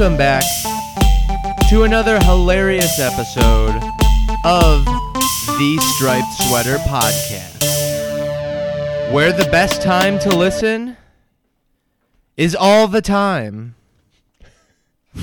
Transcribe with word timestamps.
welcome 0.00 0.16
back 0.16 0.42
to 1.68 1.82
another 1.82 2.18
hilarious 2.20 2.98
episode 2.98 3.76
of 4.46 4.82
the 4.86 5.78
Striped 5.94 6.32
Sweater 6.38 6.78
Podcast, 6.88 7.62
where 9.12 9.30
the 9.30 9.44
best 9.52 9.82
time 9.82 10.18
to 10.20 10.34
listen 10.34 10.96
is 12.38 12.56
all 12.56 12.88
the 12.88 13.02
time. 13.02 13.74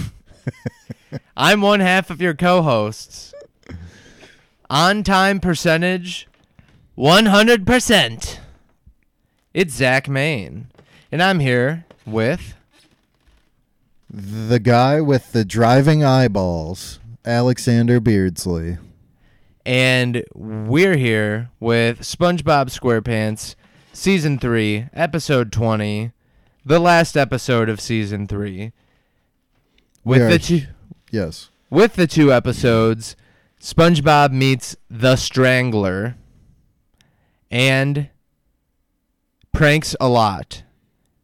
I'm 1.35 1.61
one 1.61 1.79
half 1.79 2.11
of 2.11 2.21
your 2.21 2.35
co 2.35 2.61
hosts. 2.61 3.33
On 4.69 5.01
time 5.01 5.39
percentage 5.39 6.27
100%. 6.95 8.37
It's 9.55 9.73
Zach 9.73 10.07
Main. 10.07 10.67
And 11.11 11.23
I'm 11.23 11.39
here 11.39 11.85
with. 12.05 12.56
The 14.19 14.57
guy 14.59 14.99
with 14.99 15.31
the 15.31 15.45
driving 15.45 16.03
eyeballs, 16.03 16.99
Alexander 17.23 17.99
Beardsley. 17.99 18.77
And 19.63 20.23
we're 20.33 20.97
here 20.97 21.51
with 21.59 21.99
SpongeBob 21.99 22.71
SquarePants, 22.75 23.53
Season 23.93 24.39
3, 24.39 24.87
Episode 24.91 25.51
20, 25.51 26.13
the 26.65 26.79
last 26.79 27.15
episode 27.15 27.69
of 27.69 27.79
Season 27.79 28.25
3. 28.25 28.71
With 30.03 30.23
are- 30.23 30.29
the 30.31 30.39
two, 30.39 30.61
Yes. 31.11 31.51
with 31.69 31.93
the 31.93 32.07
two 32.07 32.33
episodes, 32.33 33.15
SpongeBob 33.61 34.31
meets 34.31 34.75
the 34.89 35.15
Strangler 35.15 36.15
and 37.51 38.09
pranks 39.51 39.95
a 40.01 40.09
lot, 40.09 40.63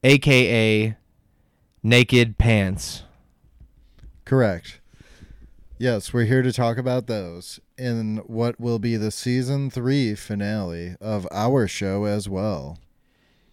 aka 0.03 0.95
Naked 1.85 2.37
Pants. 2.37 3.03
Correct. 4.23 4.79
Yes, 5.77 6.13
we're 6.13 6.23
here 6.23 6.41
to 6.41 6.53
talk 6.53 6.77
about 6.77 7.07
those 7.07 7.59
in 7.77 8.17
what 8.25 8.57
will 8.57 8.79
be 8.79 8.95
the 8.95 9.11
season 9.11 9.69
three 9.69 10.15
finale 10.15 10.95
of 11.01 11.27
our 11.29 11.67
show 11.67 12.05
as 12.05 12.29
well. 12.29 12.77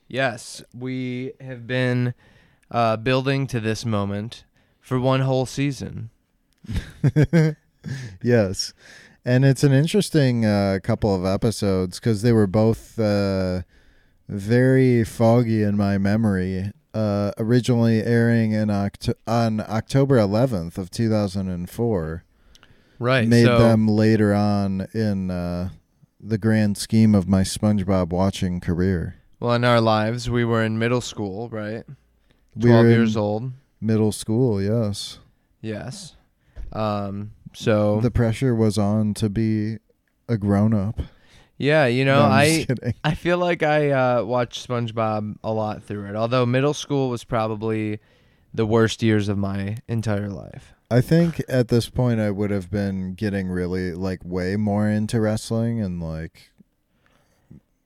Yes, 0.07 0.63
we 0.73 1.33
have 1.41 1.67
been 1.67 2.15
uh, 2.71 2.99
building 2.99 3.49
to 3.49 3.59
this 3.59 3.85
moment 3.85 4.45
for 4.81 5.01
one 5.01 5.23
whole 5.23 5.45
season. 5.45 6.11
yes. 8.23 8.75
And 9.25 9.45
it's 9.45 9.65
an 9.65 9.73
interesting 9.73 10.47
uh, 10.47 10.79
couple 10.85 11.13
of 11.13 11.25
episodes 11.25 11.99
because 11.99 12.23
they 12.23 12.33
were 12.33 12.47
both 12.47 12.97
uh, 12.97 13.63
very 14.29 15.03
foggy 15.03 15.65
in 15.65 15.77
my 15.77 15.99
memory. 15.99 16.71
Uh, 16.93 17.31
originally 17.39 18.03
airing 18.03 18.51
in 18.53 18.69
Oct- 18.69 19.15
on 19.27 19.61
October 19.61 20.17
11th 20.17 20.77
of 20.77 20.91
2004. 20.91 22.25
Right. 22.99 23.27
made 23.29 23.47
so, 23.47 23.59
them 23.59 23.87
later 23.89 24.35
on 24.35 24.87
in 24.93 25.31
uh, 25.31 25.71
the 26.21 26.37
grand 26.37 26.77
scheme 26.77 27.15
of 27.15 27.27
my 27.29 27.43
SpongeBob 27.43 28.11
watching 28.11 28.61
career. 28.61 29.15
well, 29.39 29.55
in 29.55 29.65
our 29.65 29.81
lives, 29.81 30.29
we 30.29 30.45
were 30.45 30.63
in 30.63 30.79
middle 30.79 31.01
school, 31.01 31.49
right? 31.49 31.85
We 32.57 32.69
12 32.71 32.85
were 32.85 32.91
years 32.91 33.17
old. 33.17 33.53
middle 33.81 34.13
school, 34.13 34.61
yes. 34.61 35.19
Yes. 35.63 36.17
Um, 36.73 37.31
so, 37.55 38.01
The 38.01 38.11
pressure 38.11 38.55
was 38.55 38.77
on 38.79 39.15
to 39.15 39.29
be 39.31 39.79
a 40.29 40.37
grown 40.37 40.75
up. 40.75 41.01
Yeah, 41.61 41.87
you 41.87 42.05
know, 42.05 42.23
I'm 42.23 42.33
I. 42.33 42.65
kidding. 42.67 42.95
I 43.05 43.15
feel 43.15 43.39
like 43.39 43.63
I 43.63 43.91
uh, 43.91 44.25
watched 44.25 44.67
SpongeBob 44.67 45.37
a 45.45 45.53
lot 45.53 45.83
through 45.83 46.07
it. 46.07 46.17
Although 46.17 46.47
middle 46.47 46.75
school 46.75 47.11
was 47.11 47.23
probably 47.23 48.01
the 48.55 48.67
worst 48.67 49.03
years 49.03 49.29
of 49.29 49.39
my 49.39 49.77
entire 49.87 50.31
life. 50.31 50.73
I 50.91 51.01
think 51.01 51.41
at 51.49 51.69
this 51.69 51.89
point 51.89 52.19
I 52.19 52.31
would 52.31 52.51
have 52.51 52.71
been 52.71 53.15
getting 53.15 53.49
really 53.49 53.93
like 53.93 54.25
way 54.25 54.57
more 54.57 54.89
into 54.89 55.21
wrestling 55.21 55.81
and 55.81 56.03
like 56.03 56.51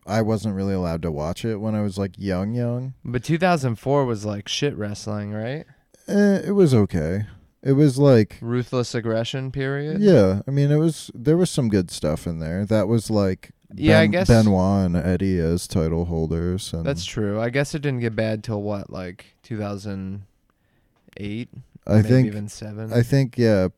I 0.06 0.22
wasn't 0.22 0.54
really 0.54 0.74
allowed 0.74 1.02
to 1.02 1.10
watch 1.10 1.44
it 1.44 1.56
when 1.56 1.74
I 1.74 1.82
was 1.82 1.98
like 1.98 2.12
young 2.16 2.54
young. 2.54 2.94
But 3.04 3.24
2004 3.24 4.04
was 4.04 4.24
like 4.24 4.48
shit 4.48 4.76
wrestling, 4.76 5.32
right? 5.32 5.66
Eh, 6.08 6.40
it 6.46 6.52
was 6.52 6.72
okay. 6.74 7.26
It 7.62 7.72
was 7.72 7.98
like 7.98 8.38
Ruthless 8.42 8.94
aggression 8.94 9.50
period. 9.50 10.00
Yeah, 10.00 10.42
I 10.46 10.50
mean, 10.50 10.70
it 10.70 10.76
was 10.76 11.10
there 11.14 11.36
was 11.36 11.50
some 11.50 11.70
good 11.70 11.90
stuff 11.90 12.26
in 12.26 12.38
there. 12.38 12.66
That 12.66 12.88
was 12.88 13.10
like 13.10 13.52
Yeah, 13.74 14.00
I 14.00 14.06
guess- 14.06 14.28
Benoit 14.28 14.86
and 14.86 14.96
Eddie 14.96 15.38
as 15.38 15.66
title 15.66 16.04
holders, 16.06 16.72
and 16.72 16.84
That's 16.84 17.04
true. 17.04 17.40
I 17.40 17.50
guess 17.50 17.74
it 17.74 17.82
didn't 17.82 18.00
get 18.00 18.16
bad 18.16 18.42
till 18.44 18.62
what, 18.62 18.90
like 18.90 19.26
2008, 19.42 21.48
I 21.86 21.94
maybe 21.96 22.08
think 22.08 22.26
even 22.26 22.48
seven. 22.48 22.92
I 22.92 23.02
think 23.02 23.36
yeah, 23.38 23.68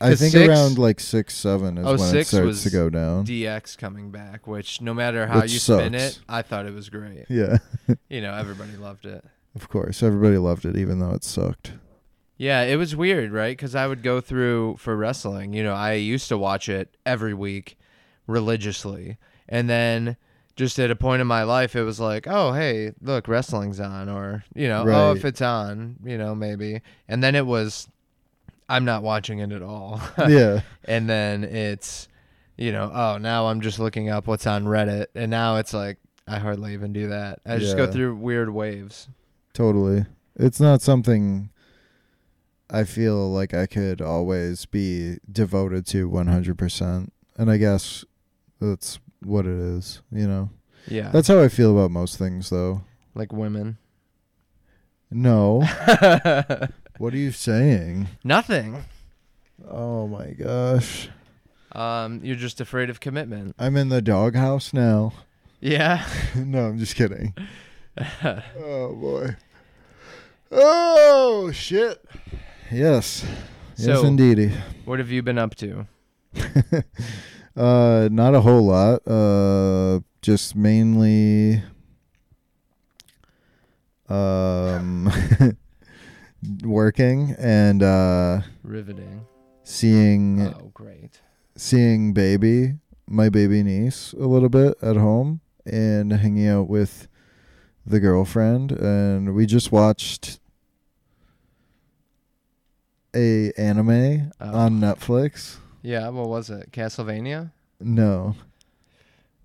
I 0.00 0.14
think 0.14 0.32
six- 0.32 0.48
around 0.48 0.78
like 0.78 1.00
six 1.00 1.34
seven 1.34 1.78
is 1.78 1.86
Oh, 1.86 1.96
when 1.96 2.16
it 2.16 2.26
starts 2.26 2.46
was 2.46 2.62
to 2.64 2.70
go 2.70 2.90
down. 2.90 3.24
DX 3.26 3.76
coming 3.76 4.10
back, 4.10 4.46
which 4.46 4.80
no 4.80 4.94
matter 4.94 5.26
how 5.26 5.40
Which 5.42 5.52
you 5.52 5.58
spin 5.58 5.94
it, 5.94 6.18
I 6.28 6.42
thought 6.42 6.66
it 6.66 6.74
was 6.74 6.88
great. 6.88 7.26
yeah, 7.28 7.58
You 8.08 8.20
know, 8.20 8.34
everybody 8.34 8.76
loved 8.76 9.06
it. 9.06 9.24
of 9.54 9.68
course, 9.68 10.02
everybody 10.02 10.38
loved 10.38 10.64
it, 10.64 10.76
even 10.76 11.00
though 11.00 11.12
it 11.12 11.24
sucked. 11.24 11.72
Yeah, 12.38 12.62
it 12.62 12.76
was 12.76 12.96
weird, 12.96 13.32
right? 13.32 13.54
Because 13.54 13.74
I 13.74 13.86
would 13.86 14.02
go 14.02 14.22
through 14.22 14.76
for 14.78 14.96
wrestling. 14.96 15.52
You 15.52 15.62
know, 15.62 15.74
I 15.74 15.92
used 15.94 16.28
to 16.28 16.38
watch 16.38 16.70
it 16.70 16.96
every 17.04 17.34
week 17.34 17.76
religiously. 18.26 19.18
And 19.50 19.68
then 19.68 20.16
just 20.56 20.78
at 20.78 20.90
a 20.90 20.96
point 20.96 21.20
in 21.20 21.26
my 21.26 21.42
life, 21.42 21.74
it 21.74 21.82
was 21.82 21.98
like, 22.00 22.26
oh, 22.28 22.52
hey, 22.52 22.92
look, 23.02 23.28
wrestling's 23.28 23.80
on. 23.80 24.08
Or, 24.08 24.44
you 24.54 24.68
know, 24.68 24.84
oh, 24.86 25.12
if 25.12 25.24
it's 25.24 25.42
on, 25.42 25.96
you 26.04 26.16
know, 26.16 26.34
maybe. 26.34 26.80
And 27.08 27.22
then 27.22 27.34
it 27.34 27.46
was, 27.46 27.88
I'm 28.68 28.84
not 28.84 29.02
watching 29.02 29.40
it 29.40 29.52
at 29.52 29.62
all. 29.62 30.00
yeah, 30.28 30.60
and 30.84 31.08
then 31.08 31.44
it's, 31.44 32.08
you 32.56 32.72
know, 32.72 32.90
oh, 32.94 33.18
now 33.18 33.46
I'm 33.48 33.60
just 33.60 33.78
looking 33.78 34.08
up 34.10 34.26
what's 34.26 34.46
on 34.46 34.64
Reddit. 34.64 35.06
And 35.14 35.30
now 35.30 35.56
it's 35.56 35.74
like, 35.74 35.98
I 36.28 36.38
hardly 36.38 36.74
even 36.74 36.92
do 36.92 37.08
that. 37.08 37.40
I 37.44 37.58
just 37.58 37.76
go 37.76 37.90
through 37.90 38.14
weird 38.16 38.50
waves. 38.50 39.08
totally. 39.52 40.06
It's 40.36 40.60
not 40.60 40.80
something 40.80 41.50
I 42.70 42.84
feel 42.84 43.30
like 43.32 43.52
I 43.52 43.66
could 43.66 44.00
always 44.00 44.64
be 44.64 45.18
devoted 45.30 45.86
to 45.88 46.08
one 46.08 46.28
hundred 46.28 46.56
percent, 46.56 47.12
and 47.36 47.50
I 47.50 47.56
guess 47.56 48.04
that's 48.60 49.00
what 49.24 49.46
it 49.46 49.58
is. 49.58 50.00
You 50.12 50.26
know. 50.28 50.50
Yeah. 50.88 51.10
That's 51.10 51.28
how 51.28 51.40
I 51.40 51.48
feel 51.48 51.76
about 51.76 51.90
most 51.90 52.18
things, 52.18 52.50
though. 52.50 52.82
like 53.14 53.32
women. 53.32 53.78
No. 55.10 55.60
what 56.98 57.12
are 57.14 57.16
you 57.18 57.32
saying? 57.32 58.08
Nothing. 58.24 58.84
Oh 59.68 60.06
my 60.06 60.30
gosh. 60.30 61.08
Um, 61.72 62.20
you're 62.22 62.36
just 62.36 62.60
afraid 62.60 62.90
of 62.90 63.00
commitment. 63.00 63.54
I'm 63.58 63.76
in 63.76 63.88
the 63.90 64.00
doghouse 64.02 64.72
now. 64.72 65.12
Yeah. 65.60 66.06
no, 66.36 66.66
I'm 66.66 66.78
just 66.78 66.96
kidding. 66.96 67.34
Oh 68.22 68.94
boy. 68.94 69.36
Oh 70.50 71.50
shit. 71.52 72.02
Yes. 72.70 73.24
yes, 73.76 73.84
So- 74.00 74.06
indeedy. 74.06 74.52
what 74.86 74.98
have 75.00 75.10
you 75.10 75.22
been 75.22 75.36
up 75.38 75.54
to? 75.56 75.86
Uh, 77.56 78.08
not 78.10 78.34
a 78.34 78.40
whole 78.40 78.66
lot. 78.66 79.06
Uh, 79.06 80.00
just 80.22 80.54
mainly. 80.56 81.62
Um, 84.08 85.08
working 86.64 87.36
and 87.38 87.80
uh, 87.82 88.40
Riveting. 88.64 89.24
seeing 89.62 90.48
Oh, 90.48 90.70
great. 90.74 91.20
seeing 91.56 92.12
baby, 92.12 92.74
my 93.06 93.28
baby 93.28 93.62
niece, 93.62 94.12
a 94.14 94.26
little 94.26 94.48
bit 94.48 94.74
at 94.82 94.96
home 94.96 95.40
and 95.64 96.12
hanging 96.12 96.48
out 96.48 96.68
with 96.68 97.06
the 97.86 98.00
girlfriend, 98.00 98.72
and 98.72 99.32
we 99.34 99.46
just 99.46 99.70
watched 99.70 100.40
a 103.14 103.52
anime 103.56 104.32
Oh. 104.40 104.52
on 104.56 104.80
Netflix. 104.80 105.58
Yeah. 105.82 106.08
What 106.08 106.28
was 106.28 106.50
it? 106.50 106.70
Castlevania? 106.72 107.52
No, 107.82 108.36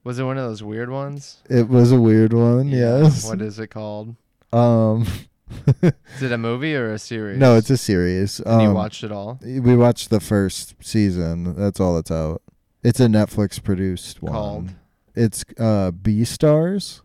Was 0.04 0.20
it 0.20 0.24
one 0.26 0.38
of 0.38 0.44
those 0.48 0.62
weird 0.62 0.90
ones? 0.90 1.38
it 1.50 1.70
was 1.70 1.92
a 1.92 2.00
weird 2.00 2.34
one. 2.34 2.68
Yeah. 2.68 3.04
Yes. 3.04 3.26
What 3.28 3.42
is 3.42 3.60
it 3.60 3.68
called? 3.68 4.16
Um. 4.52 5.06
Is 5.84 6.24
it 6.24 6.32
a 6.32 6.38
movie 6.40 6.76
or 6.76 6.92
a 6.92 6.98
series? 7.00 7.38
no, 7.38 7.56
it's 7.56 7.70
a 7.70 7.78
series. 7.78 8.40
And 8.40 8.64
you 8.64 8.68
Um, 8.70 8.74
watched 8.74 9.04
it 9.04 9.12
all? 9.12 9.40
We 9.44 9.76
watched 9.76 10.10
the 10.10 10.20
first 10.20 10.74
season. 10.82 11.56
That's 11.56 11.80
all 11.80 11.96
that's 11.96 12.10
out. 12.10 12.42
It's 12.84 13.00
a 13.00 13.06
Netflix 13.06 13.62
produced 13.64 14.22
one. 14.24 14.34
Called? 14.34 14.70
It's 15.16 15.46
uh 15.60 15.92
Beastars. 15.92 17.02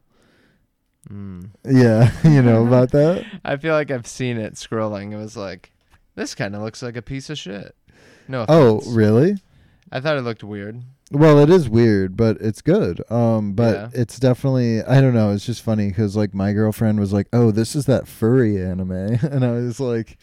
Mm. 1.10 1.50
Yeah, 1.64 2.10
you 2.24 2.40
know 2.42 2.66
about 2.66 2.92
that. 2.92 3.26
I 3.44 3.56
feel 3.56 3.74
like 3.74 3.90
I've 3.90 4.06
seen 4.06 4.36
it 4.38 4.54
scrolling. 4.54 5.12
It 5.12 5.16
was 5.16 5.36
like, 5.36 5.70
this 6.14 6.34
kind 6.34 6.54
of 6.56 6.62
looks 6.62 6.82
like 6.82 6.96
a 6.96 7.02
piece 7.02 7.28
of 7.30 7.38
shit. 7.38 7.74
No. 8.30 8.46
Oh, 8.48 8.80
really? 8.86 9.36
I 9.90 9.98
thought 10.00 10.16
it 10.16 10.22
looked 10.22 10.44
weird. 10.44 10.82
Well, 11.10 11.40
it 11.40 11.50
is 11.50 11.68
weird, 11.68 12.16
but 12.16 12.36
it's 12.40 12.62
good. 12.62 13.02
Um, 13.10 13.54
but 13.54 13.74
Yeah. 13.74 13.88
it's 13.92 14.20
definitely 14.20 14.82
I 14.84 15.00
don't 15.00 15.14
know. 15.14 15.32
It's 15.32 15.44
just 15.44 15.62
funny 15.62 15.88
because 15.88 16.14
like 16.16 16.32
my 16.32 16.52
girlfriend 16.52 17.00
was 17.00 17.12
like, 17.12 17.26
"Oh, 17.32 17.50
this 17.50 17.74
is 17.74 17.86
that 17.86 18.06
furry 18.06 18.62
anime," 18.64 18.92
and 19.22 19.44
I 19.44 19.50
was 19.50 19.80
like, 19.80 20.16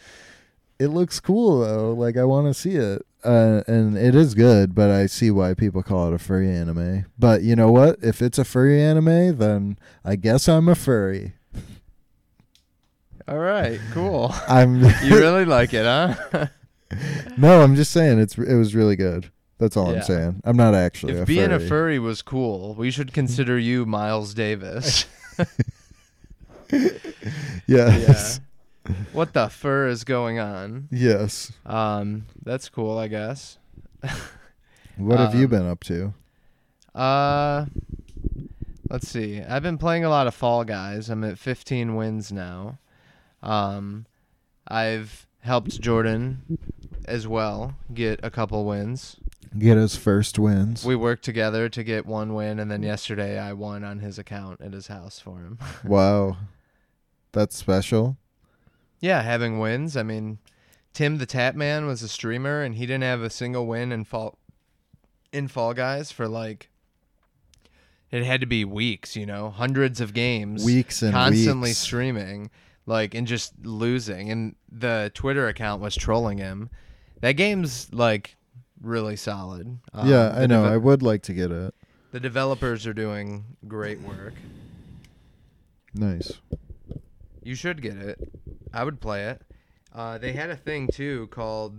it 0.79 0.87
looks 0.87 1.19
cool 1.19 1.59
though. 1.59 1.91
Like 1.93 2.15
I 2.15 2.23
want 2.23 2.47
to 2.47 2.53
see 2.53 2.75
it, 2.75 3.05
uh, 3.25 3.63
and 3.67 3.97
it 3.97 4.15
is 4.15 4.33
good. 4.35 4.73
But 4.73 4.89
I 4.89 5.07
see 5.07 5.29
why 5.29 5.53
people 5.53 5.83
call 5.83 6.07
it 6.07 6.13
a 6.13 6.17
furry 6.19 6.49
anime. 6.49 7.05
But 7.19 7.41
you 7.41 7.57
know 7.57 7.69
what? 7.71 7.97
If 8.01 8.21
it's 8.21 8.37
a 8.39 8.45
furry 8.45 8.81
anime, 8.81 9.37
then 9.37 9.77
I 10.05 10.15
guess 10.15 10.47
I'm 10.47 10.69
a 10.69 10.75
furry. 10.75 11.33
All 13.27 13.39
right, 13.39 13.81
cool. 13.91 14.33
I'm. 14.47 14.81
you 15.03 15.17
really 15.17 15.43
like 15.43 15.73
it, 15.73 15.83
huh? 15.83 16.47
no, 17.37 17.61
I'm 17.61 17.75
just 17.75 17.91
saying 17.91 18.19
it's 18.19 18.37
it 18.37 18.55
was 18.55 18.73
really 18.75 18.95
good. 18.95 19.31
That's 19.59 19.75
all 19.75 19.91
Yeah. 19.91 19.97
I'm 19.97 20.03
saying. 20.03 20.41
I'm 20.45 20.55
not 20.57 20.73
actually 20.75 21.13
if 21.13 21.23
a 21.23 21.25
being 21.25 21.49
furry. 21.49 21.65
a 21.65 21.67
furry 21.67 21.99
was 21.99 22.21
cool, 22.21 22.75
we 22.75 22.91
should 22.91 23.11
consider 23.13 23.57
you 23.69 23.85
Miles 23.85 24.33
Davis. 24.33 25.05
yes. 27.67 28.39
Yeah. 28.87 28.93
what 29.13 29.33
the 29.33 29.49
fur 29.49 29.87
is 29.87 30.03
going 30.03 30.39
on? 30.39 30.87
Yes. 30.91 31.51
Um, 31.65 32.25
that's 32.43 32.69
cool, 32.69 32.97
I 32.97 33.07
guess. 33.07 33.57
What 34.97 35.19
have 35.19 35.35
you 35.35 35.45
Um, 35.45 35.49
been 35.49 35.67
up 35.67 35.83
to? 35.85 36.13
Uh, 36.95 37.65
let's 38.89 39.07
see. 39.07 39.41
I've 39.41 39.63
been 39.63 39.77
playing 39.77 40.05
a 40.05 40.09
lot 40.09 40.27
of 40.27 40.33
Fall 40.35 40.63
Guys. 40.63 41.09
I'm 41.09 41.23
at 41.23 41.37
15 41.37 41.95
wins 41.95 42.31
now. 42.31 42.79
Um, 43.43 44.05
I've 44.67 45.27
helped 45.41 45.79
Jordan 45.79 46.57
as 47.07 47.27
well 47.27 47.75
get 47.93 48.19
a 48.23 48.29
couple 48.29 48.65
wins. 48.65 49.17
Get 49.57 49.77
his 49.77 49.95
first 49.95 50.37
wins. 50.37 50.85
We 50.85 50.95
worked 50.95 51.23
together 51.23 51.69
to 51.69 51.83
get 51.83 52.05
one 52.05 52.33
win, 52.33 52.59
and 52.59 52.69
then 52.69 52.83
yesterday 52.83 53.39
I 53.39 53.53
won 53.53 53.83
on 53.83 53.99
his 53.99 54.19
account 54.19 54.61
at 54.61 54.73
his 54.73 54.87
house 54.87 55.19
for 55.19 55.37
him. 55.39 55.57
wow. 55.83 56.37
That's 57.31 57.55
special. 57.55 58.17
yeah, 58.99 59.21
having 59.21 59.59
wins. 59.59 59.95
I 59.95 60.03
mean, 60.03 60.39
TimTheTatman 60.93 61.87
was 61.87 62.03
a 62.03 62.07
streamer, 62.07 62.61
and 62.61 62.75
he 62.75 62.85
didn't 62.85 63.03
have 63.03 63.21
a 63.21 63.29
single 63.29 63.67
win 63.67 63.91
in 63.91 64.03
Fall 64.03 64.37
in 65.31 65.47
Fall 65.47 65.73
Guys 65.73 66.11
for 66.11 66.27
like. 66.27 66.69
It 68.09 68.23
had 68.23 68.39
to 68.39 68.47
be 68.47 68.63
weeks, 68.63 69.17
you 69.17 69.25
know, 69.25 69.49
hundreds 69.49 69.99
of 69.99 70.13
games. 70.13 70.63
Weeks 70.63 71.01
and 71.01 71.13
constantly 71.13 71.69
weeks. 71.69 71.77
streaming 71.77 72.49
like 72.87 73.13
and 73.13 73.27
just 73.27 73.53
losing 73.63 74.31
and 74.31 74.55
the 74.71 75.11
twitter 75.13 75.47
account 75.47 75.81
was 75.81 75.95
trolling 75.95 76.37
him 76.39 76.69
that 77.21 77.33
game's 77.33 77.91
like 77.93 78.35
really 78.81 79.15
solid 79.15 79.79
Um, 79.93 80.07
yeah, 80.07 80.33
I 80.35 80.45
know. 80.47 80.63
deve- 80.63 80.71
I 80.73 80.77
would 80.77 81.01
like 81.01 81.23
to 81.23 81.33
get 81.33 81.51
it. 81.51 81.73
the 82.11 82.19
developers 82.19 82.85
are 82.87 82.93
doing 82.93 83.57
great 83.67 83.99
work 84.01 84.33
Nice. 85.93 86.31
you 87.43 87.55
should 87.55 87.81
get 87.81 87.97
it 87.97 88.19
i 88.73 88.83
would 88.83 88.99
play 89.01 89.25
it 89.25 89.41
uh, 89.95 90.17
they 90.17 90.33
had 90.33 90.49
a 90.51 90.55
thing 90.55 90.87
too 90.87 91.27
called 91.31 91.73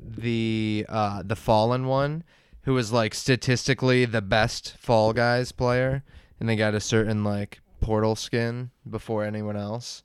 the 0.00 0.86
uh, 0.88 1.22
the 1.24 1.36
fallen 1.36 1.86
one 1.86 2.24
who 2.62 2.72
was 2.72 2.92
like 2.92 3.14
statistically 3.14 4.04
the 4.06 4.22
best 4.22 4.74
fall 4.78 5.12
guys 5.12 5.52
player 5.52 6.02
and 6.40 6.48
they 6.48 6.56
got 6.56 6.74
a 6.74 6.80
certain 6.80 7.22
like 7.24 7.60
portal 7.80 8.16
skin 8.16 8.70
before 8.88 9.22
anyone 9.24 9.56
else 9.56 10.02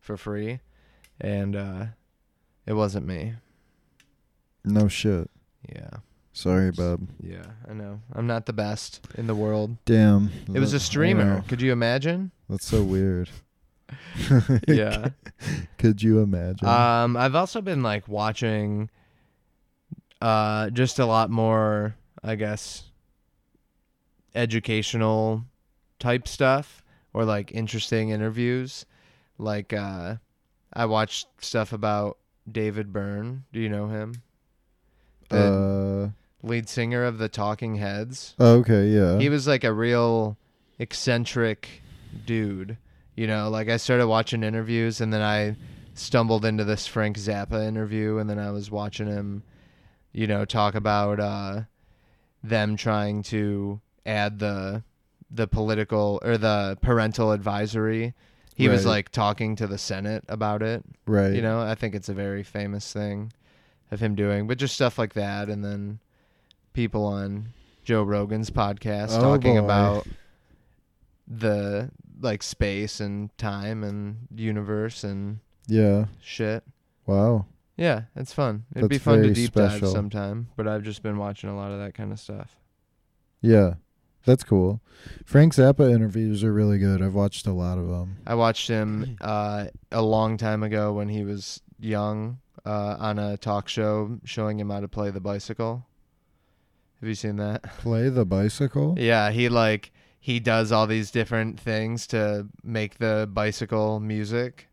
for 0.00 0.16
free 0.18 0.60
and 1.20 1.56
uh, 1.56 1.86
it 2.66 2.74
wasn't 2.74 3.06
me 3.06 3.34
No 4.66 4.88
shit. 4.88 5.30
yeah 5.74 5.88
Sorry, 6.32 6.70
bub. 6.70 7.08
yeah 7.22 7.46
i 7.68 7.72
know 7.72 8.00
i'm 8.12 8.26
not 8.26 8.44
the 8.44 8.52
best 8.52 9.06
in 9.14 9.26
the 9.26 9.34
world 9.34 9.78
Damn. 9.86 10.30
it 10.52 10.60
was 10.60 10.74
a 10.74 10.80
streamer 10.80 11.36
wow. 11.36 11.44
could 11.48 11.62
you 11.62 11.72
imagine 11.72 12.30
That's 12.50 12.66
so 12.66 12.82
weird. 12.82 13.30
yeah 14.68 15.08
Could 15.78 16.02
you 16.02 16.20
imagine? 16.20 16.66
Um, 16.66 17.16
I've 17.16 17.34
also 17.36 17.60
been 17.60 17.82
like 17.82 18.08
watching, 18.08 18.90
uh, 20.20 20.70
just 20.70 20.98
a 20.98 21.06
lot 21.06 21.30
more, 21.30 21.94
I 22.24 22.34
guess, 22.34 22.84
educational 24.34 25.44
type 25.98 26.26
stuff 26.26 26.82
or 27.12 27.24
like 27.24 27.52
interesting 27.52 28.10
interviews. 28.10 28.86
Like, 29.38 29.72
uh, 29.72 30.16
I 30.72 30.86
watched 30.86 31.28
stuff 31.40 31.72
about 31.72 32.18
David 32.50 32.92
Byrne. 32.92 33.44
Do 33.52 33.60
you 33.60 33.68
know 33.68 33.88
him? 33.88 34.22
The 35.28 36.12
uh. 36.12 36.46
lead 36.46 36.68
singer 36.68 37.04
of 37.04 37.18
the 37.18 37.28
Talking 37.28 37.76
Heads. 37.76 38.34
oh, 38.38 38.58
okay. 38.58 38.86
Yeah. 38.88 39.18
He 39.18 39.28
was 39.28 39.46
like 39.46 39.64
a 39.64 39.72
real 39.72 40.36
eccentric 40.78 41.82
dude. 42.24 42.76
You 43.14 43.26
know, 43.26 43.48
like 43.48 43.68
I 43.68 43.78
started 43.78 44.06
watching 44.06 44.42
interviews 44.42 45.00
and 45.00 45.12
then 45.12 45.22
I 45.22 45.56
stumbled 45.94 46.44
into 46.44 46.64
this 46.64 46.86
Frank 46.86 47.16
Zappa 47.16 47.66
interview 47.66 48.18
and 48.18 48.28
then 48.28 48.38
I 48.38 48.50
was 48.50 48.70
watching 48.70 49.06
him, 49.06 49.42
you 50.12 50.26
know, 50.26 50.44
talk 50.44 50.74
about 50.74 51.18
uh 51.18 51.62
them 52.42 52.76
trying 52.76 53.22
to 53.24 53.80
add 54.04 54.38
the 54.38 54.82
the 55.30 55.48
political 55.48 56.20
or 56.22 56.36
the 56.38 56.78
parental 56.82 57.32
advisory. 57.32 58.14
He 58.54 58.68
was 58.68 58.86
like 58.86 59.10
talking 59.10 59.54
to 59.56 59.66
the 59.66 59.76
Senate 59.76 60.24
about 60.28 60.62
it. 60.62 60.82
right. 61.06 61.34
You 61.34 61.42
know, 61.42 61.60
I 61.60 61.74
think 61.74 61.94
it's 61.94 62.08
a 62.08 62.14
very 62.14 62.42
famous 62.42 62.90
thing 62.90 63.32
of 63.90 64.00
him 64.00 64.14
doing, 64.14 64.46
but 64.46 64.58
just 64.58 64.74
stuff 64.74 64.98
like 64.98 65.14
that, 65.14 65.48
and 65.48 65.64
then 65.64 65.98
people 66.72 67.04
on 67.04 67.48
Joe 67.84 68.02
Rogan's 68.02 68.50
podcast 68.50 69.16
Oh, 69.18 69.20
talking 69.22 69.54
boy. 69.54 69.64
about 69.64 70.06
the 71.28 71.90
like 72.20 72.42
space 72.42 73.00
and 73.00 73.36
time 73.38 73.84
and 73.84 74.28
universe 74.34 75.04
and 75.04 75.40
Yeah. 75.66 76.06
shit. 76.20 76.64
Wow. 77.06 77.46
Yeah, 77.76 78.02
it's 78.14 78.32
fun. 78.32 78.64
It'd 78.74 78.88
be 78.88 78.98
fun 78.98 79.22
to 79.22 79.32
deep 79.34 79.52
dive 79.52 79.86
sometime, 79.86 80.48
but 80.56 80.66
I've 80.66 80.82
just 80.82 81.02
been 81.02 81.18
watching 81.18 81.50
a 81.50 81.56
lot 81.56 81.72
of 81.72 81.78
that 81.78 81.94
kind 81.94 82.10
of 82.12 82.18
stuff. 82.18 82.56
Yeah. 83.42 83.74
That's 84.24 84.42
cool. 84.42 84.80
Frank 85.24 85.52
Zappa 85.54 85.92
interviews 85.94 86.42
are 86.42 86.52
really 86.52 86.78
good. 86.78 87.00
I've 87.00 87.14
watched 87.14 87.46
a 87.46 87.52
lot 87.52 87.78
of 87.78 87.86
them. 87.86 88.16
I 88.26 88.34
watched 88.34 88.66
him 88.66 89.16
uh, 89.20 89.66
a 89.92 90.02
long 90.02 90.36
time 90.36 90.64
ago 90.64 90.92
when 90.92 91.08
he 91.08 91.22
was 91.22 91.60
young 91.78 92.38
uh, 92.66 92.96
on 92.98 93.18
a 93.18 93.36
talk 93.36 93.68
show 93.68 94.18
showing 94.24 94.58
him 94.58 94.70
how 94.70 94.80
to 94.80 94.88
play 94.88 95.10
the 95.10 95.20
bicycle. 95.20 95.86
Have 97.00 97.08
you 97.08 97.14
seen 97.14 97.36
that? 97.36 97.62
Play 97.78 98.08
the 98.08 98.24
bicycle? 98.24 98.94
Yeah, 98.98 99.30
he 99.30 99.48
like 99.48 99.92
he 100.18 100.40
does 100.40 100.72
all 100.72 100.86
these 100.86 101.10
different 101.10 101.60
things 101.60 102.06
to 102.08 102.48
make 102.64 102.98
the 102.98 103.28
bicycle 103.32 104.00
music. 104.00 104.68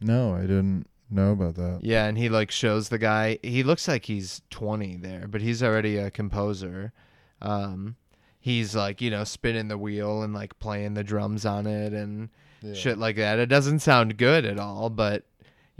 No, 0.00 0.34
I 0.34 0.40
didn't 0.42 0.86
know 1.10 1.32
about 1.32 1.54
that. 1.56 1.80
Yeah, 1.82 2.06
and 2.06 2.16
he 2.16 2.28
like 2.30 2.50
shows 2.50 2.88
the 2.88 2.98
guy. 2.98 3.38
He 3.42 3.62
looks 3.62 3.86
like 3.86 4.06
he's 4.06 4.40
20 4.50 4.96
there, 4.96 5.28
but 5.28 5.42
he's 5.42 5.62
already 5.62 5.98
a 5.98 6.10
composer. 6.10 6.92
Um 7.40 7.96
he's 8.40 8.74
like, 8.74 9.00
you 9.00 9.10
know, 9.10 9.22
spinning 9.22 9.68
the 9.68 9.78
wheel 9.78 10.22
and 10.22 10.34
like 10.34 10.58
playing 10.58 10.94
the 10.94 11.04
drums 11.04 11.46
on 11.46 11.66
it 11.66 11.92
and 11.92 12.30
shit 12.74 12.98
like 12.98 13.16
that. 13.16 13.38
It 13.38 13.46
doesn't 13.46 13.80
sound 13.80 14.16
good 14.16 14.44
at 14.44 14.58
all, 14.58 14.90
but 14.90 15.24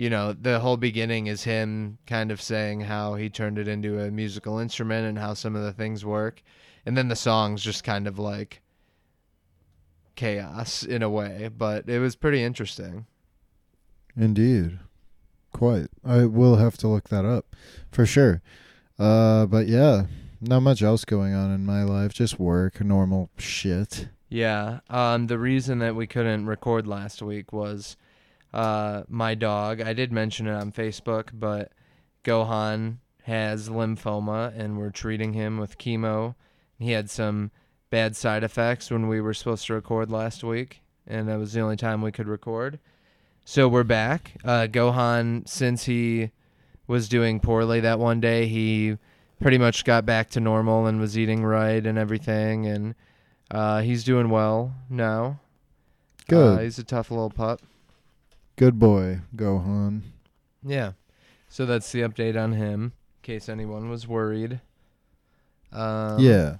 you 0.02 0.10
know, 0.10 0.32
the 0.32 0.58
whole 0.58 0.76
beginning 0.76 1.28
is 1.28 1.44
him 1.44 1.96
kind 2.08 2.32
of 2.32 2.42
saying 2.42 2.80
how 2.80 3.14
he 3.14 3.30
turned 3.30 3.56
it 3.56 3.68
into 3.68 4.00
a 4.00 4.10
musical 4.10 4.58
instrument 4.58 5.06
and 5.06 5.16
how 5.16 5.32
some 5.32 5.54
of 5.54 5.62
the 5.62 5.72
things 5.72 6.04
work. 6.04 6.42
And 6.84 6.98
then 6.98 7.06
the 7.06 7.14
song's 7.14 7.62
just 7.62 7.84
kind 7.84 8.08
of 8.08 8.18
like 8.18 8.62
chaos 10.16 10.82
in 10.82 11.04
a 11.04 11.08
way, 11.08 11.50
but 11.56 11.88
it 11.88 12.00
was 12.00 12.16
pretty 12.16 12.42
interesting. 12.42 13.06
Indeed. 14.16 14.80
Quite. 15.52 15.86
I 16.04 16.24
will 16.24 16.56
have 16.56 16.76
to 16.78 16.88
look 16.88 17.08
that 17.10 17.24
up 17.24 17.54
for 17.92 18.04
sure. 18.04 18.42
Uh 18.98 19.46
but 19.46 19.68
yeah, 19.68 20.06
not 20.40 20.64
much 20.64 20.82
else 20.82 21.04
going 21.04 21.32
on 21.32 21.52
in 21.52 21.64
my 21.64 21.84
life, 21.84 22.12
just 22.12 22.40
work, 22.40 22.80
normal 22.80 23.30
shit. 23.38 24.08
Yeah. 24.28 24.80
Um, 24.90 25.28
the 25.28 25.38
reason 25.38 25.78
that 25.78 25.94
we 25.94 26.08
couldn't 26.08 26.46
record 26.46 26.88
last 26.88 27.22
week 27.22 27.52
was 27.52 27.96
uh, 28.52 29.02
my 29.08 29.34
dog. 29.34 29.80
I 29.80 29.92
did 29.92 30.12
mention 30.12 30.46
it 30.46 30.54
on 30.54 30.72
Facebook, 30.72 31.30
but 31.32 31.72
Gohan 32.24 32.98
has 33.24 33.68
lymphoma 33.68 34.56
and 34.58 34.76
we're 34.76 34.90
treating 34.90 35.32
him 35.32 35.58
with 35.58 35.78
chemo. 35.78 36.34
He 36.78 36.92
had 36.92 37.08
some 37.08 37.50
bad 37.90 38.16
side 38.16 38.42
effects 38.42 38.90
when 38.90 39.08
we 39.08 39.20
were 39.20 39.34
supposed 39.34 39.66
to 39.66 39.74
record 39.74 40.10
last 40.10 40.42
week, 40.42 40.80
and 41.06 41.28
that 41.28 41.38
was 41.38 41.52
the 41.52 41.60
only 41.60 41.76
time 41.76 42.02
we 42.02 42.12
could 42.12 42.26
record. 42.26 42.78
So 43.44 43.68
we're 43.68 43.84
back. 43.84 44.32
Uh, 44.44 44.66
Gohan, 44.70 45.48
since 45.48 45.84
he 45.84 46.30
was 46.86 47.08
doing 47.08 47.40
poorly 47.40 47.80
that 47.80 47.98
one 47.98 48.20
day, 48.20 48.46
he 48.46 48.96
pretty 49.40 49.58
much 49.58 49.84
got 49.84 50.06
back 50.06 50.30
to 50.30 50.40
normal 50.40 50.86
and 50.86 51.00
was 51.00 51.18
eating 51.18 51.44
right 51.44 51.84
and 51.84 51.98
everything, 51.98 52.66
and 52.66 52.94
uh, 53.50 53.82
he's 53.82 54.04
doing 54.04 54.30
well 54.30 54.74
now. 54.88 55.40
Good. 56.28 56.58
Uh, 56.58 56.62
he's 56.62 56.78
a 56.78 56.84
tough 56.84 57.10
little 57.10 57.30
pup. 57.30 57.60
Good 58.62 58.78
boy, 58.78 59.18
Gohan. 59.34 60.02
Yeah. 60.64 60.92
So 61.48 61.66
that's 61.66 61.90
the 61.90 62.02
update 62.02 62.40
on 62.40 62.52
him, 62.52 62.92
in 63.16 63.22
case 63.22 63.48
anyone 63.48 63.90
was 63.90 64.06
worried. 64.06 64.60
Um, 65.72 66.20
yeah. 66.20 66.58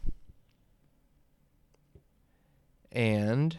And 2.91 3.57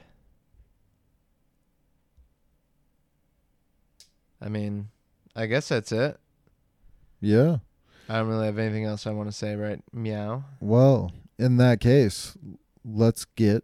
I 4.41 4.49
mean, 4.49 4.89
I 5.37 5.45
guess 5.45 5.69
that's 5.69 5.93
it. 5.93 6.19
Yeah. 7.21 7.59
I 8.09 8.17
don't 8.17 8.27
really 8.27 8.47
have 8.47 8.57
anything 8.57 8.83
else 8.83 9.07
I 9.07 9.11
want 9.11 9.29
to 9.29 9.33
say, 9.33 9.55
right? 9.55 9.81
Meow. 9.93 10.43
Well, 10.59 11.13
in 11.39 11.55
that 11.59 11.79
case, 11.79 12.37
let's 12.83 13.23
get 13.23 13.63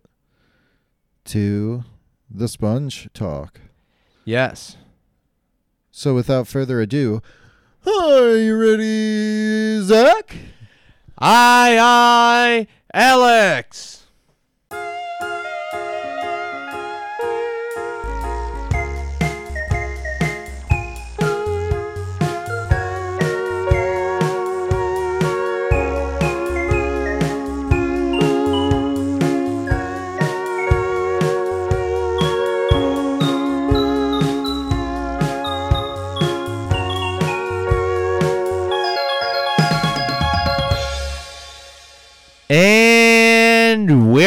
to 1.25 1.83
the 2.31 2.47
sponge 2.47 3.09
talk. 3.13 3.59
Yes. 4.29 4.77
So, 5.89 6.13
without 6.13 6.47
further 6.47 6.79
ado, 6.79 7.23
are 7.87 8.35
you 8.35 8.55
ready, 8.55 9.81
Zach? 9.81 10.35
Aye, 11.17 11.75
aye, 11.81 12.67
Alex. 12.93 13.98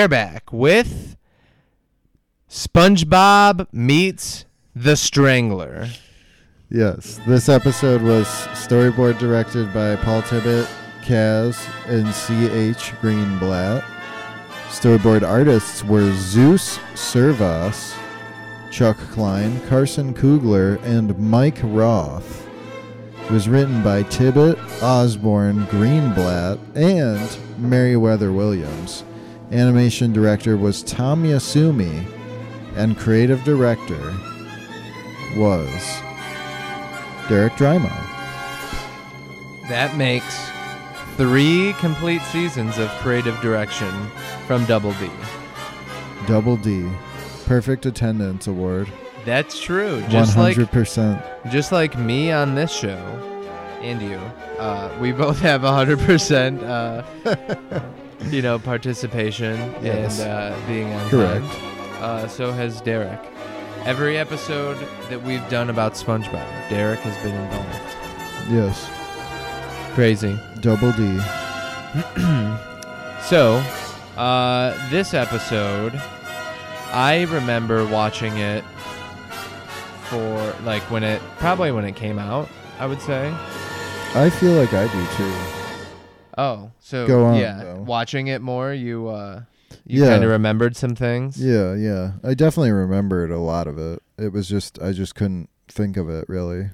We're 0.02 0.08
back 0.08 0.52
with 0.52 1.16
SpongeBob 2.50 3.68
meets 3.72 4.46
the 4.74 4.96
Strangler. 4.96 5.90
Yes. 6.68 7.20
This 7.24 7.48
episode 7.48 8.02
was 8.02 8.26
storyboard 8.26 9.20
directed 9.20 9.72
by 9.72 9.94
Paul 9.94 10.22
Tibbett, 10.22 10.68
Kaz, 11.02 11.56
and 11.86 12.12
C.H. 12.12 12.94
Greenblatt. 13.00 13.84
Storyboard 14.70 15.22
artists 15.22 15.84
were 15.84 16.12
Zeus 16.14 16.78
Cervas, 16.94 17.94
Chuck 18.72 18.98
Klein, 19.12 19.60
Carson 19.68 20.14
Kugler, 20.14 20.80
and 20.82 21.16
Mike 21.16 21.60
Roth. 21.62 22.44
It 23.26 23.30
was 23.30 23.48
written 23.48 23.84
by 23.84 24.02
Tibbett, 24.02 24.58
Osborne, 24.82 25.64
Greenblatt, 25.66 26.58
and 26.74 27.38
Meriwether 27.56 28.32
Williams. 28.32 29.04
Animation 29.52 30.12
director 30.14 30.56
was 30.56 30.82
Tom 30.82 31.24
Yasumi, 31.24 32.06
and 32.74 32.96
creative 32.96 33.44
director 33.44 34.00
was 35.36 35.68
Derek 37.28 37.52
Drymon. 37.54 37.90
That 39.68 39.94
makes 39.96 40.48
three 41.16 41.74
complete 41.78 42.22
seasons 42.22 42.78
of 42.78 42.88
creative 43.00 43.38
direction 43.40 43.92
from 44.46 44.64
Double 44.64 44.92
D. 44.94 45.10
Double 46.26 46.56
D. 46.56 46.88
Perfect 47.44 47.84
attendance 47.84 48.46
award. 48.46 48.88
That's 49.26 49.60
true. 49.60 50.02
Just 50.08 50.36
like 50.38 50.56
100%. 50.56 51.50
just 51.52 51.72
like 51.72 51.98
me 51.98 52.32
on 52.32 52.54
this 52.54 52.72
show, 52.72 52.96
and 53.82 54.00
you, 54.00 54.16
uh, 54.58 54.96
we 55.00 55.12
both 55.12 55.38
have 55.40 55.60
hundred 55.60 55.98
percent, 56.00 56.62
uh, 56.62 57.02
you 58.30 58.42
know, 58.42 58.58
participation 58.58 59.56
Yes. 59.82 60.20
and 60.20 60.30
uh, 60.30 60.66
being 60.66 60.92
on 60.92 61.08
Correct. 61.10 61.44
time. 61.44 62.02
Uh, 62.02 62.28
so 62.28 62.52
has 62.52 62.80
Derek. 62.80 63.18
Every 63.84 64.16
episode 64.16 64.76
that 65.10 65.22
we've 65.22 65.46
done 65.48 65.68
about 65.70 65.94
SpongeBob, 65.94 66.46
Derek 66.68 67.00
has 67.00 67.16
been 67.24 67.34
involved. 67.34 68.50
yes. 68.50 68.90
Crazy. 69.94 70.38
Double 70.60 70.92
D. 70.92 71.20
So, 73.22 73.62
uh, 74.16 74.90
this 74.90 75.14
episode, 75.14 75.92
I 76.92 77.22
remember 77.30 77.86
watching 77.86 78.36
it 78.36 78.64
for 80.04 80.54
like 80.64 80.82
when 80.90 81.04
it 81.04 81.22
probably 81.38 81.70
when 81.70 81.84
it 81.84 81.94
came 81.94 82.18
out. 82.18 82.48
I 82.80 82.86
would 82.86 83.00
say. 83.00 83.32
I 84.14 84.28
feel 84.28 84.52
like 84.54 84.72
I 84.74 84.86
do 84.88 85.06
too. 85.16 85.61
Oh, 86.38 86.70
so 86.80 87.06
Go 87.06 87.24
on, 87.26 87.36
yeah, 87.38 87.62
though. 87.62 87.82
watching 87.82 88.26
it 88.28 88.40
more, 88.40 88.72
you 88.72 89.08
uh, 89.08 89.42
you 89.86 90.02
Yeah. 90.02 90.10
kind 90.10 90.24
of 90.24 90.30
remembered 90.30 90.76
some 90.76 90.94
things. 90.94 91.42
Yeah, 91.42 91.74
yeah. 91.74 92.12
I 92.24 92.34
definitely 92.34 92.72
remembered 92.72 93.30
a 93.30 93.38
lot 93.38 93.66
of 93.66 93.78
it. 93.78 94.02
It 94.18 94.32
was 94.32 94.48
just 94.48 94.80
I 94.80 94.92
just 94.92 95.14
couldn't 95.14 95.48
think 95.68 95.96
of 95.96 96.08
it 96.08 96.24
really. 96.28 96.70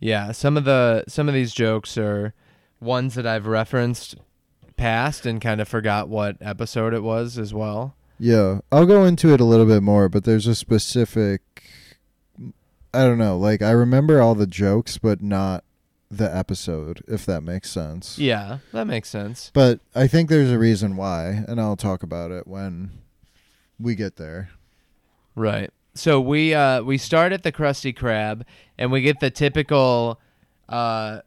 Yeah, 0.00 0.32
some 0.32 0.56
of 0.56 0.64
the 0.64 1.04
some 1.08 1.28
of 1.28 1.34
these 1.34 1.52
jokes 1.54 1.96
are 1.96 2.34
ones 2.80 3.14
that 3.14 3.26
I've 3.26 3.46
referenced 3.46 4.16
past 4.76 5.24
and 5.24 5.40
kind 5.40 5.60
of 5.60 5.68
forgot 5.68 6.08
what 6.08 6.36
episode 6.40 6.92
it 6.92 7.02
was 7.02 7.38
as 7.38 7.54
well. 7.54 7.94
Yeah, 8.18 8.60
I'll 8.70 8.86
go 8.86 9.04
into 9.04 9.32
it 9.32 9.40
a 9.40 9.44
little 9.44 9.66
bit 9.66 9.82
more, 9.82 10.08
but 10.08 10.24
there's 10.24 10.46
a 10.46 10.54
specific 10.54 11.40
I 12.92 13.02
don't 13.04 13.18
know, 13.18 13.36
like 13.38 13.62
I 13.62 13.70
remember 13.70 14.20
all 14.20 14.34
the 14.34 14.46
jokes 14.46 14.98
but 14.98 15.22
not 15.22 15.64
the 16.16 16.34
episode 16.34 17.02
if 17.08 17.26
that 17.26 17.42
makes 17.42 17.70
sense. 17.70 18.18
Yeah, 18.18 18.58
that 18.72 18.86
makes 18.86 19.08
sense. 19.08 19.50
But 19.54 19.80
I 19.94 20.06
think 20.06 20.28
there's 20.28 20.50
a 20.50 20.58
reason 20.58 20.96
why, 20.96 21.44
and 21.46 21.60
I'll 21.60 21.76
talk 21.76 22.02
about 22.02 22.30
it 22.30 22.46
when 22.46 22.90
we 23.78 23.94
get 23.94 24.16
there. 24.16 24.50
Right. 25.34 25.70
So 25.94 26.20
we 26.20 26.54
uh 26.54 26.82
we 26.82 26.98
start 26.98 27.32
at 27.32 27.42
the 27.42 27.52
Krusty 27.52 27.96
Krab 27.96 28.42
and 28.78 28.90
we 28.90 29.00
get 29.00 29.20
the 29.20 29.30
typical 29.30 30.20
uh 30.68 31.20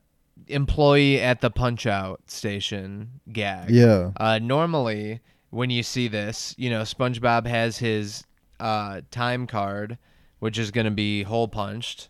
employee 0.47 1.21
at 1.21 1.41
the 1.41 1.49
punch 1.49 1.85
out 1.85 2.21
station 2.29 3.19
gag. 3.31 3.69
Yeah. 3.69 4.11
Uh 4.17 4.39
normally 4.39 5.21
when 5.49 5.69
you 5.69 5.83
see 5.83 6.07
this, 6.07 6.53
you 6.57 6.69
know, 6.69 6.81
SpongeBob 6.81 7.47
has 7.47 7.77
his 7.77 8.25
uh 8.59 9.01
time 9.11 9.47
card 9.47 9.97
which 10.39 10.57
is 10.57 10.71
going 10.71 10.85
to 10.85 10.91
be 10.91 11.23
hole 11.23 11.47
punched 11.47 12.09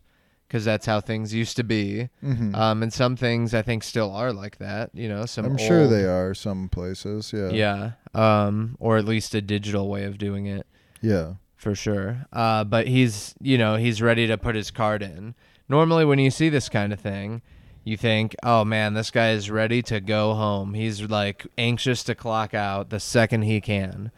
cuz 0.49 0.63
that's 0.65 0.85
how 0.85 0.99
things 1.01 1.33
used 1.33 1.55
to 1.57 1.63
be. 1.63 2.09
hmm 2.21 2.53
Um 2.55 2.83
and 2.83 2.93
some 2.93 3.15
things 3.15 3.53
I 3.53 3.61
think 3.61 3.83
still 3.83 4.11
are 4.11 4.31
like 4.33 4.57
that, 4.57 4.91
you 4.93 5.09
know, 5.09 5.25
some 5.25 5.45
I'm 5.45 5.57
sure 5.57 5.87
they 5.87 6.05
are 6.05 6.33
some 6.33 6.69
places. 6.69 7.33
Yeah. 7.33 7.49
Yeah. 7.51 7.91
Um 8.13 8.75
or 8.79 8.97
at 8.97 9.05
least 9.05 9.35
a 9.35 9.41
digital 9.41 9.89
way 9.89 10.03
of 10.05 10.17
doing 10.17 10.45
it 10.45 10.65
Yeah. 11.01 11.33
for 11.55 11.75
sure. 11.75 12.25
Uh, 12.31 12.63
but 12.63 12.87
he's, 12.87 13.35
you 13.41 13.57
know, 13.57 13.75
he's 13.77 14.01
ready 14.01 14.27
to 14.27 14.37
put 14.37 14.55
his 14.55 14.71
card 14.71 15.01
in. 15.03 15.33
Normally, 15.69 16.05
when 16.05 16.19
you 16.19 16.31
see 16.31 16.49
this 16.49 16.69
kind 16.69 16.93
of 16.93 16.99
thing, 16.99 17.41
you 17.83 17.97
think, 17.97 18.35
oh 18.43 18.63
man, 18.63 18.93
this 18.93 19.11
guy 19.11 19.31
is 19.31 19.49
ready 19.51 19.81
to 19.83 19.99
go 19.99 20.33
home. 20.33 20.73
He's 20.75 21.01
like 21.01 21.45
anxious 21.57 22.03
to 22.03 22.15
clock 22.15 22.53
out 22.53 22.89
the 22.89 22.99
second 22.99 23.41
he 23.43 23.59
can. 23.61 24.11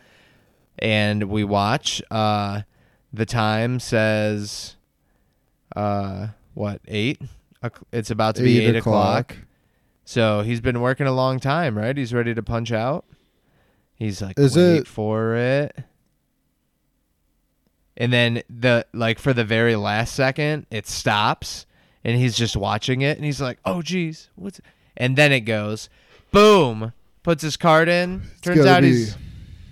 And 0.77 1.23
we 1.23 1.43
watch. 1.43 2.01
Uh, 2.11 2.61
the 3.11 3.25
time 3.25 3.79
says, 3.79 4.75
uh, 5.75 6.27
what, 6.53 6.81
eight? 6.87 7.21
It's 7.91 8.09
about 8.11 8.35
to 8.35 8.43
be 8.43 8.59
eight 8.65 8.75
o'clock. 8.75 9.35
So 10.05 10.41
he's 10.41 10.61
been 10.61 10.81
working 10.81 11.07
a 11.07 11.11
long 11.11 11.39
time, 11.39 11.77
right? 11.77 11.95
He's 11.95 12.13
ready 12.13 12.33
to 12.33 12.41
punch 12.41 12.71
out. 12.71 13.05
He's 13.95 14.21
like, 14.21 14.39
Is 14.39 14.55
wait 14.55 14.77
it- 14.77 14.87
for 14.87 15.35
it. 15.35 15.75
And 17.97 18.13
then 18.13 18.43
the 18.49 18.85
like 18.93 19.19
for 19.19 19.33
the 19.33 19.43
very 19.43 19.75
last 19.75 20.15
second, 20.15 20.65
it 20.71 20.87
stops, 20.87 21.65
and 22.03 22.17
he's 22.17 22.37
just 22.37 22.55
watching 22.55 23.01
it, 23.01 23.17
and 23.17 23.25
he's 23.25 23.41
like, 23.41 23.59
"Oh, 23.65 23.81
geez, 23.81 24.29
what's?" 24.35 24.61
And 24.95 25.17
then 25.17 25.33
it 25.33 25.41
goes, 25.41 25.89
boom, 26.31 26.93
puts 27.23 27.43
his 27.43 27.57
card 27.57 27.89
in. 27.89 28.21
Turns 28.41 28.65
out 28.65 28.81
be- 28.83 28.87
he's, 28.89 29.17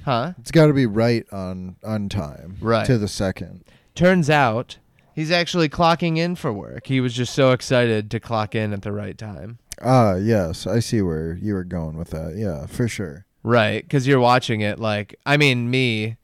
huh? 0.04 0.34
It's 0.40 0.52
got 0.52 0.68
to 0.68 0.74
be 0.74 0.86
right 0.86 1.26
on 1.32 1.78
on 1.86 2.10
time. 2.10 2.58
Right. 2.60 2.86
To 2.86 2.98
the 2.98 3.08
second. 3.08 3.64
Turns 3.96 4.30
out 4.30 4.78
he's 5.18 5.32
actually 5.32 5.68
clocking 5.68 6.18
in 6.18 6.36
for 6.36 6.54
work. 6.54 6.86
He 6.86 7.02
was 7.02 7.14
just 7.16 7.34
so 7.34 7.52
excited 7.52 8.12
to 8.12 8.20
clock 8.20 8.54
in 8.54 8.72
at 8.72 8.84
the 8.84 8.92
right 8.92 9.18
time. 9.18 9.58
Ah, 9.82 10.14
yes. 10.16 10.68
I 10.68 10.78
see 10.80 11.02
where 11.02 11.34
you 11.42 11.56
were 11.56 11.64
going 11.64 11.98
with 11.98 12.12
that. 12.12 12.36
Yeah, 12.38 12.68
for 12.68 12.88
sure. 12.88 13.26
Right, 13.42 13.84
because 13.84 14.06
you're 14.06 14.20
watching 14.20 14.62
it 14.62 14.78
like 14.80 15.16
I 15.26 15.38
mean 15.38 15.70
me, 15.72 16.18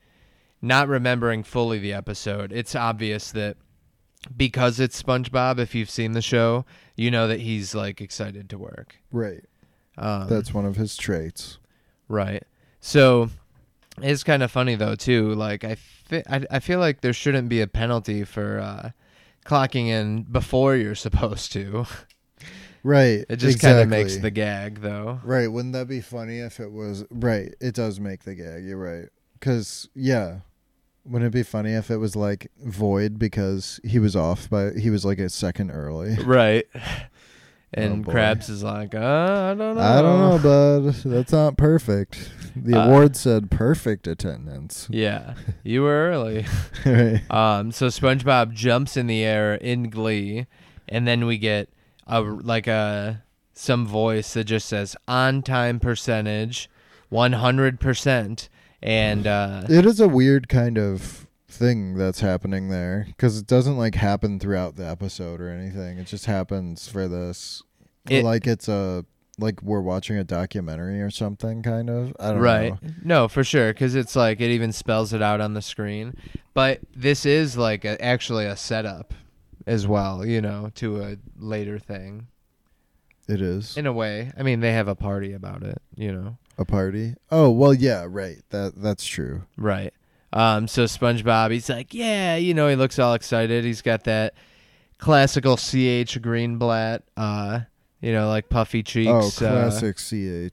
not 0.62 0.88
remembering 0.88 1.42
fully 1.44 1.80
the 1.80 1.94
episode. 1.94 2.52
It's 2.54 2.76
obvious 2.76 3.32
that 3.32 3.58
because 4.38 4.80
it's 4.80 5.02
SpongeBob. 5.02 5.58
If 5.58 5.74
you've 5.74 5.90
seen 5.90 6.12
the 6.12 6.22
show, 6.22 6.66
you 6.96 7.10
know 7.10 7.28
that 7.28 7.40
he's 7.40 7.74
like 7.74 8.00
excited 8.00 8.50
to 8.52 8.58
work. 8.60 8.98
Right. 9.12 9.44
Um, 9.98 10.28
That's 10.30 10.54
one 10.54 10.66
of 10.66 10.76
his 10.76 10.96
traits. 10.96 11.58
right. 12.08 12.44
So 12.80 13.30
it's 14.02 14.24
kind 14.24 14.44
of 14.44 14.52
funny 14.52 14.76
though 14.76 14.96
too. 14.96 15.34
Like 15.36 15.64
I, 15.64 15.78
I, 16.14 16.46
I 16.52 16.60
feel 16.60 16.80
like 16.80 17.02
there 17.02 17.14
shouldn't 17.14 17.50
be 17.50 17.62
a 17.62 17.68
penalty 17.68 18.24
for 18.24 18.60
uh, 18.60 18.92
clocking 19.46 19.88
in 19.88 20.24
before 20.24 20.76
you're 20.76 20.96
supposed 21.08 21.52
to. 21.54 21.86
Right. 22.84 23.26
It 23.30 23.38
just 23.38 23.62
kind 23.62 23.80
of 23.80 23.88
makes 23.88 24.18
the 24.18 24.32
gag 24.32 24.82
though. 24.82 25.20
Right. 25.24 25.48
Wouldn't 25.48 25.74
that 25.74 25.88
be 25.88 26.02
funny 26.02 26.40
if 26.40 26.60
it 26.60 26.72
was 26.72 27.06
right? 27.10 27.54
It 27.62 27.76
does 27.76 28.00
make 28.00 28.24
the 28.24 28.36
gag. 28.36 28.66
You're 28.66 28.78
right. 28.78 29.08
Cause 29.40 29.90
yeah, 29.96 30.40
wouldn't 31.06 31.34
it 31.34 31.38
be 31.38 31.44
funny 31.44 31.74
if 31.74 31.90
it 31.90 31.98
was 31.98 32.16
like 32.16 32.52
void 32.62 33.20
because 33.20 33.80
he 33.84 34.00
was 34.00 34.16
off 34.16 34.50
by 34.50 34.72
he 34.72 34.90
was 34.90 35.06
like 35.06 35.20
a 35.20 35.30
second 35.30 35.72
early? 35.72 36.18
Right. 36.26 36.66
And 37.76 38.06
boy. 38.06 38.14
Krabs 38.14 38.52
is 38.52 38.62
like, 38.62 38.94
uh, 38.94 39.00
I 39.00 39.56
don't 39.56 39.76
know. 39.76 39.82
I 39.82 40.00
don't 40.00 40.44
know, 40.44 40.84
bud. 40.84 40.94
That's 41.06 41.32
not 41.32 41.58
perfect. 41.58 42.30
The 42.56 42.80
Uh, 42.80 42.86
award 42.88 43.16
said 43.16 43.50
perfect 43.52 44.08
attendance. 44.08 44.88
Yeah, 44.92 45.34
you 45.64 45.82
were 45.82 46.10
early. 46.12 46.46
Right. 46.86 47.22
Um, 47.32 47.72
so 47.72 47.88
SpongeBob 47.88 48.54
jumps 48.54 48.98
in 48.98 49.08
the 49.08 49.24
air 49.24 49.56
in 49.56 49.90
glee, 49.90 50.48
and 50.90 51.08
then 51.08 51.26
we 51.26 51.38
get 51.38 51.70
a 52.08 52.22
like 52.22 52.68
a 52.68 53.24
some 53.54 53.86
voice 53.88 54.34
that 54.34 54.44
just 54.46 54.68
says 54.68 54.96
on 55.08 55.42
time 55.44 55.80
percentage, 55.80 56.70
one 57.10 57.34
hundred 57.34 57.80
percent, 57.80 58.50
and 58.82 59.26
uh, 59.26 59.64
It 59.70 59.86
is 59.86 60.00
a 60.00 60.08
weird 60.10 60.50
kind 60.50 60.78
of 60.78 61.28
thing 61.48 61.96
that's 61.96 62.20
happening 62.20 62.70
there 62.70 63.06
because 63.08 63.38
it 63.38 63.46
doesn't 63.48 63.78
like 63.78 63.96
happen 63.96 64.40
throughout 64.40 64.76
the 64.76 64.86
episode 64.88 65.40
or 65.40 65.50
anything. 65.50 65.98
It 66.00 66.08
just 66.08 66.26
happens 66.26 66.88
for 66.90 67.08
this, 67.08 67.62
It- 68.10 68.24
like 68.26 68.46
it's 68.48 68.68
a 68.68 69.06
like 69.40 69.62
we're 69.64 69.82
watching 69.82 70.18
a 70.18 70.24
documentary 70.24 71.02
or 71.02 71.10
something. 71.10 71.64
Kind 71.64 71.90
of. 71.90 72.16
I 72.20 72.30
don't 72.32 72.40
right? 72.40 72.84
know. 72.84 72.90
No, 73.04 73.28
for 73.28 73.44
sure, 73.44 73.74
because 73.74 73.96
it's 73.96 74.16
like 74.16 74.42
it 74.42 74.52
even 74.52 74.72
spells 74.72 75.14
it 75.14 75.22
out 75.22 75.42
on 75.42 75.54
the 75.54 75.62
screen. 75.62 76.16
But 76.54 76.80
this 76.96 77.26
is 77.26 77.58
like 77.58 77.84
a, 77.86 78.00
actually 78.04 78.46
a 78.46 78.56
setup 78.56 79.14
as 79.66 79.88
well, 79.88 80.26
you 80.26 80.42
know, 80.42 80.72
to 80.76 81.02
a 81.02 81.18
later 81.40 81.80
thing 81.80 82.28
It 83.28 83.42
is 83.42 83.76
in 83.78 83.88
a 83.88 83.94
way. 83.94 84.32
I 84.38 84.44
mean, 84.44 84.60
they 84.60 84.74
have 84.74 84.88
a 84.88 84.96
party 84.96 85.34
about 85.34 85.64
it, 85.64 85.82
you 85.96 86.12
know. 86.12 86.38
a 86.58 86.66
party. 86.66 87.16
Oh 87.32 87.50
well, 87.50 87.74
yeah, 87.74 88.06
right. 88.08 88.38
That 88.50 88.74
that's 88.76 89.06
true. 89.06 89.44
Right. 89.58 89.94
Um, 90.32 90.68
so 90.68 90.86
SpongeBob, 90.86 91.52
he's 91.52 91.70
like, 91.70 91.94
yeah, 91.94 92.36
you 92.38 92.54
know, 92.56 92.68
he 92.68 92.76
looks 92.76 92.98
all 92.98 93.14
excited. 93.14 93.64
He's 93.64 93.84
got 93.84 94.04
that 94.06 94.34
classical 94.98 95.58
CH 95.58 96.18
Greenblatt, 96.22 97.02
uh, 97.16 97.62
you 98.04 98.12
know, 98.12 98.28
like 98.28 98.50
puffy 98.50 98.80
Oh, 98.80 98.84
cheeks, 98.84 99.42
uh, 99.42 99.70
classic 99.70 99.98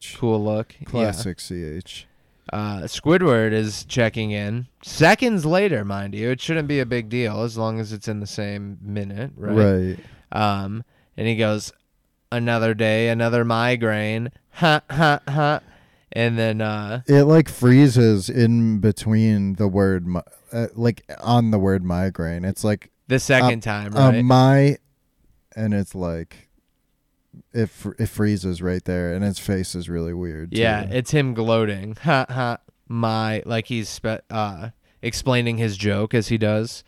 ch. 0.00 0.16
cool 0.16 0.42
look. 0.42 0.74
Classic 0.84 1.36
ch. 1.36 2.06
Uh, 2.52 2.82
Squidward 2.82 3.52
is 3.52 3.84
checking 3.84 4.30
in 4.30 4.66
seconds 4.82 5.44
later, 5.44 5.84
mind 5.84 6.14
you. 6.14 6.30
It 6.30 6.40
shouldn't 6.40 6.68
be 6.68 6.80
a 6.80 6.86
big 6.86 7.08
deal 7.08 7.42
as 7.42 7.58
long 7.58 7.78
as 7.80 7.92
it's 7.92 8.08
in 8.08 8.20
the 8.20 8.26
same 8.26 8.78
minute, 8.80 9.32
right? 9.36 9.96
Right. 9.96 9.98
Um, 10.32 10.84
and 11.16 11.26
he 11.28 11.36
goes, 11.36 11.72
another 12.32 12.72
day, 12.74 13.08
another 13.08 13.44
migraine. 13.44 14.30
Ha 14.54 14.82
ha 14.90 15.20
ha. 15.28 15.60
And 16.12 16.36
then 16.36 16.60
uh, 16.60 17.02
It 17.06 17.24
like 17.24 17.48
freezes 17.48 18.28
in 18.28 18.78
between 18.80 19.54
the 19.54 19.68
word, 19.68 20.06
mi- 20.08 20.20
uh, 20.52 20.66
like 20.74 21.02
on 21.20 21.52
the 21.52 21.58
word 21.58 21.84
migraine. 21.84 22.44
It's 22.44 22.64
like 22.64 22.90
the 23.06 23.20
second 23.20 23.60
time, 23.62 23.94
uh, 23.96 24.10
right? 24.10 24.24
my, 24.24 24.76
and 25.54 25.72
it's 25.72 25.94
like, 25.94 26.48
it 27.52 27.70
fr- 27.70 27.92
it 27.98 28.06
freezes 28.06 28.60
right 28.62 28.84
there, 28.84 29.12
and 29.14 29.24
his 29.24 29.38
face 29.38 29.74
is 29.74 29.88
really 29.88 30.14
weird. 30.14 30.52
Yeah, 30.52 30.84
too. 30.86 30.92
it's 30.94 31.10
him 31.12 31.34
gloating. 31.34 31.96
Ha 32.02 32.26
ha. 32.28 32.58
My 32.88 33.42
like 33.46 33.66
he's 33.66 33.88
spe- 33.88 34.24
uh 34.30 34.70
explaining 35.02 35.58
his 35.58 35.76
joke 35.76 36.12
as 36.14 36.28
he 36.28 36.36
does. 36.38 36.82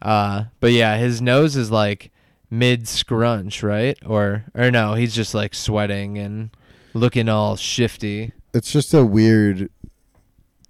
Uh 0.00 0.44
but 0.60 0.72
yeah, 0.72 0.96
his 0.96 1.20
nose 1.20 1.54
is 1.56 1.70
like 1.70 2.10
mid 2.50 2.88
scrunch, 2.88 3.62
right? 3.62 3.98
Or 4.06 4.44
or 4.54 4.70
no, 4.70 4.94
he's 4.94 5.14
just 5.14 5.34
like 5.34 5.54
sweating 5.54 6.16
and 6.18 6.50
looking 6.94 7.28
all 7.28 7.56
shifty. 7.56 8.32
it's 8.54 8.72
just 8.72 8.94
a 8.94 9.04
weird 9.04 9.68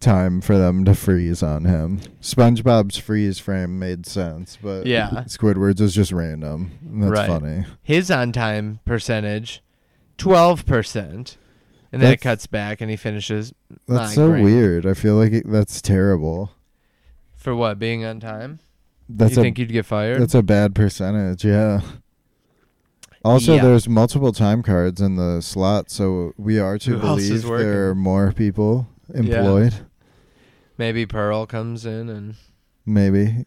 time 0.05 0.41
for 0.41 0.57
them 0.59 0.85
to 0.85 0.95
freeze 0.95 1.43
on 1.43 1.65
him. 1.65 2.01
SpongeBob's 2.21 2.97
freeze 2.99 3.39
frame 3.39 3.79
made 3.79 4.07
sense, 4.07 4.57
but 4.63 4.87
Yeah. 4.87 5.25
Squidward's 5.27 5.81
is 5.81 5.95
just 5.95 6.13
random. 6.13 6.71
That's 6.83 7.11
Right. 7.11 7.27
funny. 7.29 7.65
His 7.83 8.11
on 8.11 8.31
time 8.33 8.81
percentage 8.85 9.63
12%. 10.19 11.37
And 11.93 12.03
then 12.03 12.13
it 12.13 12.21
cuts 12.21 12.47
back 12.47 12.81
and 12.81 12.91
he 12.91 12.97
finishes 12.97 13.55
That's 13.87 14.15
so 14.15 14.27
Migraine. 14.29 14.45
weird. 14.45 14.87
I 14.87 14.95
feel 14.95 15.15
like 15.17 15.33
it, 15.33 15.51
that's 15.51 15.81
terrible. 15.81 16.51
for 17.37 17.55
what? 17.55 17.79
Being 17.79 18.05
on 18.07 18.21
time? 18.21 18.59
That's 19.09 19.35
you 19.37 19.41
a 19.43 19.45
think 19.45 19.59
you'd 19.59 19.71
get 19.73 19.85
fired? 19.85 20.21
that's 20.23 20.35
a 20.35 20.43
bad 20.43 20.75
percentage. 20.75 21.45
Yeah. 21.45 21.81
Also, 23.23 23.55
Yeah. 23.57 23.63
there's 23.63 23.87
multiple 23.89 24.33
time 24.33 24.63
cards 24.63 25.01
in 25.01 25.17
the 25.17 25.41
slot, 25.43 25.91
so 25.91 26.33
we 26.39 26.59
are 26.59 26.79
to 26.79 26.91
Who 26.93 26.99
believe 26.99 27.43
there 27.43 27.91
are 27.91 27.95
more 27.95 28.33
people 28.33 28.87
employed. 29.15 29.75
Maybe 30.77 31.07
Pearl 31.07 31.47
comes 31.47 31.87
in 31.87 32.09
and 32.09 32.35
Maybe. 32.87 33.47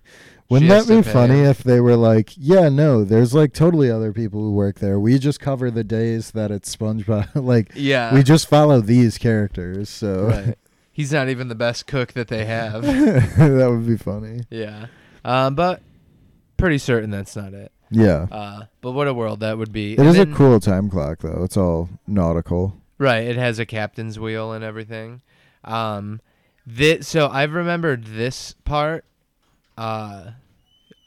Wouldn't 0.49 0.69
that 0.69 0.87
be 0.87 1.01
funny 1.01 1.41
if 1.41 1.61
they 1.61 1.81
were 1.81 1.97
like, 1.97 2.31
yeah, 2.37 2.69
no, 2.69 3.03
there's 3.03 3.33
like 3.33 3.53
totally 3.53 3.91
other 3.91 4.13
people 4.13 4.39
who 4.41 4.53
work 4.53 4.79
there. 4.79 4.97
We 4.97 5.19
just 5.19 5.41
cover 5.41 5.69
the 5.69 5.83
days 5.83 6.31
that 6.31 6.51
it's 6.51 6.73
SpongeBob. 6.73 7.35
like, 7.35 7.71
yeah. 7.75 8.13
we 8.13 8.23
just 8.23 8.47
follow 8.47 8.79
these 8.79 9.17
characters. 9.17 9.89
So 9.89 10.27
right. 10.27 10.57
He's 10.91 11.11
not 11.11 11.29
even 11.29 11.47
the 11.47 11.55
best 11.55 11.85
cook 11.85 12.13
that 12.13 12.27
they 12.29 12.45
have. 12.45 12.81
that 13.37 13.67
would 13.69 13.85
be 13.85 13.97
funny. 13.97 14.41
yeah. 14.49 14.87
Um, 15.23 15.53
but 15.53 15.81
pretty 16.55 16.77
certain 16.77 17.11
that's 17.11 17.35
not 17.35 17.53
it. 17.53 17.71
Yeah. 17.91 18.27
Uh, 18.31 18.63
but 18.81 18.93
what 18.93 19.07
a 19.07 19.13
world 19.13 19.41
that 19.41 19.57
would 19.57 19.71
be. 19.71 19.93
It 19.93 19.99
And 19.99 20.07
is 20.07 20.17
a 20.17 20.25
cool 20.25 20.59
time 20.59 20.89
clock, 20.89 21.19
though. 21.19 21.43
It's 21.43 21.57
all 21.57 21.89
nautical. 22.07 22.81
Right. 22.97 23.25
It 23.25 23.35
has 23.35 23.59
a 23.59 23.65
captain's 23.65 24.17
wheel 24.17 24.53
and 24.53 24.63
everything. 24.63 25.21
Um, 25.63 26.21
this, 26.67 27.07
so 27.07 27.29
I've 27.29 27.53
remembered 27.53 28.03
this 28.03 28.53
part 28.65 29.05
uh, 29.77 30.31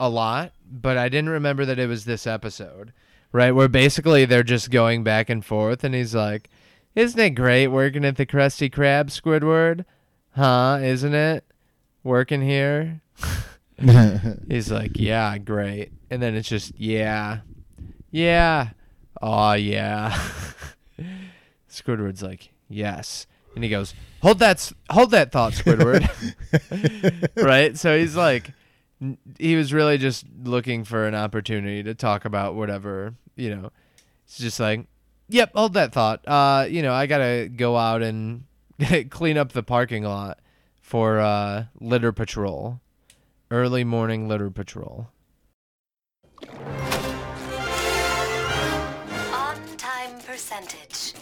a 0.01 0.09
lot, 0.09 0.53
but 0.64 0.96
I 0.96 1.11
didn't 1.11 1.29
remember 1.29 1.66
that 1.66 1.79
it 1.79 1.87
was 1.87 2.07
this 2.07 2.27
episode. 2.27 2.94
Right. 3.31 3.53
Where 3.53 3.68
basically 3.68 4.25
they're 4.25 4.42
just 4.42 4.70
going 4.70 5.05
back 5.05 5.29
and 5.31 5.44
forth, 5.44 5.85
and 5.85 5.94
he's 5.94 6.14
like, 6.14 6.49
Isn't 6.96 7.20
it 7.20 7.31
great 7.31 7.68
working 7.68 8.05
at 8.05 8.16
the 8.16 8.27
Krusty 8.27 8.68
Krab, 8.73 9.07
Squidward? 9.11 9.85
Huh? 10.35 10.81
Isn't 10.83 11.14
it? 11.14 11.44
Working 12.03 12.40
here? 12.40 13.03
He's 14.49 14.70
like, 14.70 14.92
yeah, 14.94 15.38
great. 15.38 15.92
And 16.11 16.23
then 16.23 16.35
it's 16.35 16.49
just, 16.49 16.79
yeah, 16.79 17.40
yeah, 18.11 18.70
oh 19.23 19.53
yeah. 19.53 20.18
Squidward's 21.70 22.23
like, 22.23 22.51
yes. 22.68 23.27
And 23.55 23.64
he 23.64 23.70
goes, 23.70 23.94
hold 24.22 24.38
that, 24.40 24.72
hold 24.90 25.11
that 25.12 25.33
thought, 25.33 25.52
Squidward. 25.52 26.09
right? 27.37 27.76
So 27.76 27.98
he's 27.98 28.16
like, 28.16 28.52
he 29.38 29.56
was 29.56 29.72
really 29.72 29.98
just 29.98 30.26
looking 30.42 30.85
for 30.85 31.06
an 31.06 31.14
opportunity 31.14 31.83
to 31.83 31.94
talk 31.94 32.24
about 32.24 32.54
whatever, 32.54 33.14
you 33.37 33.54
know. 33.54 33.70
It's 34.26 34.38
just 34.38 34.61
like, 34.61 34.87
yep, 35.28 35.52
hold 35.54 35.74
that 35.74 35.92
thought. 35.92 36.26
Uh, 36.26 36.66
you 36.68 36.83
know, 36.83 36.92
I 36.92 37.06
gotta 37.06 37.48
go 37.48 37.76
out 37.76 38.02
and 38.02 38.44
clean 39.11 39.38
up 39.38 39.52
the 39.52 39.62
parking 39.62 40.04
lot 40.04 40.38
for 40.80 41.18
uh, 41.18 41.64
litter 41.80 42.12
patrol, 42.12 42.80
early 43.50 43.85
morning 43.85 44.28
litter 44.28 44.50
patrol. 44.50 45.09
On 49.33 49.56
time 49.76 50.18
percentage 50.26 51.14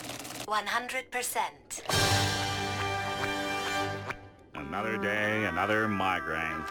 100%. 0.46 2.47
Another 4.68 4.98
day, 4.98 5.44
another 5.46 5.88
migraine. 5.88 6.62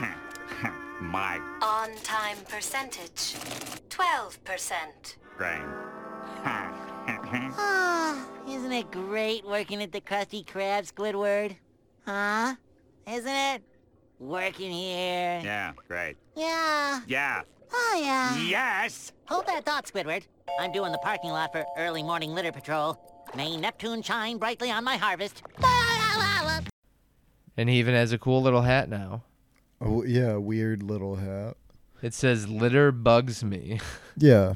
migraine. 1.00 1.62
On 1.62 1.94
time 2.02 2.38
percentage 2.48 3.34
12%. 3.90 5.16
Ah, 7.06 8.26
isn't 8.48 8.72
it 8.72 8.90
great 8.90 9.44
working 9.44 9.82
at 9.82 9.92
the 9.92 10.00
Krusty 10.00 10.44
Krab, 10.44 10.90
Squidward? 10.90 11.54
Huh? 12.06 12.54
Isn't 13.06 13.28
it? 13.28 13.62
Working 14.18 14.70
here. 14.72 15.40
yeah, 15.44 15.72
great. 15.86 16.16
Yeah. 16.34 17.00
Yeah. 17.06 17.42
Oh, 17.72 18.00
yeah. 18.02 18.38
Yes! 18.38 19.12
Hold 19.26 19.46
that 19.48 19.66
thought, 19.66 19.84
Squidward. 19.84 20.22
I'm 20.60 20.72
doing 20.72 20.92
the 20.92 20.98
parking 20.98 21.30
lot 21.30 21.52
for 21.52 21.66
early 21.76 22.02
morning 22.02 22.32
litter 22.34 22.52
patrol. 22.52 22.98
May 23.36 23.56
Neptune 23.56 24.00
shine 24.00 24.38
brightly 24.38 24.70
on 24.70 24.84
my 24.84 24.96
harvest. 24.96 25.42
And 27.56 27.68
he 27.68 27.78
even 27.78 27.94
has 27.94 28.12
a 28.12 28.18
cool 28.18 28.42
little 28.42 28.62
hat 28.62 28.88
now. 28.88 29.22
oh, 29.80 30.02
yeah, 30.04 30.36
weird 30.36 30.82
little 30.82 31.16
hat. 31.16 31.56
It 32.02 32.12
says 32.14 32.48
litter 32.48 32.92
bugs 32.92 33.42
me. 33.44 33.80
Yeah. 34.16 34.54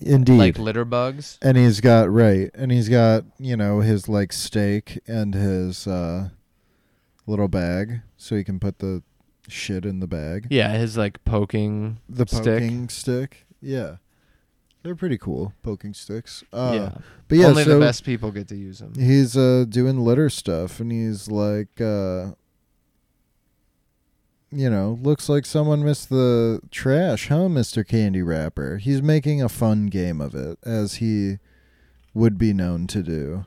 Indeed. 0.00 0.38
like 0.38 0.58
litter 0.58 0.84
bugs. 0.84 1.38
and 1.40 1.56
he's 1.56 1.80
got 1.80 2.10
right, 2.10 2.50
and 2.54 2.72
he's 2.72 2.88
got 2.88 3.24
you 3.38 3.56
know 3.56 3.78
his 3.80 4.08
like 4.08 4.32
steak 4.32 4.98
and 5.06 5.32
his 5.34 5.86
uh, 5.86 6.30
little 7.26 7.46
bag, 7.46 8.00
so 8.16 8.34
he 8.34 8.42
can 8.42 8.58
put 8.58 8.80
the 8.80 9.04
shit 9.48 9.84
in 9.84 10.00
the 10.00 10.08
bag. 10.08 10.48
Yeah, 10.50 10.72
his 10.76 10.96
like 10.96 11.22
poking 11.24 11.98
The 12.08 12.26
stick. 12.26 12.42
poking 12.62 12.88
stick. 12.88 13.46
Yeah, 13.60 13.96
they're 14.82 14.96
pretty 14.96 15.18
cool 15.18 15.52
poking 15.62 15.94
sticks. 15.94 16.42
Uh, 16.52 16.72
yeah. 16.74 17.00
but 17.28 17.38
yeah, 17.38 17.46
Only 17.46 17.64
so 17.64 17.74
the 17.74 17.80
best 17.80 18.04
people 18.04 18.30
get 18.30 18.48
to 18.48 18.56
use 18.56 18.78
them. 18.80 18.92
he's 18.94 19.36
uh 19.36 19.64
doing 19.68 19.98
litter 20.00 20.28
stuff, 20.30 20.80
and 20.80 20.90
he's 20.92 21.28
like 21.28 21.80
uh 21.80 22.32
you 24.54 24.68
know, 24.68 24.98
looks 25.02 25.28
like 25.30 25.46
someone 25.46 25.82
missed 25.82 26.10
the 26.10 26.60
trash, 26.70 27.28
huh, 27.28 27.48
Mr. 27.48 27.86
Candy 27.86 28.20
Wrapper? 28.20 28.76
He's 28.76 29.00
making 29.00 29.40
a 29.42 29.48
fun 29.48 29.86
game 29.86 30.20
of 30.20 30.34
it, 30.34 30.58
as 30.62 30.96
he 30.96 31.38
would 32.12 32.36
be 32.36 32.52
known 32.52 32.86
to 32.88 33.02
do. 33.02 33.46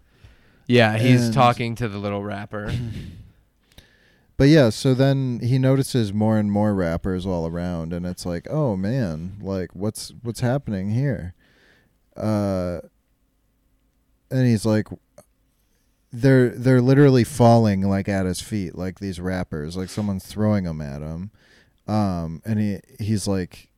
Yeah, 0.65 0.97
he's 0.97 1.25
And- 1.25 1.33
talking 1.33 1.75
to 1.75 1.87
the 1.87 1.99
little 1.99 2.23
wrapper. 2.23 2.73
But 4.37 4.49
yeah, 4.49 4.69
so 4.69 4.93
then 4.93 5.39
he 5.41 5.57
notices 5.57 6.13
more 6.13 6.37
and 6.37 6.51
more 6.51 6.73
wrappers 6.73 7.25
all 7.25 7.47
around, 7.47 7.93
and 7.93 8.05
it's 8.05 8.25
like, 8.25 8.47
oh 8.49 8.75
man, 8.75 9.37
like 9.41 9.71
what's 9.73 10.13
what's 10.23 10.41
happening 10.41 10.91
here? 10.91 11.33
Uh, 12.17 12.79
and 14.29 14.45
he's 14.45 14.65
like, 14.65 14.87
they're 16.11 16.49
they're 16.49 16.81
literally 16.81 17.23
falling 17.23 17.81
like 17.81 18.09
at 18.09 18.25
his 18.25 18.41
feet, 18.41 18.75
like 18.75 18.99
these 18.99 19.21
wrappers, 19.21 19.77
like 19.77 19.89
someone's 19.89 20.25
throwing 20.25 20.65
them 20.65 20.81
at 20.81 21.01
him. 21.01 21.31
Um, 21.87 22.41
and 22.45 22.59
he 22.59 22.79
he's 22.99 23.27
like, 23.27 23.69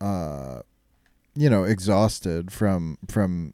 uh, 0.00 0.60
you 1.34 1.50
know, 1.50 1.64
exhausted 1.64 2.50
from 2.50 2.96
from 3.08 3.52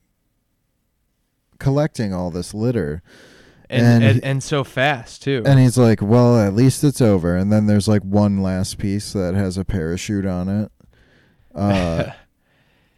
collecting 1.59 2.14
all 2.14 2.31
this 2.31 2.55
litter. 2.55 3.03
And 3.75 3.85
And 3.87 4.05
and, 4.05 4.17
he- 4.17 4.23
and 4.23 4.43
so 4.43 4.65
fast 4.65 5.23
too. 5.23 5.43
And 5.47 5.59
he's 5.59 5.77
like, 5.79 6.01
"Well, 6.03 6.39
at 6.39 6.55
least 6.55 6.85
it's 6.85 7.01
over." 7.01 7.37
And 7.37 7.53
then 7.53 7.67
there's 7.67 7.89
like 7.89 8.03
one 8.03 8.43
last 8.43 8.79
piece 8.79 9.13
that 9.13 9.35
has 9.35 9.57
a 9.59 9.65
parachute 9.65 10.27
on 10.27 10.49
it. 10.49 10.71
Uh, 11.55 12.11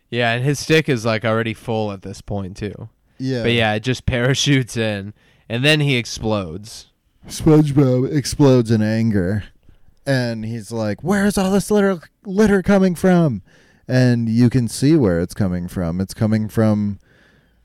yeah, 0.08 0.32
and 0.32 0.42
his 0.42 0.58
stick 0.58 0.88
is 0.88 1.04
like 1.04 1.26
already 1.26 1.52
full 1.52 1.92
at 1.92 2.00
this 2.00 2.22
point 2.22 2.56
too. 2.56 2.88
yeah. 3.18 3.42
But 3.42 3.52
yeah, 3.52 3.74
it 3.74 3.80
just 3.80 4.06
parachutes 4.06 4.78
in 4.78 5.12
and 5.46 5.62
then 5.62 5.80
he 5.80 5.96
explodes. 5.96 6.86
SpongeBob 7.28 8.10
explodes 8.16 8.70
in 8.70 8.80
anger, 8.80 9.44
and 10.06 10.44
he's 10.46 10.72
like, 10.72 11.02
"Where's 11.04 11.36
all 11.36 11.50
this 11.50 11.70
litter 11.70 11.98
litter 12.24 12.62
coming 12.62 12.94
from?" 12.94 13.42
And 13.86 14.28
you 14.28 14.48
can 14.48 14.68
see 14.68 14.96
where 14.96 15.20
it's 15.20 15.34
coming 15.34 15.68
from. 15.68 16.00
It's 16.00 16.14
coming 16.14 16.48
from 16.48 16.98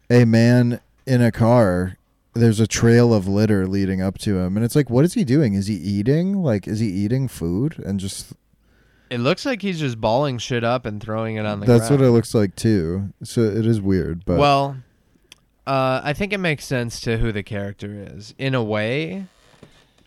a 0.10 0.26
man 0.26 0.82
in 1.06 1.22
a 1.22 1.32
car. 1.32 1.96
There's 2.34 2.60
a 2.62 2.68
trail 2.68 3.14
of 3.14 3.28
litter 3.28 3.68
leading 3.68 4.02
up 4.02 4.18
to 4.20 4.38
him, 4.40 4.56
and 4.56 4.64
it's 4.66 4.76
like, 4.76 4.90
what 4.90 5.04
is 5.04 5.14
he 5.16 5.24
doing? 5.26 5.54
Is 5.54 5.68
he 5.68 5.76
eating? 5.76 6.42
Like, 6.42 6.68
is 6.68 6.80
he 6.80 6.88
eating 6.88 7.28
food 7.28 7.78
and 7.80 8.00
just 8.00 8.34
It 9.10 9.20
looks 9.20 9.46
like 9.46 9.62
he's 9.62 9.80
just 9.80 10.00
balling 10.00 10.38
shit 10.38 10.64
up 10.64 10.86
and 10.86 11.02
throwing 11.04 11.36
it 11.36 11.46
on 11.46 11.60
the 11.60 11.66
That's 11.66 11.88
ground. 11.90 12.02
what 12.02 12.08
it 12.08 12.12
looks 12.12 12.34
like 12.34 12.56
too. 12.56 13.12
So 13.24 13.42
it 13.42 13.66
is 13.66 13.82
weird, 13.82 14.24
but 14.26 14.38
well, 14.40 14.78
uh, 15.68 16.00
I 16.04 16.14
think 16.14 16.32
it 16.32 16.38
makes 16.40 16.64
sense 16.66 17.02
to 17.02 17.18
who 17.18 17.32
the 17.34 17.44
character 17.44 18.08
is 18.16 18.34
in 18.38 18.56
a 18.56 18.64
way, 18.64 19.26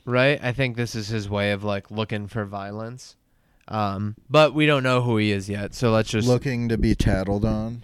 right? 0.07 0.43
I 0.43 0.53
think 0.53 0.77
this 0.77 0.95
is 0.95 1.09
his 1.09 1.29
way 1.29 1.53
of 1.53 1.63
like 1.63 1.91
looking 1.91 2.27
for 2.27 2.47
violence, 2.47 3.17
um, 3.69 4.17
but 4.31 4.55
we 4.55 4.65
don't 4.65 4.83
know 4.83 5.03
who 5.03 5.19
he 5.19 5.31
is 5.31 5.49
yet. 5.51 5.75
So 5.75 5.91
let's 5.93 6.09
just 6.09 6.27
looking 6.27 6.71
to 6.71 6.79
be 6.79 6.95
tattled 6.95 7.45
on. 7.45 7.83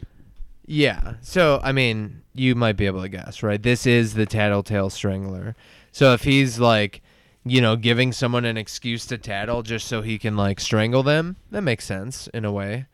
Yeah. 0.66 1.14
So 1.20 1.60
I 1.62 1.72
mean, 1.72 2.19
you 2.34 2.54
might 2.54 2.76
be 2.76 2.86
able 2.86 3.02
to 3.02 3.08
guess, 3.08 3.42
right? 3.42 3.62
This 3.62 3.86
is 3.86 4.14
the 4.14 4.26
Tattletale 4.26 4.90
Strangler. 4.90 5.56
So 5.92 6.12
if 6.12 6.22
he's 6.22 6.58
like, 6.58 7.02
you 7.44 7.60
know, 7.60 7.76
giving 7.76 8.12
someone 8.12 8.44
an 8.44 8.56
excuse 8.56 9.06
to 9.06 9.18
tattle 9.18 9.62
just 9.62 9.86
so 9.86 10.02
he 10.02 10.18
can 10.18 10.36
like 10.36 10.60
strangle 10.60 11.02
them, 11.02 11.36
that 11.50 11.62
makes 11.62 11.84
sense 11.84 12.28
in 12.28 12.44
a 12.44 12.52
way. 12.52 12.86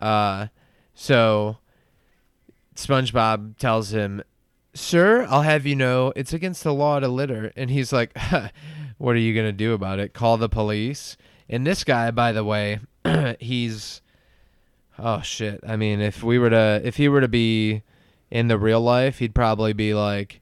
Uh, 0.00 0.48
so 0.94 1.58
SpongeBob 2.74 3.56
tells 3.56 3.92
him, 3.92 4.22
"Sir, 4.74 5.26
I'll 5.28 5.42
have 5.42 5.66
you 5.66 5.76
know 5.76 6.12
it's 6.14 6.32
against 6.32 6.62
the 6.62 6.74
law 6.74 7.00
to 7.00 7.08
litter," 7.08 7.52
and 7.56 7.70
he's 7.70 7.92
like, 7.92 8.16
"What 8.98 9.16
are 9.16 9.20
you 9.20 9.34
gonna 9.34 9.52
do 9.52 9.72
about 9.72 9.98
it? 9.98 10.12
Call 10.12 10.36
the 10.36 10.48
police?" 10.48 11.16
And 11.48 11.66
this 11.66 11.84
guy, 11.84 12.10
by 12.10 12.32
the 12.32 12.44
way, 12.44 12.80
he's 13.40 14.02
Oh 15.02 15.22
shit. 15.22 15.60
I 15.66 15.76
mean, 15.76 16.00
if 16.00 16.22
we 16.22 16.38
were 16.38 16.50
to 16.50 16.80
if 16.84 16.96
he 16.96 17.08
were 17.08 17.22
to 17.22 17.28
be 17.28 17.82
in 18.30 18.48
the 18.48 18.58
real 18.58 18.80
life, 18.80 19.18
he'd 19.18 19.34
probably 19.34 19.72
be 19.72 19.94
like 19.94 20.40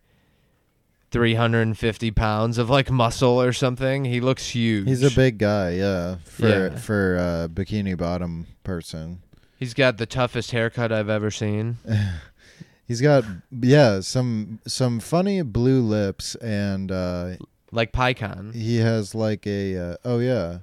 350 1.11 2.11
pounds 2.11 2.59
of 2.59 2.69
like 2.69 2.91
muscle 2.91 3.41
or 3.41 3.53
something. 3.53 4.05
He 4.05 4.21
looks 4.21 4.51
huge. 4.51 4.87
He's 4.89 5.03
a 5.03 5.11
big 5.15 5.39
guy, 5.39 5.71
yeah, 5.73 6.17
for 6.25 6.49
Yeah. 6.49 6.77
for 6.77 7.17
a 7.17 7.49
bikini 7.53 7.97
bottom 7.97 8.47
person. 8.63 9.23
He's 9.59 9.75
got 9.75 9.97
the 9.97 10.07
toughest 10.07 10.51
haircut 10.53 10.93
I've 10.93 11.09
ever 11.09 11.31
seen. 11.31 11.79
He's 12.87 13.01
got 13.03 13.25
yeah, 13.51 14.01
some 14.01 14.61
some 14.67 14.99
funny 15.01 15.43
blue 15.43 15.81
lips 15.83 16.35
and 16.37 16.91
uh 16.93 17.37
Like 17.73 17.93
Pycon. 17.93 18.55
he 18.55 18.77
has 18.79 19.15
like 19.15 19.47
a 19.47 19.77
uh, 19.77 19.97
oh 20.05 20.19
yeah. 20.21 20.59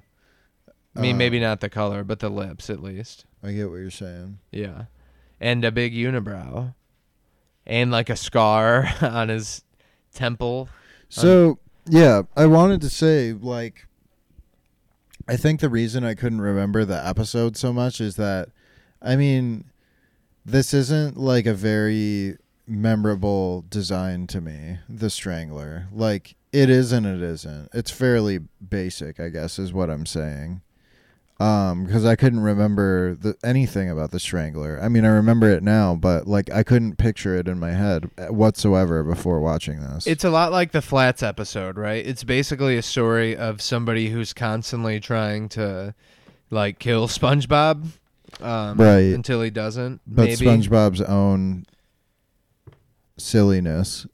I 0.96 1.00
mean, 1.00 1.16
Uh, 1.16 1.18
maybe 1.18 1.38
not 1.38 1.60
the 1.60 1.68
color, 1.68 2.02
but 2.04 2.20
the 2.20 2.30
lips 2.30 2.70
at 2.70 2.82
least. 2.82 3.26
I 3.42 3.52
get 3.52 3.68
what 3.68 3.76
you're 3.76 3.90
saying. 3.90 4.38
Yeah. 4.50 4.84
And 5.40 5.64
a 5.64 5.70
big 5.70 5.92
unibrow. 5.92 6.74
And 7.66 7.90
like 7.90 8.10
a 8.10 8.16
scar 8.16 8.88
on 9.00 9.28
his 9.28 9.62
temple. 10.14 10.68
So 11.08 11.58
yeah, 11.88 12.22
I 12.36 12.46
wanted 12.46 12.80
to 12.82 12.90
say 12.90 13.32
like 13.32 13.86
I 15.28 15.36
think 15.36 15.60
the 15.60 15.68
reason 15.68 16.04
I 16.04 16.14
couldn't 16.14 16.40
remember 16.40 16.84
the 16.84 17.04
episode 17.04 17.56
so 17.56 17.72
much 17.72 18.00
is 18.00 18.16
that 18.16 18.48
I 19.02 19.16
mean 19.16 19.64
this 20.44 20.72
isn't 20.72 21.16
like 21.16 21.46
a 21.46 21.54
very 21.54 22.36
memorable 22.66 23.64
design 23.68 24.26
to 24.28 24.40
me, 24.40 24.78
the 24.88 25.10
Strangler. 25.10 25.88
Like 25.92 26.36
it 26.52 26.70
is 26.70 26.92
and 26.92 27.06
it 27.06 27.22
isn't. 27.22 27.68
It's 27.72 27.90
fairly 27.90 28.40
basic, 28.66 29.20
I 29.20 29.28
guess 29.28 29.58
is 29.58 29.72
what 29.72 29.90
I'm 29.90 30.06
saying. 30.06 30.62
Um, 31.38 31.84
because 31.84 32.06
I 32.06 32.16
couldn't 32.16 32.40
remember 32.40 33.14
the, 33.14 33.36
anything 33.44 33.90
about 33.90 34.10
the 34.10 34.18
Strangler. 34.18 34.80
I 34.80 34.88
mean, 34.88 35.04
I 35.04 35.08
remember 35.08 35.50
it 35.50 35.62
now, 35.62 35.94
but 35.94 36.26
like 36.26 36.50
I 36.50 36.62
couldn't 36.62 36.96
picture 36.96 37.34
it 37.34 37.46
in 37.46 37.58
my 37.58 37.72
head 37.72 38.10
whatsoever 38.30 39.02
before 39.02 39.40
watching 39.40 39.80
this. 39.80 40.06
It's 40.06 40.24
a 40.24 40.30
lot 40.30 40.50
like 40.50 40.72
the 40.72 40.80
Flats 40.80 41.22
episode, 41.22 41.76
right? 41.76 42.04
It's 42.06 42.24
basically 42.24 42.78
a 42.78 42.82
story 42.82 43.36
of 43.36 43.60
somebody 43.60 44.08
who's 44.08 44.32
constantly 44.32 44.98
trying 44.98 45.50
to 45.50 45.94
like 46.50 46.78
kill 46.78 47.06
SpongeBob. 47.06 47.86
Um, 48.40 48.78
Right. 48.78 49.14
Until 49.14 49.42
he 49.42 49.50
doesn't. 49.50 50.00
But 50.06 50.24
maybe. 50.24 50.46
SpongeBob's 50.46 51.02
own 51.02 51.66
silliness 53.18 54.06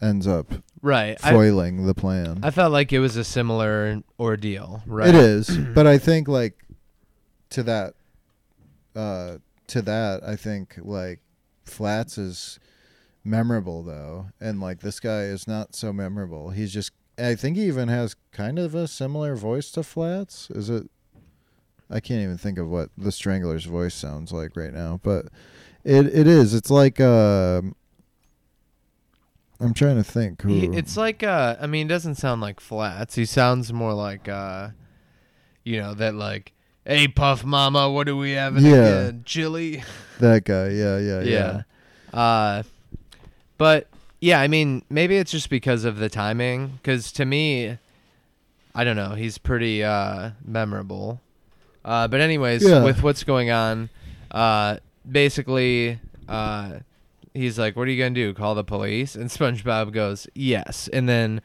ends 0.00 0.26
up 0.26 0.52
Right. 0.80 1.18
I, 1.24 1.32
foiling 1.32 1.86
the 1.86 1.94
plan. 1.94 2.40
I 2.42 2.50
felt 2.50 2.72
like 2.72 2.92
it 2.92 3.00
was 3.00 3.16
a 3.16 3.24
similar 3.24 4.02
ordeal, 4.18 4.82
right? 4.86 5.08
It 5.08 5.14
is, 5.14 5.56
but 5.74 5.86
I 5.86 5.98
think 5.98 6.28
like 6.28 6.64
to 7.50 7.62
that, 7.64 7.94
uh, 8.94 9.38
to 9.68 9.82
that, 9.82 10.22
I 10.24 10.36
think 10.36 10.76
like 10.80 11.20
Flats 11.64 12.16
is 12.18 12.58
memorable 13.24 13.82
though, 13.82 14.26
and 14.40 14.60
like 14.60 14.80
this 14.80 15.00
guy 15.00 15.22
is 15.22 15.48
not 15.48 15.74
so 15.74 15.92
memorable. 15.92 16.50
He's 16.50 16.72
just, 16.72 16.92
I 17.18 17.34
think 17.34 17.56
he 17.56 17.64
even 17.64 17.88
has 17.88 18.14
kind 18.32 18.58
of 18.58 18.74
a 18.74 18.86
similar 18.86 19.34
voice 19.34 19.70
to 19.72 19.82
Flats. 19.82 20.48
Is 20.50 20.70
it? 20.70 20.88
I 21.90 22.00
can't 22.00 22.22
even 22.22 22.38
think 22.38 22.58
of 22.58 22.68
what 22.68 22.90
the 22.98 23.10
Strangler's 23.10 23.64
voice 23.64 23.94
sounds 23.94 24.30
like 24.30 24.56
right 24.56 24.72
now, 24.72 25.00
but 25.02 25.26
it 25.84 26.06
it 26.06 26.26
is. 26.26 26.54
It's 26.54 26.70
like 26.70 27.00
um 27.00 27.74
I'm 29.60 29.74
trying 29.74 29.96
to 29.96 30.04
think. 30.04 30.42
Who, 30.42 30.48
He, 30.50 30.66
it's 30.66 30.96
like 30.96 31.22
uh 31.22 31.56
I 31.60 31.66
mean, 31.66 31.86
it 31.86 31.90
doesn't 31.90 32.14
sound 32.16 32.40
like 32.40 32.60
Flats. 32.60 33.14
He 33.16 33.24
sounds 33.24 33.72
more 33.72 33.92
like 33.94 34.28
uh 34.28 34.68
you 35.64 35.78
know, 35.80 35.94
that 35.94 36.14
like 36.14 36.52
Hey 36.86 37.08
Puff 37.08 37.44
Mama, 37.44 37.90
what 37.90 38.06
do 38.06 38.16
we 38.16 38.30
have 38.32 38.56
in 38.56 38.64
Yeah. 38.64 38.72
again? 38.72 39.22
Chili? 39.26 39.82
that 40.20 40.44
guy. 40.44 40.68
Yeah, 40.70 40.98
yeah, 40.98 41.20
yeah. 41.22 41.62
yeah. 42.12 42.18
Uh, 42.18 42.62
but 43.58 43.88
yeah, 44.20 44.40
I 44.40 44.48
mean, 44.48 44.82
maybe 44.88 45.16
it's 45.16 45.30
just 45.30 45.50
because 45.50 45.84
of 45.84 45.98
the 45.98 46.08
timing. 46.08 46.78
Because 46.82 47.12
to 47.12 47.24
me, 47.26 47.76
I 48.74 48.84
don't 48.84 48.96
know, 48.96 49.10
he's 49.14 49.36
pretty 49.38 49.84
uh, 49.84 50.30
memorable. 50.44 51.20
Uh, 51.84 52.08
but 52.08 52.20
anyways, 52.20 52.62
Yeah. 52.66 52.82
with 52.84 53.02
what's 53.02 53.24
going 53.24 53.50
on, 53.50 53.90
uh, 54.30 54.78
basically, 55.10 55.98
uh, 56.28 56.78
he's 57.38 57.58
like, 57.58 57.76
"What 57.76 57.88
are 57.88 57.90
you 57.90 58.02
gonna 58.02 58.14
do? 58.14 58.34
Call 58.34 58.54
the 58.54 58.64
police?" 58.64 59.14
And 59.14 59.30
SpongeBob 59.30 59.92
goes, 59.92 60.26
"Yes." 60.34 60.88
And 60.92 61.08
then 61.08 61.40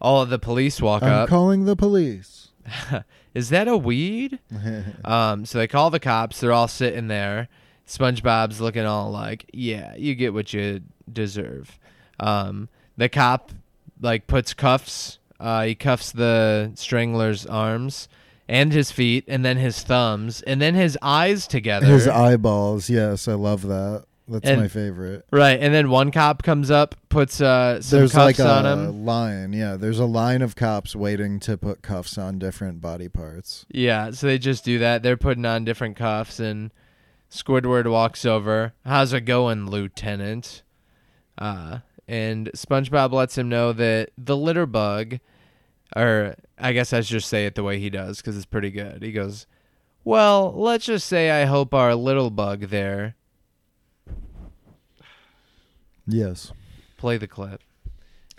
all 0.00 0.22
of 0.22 0.30
the 0.30 0.38
police 0.38 0.80
walk 0.80 1.02
I'm 1.02 1.12
up. 1.12 1.28
calling 1.28 1.64
the 1.64 1.76
police. 1.76 2.48
Is 3.34 3.48
that 3.50 3.68
a 3.68 3.76
weed? 3.76 4.38
Um, 5.04 5.44
so 5.46 5.58
they 5.58 5.66
call 5.66 5.90
the 5.90 6.00
cops. 6.00 6.40
They're 6.40 6.52
all 6.52 6.68
sitting 6.68 7.08
there. 7.08 7.48
SpongeBob's 7.86 8.60
looking 8.60 8.84
all 8.84 9.10
like, 9.10 9.48
"Yeah, 9.52 9.94
you 9.96 10.14
get 10.14 10.34
what 10.34 10.52
you 10.52 10.82
deserve." 11.10 11.78
Um, 12.20 12.68
the 12.96 13.08
cop 13.08 13.52
like 14.00 14.26
puts 14.26 14.52
cuffs. 14.54 15.18
Uh, 15.40 15.64
he 15.64 15.74
cuffs 15.74 16.12
the 16.12 16.72
strangler's 16.74 17.46
arms 17.46 18.08
and 18.48 18.72
his 18.72 18.90
feet, 18.90 19.24
and 19.28 19.44
then 19.44 19.56
his 19.56 19.82
thumbs, 19.82 20.42
and 20.42 20.60
then 20.60 20.74
his 20.74 20.98
eyes 21.00 21.46
together. 21.46 21.86
His 21.86 22.08
eyeballs. 22.08 22.90
Yes, 22.90 23.28
I 23.28 23.34
love 23.34 23.62
that. 23.68 24.04
That's 24.28 24.46
And- 24.46 24.60
my 24.60 24.68
favorite. 24.68 25.24
Right, 25.32 25.58
and 25.60 25.72
then 25.72 25.88
one 25.90 26.10
cop 26.10 26.42
comes 26.42 26.70
up, 26.70 26.94
puts 27.08 27.40
uh, 27.40 27.80
some 27.80 27.98
There's 28.00 28.12
cuffs 28.12 28.24
like 28.24 28.38
a 28.38 28.48
on 28.50 28.66
him. 28.66 29.04
line. 29.06 29.52
Yeah, 29.54 29.76
there's 29.76 29.98
a 29.98 30.04
line 30.04 30.42
of 30.42 30.54
cops 30.54 30.94
waiting 30.94 31.40
to 31.40 31.56
put 31.56 31.80
cuffs 31.82 32.18
on 32.18 32.38
different 32.38 32.80
body 32.82 33.08
parts. 33.08 33.64
Yeah, 33.70 34.10
so 34.10 34.26
they 34.26 34.38
just 34.38 34.64
do 34.64 34.78
that. 34.80 35.02
They're 35.02 35.16
putting 35.16 35.46
on 35.46 35.64
different 35.64 35.96
cuffs, 35.96 36.38
and 36.40 36.72
Squidward 37.30 37.90
walks 37.90 38.24
over. 38.26 38.74
How's 38.84 39.12
it 39.14 39.22
going, 39.22 39.66
Lieutenant? 39.66 40.62
Uh, 41.38 41.78
and 42.06 42.50
SpongeBob 42.54 43.12
lets 43.12 43.38
him 43.38 43.48
know 43.48 43.72
that 43.72 44.10
the 44.18 44.36
litter 44.36 44.66
bug, 44.66 45.18
or 45.96 46.34
I 46.58 46.72
guess 46.72 46.92
I 46.92 47.00
should 47.00 47.12
just 47.18 47.28
say 47.28 47.46
it 47.46 47.54
the 47.54 47.62
way 47.62 47.78
he 47.78 47.90
does 47.90 48.18
because 48.18 48.36
it's 48.36 48.46
pretty 48.46 48.70
good. 48.70 49.02
He 49.02 49.12
goes, 49.12 49.46
"Well, 50.04 50.52
let's 50.56 50.86
just 50.86 51.06
say 51.06 51.30
I 51.30 51.44
hope 51.44 51.72
our 51.74 51.94
little 51.94 52.30
bug 52.30 52.68
there." 52.68 53.14
Yes. 56.08 56.52
Play 56.96 57.18
the 57.18 57.28
clip. 57.28 57.60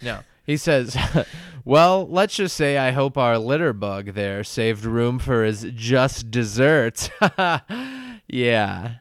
No. 0.01 0.19
He 0.45 0.57
says, 0.57 0.97
Well, 1.65 2.07
let's 2.07 2.35
just 2.35 2.57
say 2.57 2.77
I 2.77 2.91
hope 2.91 3.17
our 3.17 3.37
litter 3.37 3.71
bug 3.71 4.13
there 4.13 4.43
saved 4.43 4.83
room 4.83 5.19
for 5.19 5.43
his 5.43 5.67
just 5.75 6.31
desserts. 6.31 7.09
yeah, 8.27 8.95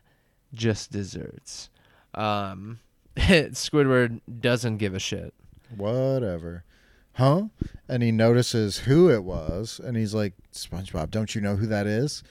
just 0.53 0.93
desserts. 0.93 1.71
Um, 2.15 2.81
Squidward 3.17 4.21
doesn't 4.41 4.77
give 4.77 4.95
a 4.95 4.99
shit. 4.99 5.33
Whatever. 5.75 6.65
Huh? 7.15 7.45
And 7.89 8.03
he 8.03 8.13
notices 8.13 8.79
who 8.79 9.11
it 9.11 9.25
was, 9.25 9.81
and 9.83 9.97
he's 9.97 10.15
like, 10.15 10.35
SpongeBob, 10.53 11.11
don't 11.11 11.35
you 11.35 11.41
know 11.41 11.57
who 11.57 11.67
that 11.67 11.87
is? 11.87 12.23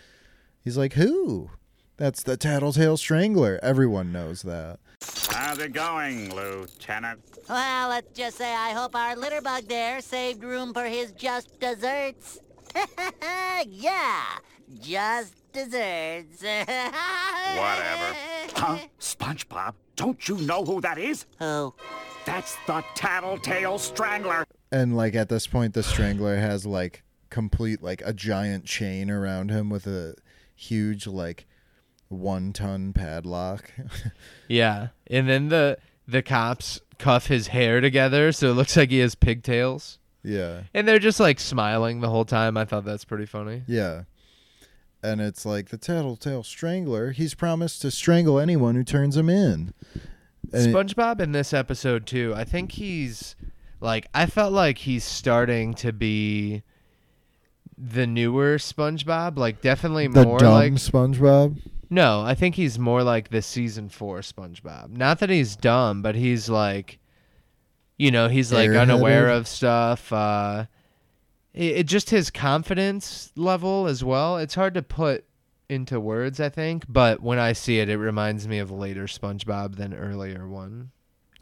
He's 0.63 0.77
like, 0.77 0.93
Who? 0.93 1.49
That's 1.97 2.21
the 2.21 2.37
Tattletale 2.37 2.95
Strangler. 2.97 3.59
Everyone 3.63 4.11
knows 4.11 4.43
that. 4.43 4.77
How's 5.31 5.57
it 5.57 5.73
going, 5.73 6.33
Lieutenant? 6.35 7.19
Well, 7.49 7.89
let's 7.89 8.15
just 8.15 8.37
say 8.37 8.53
I 8.53 8.69
hope 8.69 8.95
our 8.95 9.15
litter 9.15 9.41
bug 9.41 9.63
there 9.67 9.99
saved 10.01 10.43
room 10.43 10.73
for 10.75 10.83
his 10.83 11.11
just 11.13 11.59
desserts. 11.59 12.39
yeah, 13.67 14.25
just 14.79 15.33
desserts. 15.51 16.43
Whatever. 16.43 18.15
Huh? 18.55 18.77
SpongeBob, 18.99 19.73
don't 19.95 20.27
you 20.27 20.37
know 20.37 20.63
who 20.63 20.79
that 20.81 20.99
is? 20.99 21.25
Who? 21.39 21.73
That's 22.25 22.57
the 22.67 22.83
Tattletale 22.93 23.79
Strangler. 23.79 24.45
And 24.71 24.95
like 24.95 25.15
at 25.15 25.29
this 25.29 25.47
point, 25.47 25.73
the 25.73 25.81
Strangler 25.81 26.35
has 26.35 26.63
like 26.63 27.03
complete 27.31 27.81
like 27.81 28.03
a 28.05 28.13
giant 28.13 28.65
chain 28.65 29.09
around 29.09 29.49
him 29.49 29.71
with 29.71 29.87
a 29.87 30.13
huge 30.55 31.07
like 31.07 31.47
one 32.09 32.53
ton 32.53 32.93
padlock. 32.93 33.71
Yeah. 34.47 34.89
And 35.07 35.27
then 35.27 35.49
the 35.49 35.77
the 36.07 36.21
cops 36.21 36.79
cuff 36.99 37.27
his 37.27 37.47
hair 37.47 37.81
together 37.81 38.31
so 38.31 38.49
it 38.49 38.53
looks 38.53 38.77
like 38.77 38.89
he 38.91 38.99
has 38.99 39.13
pigtails. 39.13 39.99
yeah. 40.23 40.61
And 40.73 40.87
they're 40.87 40.99
just 40.99 41.19
like 41.19 41.39
smiling 41.39 41.99
the 41.99 42.09
whole 42.09 42.23
time. 42.25 42.55
I 42.55 42.63
thought 42.65 42.85
that's 42.85 43.03
pretty 43.05 43.25
funny. 43.25 43.63
Yeah. 43.67 44.03
And 45.03 45.19
it's 45.21 45.45
like 45.45 45.69
the 45.69 45.77
Tattletale 45.77 46.43
Strangler. 46.43 47.11
He's 47.11 47.35
promised 47.35 47.81
to 47.83 47.91
strangle 47.91 48.39
anyone 48.39 48.75
who 48.75 48.83
turns 48.83 49.15
him 49.17 49.29
in. 49.29 49.73
And 50.53 50.73
SpongeBob 50.73 51.19
in 51.19 51.33
this 51.33 51.53
episode 51.53 52.05
too. 52.07 52.33
I 52.35 52.45
think 52.45 52.71
he's 52.71 53.35
like 53.81 54.07
I 54.13 54.25
felt 54.27 54.53
like 54.53 54.77
he's 54.79 55.03
starting 55.03 55.73
to 55.75 55.91
be 55.91 56.63
the 57.77 58.07
newer 58.07 58.57
SpongeBob, 58.57 59.37
like 59.37 59.61
definitely 59.61 60.07
the 60.07 60.23
more 60.23 60.39
dumb 60.39 60.53
like 60.53 60.73
SpongeBob. 60.73 61.57
No, 61.89 62.21
I 62.21 62.35
think 62.35 62.55
he's 62.55 62.77
more 62.77 63.01
like 63.03 63.29
the 63.29 63.41
season 63.41 63.87
4 63.89 64.19
SpongeBob. 64.19 64.89
Not 64.89 65.19
that 65.19 65.29
he's 65.29 65.55
dumb, 65.55 66.01
but 66.01 66.15
he's 66.15 66.49
like 66.49 66.99
you 67.99 68.11
know, 68.11 68.27
he's 68.27 68.53
like 68.53 68.69
unaware 68.69 69.29
of 69.29 69.47
stuff 69.47 70.11
uh 70.13 70.65
it, 71.53 71.77
it 71.77 71.83
just 71.87 72.09
his 72.09 72.29
confidence 72.29 73.31
level 73.35 73.87
as 73.87 74.03
well. 74.03 74.37
It's 74.37 74.53
hard 74.55 74.73
to 74.75 74.83
put 74.83 75.25
into 75.69 75.99
words, 75.99 76.39
I 76.39 76.49
think, 76.49 76.85
but 76.87 77.21
when 77.21 77.39
I 77.39 77.53
see 77.53 77.79
it 77.79 77.89
it 77.89 77.97
reminds 77.97 78.47
me 78.47 78.59
of 78.59 78.71
later 78.71 79.05
SpongeBob 79.05 79.75
than 79.75 79.93
earlier 79.93 80.47
one 80.47 80.91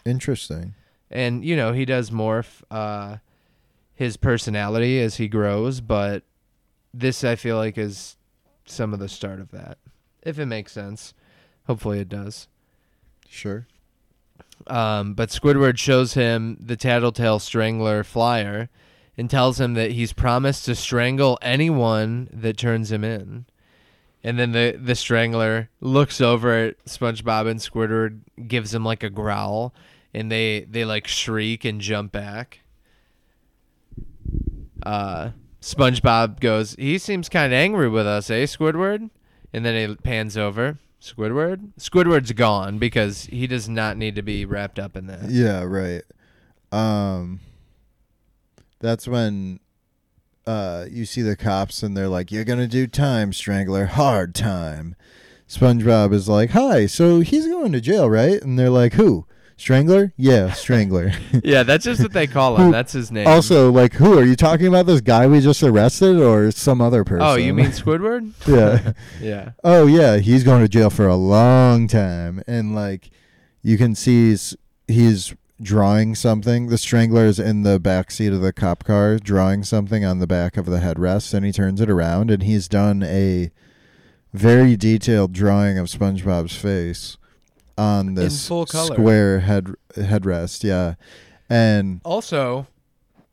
Interesting. 0.05 0.75
and 1.11 1.43
you 1.43 1.55
know 1.55 1.73
he 1.73 1.85
does 1.85 2.09
morph 2.11 2.61
uh 2.71 3.17
his 3.95 4.17
personality 4.17 4.99
as 4.99 5.15
he 5.15 5.27
grows 5.27 5.79
but 5.81 6.23
this 6.93 7.23
i 7.23 7.35
feel 7.35 7.57
like 7.57 7.77
is 7.77 8.17
some 8.65 8.93
of 8.93 8.99
the 8.99 9.07
start 9.09 9.39
of 9.39 9.49
that 9.51 9.77
if 10.25 10.37
it 10.39 10.45
makes 10.47 10.71
sense 10.73 11.13
hopefully 11.67 11.99
it 11.99 12.09
does 12.09 12.47
Sure. 13.29 13.67
um 14.67 15.13
but 15.13 15.29
squidward 15.29 15.77
shows 15.77 16.13
him 16.15 16.57
the 16.59 16.75
tattletale 16.75 17.39
strangler 17.39 18.03
flyer 18.03 18.69
and 19.17 19.29
tells 19.29 19.59
him 19.59 19.75
that 19.75 19.91
he's 19.91 20.11
promised 20.11 20.65
to 20.65 20.75
strangle 20.75 21.37
anyone 21.41 22.27
that 22.33 22.57
turns 22.57 22.91
him 22.91 23.03
in 23.03 23.45
and 24.23 24.39
then 24.39 24.51
the 24.53 24.77
the 24.81 24.95
strangler 24.95 25.69
looks 25.81 26.19
over 26.19 26.51
at 26.65 26.83
SpongeBob 26.85 27.47
and 27.47 27.59
Squidward, 27.59 28.21
gives 28.47 28.73
him 28.73 28.83
like 28.83 29.03
a 29.03 29.09
growl, 29.11 29.71
and 30.15 30.31
they 30.31 30.61
they 30.67 30.83
like 30.83 31.05
shriek 31.07 31.63
and 31.63 31.79
jump 31.79 32.11
back. 32.11 32.61
Uh, 34.83 35.29
SpongeBob 35.61 36.39
goes, 36.39 36.75
"He 36.79 36.97
seems 36.97 37.29
kind 37.29 37.53
of 37.53 37.57
angry 37.57 37.87
with 37.87 38.07
us, 38.07 38.31
eh, 38.31 38.45
Squidward?" 38.45 39.11
And 39.55 39.65
then 39.65 39.73
it 39.73 40.03
pans 40.03 40.35
over. 40.35 40.79
Squidward. 41.01 41.69
Squidward's 41.79 42.33
gone 42.33 42.77
because 42.77 43.23
he 43.27 43.47
does 43.47 43.69
not 43.69 43.95
need 43.95 44.15
to 44.15 44.21
be 44.21 44.43
wrapped 44.43 44.77
up 44.77 44.97
in 44.97 45.07
that. 45.07 45.29
Yeah, 45.29 45.63
right. 45.63 46.01
Um 46.73 47.39
that's 48.79 49.07
when 49.07 49.61
uh 50.45 50.87
you 50.91 51.05
see 51.05 51.21
the 51.21 51.37
cops 51.37 51.83
and 51.83 51.95
they're 51.95 52.09
like, 52.09 52.33
You're 52.33 52.43
gonna 52.43 52.67
do 52.67 52.85
time, 52.85 53.31
Strangler, 53.31 53.85
hard 53.85 54.35
time. 54.35 54.97
SpongeBob 55.47 56.11
is 56.11 56.27
like, 56.27 56.49
Hi, 56.49 56.85
so 56.85 57.21
he's 57.21 57.47
going 57.47 57.71
to 57.71 57.79
jail, 57.79 58.09
right? 58.09 58.41
And 58.41 58.59
they're 58.59 58.69
like, 58.69 58.93
Who? 58.93 59.25
Strangler? 59.57 60.13
Yeah, 60.17 60.51
Strangler. 60.51 61.13
Yeah, 61.43 61.63
that's 61.63 61.85
just 61.85 62.01
what 62.01 62.11
they 62.11 62.27
call 62.27 62.57
him. 62.57 62.71
That's 62.71 62.93
his 62.93 63.11
name. 63.11 63.27
also, 63.27 63.71
like, 63.71 63.93
who 63.93 64.17
are 64.17 64.23
you 64.23 64.35
talking 64.35 64.67
about? 64.67 64.85
This 64.85 65.01
guy 65.01 65.27
we 65.27 65.39
just 65.41 65.61
arrested, 65.63 66.17
or 66.17 66.51
some 66.51 66.81
other 66.81 67.03
person? 67.03 67.25
oh, 67.25 67.35
you 67.35 67.53
mean 67.53 67.67
Squidward? 67.67 68.31
yeah? 68.47 68.93
yeah. 69.21 69.51
Oh 69.63 69.85
yeah, 69.85 70.17
he's 70.17 70.43
going 70.43 70.61
to 70.61 70.67
jail 70.67 70.89
for 70.89 71.07
a 71.07 71.15
long 71.15 71.87
time, 71.87 72.41
and 72.47 72.75
like, 72.75 73.11
you 73.61 73.77
can 73.77 73.95
see 73.95 74.29
he's, 74.29 74.55
he's 74.87 75.35
drawing 75.61 76.15
something. 76.15 76.67
The 76.67 76.77
strangler 76.77 77.25
is 77.25 77.39
in 77.39 77.63
the 77.63 77.79
back 77.79 78.11
seat 78.11 78.33
of 78.33 78.41
the 78.41 78.53
cop 78.53 78.83
car, 78.83 79.17
drawing 79.17 79.63
something 79.63 80.03
on 80.03 80.19
the 80.19 80.27
back 80.27 80.57
of 80.57 80.65
the 80.65 80.79
headrest, 80.79 81.33
and 81.33 81.45
he 81.45 81.51
turns 81.51 81.79
it 81.79 81.89
around, 81.89 82.31
and 82.31 82.43
he's 82.43 82.67
done 82.67 83.03
a 83.03 83.51
very 84.33 84.75
detailed 84.75 85.31
drawing 85.31 85.77
of 85.77 85.87
SpongeBob's 85.87 86.55
face 86.55 87.17
on 87.77 88.15
this 88.15 88.41
square 88.41 89.39
head 89.41 89.73
headrest. 89.95 90.63
Yeah, 90.63 90.95
and 91.49 92.01
Also, 92.03 92.67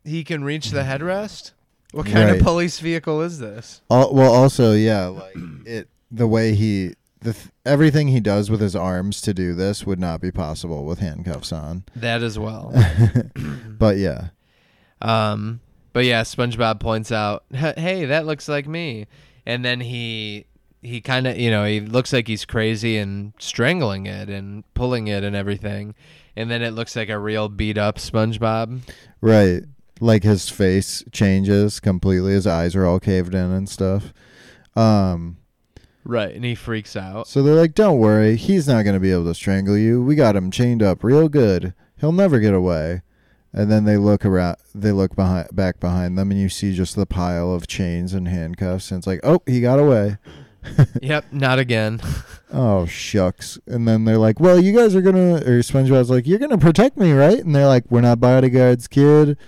he 0.04 0.24
can 0.24 0.44
reach 0.44 0.70
the 0.70 0.82
headrest. 0.82 1.52
What 1.92 2.06
kind 2.06 2.28
Right. 2.30 2.38
of 2.38 2.42
police 2.42 2.80
vehicle 2.80 3.20
is 3.20 3.38
this? 3.38 3.82
Al- 3.90 4.14
well, 4.14 4.32
also, 4.32 4.72
yeah, 4.72 5.06
like 5.06 5.36
it, 5.66 5.88
the 6.10 6.26
way 6.26 6.54
he, 6.54 6.94
the 7.20 7.34
th- 7.34 7.48
everything 7.66 8.08
he 8.08 8.18
does 8.18 8.50
with 8.50 8.60
his 8.62 8.74
arms 8.74 9.20
to 9.20 9.34
do 9.34 9.54
this 9.54 9.84
would 9.86 10.00
not 10.00 10.20
be 10.22 10.30
possible 10.30 10.84
with 10.86 11.00
handcuffs 11.00 11.52
on. 11.52 11.84
That 11.94 12.22
as 12.22 12.38
well. 12.38 12.72
But 13.78 13.98
yeah, 13.98 14.28
Um, 15.02 15.60
but 15.92 16.04
yeah, 16.04 16.22
SpongeBob 16.22 16.80
points 16.80 17.12
out, 17.12 17.44
"Hey, 17.52 18.04
that 18.06 18.24
looks 18.26 18.48
like 18.48 18.66
me," 18.66 19.06
and 19.44 19.64
then 19.64 19.80
he 19.80 20.46
he 20.82 21.00
kind 21.00 21.26
of 21.26 21.38
you 21.38 21.50
know 21.50 21.64
he 21.64 21.80
looks 21.80 22.12
like 22.12 22.26
he's 22.28 22.44
crazy 22.44 22.98
and 22.98 23.32
strangling 23.38 24.06
it 24.06 24.28
and 24.28 24.64
pulling 24.74 25.06
it 25.06 25.24
and 25.24 25.34
everything, 25.36 25.94
and 26.36 26.50
then 26.50 26.60
it 26.62 26.72
looks 26.72 26.94
like 26.96 27.08
a 27.08 27.18
real 27.18 27.48
beat 27.48 27.78
up 27.78 27.96
SpongeBob. 27.98 28.80
right. 29.20 29.62
Like 30.00 30.24
his 30.24 30.48
face 30.48 31.04
changes 31.12 31.78
completely. 31.78 32.32
His 32.32 32.46
eyes 32.46 32.74
are 32.74 32.84
all 32.84 32.98
caved 32.98 33.34
in 33.36 33.52
and 33.52 33.68
stuff. 33.68 34.12
Um, 34.74 35.36
Right, 36.04 36.34
and 36.34 36.44
he 36.44 36.56
freaks 36.56 36.96
out. 36.96 37.28
so 37.28 37.40
they're 37.42 37.54
like, 37.54 37.74
"Don't 37.74 37.98
worry, 38.00 38.34
he's 38.34 38.66
not 38.66 38.84
gonna 38.84 38.98
be 38.98 39.12
able 39.12 39.26
to 39.26 39.34
strangle 39.34 39.76
you. 39.78 40.02
We 40.02 40.16
got 40.16 40.34
him 40.34 40.50
chained 40.50 40.82
up 40.82 41.04
real 41.04 41.28
good. 41.28 41.74
He'll 42.00 42.10
never 42.10 42.40
get 42.40 42.52
away." 42.54 43.02
And 43.52 43.70
then 43.70 43.84
they 43.84 43.96
look 43.96 44.24
around. 44.24 44.56
They 44.74 44.90
look 44.90 45.14
behind, 45.14 45.54
back 45.54 45.78
behind 45.78 46.18
them, 46.18 46.32
and 46.32 46.40
you 46.40 46.48
see 46.48 46.74
just 46.74 46.96
the 46.96 47.06
pile 47.06 47.52
of 47.54 47.68
chains 47.68 48.12
and 48.14 48.26
handcuffs. 48.26 48.90
And 48.90 48.98
it's 48.98 49.06
like, 49.06 49.20
"Oh, 49.22 49.42
he 49.46 49.60
got 49.60 49.78
away." 49.78 50.16
yep, 51.02 51.24
not 51.32 51.58
again. 51.58 52.00
Oh 52.54 52.84
shucks! 52.84 53.58
And 53.66 53.88
then 53.88 54.04
they're 54.04 54.18
like, 54.18 54.38
"Well, 54.38 54.60
you 54.62 54.76
guys 54.76 54.94
are 54.94 55.00
gonna," 55.00 55.36
or 55.36 55.60
SpongeBob's 55.60 56.10
like, 56.10 56.26
"You're 56.26 56.38
gonna 56.38 56.58
protect 56.58 56.98
me, 56.98 57.12
right?" 57.12 57.42
And 57.42 57.54
they're 57.56 57.66
like, 57.66 57.84
"We're 57.88 58.02
not 58.02 58.20
bodyguards, 58.20 58.88
kid. 58.88 59.38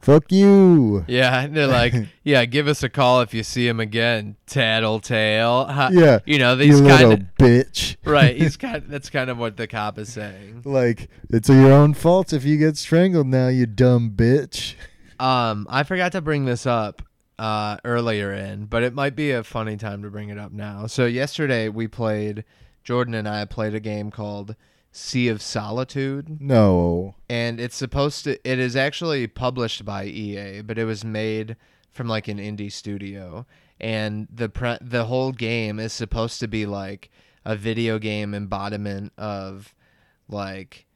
Fuck 0.00 0.32
you. 0.32 1.04
Yeah, 1.08 1.40
and 1.42 1.54
they're 1.54 1.66
like, 1.66 1.92
yeah, 2.24 2.46
give 2.46 2.66
us 2.66 2.82
a 2.82 2.88
call 2.88 3.20
if 3.20 3.34
you 3.34 3.42
see 3.42 3.68
him 3.68 3.80
again, 3.80 4.36
tattletale. 4.46 5.66
Ha- 5.66 5.90
Yeah. 5.92 6.20
you 6.24 6.38
know 6.38 6.52
You 6.52 6.56
these 6.56 6.80
little 6.80 6.96
kind 7.10 7.12
of 7.12 7.26
bitch. 7.38 7.96
right. 8.04 8.34
He's 8.36 8.56
kind. 8.56 8.84
That's 8.88 9.10
kind 9.10 9.28
of 9.28 9.36
what 9.38 9.58
the 9.58 9.66
cop 9.66 9.98
is 9.98 10.10
saying. 10.10 10.62
Like, 10.64 11.10
it's 11.28 11.48
your 11.50 11.72
own 11.72 11.92
fault 11.94 12.32
if 12.32 12.44
you 12.44 12.56
get 12.56 12.78
strangled 12.78 13.26
now, 13.26 13.48
you 13.48 13.66
dumb 13.66 14.12
bitch. 14.16 14.74
Um, 15.20 15.66
I 15.68 15.82
forgot 15.82 16.12
to 16.12 16.20
bring 16.22 16.44
this 16.44 16.64
up 16.64 17.02
uh, 17.38 17.76
earlier 17.84 18.32
in, 18.32 18.66
but 18.66 18.82
it 18.82 18.94
might 18.94 19.14
be 19.14 19.30
a 19.30 19.44
funny 19.44 19.76
time 19.76 20.02
to 20.02 20.10
bring 20.10 20.28
it 20.28 20.38
up 20.38 20.52
now. 20.52 20.86
So 20.86 21.06
yesterday 21.06 21.68
we 21.68 21.86
played. 21.88 22.44
Jordan 22.84 23.14
and 23.14 23.28
I 23.28 23.44
played 23.44 23.74
a 23.74 23.80
game 23.80 24.10
called 24.10 24.56
Sea 24.92 25.28
of 25.28 25.42
Solitude. 25.42 26.40
No. 26.40 27.14
and 27.28 27.60
it's 27.60 27.76
supposed 27.76 28.24
to 28.24 28.38
it 28.50 28.58
is 28.58 28.76
actually 28.76 29.26
published 29.26 29.84
by 29.84 30.04
EA, 30.06 30.62
but 30.62 30.78
it 30.78 30.84
was 30.86 31.04
made 31.04 31.56
from 31.90 32.08
like 32.08 32.28
an 32.28 32.38
indie 32.38 32.72
studio 32.72 33.44
and 33.80 34.26
the 34.32 34.48
pre- 34.48 34.78
the 34.80 35.04
whole 35.04 35.32
game 35.32 35.78
is 35.78 35.92
supposed 35.92 36.40
to 36.40 36.48
be 36.48 36.66
like 36.66 37.10
a 37.44 37.56
video 37.56 37.98
game 37.98 38.34
embodiment 38.34 39.12
of 39.16 39.74
like 40.28 40.86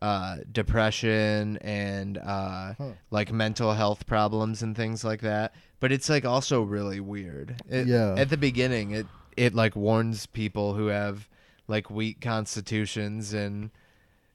uh, 0.00 0.38
depression 0.50 1.58
and 1.58 2.18
uh, 2.18 2.72
like 3.10 3.32
mental 3.32 3.72
health 3.74 4.06
problems 4.06 4.62
and 4.62 4.76
things 4.76 5.04
like 5.04 5.20
that. 5.20 5.54
But 5.80 5.92
it's 5.92 6.08
like 6.08 6.24
also 6.24 6.62
really 6.62 7.00
weird. 7.00 7.62
It, 7.68 7.86
Yeah. 7.86 8.14
At 8.16 8.28
the 8.28 8.36
beginning, 8.36 8.92
it 8.92 9.06
it 9.36 9.54
like 9.54 9.74
warns 9.74 10.26
people 10.26 10.74
who 10.74 10.88
have 10.88 11.28
like 11.68 11.90
weak 11.90 12.20
constitutions 12.20 13.32
and 13.32 13.70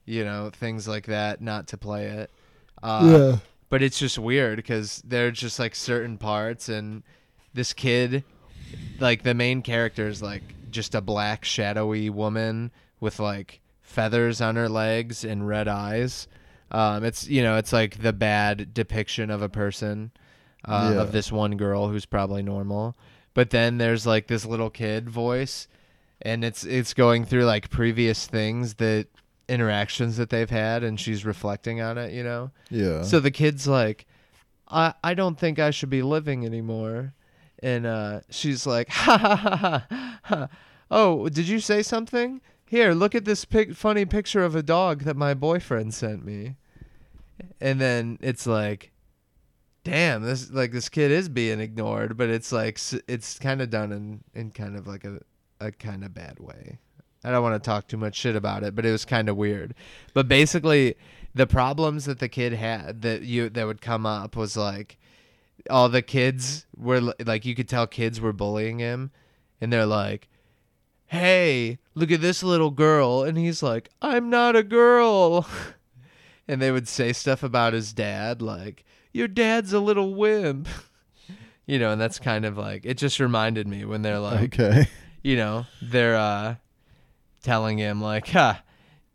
you 0.04 0.24
know 0.24 0.50
things 0.52 0.88
like 0.88 1.06
that 1.06 1.40
not 1.40 1.68
to 1.68 1.76
play 1.76 2.06
it. 2.06 2.30
Uh, 2.82 3.02
yeah. 3.32 3.38
But 3.68 3.82
it's 3.82 3.98
just 3.98 4.18
weird 4.18 4.56
because 4.56 5.02
there 5.04 5.28
are 5.28 5.32
just 5.32 5.58
like 5.58 5.74
certain 5.74 6.18
parts 6.18 6.68
and 6.68 7.02
this 7.54 7.72
kid, 7.72 8.22
like 9.00 9.22
the 9.22 9.34
main 9.34 9.62
character 9.62 10.06
is 10.08 10.22
like 10.22 10.42
just 10.70 10.94
a 10.94 11.00
black 11.00 11.44
shadowy 11.44 12.10
woman 12.10 12.70
with 13.00 13.18
like 13.18 13.60
feathers 13.82 14.40
on 14.40 14.56
her 14.56 14.68
legs 14.68 15.24
and 15.24 15.48
red 15.48 15.68
eyes. 15.68 16.28
Um, 16.70 17.04
it's 17.04 17.28
you 17.28 17.42
know 17.42 17.56
it's 17.56 17.72
like 17.72 18.02
the 18.02 18.12
bad 18.12 18.74
depiction 18.74 19.30
of 19.30 19.42
a 19.42 19.48
person 19.48 20.10
uh, 20.64 20.92
Yeah. 20.94 21.00
of 21.02 21.12
this 21.12 21.30
one 21.30 21.56
girl 21.56 21.88
who's 21.88 22.06
probably 22.06 22.42
normal. 22.42 22.96
But 23.34 23.50
then 23.50 23.78
there's 23.78 24.06
like 24.06 24.26
this 24.28 24.44
little 24.46 24.70
kid 24.70 25.08
voice, 25.10 25.68
and 26.22 26.42
it's 26.44 26.64
it's 26.64 26.94
going 26.94 27.24
through 27.26 27.44
like 27.44 27.68
previous 27.70 28.26
things 28.26 28.74
that 28.74 29.08
interactions 29.48 30.16
that 30.16 30.30
they've 30.30 30.48
had, 30.50 30.82
and 30.82 30.98
she's 30.98 31.24
reflecting 31.24 31.80
on 31.80 31.98
it. 31.98 32.12
You 32.12 32.24
know. 32.24 32.50
Yeah. 32.70 33.02
So 33.02 33.20
the 33.20 33.30
kid's 33.30 33.66
like, 33.68 34.06
I 34.68 34.94
I 35.04 35.14
don't 35.14 35.38
think 35.38 35.58
I 35.58 35.70
should 35.70 35.90
be 35.90 36.02
living 36.02 36.44
anymore. 36.46 37.12
And 37.62 37.86
uh, 37.86 38.20
she's 38.30 38.66
like, 38.66 38.88
ha 38.90 39.16
ha 39.18 39.36
ha 39.36 39.56
ha 39.90 40.18
ha. 40.24 40.48
Oh, 40.90 41.28
did 41.28 41.48
you 41.48 41.58
say 41.60 41.82
something? 41.82 42.40
Here, 42.68 42.92
look 42.94 43.14
at 43.14 43.24
this 43.24 43.44
pic- 43.44 43.74
funny 43.74 44.04
picture 44.04 44.44
of 44.44 44.54
a 44.56 44.62
dog 44.62 45.02
that 45.04 45.16
my 45.16 45.34
boyfriend 45.34 45.94
sent 45.94 46.24
me. 46.24 46.56
And 47.60 47.80
then 47.80 48.18
it's 48.20 48.46
like, 48.46 48.90
damn, 49.86 50.22
this 50.22 50.50
like 50.50 50.72
this 50.72 50.88
kid 50.88 51.12
is 51.12 51.28
being 51.28 51.60
ignored, 51.60 52.16
but 52.16 52.28
it's 52.28 52.50
like 52.50 52.80
it's 53.06 53.38
kind 53.38 53.62
of 53.62 53.70
done 53.70 53.92
in 53.92 54.24
in 54.34 54.50
kind 54.50 54.76
of 54.76 54.88
like 54.88 55.04
a 55.04 55.20
a 55.60 55.70
kind 55.70 56.04
of 56.04 56.12
bad 56.12 56.40
way. 56.40 56.78
I 57.22 57.30
don't 57.30 57.42
want 57.42 57.62
to 57.62 57.64
talk 57.64 57.86
too 57.86 57.96
much 57.96 58.16
shit 58.16 58.34
about 58.34 58.64
it, 58.64 58.74
but 58.74 58.84
it 58.84 58.90
was 58.90 59.04
kind 59.04 59.28
of 59.28 59.36
weird. 59.36 59.74
But 60.12 60.26
basically, 60.26 60.96
the 61.34 61.46
problems 61.46 62.04
that 62.06 62.18
the 62.18 62.28
kid 62.28 62.52
had 62.52 63.02
that 63.02 63.22
you 63.22 63.48
that 63.48 63.66
would 63.66 63.80
come 63.80 64.04
up 64.04 64.34
was 64.34 64.56
like 64.56 64.98
all 65.70 65.88
the 65.88 66.02
kids 66.02 66.66
were 66.76 67.14
like 67.24 67.44
you 67.44 67.54
could 67.54 67.68
tell 67.68 67.86
kids 67.86 68.20
were 68.20 68.32
bullying 68.32 68.80
him, 68.80 69.12
and 69.60 69.72
they're 69.72 69.86
like, 69.86 70.28
"Hey, 71.06 71.78
look 71.94 72.10
at 72.10 72.20
this 72.20 72.42
little 72.42 72.72
girl," 72.72 73.22
and 73.22 73.38
he's 73.38 73.62
like, 73.62 73.88
"I'm 74.02 74.30
not 74.30 74.56
a 74.56 74.64
girl," 74.64 75.46
and 76.48 76.60
they 76.60 76.72
would 76.72 76.88
say 76.88 77.12
stuff 77.12 77.44
about 77.44 77.72
his 77.72 77.92
dad 77.92 78.42
like, 78.42 78.84
"Your 79.16 79.28
dad's 79.28 79.72
a 79.72 79.80
little 79.80 80.14
wimp." 80.14 80.68
You 81.68 81.80
know, 81.80 81.90
and 81.90 82.00
that's 82.00 82.20
kind 82.20 82.44
of 82.44 82.56
like 82.56 82.86
it 82.86 82.96
just 82.96 83.18
reminded 83.18 83.66
me 83.66 83.84
when 83.84 84.02
they're 84.02 84.20
like, 84.20 84.56
okay. 84.60 84.86
you 85.24 85.34
know, 85.34 85.66
they're 85.82 86.14
uh 86.14 86.54
telling 87.42 87.76
him 87.76 88.00
like, 88.00 88.28
ha, 88.28 88.62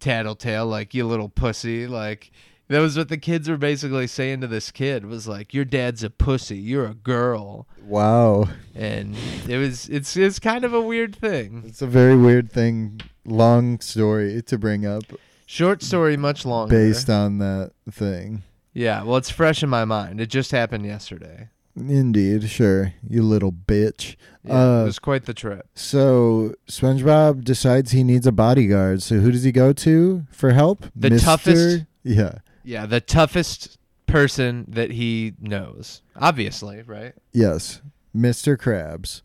tattletale, 0.02 0.66
like 0.66 0.94
you 0.94 1.08
little 1.08 1.30
pussy, 1.30 1.88
like 1.88 2.30
that 2.68 2.80
was 2.80 2.98
what 2.98 3.10
the 3.10 3.18
kids 3.18 3.50
were 3.50 3.58
basically 3.58 4.08
saying 4.08 4.42
to 4.42 4.48
this 4.48 4.72
kid 4.72 5.06
was 5.06 5.28
like, 5.28 5.54
Your 5.54 5.66
dad's 5.66 6.04
a 6.04 6.10
pussy, 6.10 6.58
you're 6.58 6.86
a 6.86 6.94
girl. 6.94 7.68
Wow. 7.86 8.50
And 8.76 9.16
it 9.48 9.58
was 9.58 9.88
it's 9.90 10.18
it's 10.18 10.40
kind 10.40 10.64
of 10.64 10.74
a 10.74 10.82
weird 10.82 11.16
thing. 11.16 11.64
It's 11.66 11.82
a 11.82 11.88
very 11.88 12.16
weird 12.16 12.52
thing, 12.52 13.02
long 13.26 13.80
story 13.80 14.42
to 14.42 14.58
bring 14.58 14.86
up 14.86 15.04
Short 15.46 15.84
story, 15.84 16.16
much 16.16 16.46
longer. 16.46 16.74
based 16.74 17.10
on 17.10 17.40
that 17.40 17.72
thing. 17.92 18.44
Yeah, 18.74 19.04
well 19.04 19.18
it's 19.18 19.30
fresh 19.30 19.64
in 19.64 19.70
my 19.70 19.86
mind. 19.86 20.22
It 20.22 20.28
just 20.28 20.52
happened 20.52 20.86
yesterday. 20.86 21.50
Indeed, 21.76 22.50
sure. 22.50 22.94
You 23.08 23.24
little 23.24 23.52
bitch. 23.54 24.16
Yeah, 24.44 24.54
Uh, 24.80 24.82
it 24.82 24.86
was 24.86 25.00
quite 25.00 25.26
the 25.26 25.34
trip. 25.34 25.68
So 25.74 26.54
SpongeBob 26.68 27.44
decides 27.46 27.92
he 27.92 28.04
needs 28.04 28.28
a 28.28 28.32
bodyguard. 28.32 29.02
So 29.02 29.20
who 29.20 29.32
does 29.32 29.44
he 29.44 29.52
go 29.54 29.72
to 29.74 30.26
for 30.32 30.52
help? 30.52 30.86
The 30.96 31.10
Mr. 31.12 31.24
toughest- 31.24 31.86
Yeah. 32.04 32.40
Yeah, 32.64 32.86
the 32.86 33.00
toughest 33.02 33.78
person 34.06 34.66
that 34.68 34.92
he 34.92 35.34
knows. 35.40 36.02
Obviously, 36.18 36.82
right? 36.86 37.14
Yes, 37.32 37.82
Mr. 38.16 38.58
Krabs 38.58 39.22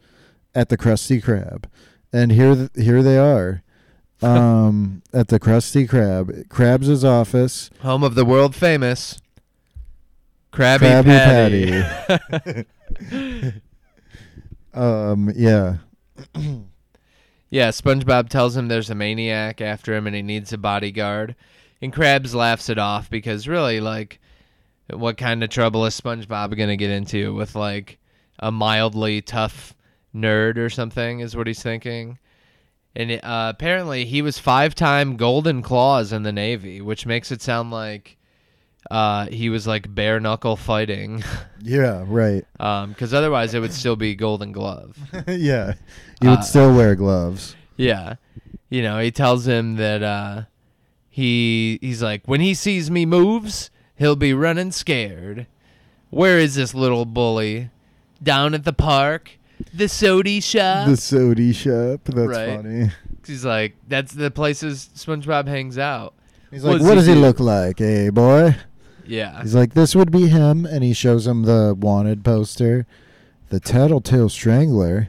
at 0.55 0.69
the 0.69 0.77
Krusty 0.79 1.21
Krab, 1.23 1.65
and 2.13 2.31
here 2.33 2.55
th- 2.55 2.71
here 2.77 3.03
they 3.03 3.19
are, 3.19 3.63
um, 4.23 5.03
at 5.13 5.29
the 5.29 5.39
Krusty 5.41 5.89
Krab, 5.89 6.47
Krabs' 6.49 7.05
office. 7.05 7.69
Home 7.81 8.03
of 8.05 8.15
the 8.15 8.25
world 8.25 8.55
famous 8.55 9.19
Krabby, 10.57 11.05
Krabby 11.05 12.65
Patty. 13.11 13.61
Um, 14.77 15.33
yeah, 15.35 15.79
yeah, 17.51 17.71
SpongeBob 17.71 18.29
tells 18.29 18.55
him 18.55 18.69
there's 18.69 18.91
a 18.91 18.95
maniac 18.95 19.63
after 19.63 19.95
him 19.95 20.07
and 20.07 20.15
he 20.15 20.21
needs 20.21 20.53
a 20.53 20.59
bodyguard. 20.59 21.35
And 21.81 21.95
Krabs 21.95 22.35
laughs 22.35 22.69
it 22.69 22.79
off 22.79 23.09
because 23.09 23.49
really, 23.49 23.81
like, 23.81 24.21
what 24.91 25.17
kind 25.17 25.43
of 25.43 25.49
trouble 25.49 25.87
is 25.87 25.99
SpongeBob 25.99 26.55
going 26.57 26.69
to 26.69 26.77
get 26.77 26.91
into 26.91 27.35
with, 27.35 27.55
like, 27.55 27.99
a 28.39 28.53
mildly 28.53 29.23
tough 29.23 29.75
nerd 30.15 30.59
or 30.59 30.69
something, 30.69 31.21
is 31.21 31.35
what 31.35 31.47
he's 31.47 31.63
thinking. 31.63 32.19
And 32.95 33.13
uh, 33.13 33.53
apparently, 33.55 34.05
he 34.05 34.21
was 34.21 34.39
five 34.39 34.75
time 34.75 35.17
Golden 35.17 35.63
Claws 35.63 36.13
in 36.13 36.23
the 36.23 36.33
Navy, 36.33 36.83
which 36.83 37.07
makes 37.07 37.33
it 37.33 37.41
sound 37.41 37.71
like 37.71 38.19
uh, 38.91 39.27
he 39.27 39.49
was, 39.49 39.67
like, 39.67 39.93
bare 39.95 40.21
knuckle 40.21 40.57
fighting. 40.57 41.23
yeah, 41.63 42.05
right, 42.07 42.45
because 42.59 43.13
otherwise 43.15 43.55
it 43.55 43.61
would 43.61 43.73
still 43.73 43.97
be 43.97 44.15
Golden 44.15 44.53
Glove. 44.53 44.97
yeah. 45.27 45.75
You 46.23 46.31
would 46.31 46.39
Uh, 46.41 46.43
still 46.43 46.75
wear 46.75 46.95
gloves. 46.95 47.57
Yeah, 47.77 48.15
you 48.71 48.83
know, 48.83 48.99
he 48.99 49.11
tells 49.11 49.47
him 49.47 49.77
that 49.77 50.03
uh, 50.03 50.43
he 51.11 51.79
he's 51.83 52.03
like 52.03 52.23
when 52.27 52.41
he 52.41 52.55
sees 52.55 52.91
me 52.91 53.05
moves, 53.05 53.71
he'll 53.97 54.17
be 54.17 54.33
running 54.33 54.73
scared. 54.73 55.47
Where 56.11 56.39
is 56.39 56.55
this 56.55 56.73
little 56.75 57.05
bully? 57.05 57.71
Down 58.23 58.55
at 58.55 58.65
the 58.65 58.73
park, 58.73 59.33
the 59.75 59.89
sody 59.89 60.41
shop. 60.41 60.89
The 60.89 60.97
sody 60.97 61.53
shop. 61.53 62.01
That's 62.05 62.29
right. 62.29 62.57
funny. 62.57 62.91
he's 63.27 63.45
like, 63.45 63.75
that's 63.89 64.13
the 64.15 64.31
places 64.31 64.89
SpongeBob 64.95 65.47
hangs 65.49 65.77
out. 65.77 66.15
He's 66.51 66.63
What 66.63 66.71
like, 66.73 66.79
does 66.79 66.87
what 66.89 66.93
he 66.93 66.97
does 67.01 67.07
he 67.09 67.15
do?" 67.15 67.21
look 67.21 67.41
like, 67.41 67.81
eh, 67.83 68.09
boy? 68.11 68.57
Yeah, 69.07 69.43
He's 69.43 69.55
like, 69.55 69.75
this 69.75 69.95
would 69.95 70.11
be 70.11 70.29
him, 70.29 70.67
and 70.67 70.83
he 70.83 70.93
shows 70.93 71.27
him 71.27 71.43
the 71.43 71.77
wanted 71.79 72.25
poster, 72.25 72.87
the 73.49 73.61
Tattletale 73.61 74.29
Strangler, 74.29 75.09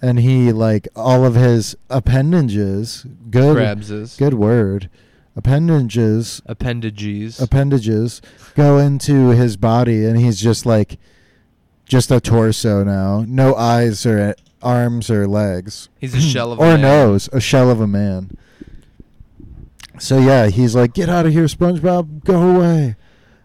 and 0.00 0.20
he 0.20 0.52
like 0.52 0.88
all 0.94 1.24
of 1.24 1.34
his 1.34 1.76
appendages. 1.90 3.06
Good, 3.30 3.56
Krabs's 3.56 4.16
good 4.16 4.34
word. 4.34 4.90
Appendages, 5.36 6.42
appendages. 6.46 7.40
appendages 7.40 8.20
go 8.56 8.78
into 8.78 9.28
his 9.30 9.56
body, 9.56 10.04
and 10.04 10.18
he's 10.18 10.40
just 10.40 10.66
like, 10.66 10.98
just 11.84 12.10
a 12.10 12.20
torso 12.20 12.82
now. 12.82 13.24
No 13.26 13.54
eyes 13.54 14.04
or 14.04 14.34
arms 14.62 15.10
or 15.10 15.28
legs, 15.28 15.88
he's 16.00 16.14
a 16.14 16.20
shell 16.20 16.52
of 16.52 16.58
a 16.58 16.62
man. 16.62 16.70
or 16.70 16.72
man. 16.72 16.80
nose, 16.82 17.28
a 17.32 17.40
shell 17.40 17.70
of 17.70 17.80
a 17.80 17.86
man. 17.86 18.36
So 20.00 20.18
yeah, 20.18 20.48
he's 20.48 20.74
like, 20.74 20.92
get 20.92 21.08
out 21.08 21.26
of 21.26 21.32
here, 21.32 21.44
SpongeBob, 21.44 22.24
go 22.24 22.56
away. 22.56 22.96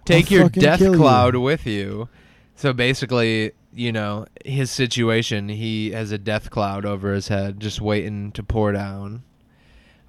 Take 0.05 0.31
I'll 0.31 0.37
your 0.37 0.49
death 0.49 0.79
kill 0.79 0.93
you." 0.93 0.97
cloud 0.99 1.35
with 1.35 1.65
you. 1.65 2.09
So 2.55 2.73
basically, 2.73 3.51
you 3.73 3.91
know, 3.91 4.25
his 4.45 4.71
situation, 4.71 5.49
he 5.49 5.91
has 5.91 6.11
a 6.11 6.17
death 6.17 6.49
cloud 6.49 6.85
over 6.85 7.13
his 7.13 7.27
head 7.27 7.59
just 7.59 7.81
waiting 7.81 8.31
to 8.33 8.43
pour 8.43 8.71
down. 8.71 9.23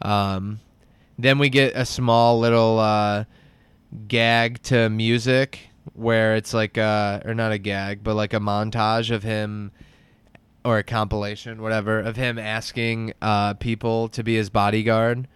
Um 0.02 0.60
then 1.18 1.38
we 1.38 1.48
get 1.48 1.76
a 1.76 1.86
small 1.86 2.38
little 2.40 2.78
uh 2.78 3.24
gag 4.08 4.60
to 4.64 4.88
music 4.90 5.60
where 5.92 6.34
it's 6.34 6.52
like 6.52 6.76
uh 6.76 7.20
or 7.24 7.34
not 7.34 7.52
a 7.52 7.58
gag, 7.58 8.02
but 8.02 8.14
like 8.14 8.34
a 8.34 8.40
montage 8.40 9.10
of 9.10 9.22
him 9.22 9.72
or 10.64 10.78
a 10.78 10.82
compilation, 10.82 11.62
whatever, 11.62 12.00
of 12.00 12.16
him 12.16 12.38
asking 12.38 13.12
uh 13.22 13.54
people 13.54 14.08
to 14.08 14.22
be 14.22 14.34
his 14.36 14.50
bodyguard. 14.50 15.28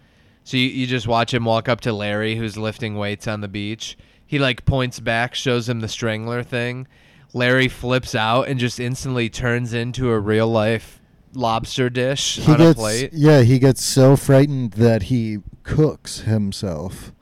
So 0.44 0.56
you, 0.56 0.68
you 0.68 0.86
just 0.86 1.06
watch 1.06 1.32
him 1.32 1.44
walk 1.44 1.68
up 1.68 1.80
to 1.82 1.92
Larry 1.92 2.36
who's 2.36 2.56
lifting 2.56 2.96
weights 2.96 3.28
on 3.28 3.40
the 3.40 3.48
beach. 3.48 3.96
He 4.29 4.39
like 4.39 4.64
points 4.66 5.01
back, 5.01 5.35
shows 5.35 5.68
him 5.68 5.81
the 5.81 5.89
strangler 5.89 6.43
thing. 6.43 6.87
Larry 7.33 7.66
flips 7.66 8.14
out 8.14 8.47
and 8.47 8.61
just 8.61 8.79
instantly 8.79 9.29
turns 9.31 9.72
into 9.72 10.11
a 10.11 10.20
real 10.20 10.47
life 10.47 11.01
lobster 11.35 11.89
dish 11.91 12.37
He 12.37 12.53
on 12.53 12.61
a 12.61 12.64
gets 12.64 12.79
plate. 12.79 13.11
yeah, 13.14 13.41
he 13.41 13.59
gets 13.59 13.83
so 13.83 14.16
frightened 14.16 14.72
that 14.72 15.05
he 15.05 15.39
cooks 15.62 16.20
himself. 16.20 17.12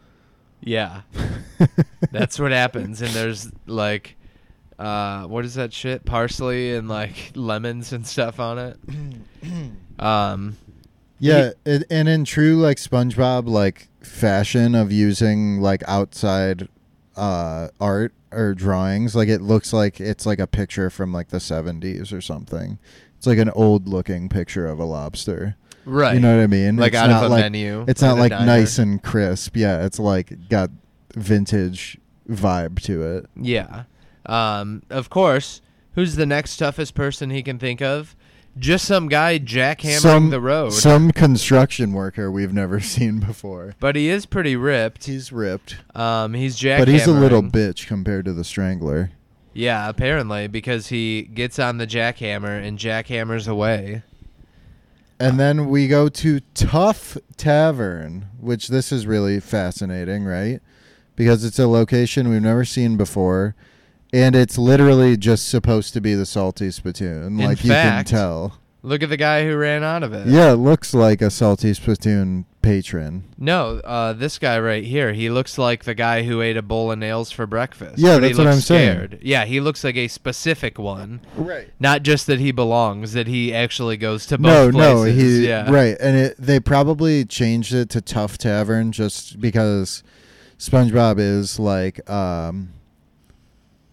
Yeah. 0.60 1.02
That's 2.10 2.40
what 2.40 2.50
happens. 2.50 3.00
And 3.02 3.10
there's 3.12 3.52
like, 3.66 4.16
uh, 4.78 5.26
what 5.26 5.44
is 5.44 5.54
that 5.54 5.72
shit? 5.72 6.04
Parsley 6.04 6.74
and 6.74 6.88
like 6.88 7.30
lemons 7.36 7.92
and 7.92 8.04
stuff 8.04 8.40
on 8.40 8.58
it. 8.58 8.78
um, 10.00 10.56
Yeah, 11.20 11.50
it, 11.64 11.84
and 11.88 12.08
in 12.08 12.24
true 12.24 12.56
like 12.56 12.78
SpongeBob 12.78 13.48
like 13.48 13.88
fashion 14.00 14.74
of 14.74 14.90
using 14.90 15.60
like 15.60 15.82
outside 15.86 16.68
uh 17.16 17.68
art 17.80 18.12
or 18.32 18.54
drawings, 18.54 19.16
like 19.16 19.28
it 19.28 19.40
looks 19.40 19.72
like 19.72 20.00
it's 20.00 20.26
like 20.26 20.38
a 20.38 20.46
picture 20.46 20.90
from 20.90 21.12
like 21.12 21.28
the 21.28 21.38
70s 21.38 22.12
or 22.12 22.20
something. 22.20 22.78
It's 23.16 23.26
like 23.26 23.38
an 23.38 23.50
old 23.50 23.88
looking 23.88 24.28
picture 24.28 24.66
of 24.66 24.78
a 24.78 24.84
lobster. 24.84 25.56
right. 25.86 26.14
You 26.14 26.20
know 26.20 26.36
what 26.36 26.42
I 26.42 26.46
mean? 26.46 26.76
Like 26.76 26.92
It's 26.92 26.96
out 26.98 27.10
of 27.10 27.16
not 27.16 27.24
a 27.24 27.28
like, 27.28 27.40
menu 27.44 27.84
It's 27.88 28.02
not 28.02 28.18
like 28.18 28.30
diner. 28.30 28.44
nice 28.46 28.78
and 28.78 29.02
crisp. 29.02 29.56
Yeah, 29.56 29.84
it's 29.86 29.98
like 29.98 30.48
got 30.50 30.70
vintage 31.14 31.98
vibe 32.28 32.80
to 32.82 33.02
it. 33.16 33.26
Yeah. 33.40 33.84
Um, 34.26 34.82
of 34.90 35.08
course, 35.10 35.62
who's 35.94 36.16
the 36.16 36.26
next 36.26 36.56
toughest 36.58 36.94
person 36.94 37.30
he 37.30 37.42
can 37.42 37.58
think 37.58 37.80
of? 37.80 38.14
Just 38.58 38.86
some 38.86 39.08
guy 39.08 39.38
jackhammering 39.38 40.00
some 40.00 40.30
the 40.30 40.40
road. 40.40 40.72
Some 40.72 41.10
construction 41.12 41.92
worker 41.92 42.30
we've 42.30 42.52
never 42.54 42.80
seen 42.94 43.20
before. 43.20 43.74
but 43.80 43.96
he 43.96 44.08
is 44.08 44.24
pretty 44.26 44.56
ripped. 44.56 45.04
He's 45.06 45.30
ripped, 45.30 45.76
Um, 45.94 46.32
he's 46.34 46.56
jackhammering. 46.56 46.78
but 46.78 46.88
he's 46.88 47.06
a 47.06 47.12
little 47.12 47.42
bitch 47.42 47.86
compared 47.86 48.24
to 48.24 48.32
the 48.32 48.44
Strangler. 48.44 49.10
Yeah, 49.52 49.88
apparently, 49.88 50.46
because 50.48 50.88
he 50.88 51.22
gets 51.22 51.58
on 51.58 51.78
the 51.78 51.86
jackhammer 51.86 52.62
and 52.62 52.78
jackhammers 52.78 53.48
away. 53.48 54.02
And 55.18 55.40
then 55.40 55.68
we 55.70 55.88
go 55.88 56.08
to 56.10 56.40
Tough 56.52 57.16
Tavern, 57.38 58.26
which 58.38 58.68
this 58.68 58.92
is 58.92 59.06
really 59.06 59.40
fascinating, 59.40 60.24
right? 60.24 60.60
Because 61.14 61.42
it's 61.42 61.58
a 61.58 61.66
location 61.66 62.28
we've 62.28 62.42
never 62.42 62.66
seen 62.66 62.98
before. 62.98 63.54
And 64.12 64.34
it's 64.36 64.56
literally 64.56 65.16
just 65.16 65.48
supposed 65.48 65.92
to 65.94 66.00
be 66.00 66.14
the 66.14 66.26
salty 66.26 66.70
spittoon. 66.70 67.24
In 67.24 67.36
like 67.38 67.58
fact- 67.58 67.64
you 67.64 67.70
can 67.72 68.04
tell. 68.04 68.58
Look 68.82 69.02
at 69.02 69.08
the 69.08 69.16
guy 69.16 69.44
who 69.44 69.56
ran 69.56 69.82
out 69.82 70.04
of 70.04 70.12
it. 70.12 70.28
Yeah, 70.28 70.52
it 70.52 70.56
looks 70.56 70.94
like 70.94 71.20
a 71.20 71.28
salty 71.28 71.74
spittoon 71.74 72.46
patron. 72.62 73.24
No, 73.36 73.80
uh, 73.82 74.12
this 74.12 74.38
guy 74.38 74.60
right 74.60 74.84
here. 74.84 75.12
He 75.12 75.28
looks 75.28 75.58
like 75.58 75.82
the 75.82 75.94
guy 75.94 76.22
who 76.22 76.40
ate 76.40 76.56
a 76.56 76.62
bowl 76.62 76.92
of 76.92 76.98
nails 77.00 77.32
for 77.32 77.48
breakfast. 77.48 77.98
Yeah, 77.98 78.18
that's 78.18 78.38
what 78.38 78.44
looks 78.44 78.56
I'm 78.56 78.60
saying. 78.62 79.18
Yeah, 79.22 79.44
he 79.44 79.58
looks 79.58 79.82
like 79.82 79.96
a 79.96 80.06
specific 80.06 80.78
one. 80.78 81.20
Right. 81.34 81.68
Not 81.80 82.04
just 82.04 82.28
that 82.28 82.38
he 82.38 82.52
belongs, 82.52 83.12
that 83.14 83.26
he 83.26 83.52
actually 83.52 83.96
goes 83.96 84.24
to 84.26 84.38
No, 84.38 84.66
both 84.66 84.74
no, 84.74 84.94
places. 85.02 85.40
he 85.40 85.48
yeah. 85.48 85.68
right, 85.68 85.96
and 86.00 86.16
it, 86.16 86.36
they 86.38 86.60
probably 86.60 87.24
changed 87.24 87.74
it 87.74 87.90
to 87.90 88.00
Tough 88.00 88.38
Tavern 88.38 88.92
just 88.92 89.40
because 89.40 90.04
SpongeBob 90.58 91.18
is 91.18 91.58
like, 91.58 92.08
um, 92.08 92.68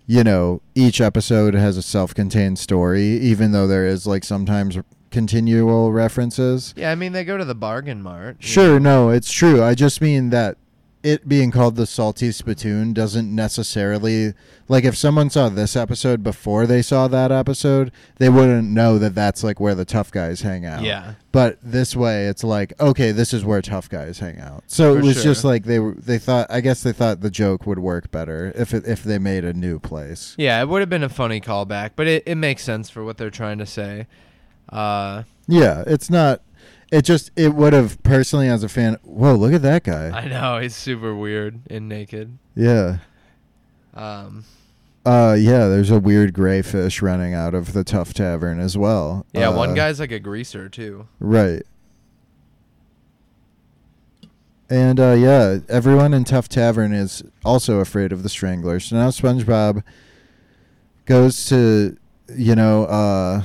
you 0.06 0.24
know, 0.24 0.62
each 0.76 1.00
episode 1.02 1.54
has 1.54 1.78
a 1.78 1.82
self-contained 1.82 2.60
story, 2.60 3.04
even 3.04 3.52
though 3.52 3.68
there 3.68 3.86
is 3.86 4.06
like 4.06 4.24
sometimes 4.24 4.78
continual 5.12 5.92
references. 5.92 6.74
Yeah, 6.76 6.92
I 6.92 6.96
mean 6.96 7.14
they 7.14 7.24
go 7.24 7.38
to 7.38 7.46
the 7.46 7.56
bargain 7.56 8.02
mart. 8.02 8.38
Sure, 8.40 8.80
know. 8.80 9.08
no, 9.08 9.10
it's 9.10 9.32
true. 9.32 9.64
I 9.64 9.76
just 9.76 10.02
mean 10.02 10.32
that 10.32 10.58
it 11.04 11.28
being 11.28 11.52
called 11.52 11.76
the 11.76 11.86
salty 11.86 12.32
spittoon 12.32 12.94
doesn't 12.94 13.34
necessarily 13.34 14.34
like 14.70 14.86
if 14.86 14.96
someone 14.96 15.30
saw 15.30 15.50
this 15.50 15.76
episode 15.76 16.24
before 16.24 16.66
they 16.66 16.82
saw 16.82 17.08
that 17.10 17.32
episode, 17.32 17.92
they 18.18 18.30
wouldn't 18.30 18.70
know 18.70 18.98
that 18.98 19.14
that's 19.14 19.44
like 19.44 19.60
where 19.60 19.76
the 19.76 19.86
tough 19.86 20.12
guys 20.12 20.42
hang 20.42 20.66
out. 20.66 20.84
Yeah. 20.84 21.16
But 21.34 21.58
this 21.62 21.96
way, 21.96 22.28
it's 22.28 22.44
like 22.44 22.74
okay, 22.80 23.12
this 23.12 23.34
is 23.34 23.44
where 23.44 23.62
tough 23.62 23.90
guys 23.90 24.20
hang 24.20 24.40
out. 24.40 24.64
So 24.68 24.94
For 24.94 25.00
it 25.00 25.04
was 25.04 25.24
just 25.24 25.44
like 25.44 25.66
they 25.66 25.80
were. 25.80 25.94
They 25.94 26.18
thought. 26.18 26.48
I 26.50 26.62
guess 26.62 26.84
they 26.84 26.94
thought 26.94 27.22
the 27.22 27.30
joke 27.32 27.68
would 27.68 27.80
work 27.80 28.10
better 28.12 28.54
if 28.56 28.74
it, 28.74 28.88
if 28.88 29.04
they 29.04 29.20
made 29.20 29.44
a 29.44 29.54
new 29.54 29.80
place. 29.80 30.36
Yeah, 30.38 30.62
it 30.62 30.70
would 30.70 30.82
have 30.82 30.90
been 30.90 31.04
a 31.04 31.10
funny 31.10 31.42
callback, 31.42 31.92
but 31.96 32.08
it, 32.08 32.24
it 32.26 32.36
makes 32.36 32.64
sense 32.64 32.90
for 32.90 33.04
what 33.04 33.18
they're 33.18 33.30
trying 33.30 33.58
to 33.58 33.66
say. 33.66 34.08
Uh, 34.70 35.24
Yeah, 35.48 35.84
it's 35.86 36.10
not. 36.10 36.42
It 36.94 37.06
just 37.06 37.32
it 37.36 37.56
would 37.56 37.74
have 37.74 38.02
personally 38.04 38.48
as 38.48 38.64
a 38.64 38.70
fan. 38.70 38.98
Whoa, 39.04 39.34
look 39.34 39.52
at 39.52 39.64
that 39.64 39.84
guy. 39.84 40.10
I 40.16 40.28
know 40.28 40.60
he's 40.60 40.76
super 40.76 41.16
weird 41.16 41.60
and 41.70 41.90
naked. 41.90 42.38
yeah. 42.56 42.98
Um, 43.96 44.44
Uh, 45.06 45.36
yeah, 45.38 45.68
there's 45.68 45.90
a 45.90 46.00
weird 46.00 46.34
gray 46.34 46.62
fish 46.62 47.02
running 47.02 47.34
out 47.34 47.54
of 47.56 47.74
the 47.74 47.84
Tough 47.84 48.14
Tavern 48.14 48.60
as 48.60 48.78
well. 48.78 49.26
yeah, 49.34 49.50
Uh, 49.50 49.56
one 49.58 49.74
guy's 49.74 50.00
like 50.00 50.12
a 50.12 50.20
greaser 50.20 50.70
too. 50.70 51.08
Right. 51.20 51.64
And 54.70 55.00
uh, 55.00 55.12
yeah, 55.14 55.60
everyone 55.70 56.14
in 56.14 56.24
Tough 56.24 56.48
Tavern 56.50 56.94
is 56.94 57.24
also 57.44 57.80
afraid 57.80 58.12
of 58.12 58.24
the 58.24 58.30
Strangler. 58.30 58.80
So 58.80 58.96
now 58.96 59.10
SpongeBob 59.10 59.84
goes 61.06 61.46
to, 61.48 61.98
you 62.36 62.56
know, 62.56 62.86
uh, 62.86 63.44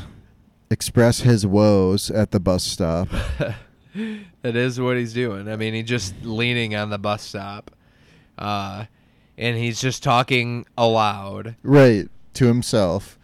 express 0.70 1.20
his 1.20 1.46
woes 1.46 2.10
at 2.10 2.30
the 2.30 2.40
bus 2.40 2.64
stop. 2.64 3.08
that 4.42 4.56
is 4.56 4.80
what 4.80 4.96
he's 4.96 5.12
doing. 5.12 5.48
I 5.48 5.56
mean, 5.56 5.74
he's 5.74 5.88
just 5.88 6.14
leaning 6.22 6.74
on 6.74 6.90
the 6.90 6.98
bus 6.98 7.22
stop, 7.22 7.70
uh, 8.36 8.84
and 9.36 9.56
he's 9.56 9.80
just 9.80 10.02
talking 10.02 10.66
aloud. 10.76 11.56
right, 11.62 12.08
to 12.34 12.46
himself 12.46 13.18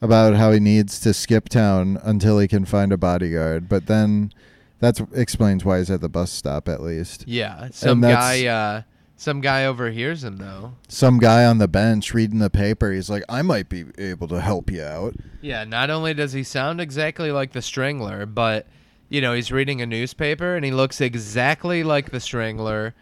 about 0.00 0.34
how 0.34 0.52
he 0.52 0.60
needs 0.60 1.00
to 1.00 1.14
skip 1.14 1.48
town 1.48 1.98
until 2.02 2.38
he 2.38 2.48
can 2.48 2.64
find 2.64 2.92
a 2.92 2.96
bodyguard. 2.96 3.68
But 3.68 3.86
then 3.86 4.32
that 4.80 5.00
explains 5.14 5.64
why 5.64 5.78
he's 5.78 5.90
at 5.90 6.00
the 6.00 6.08
bus 6.08 6.30
stop 6.30 6.68
at 6.68 6.82
least. 6.82 7.24
Yeah, 7.26 7.68
some 7.72 8.00
guy, 8.00 8.46
uh, 8.46 8.82
some 9.16 9.40
guy 9.40 9.64
overhears 9.64 10.22
him 10.24 10.36
though. 10.36 10.72
some 10.88 11.18
guy 11.18 11.44
on 11.44 11.58
the 11.58 11.68
bench 11.68 12.12
reading 12.14 12.38
the 12.38 12.50
paper. 12.50 12.92
He's 12.92 13.08
like, 13.10 13.24
I 13.28 13.42
might 13.42 13.68
be 13.68 13.84
able 13.98 14.28
to 14.28 14.40
help 14.40 14.70
you 14.70 14.82
out. 14.82 15.14
Yeah, 15.40 15.64
not 15.64 15.90
only 15.90 16.12
does 16.14 16.32
he 16.32 16.42
sound 16.42 16.80
exactly 16.80 17.32
like 17.32 17.52
the 17.52 17.62
Strangler, 17.62 18.26
but 18.26 18.66
you 19.08 19.20
know 19.20 19.32
he's 19.34 19.50
reading 19.52 19.80
a 19.80 19.86
newspaper 19.86 20.54
and 20.56 20.64
he 20.64 20.70
looks 20.72 21.00
exactly 21.00 21.82
like 21.82 22.10
the 22.10 22.20
Strangler, 22.20 22.94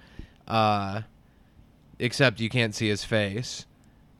uh, 0.46 1.02
except 1.98 2.40
you 2.40 2.48
can't 2.48 2.74
see 2.74 2.88
his 2.88 3.04
face. 3.04 3.66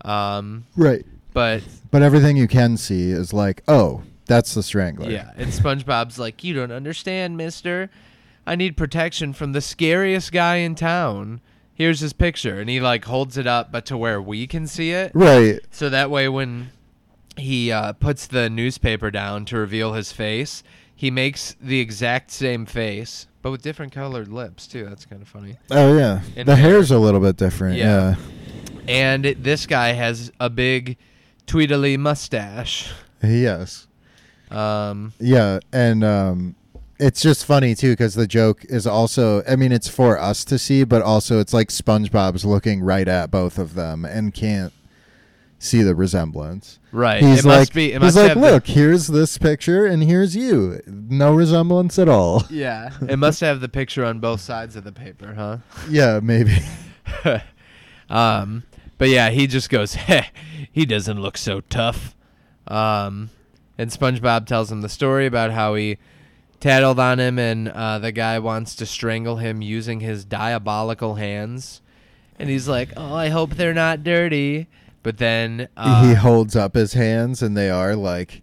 Um, 0.04 0.64
Right. 0.76 1.04
but 1.32 1.62
But 1.90 2.02
everything 2.02 2.36
you 2.36 2.48
can 2.48 2.76
see 2.76 3.10
is 3.10 3.32
like, 3.32 3.62
oh, 3.68 4.02
that's 4.26 4.54
the 4.54 4.62
strangler. 4.62 5.10
yeah, 5.10 5.30
and 5.36 5.50
SpongeBob's 5.50 6.18
like, 6.18 6.42
"You 6.42 6.54
don't 6.54 6.72
understand, 6.72 7.36
Mister. 7.36 7.90
I 8.46 8.56
need 8.56 8.76
protection 8.76 9.32
from 9.34 9.52
the 9.52 9.60
scariest 9.60 10.32
guy 10.32 10.56
in 10.56 10.74
town. 10.74 11.40
Here's 11.74 12.00
his 12.00 12.12
picture," 12.12 12.60
and 12.60 12.70
he 12.70 12.80
like 12.80 13.04
holds 13.04 13.36
it 13.36 13.46
up, 13.46 13.72
but 13.72 13.84
to 13.86 13.96
where 13.96 14.22
we 14.22 14.46
can 14.46 14.66
see 14.66 14.92
it. 14.92 15.10
Right. 15.14 15.60
So 15.70 15.90
that 15.90 16.10
way, 16.10 16.28
when 16.28 16.70
he 17.36 17.72
uh, 17.72 17.92
puts 17.94 18.26
the 18.26 18.48
newspaper 18.48 19.10
down 19.10 19.44
to 19.46 19.58
reveal 19.58 19.94
his 19.94 20.12
face, 20.12 20.62
he 20.94 21.10
makes 21.10 21.56
the 21.60 21.80
exact 21.80 22.30
same 22.30 22.64
face, 22.66 23.26
but 23.42 23.50
with 23.50 23.62
different 23.62 23.92
colored 23.92 24.28
lips 24.28 24.66
too. 24.66 24.84
That's 24.84 25.04
kind 25.04 25.20
of 25.20 25.28
funny. 25.28 25.58
Oh 25.70 25.96
yeah. 25.96 26.20
And 26.36 26.46
the 26.46 26.56
hair. 26.56 26.70
hair's 26.72 26.90
a 26.90 26.98
little 26.98 27.20
bit 27.20 27.36
different. 27.36 27.76
Yeah. 27.76 28.14
Yeah. 28.16 28.16
And 28.86 29.26
it, 29.26 29.42
this 29.42 29.66
guy 29.66 29.92
has 29.92 30.30
a 30.38 30.48
big 30.50 30.96
tweedly 31.46 31.96
mustache. 31.96 32.92
Yes. 33.22 33.88
Um, 34.50 35.12
Yeah, 35.18 35.58
and 35.72 36.04
um 36.04 36.54
it's 37.04 37.20
just 37.20 37.44
funny 37.44 37.74
too 37.74 37.92
because 37.92 38.14
the 38.14 38.26
joke 38.26 38.64
is 38.64 38.86
also 38.86 39.42
I 39.46 39.56
mean 39.56 39.72
it's 39.72 39.88
for 39.88 40.18
us 40.18 40.44
to 40.46 40.58
see, 40.58 40.84
but 40.84 41.02
also 41.02 41.38
it's 41.38 41.52
like 41.52 41.68
SpongeBob's 41.68 42.44
looking 42.44 42.80
right 42.80 43.06
at 43.06 43.30
both 43.30 43.58
of 43.58 43.74
them 43.74 44.04
and 44.04 44.32
can't 44.32 44.72
see 45.58 45.82
the 45.82 45.94
resemblance. 45.94 46.78
right. 46.92 47.22
He's 47.22 47.40
it 47.40 47.48
like, 47.48 47.58
must 47.60 47.74
be. 47.74 47.92
It 47.92 48.02
he's 48.02 48.16
like, 48.16 48.28
have 48.28 48.40
the- 48.40 48.52
look, 48.52 48.66
here's 48.66 49.06
this 49.06 49.38
picture, 49.38 49.86
and 49.86 50.02
here's 50.02 50.36
you. 50.36 50.80
No 50.86 51.34
resemblance 51.34 51.98
at 51.98 52.08
all. 52.08 52.44
yeah. 52.50 52.90
It 53.08 53.18
must 53.18 53.40
have 53.40 53.60
the 53.60 53.68
picture 53.68 54.04
on 54.04 54.20
both 54.20 54.40
sides 54.40 54.76
of 54.76 54.84
the 54.84 54.92
paper, 54.92 55.34
huh? 55.34 55.58
yeah, 55.88 56.20
maybe. 56.22 56.58
um, 58.10 58.64
but 58.98 59.08
yeah, 59.08 59.30
he 59.30 59.46
just 59.46 59.70
goes, 59.70 59.94
Heh, 60.08 60.26
he 60.70 60.84
doesn't 60.86 61.20
look 61.20 61.36
so 61.36 61.60
tough. 61.62 62.14
Um, 62.66 63.30
and 63.78 63.90
SpongeBob 63.90 64.46
tells 64.46 64.70
him 64.70 64.82
the 64.82 64.88
story 64.88 65.26
about 65.26 65.50
how 65.50 65.74
he 65.74 65.98
tattled 66.64 66.98
on 66.98 67.20
him 67.20 67.38
and 67.38 67.68
uh, 67.68 67.98
the 67.98 68.10
guy 68.10 68.38
wants 68.38 68.74
to 68.76 68.86
strangle 68.86 69.36
him 69.36 69.60
using 69.60 70.00
his 70.00 70.24
diabolical 70.24 71.16
hands. 71.16 71.82
And 72.38 72.48
he's 72.48 72.66
like, 72.66 72.90
oh, 72.96 73.14
I 73.14 73.28
hope 73.28 73.50
they're 73.50 73.74
not 73.74 74.02
dirty. 74.02 74.66
but 75.02 75.18
then 75.18 75.68
uh, 75.76 76.08
he 76.08 76.14
holds 76.14 76.56
up 76.56 76.74
his 76.74 76.94
hands, 76.94 77.42
and 77.42 77.54
they 77.54 77.68
are 77.70 77.94
like 77.94 78.40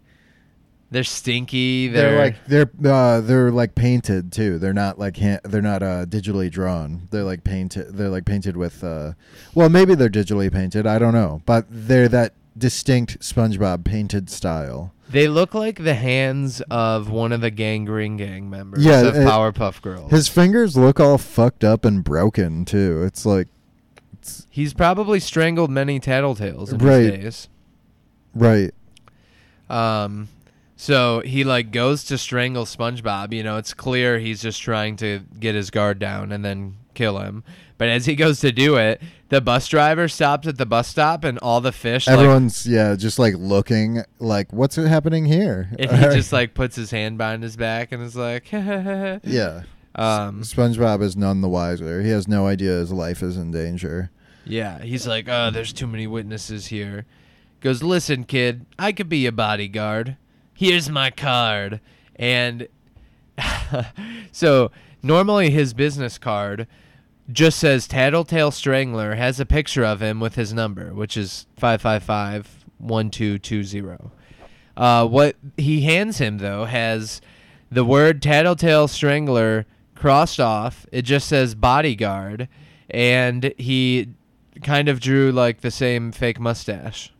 they're 0.92 1.02
stinky. 1.04 1.88
they're, 1.88 2.10
They're, 2.10 2.18
like 2.24 2.70
they're 2.78 2.92
uh, 2.92 3.20
they're 3.22 3.50
like 3.50 3.74
painted 3.74 4.30
too. 4.30 4.58
They're 4.58 4.72
not 4.72 4.98
like 4.98 5.16
ha- 5.16 5.40
they're 5.44 5.60
not 5.60 5.82
uh, 5.82 6.06
digitally 6.06 6.50
drawn. 6.50 7.08
They're 7.10 7.24
like 7.24 7.42
painted. 7.44 7.96
They're 7.96 8.08
like 8.08 8.24
painted 8.24 8.56
with. 8.56 8.84
Uh, 8.84 9.12
well, 9.54 9.68
maybe 9.68 9.94
they're 9.96 10.08
digitally 10.08 10.50
painted. 10.52 10.86
I 10.86 10.98
don't 10.98 11.14
know, 11.14 11.42
but 11.44 11.66
they're 11.68 12.08
that 12.08 12.34
distinct 12.56 13.20
SpongeBob 13.20 13.84
painted 13.84 14.28
style. 14.30 14.92
they 15.10 15.28
look 15.28 15.54
like 15.54 15.82
the 15.84 15.94
hands 15.94 16.60
of 16.70 17.10
one 17.10 17.32
of 17.32 17.40
the 17.40 17.50
Gangreen 17.50 18.16
Gang 18.18 18.48
members 18.50 18.84
Yeah, 18.84 19.00
of 19.02 19.16
it- 19.16 19.26
Powerpuff 19.26 19.80
Girls. 19.82 20.10
His 20.10 20.28
fingers 20.28 20.76
look 20.76 20.98
all 21.00 21.18
fucked 21.18 21.64
up 21.64 21.84
and 21.84 22.02
broken 22.04 22.64
too. 22.64 23.02
It's 23.04 23.24
like 23.26 23.48
He's 24.48 24.72
probably 24.72 25.18
strangled 25.18 25.70
many 25.70 25.98
tattletales 25.98 26.72
in 26.72 26.78
Right. 26.78 27.00
his 27.02 27.10
days. 27.10 27.48
right. 28.34 28.70
Um, 29.68 30.28
so 30.76 31.20
he 31.24 31.44
like 31.44 31.70
goes 31.72 32.04
to 32.04 32.18
strangle 32.18 32.64
SpongeBob. 32.64 33.32
You 33.32 33.42
know, 33.42 33.56
it's 33.56 33.74
clear 33.74 34.18
he's 34.18 34.42
just 34.42 34.60
trying 34.62 34.96
to 34.96 35.20
get 35.40 35.54
his 35.54 35.70
guard 35.70 35.98
down 35.98 36.30
and 36.32 36.44
then 36.44 36.74
kill 36.94 37.18
him. 37.18 37.44
But 37.78 37.88
as 37.88 38.06
he 38.06 38.14
goes 38.14 38.40
to 38.40 38.52
do 38.52 38.76
it, 38.76 39.02
the 39.28 39.40
bus 39.40 39.66
driver 39.66 40.06
stops 40.08 40.46
at 40.46 40.58
the 40.58 40.66
bus 40.66 40.88
stop, 40.88 41.24
and 41.24 41.38
all 41.38 41.60
the 41.60 41.72
fish 41.72 42.06
like, 42.06 42.14
Everyone's 42.14 42.66
yeah, 42.66 42.94
just 42.94 43.18
like 43.18 43.34
looking 43.36 44.02
like 44.18 44.52
what's 44.52 44.76
happening 44.76 45.24
here? 45.24 45.70
and 45.78 45.90
he 45.90 45.96
just 46.14 46.32
like 46.32 46.54
puts 46.54 46.76
his 46.76 46.90
hand 46.90 47.18
behind 47.18 47.42
his 47.42 47.56
back 47.56 47.92
and 47.92 48.02
is 48.02 48.14
like, 48.14 48.52
yeah. 48.52 49.62
um, 49.94 50.42
SpongeBob 50.42 51.02
is 51.02 51.16
none 51.16 51.40
the 51.40 51.48
wiser. 51.48 52.02
He 52.02 52.10
has 52.10 52.28
no 52.28 52.46
idea 52.46 52.72
his 52.72 52.92
life 52.92 53.22
is 53.22 53.36
in 53.36 53.50
danger. 53.50 54.10
Yeah, 54.44 54.82
he's 54.82 55.06
like, 55.06 55.28
oh, 55.28 55.50
there's 55.50 55.72
too 55.72 55.86
many 55.86 56.06
witnesses 56.06 56.66
here. 56.66 57.06
Goes, 57.60 57.82
listen, 57.82 58.24
kid, 58.24 58.66
I 58.78 58.92
could 58.92 59.08
be 59.08 59.18
your 59.18 59.32
bodyguard. 59.32 60.16
Here's 60.52 60.90
my 60.90 61.10
card. 61.10 61.80
And 62.16 62.68
so 64.32 64.70
normally 65.02 65.50
his 65.50 65.74
business 65.74 66.18
card 66.18 66.66
just 67.32 67.58
says 67.58 67.86
Tattletale 67.86 68.50
Strangler, 68.50 69.14
has 69.14 69.40
a 69.40 69.46
picture 69.46 69.84
of 69.84 70.00
him 70.00 70.20
with 70.20 70.34
his 70.34 70.52
number, 70.52 70.92
which 70.92 71.16
is 71.16 71.46
555 71.56 72.64
1220. 72.78 74.10
Uh, 74.76 75.06
what 75.06 75.36
he 75.56 75.82
hands 75.82 76.18
him, 76.18 76.38
though, 76.38 76.64
has 76.64 77.20
the 77.70 77.84
word 77.84 78.22
Tattletale 78.22 78.88
Strangler 78.88 79.66
crossed 79.94 80.40
off. 80.40 80.86
It 80.90 81.02
just 81.02 81.28
says 81.28 81.54
bodyguard. 81.54 82.48
And 82.90 83.54
he 83.56 84.08
kind 84.62 84.88
of 84.88 85.00
drew 85.00 85.32
like 85.32 85.60
the 85.60 85.70
same 85.70 86.12
fake 86.12 86.38
mustache. 86.40 87.12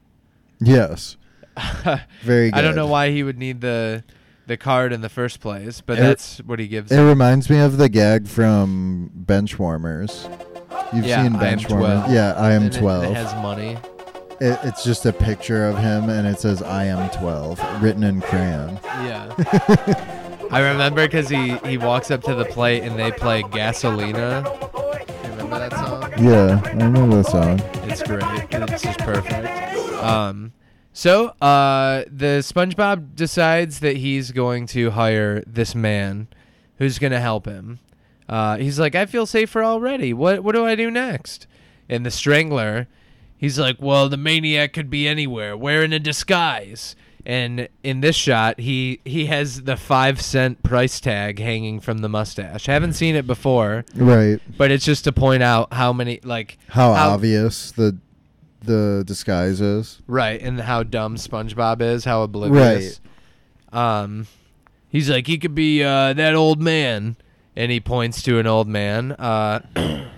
Yes. 0.60 1.16
Very 2.22 2.50
good. 2.50 2.58
I 2.58 2.62
don't 2.62 2.74
know 2.74 2.86
why 2.86 3.10
he 3.10 3.22
would 3.22 3.38
need 3.38 3.60
the 3.60 4.04
the 4.46 4.56
card 4.56 4.92
in 4.92 5.00
the 5.00 5.08
first 5.08 5.40
place, 5.40 5.80
but 5.80 5.98
It- 5.98 6.02
that's 6.02 6.38
what 6.38 6.58
he 6.58 6.68
gives. 6.68 6.90
It 6.90 7.00
reminds 7.00 7.48
me 7.48 7.58
of 7.60 7.76
the 7.76 7.88
gag 7.88 8.26
from 8.28 9.10
Benchwarmers. 9.24 10.28
You've 10.92 11.06
Yeah, 11.06 11.22
seen 11.22 11.34
Benchwarmers. 11.34 12.10
Yeah, 12.12 12.34
I 12.36 12.52
am 12.52 12.64
And 12.64 12.74
it- 12.74 12.78
12. 12.78 13.04
It, 13.04 13.14
has 13.16 13.34
money. 13.36 13.78
It- 14.40 14.58
it's 14.64 14.82
just 14.84 15.06
a 15.06 15.12
picture 15.12 15.66
of 15.66 15.78
him 15.78 16.10
and 16.10 16.26
it 16.26 16.40
says 16.40 16.62
I 16.62 16.84
am 16.86 17.08
12 17.10 17.60
written 17.82 18.02
in 18.02 18.20
crayon. 18.20 18.80
Yeah. 19.04 19.28
I 20.50 20.60
remember 20.60 21.06
because 21.06 21.28
he, 21.28 21.56
he 21.66 21.78
walks 21.78 22.10
up 22.10 22.22
to 22.24 22.34
the 22.34 22.44
plate 22.44 22.82
and 22.82 22.98
they 22.98 23.10
play 23.12 23.42
Gasolina. 23.42 24.44
You 25.24 25.30
remember 25.30 25.58
that 25.60 25.72
song? 25.72 26.12
Yeah, 26.18 26.60
I 26.64 26.70
remember 26.72 27.22
the 27.22 27.30
song. 27.30 27.60
It's 27.88 28.02
great. 28.02 28.22
It's 28.50 28.82
just 28.82 28.98
perfect. 28.98 29.48
Um, 30.02 30.52
so 30.92 31.28
uh, 31.40 32.04
the 32.06 32.40
SpongeBob 32.42 33.14
decides 33.16 33.80
that 33.80 33.96
he's 33.98 34.30
going 34.30 34.66
to 34.68 34.90
hire 34.90 35.42
this 35.46 35.74
man 35.74 36.28
who's 36.78 36.98
going 36.98 37.12
to 37.12 37.20
help 37.20 37.46
him. 37.46 37.78
Uh, 38.28 38.56
he's 38.56 38.78
like, 38.78 38.94
I 38.94 39.06
feel 39.06 39.26
safer 39.26 39.62
already. 39.62 40.12
What 40.12 40.42
what 40.44 40.54
do 40.54 40.64
I 40.64 40.74
do 40.74 40.90
next? 40.90 41.46
And 41.88 42.06
the 42.06 42.10
Strangler, 42.10 42.88
he's 43.36 43.58
like, 43.58 43.76
Well, 43.80 44.08
the 44.08 44.16
maniac 44.16 44.72
could 44.72 44.88
be 44.90 45.06
anywhere, 45.08 45.56
wearing 45.56 45.92
a 45.92 45.98
disguise. 45.98 46.96
And 47.24 47.68
in 47.84 48.00
this 48.00 48.16
shot, 48.16 48.58
he 48.60 49.00
he 49.04 49.26
has 49.26 49.62
the 49.62 49.76
five 49.76 50.20
cent 50.20 50.62
price 50.62 50.98
tag 50.98 51.38
hanging 51.38 51.78
from 51.80 51.98
the 51.98 52.08
mustache. 52.08 52.66
haven't 52.66 52.94
seen 52.94 53.14
it 53.14 53.26
before, 53.26 53.84
Right. 53.94 54.40
but 54.58 54.70
it's 54.72 54.84
just 54.84 55.04
to 55.04 55.12
point 55.12 55.42
out 55.42 55.72
how 55.72 55.92
many 55.92 56.18
like 56.24 56.58
How, 56.68 56.90
obvious 56.92 57.70
the 57.72 57.96
the 58.64 59.02
disguise 59.06 59.60
is. 59.60 60.00
Right, 60.06 60.40
and 60.40 60.60
how 60.60 60.82
dumb 60.82 61.16
SpongeBob 61.16 61.80
is, 61.80 62.04
how 62.04 62.22
oblivious. 62.22 63.00
Um, 63.72 64.26
he's 64.88 65.08
like, 65.10 65.26
he 65.26 65.38
could 65.38 65.54
be 65.54 65.82
uh, 65.82 66.12
that 66.14 66.34
old 66.34 66.60
man, 66.60 67.16
and 67.56 67.70
he 67.72 67.80
points 67.80 68.22
to 68.22 68.38
an 68.38 68.46
old 68.46 68.68
man. 68.68 69.12
Uh, 69.12 69.60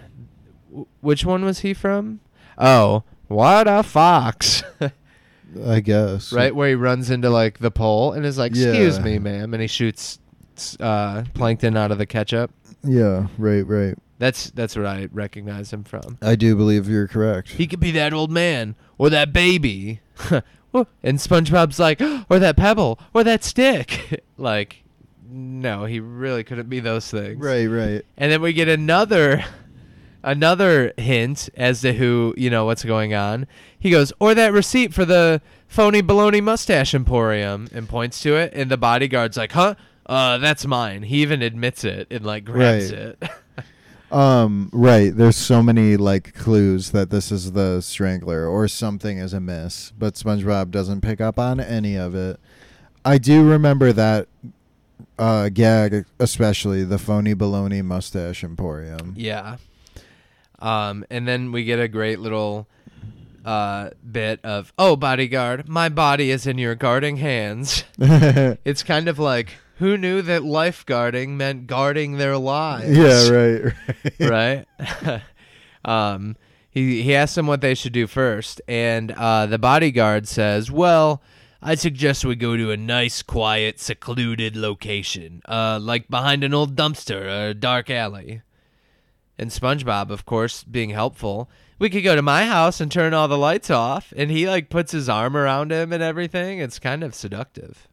which 1.01 1.25
one 1.25 1.45
was 1.45 1.61
he 1.61 1.75
from? 1.75 2.21
Oh, 2.59 3.03
what 3.29 3.67
a 3.69 3.83
fox! 3.83 4.63
I 5.67 5.79
guess. 5.81 6.33
right 6.33 6.53
where 6.55 6.69
he 6.71 6.75
runs 6.75 7.11
into 7.11 7.31
like 7.31 7.59
the 7.61 7.71
pole 7.71 8.13
and 8.13 8.27
is 8.27 8.37
like, 8.39 8.51
"Excuse 8.53 8.99
Yeah. 8.99 9.05
me, 9.05 9.19
ma'am," 9.21 9.55
and 9.55 9.61
he 9.61 9.69
shoots 9.69 10.19
uh, 10.81 11.23
plankton 11.35 11.77
out 11.77 11.93
of 11.93 11.99
the 11.99 12.07
ketchup. 12.07 12.51
Yeah, 12.83 13.29
right, 13.39 13.63
right. 13.67 13.97
That's 14.19 14.51
that's 14.51 14.77
what 14.77 14.87
I 14.87 15.09
recognize 15.12 15.73
him 15.73 15.85
from. 15.85 16.19
I 16.23 16.37
do 16.37 16.55
believe 16.57 16.89
you're 16.89 17.09
correct. 17.09 17.51
He 17.51 17.67
could 17.67 17.81
be 17.81 17.91
that 17.93 18.12
old 18.12 18.31
man 18.31 18.77
or 18.99 19.11
that 19.11 19.33
baby. 19.33 20.01
And 21.05 21.19
SpongeBob's 21.19 21.79
like, 21.79 22.01
or 22.29 22.41
that 22.41 22.57
pebble 22.57 22.99
or 23.12 23.23
that 23.23 23.45
stick. 23.45 24.25
like, 24.37 24.83
no, 25.31 25.85
he 25.85 26.01
really 26.01 26.43
couldn't 26.43 26.69
be 26.69 26.81
those 26.81 27.09
things. 27.09 27.41
right, 27.41 27.67
right. 27.67 28.05
And 28.17 28.33
then 28.33 28.43
we 28.43 28.53
get 28.53 28.67
another 28.67 29.45
another 30.23 30.93
hint 30.97 31.49
as 31.57 31.81
to 31.83 31.93
who, 31.93 32.35
you 32.37 32.51
know, 32.51 32.65
what's 32.65 32.85
going 32.85 33.15
on. 33.15 33.47
He 33.79 33.91
goes, 33.91 34.12
or 34.19 34.35
that 34.35 34.53
receipt 34.53 34.93
for 34.95 35.05
the 35.05 35.41
phony 35.69 36.03
baloney 36.03 36.43
mustache 36.43 36.95
emporium 36.95 37.69
and 37.73 37.89
points 37.89 38.21
to 38.23 38.35
it 38.37 38.53
and 38.55 38.71
the 38.71 38.77
bodyguard's 38.77 39.37
like, 39.37 39.53
"Huh? 39.53 39.75
Uh, 40.07 40.39
that's 40.39 40.67
mine." 40.67 41.03
He 41.05 41.23
even 41.23 41.41
admits 41.43 41.85
it 41.85 42.09
and 42.11 42.25
like 42.27 42.45
grabs 42.45 42.91
Right. 42.93 43.01
it. 43.01 43.23
Um, 44.15 44.71
right. 44.73 45.15
There's 45.15 45.35
so 45.35 45.61
many 45.61 45.97
like 45.97 46.35
clues 46.35 46.93
that 46.93 47.11
this 47.11 47.33
is 47.33 47.51
the 47.51 47.81
strangler 47.81 48.47
or 48.47 48.69
something 48.69 49.19
is 49.19 49.33
amiss, 49.33 49.93
but 49.99 50.15
SpongeBob 50.15 50.71
doesn't 50.71 51.01
pick 51.01 51.21
up 51.21 51.37
on 51.37 51.59
any 51.59 51.97
of 51.97 52.15
it. 52.15 52.39
I 53.05 53.19
do 53.19 53.43
remember 53.43 53.93
that 53.93 54.29
uh, 55.19 55.49
gag, 55.49 56.07
especially 56.21 56.85
the 56.85 56.97
phony 56.97 57.35
baloney 57.35 57.85
mustache 57.85 58.45
emporium. 58.45 59.15
Yeah. 59.17 59.57
Um, 60.61 61.05
and 61.11 61.27
then 61.27 61.51
we 61.51 61.65
get 61.65 61.81
a 61.81 61.89
great 61.89 62.21
little 62.21 62.69
uh, 63.45 63.91
bit 64.11 64.39
of, 64.45 64.73
oh, 64.79 64.95
bodyguard, 64.95 65.69
my 65.69 65.89
body 65.89 66.31
is 66.31 66.47
in 66.47 66.57
your 66.57 66.77
guarding 66.77 67.17
hands. 67.17 67.83
it's 67.99 68.85
kind 68.85 69.09
of 69.09 69.19
like, 69.19 69.57
who 69.77 69.97
knew 69.97 70.22
that 70.22 70.43
lifeguarding 70.43 71.31
meant 71.31 71.66
guarding 71.66 72.16
their 72.16 72.37
lives? 72.37 72.97
yeah, 72.97 73.29
right, 73.29 73.75
right. 74.20 74.66
right? 75.07 75.22
um, 75.85 76.37
he 76.70 77.03
he 77.03 77.14
asks 77.14 77.37
them 77.37 77.47
what 77.47 77.61
they 77.61 77.75
should 77.75 77.93
do 77.93 78.07
first, 78.07 78.61
and 78.66 79.12
uh, 79.12 79.47
the 79.47 79.59
bodyguard 79.59 80.27
says, 80.27 80.70
"Well, 80.70 81.22
I 81.62 81.77
suggest 81.77 82.25
we 82.25 82.35
go 82.35 82.57
to 82.57 82.72
a 82.72 82.77
nice, 82.77 83.22
quiet, 83.22 83.81
secluded 83.81 84.57
location, 84.57 85.41
uh, 85.47 85.79
like 85.81 86.09
behind 86.09 86.45
an 86.45 86.55
old 86.55 86.75
dumpster 86.77 87.22
or 87.22 87.49
a 87.51 87.55
dark 87.55 87.91
alley." 87.91 88.43
And 89.39 89.51
SpongeBob, 89.51 90.11
of 90.11 90.25
course, 90.25 90.62
being 90.62 90.91
helpful, 90.91 91.51
we 91.79 91.91
could 91.91 92.05
go 92.05 92.14
to 92.14 92.22
my 92.22 92.47
house 92.47 92.81
and 92.81 92.91
turn 92.91 93.14
all 93.14 93.29
the 93.29 93.39
lights 93.39 93.70
off, 93.70 94.12
and 94.16 94.31
he 94.31 94.49
like 94.49 94.68
puts 94.70 94.93
his 94.93 95.09
arm 95.09 95.37
around 95.37 95.72
him 95.72 95.93
and 95.93 96.03
everything. 96.03 96.59
It's 96.59 96.79
kind 96.79 97.03
of 97.03 97.14
seductive. 97.14 97.89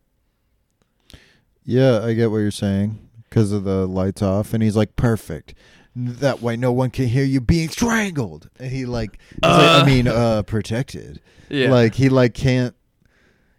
Yeah, 1.63 2.03
I 2.03 2.13
get 2.13 2.31
what 2.31 2.37
you're 2.37 2.51
saying 2.51 3.09
because 3.29 3.51
of 3.51 3.63
the 3.63 3.87
lights 3.87 4.21
off, 4.21 4.53
and 4.53 4.61
he's 4.61 4.75
like, 4.75 4.95
perfect. 4.95 5.53
That 5.95 6.41
way, 6.41 6.55
no 6.55 6.71
one 6.71 6.89
can 6.89 7.07
hear 7.07 7.25
you 7.25 7.41
being 7.41 7.69
strangled. 7.69 8.49
And 8.59 8.71
he 8.71 8.85
like, 8.85 9.17
he's 9.29 9.39
like 9.41 9.83
I 9.83 9.85
mean, 9.85 10.07
uh, 10.07 10.43
protected. 10.43 11.21
Yeah. 11.49 11.69
Like 11.69 11.95
he 11.95 12.09
like 12.09 12.33
can't. 12.33 12.75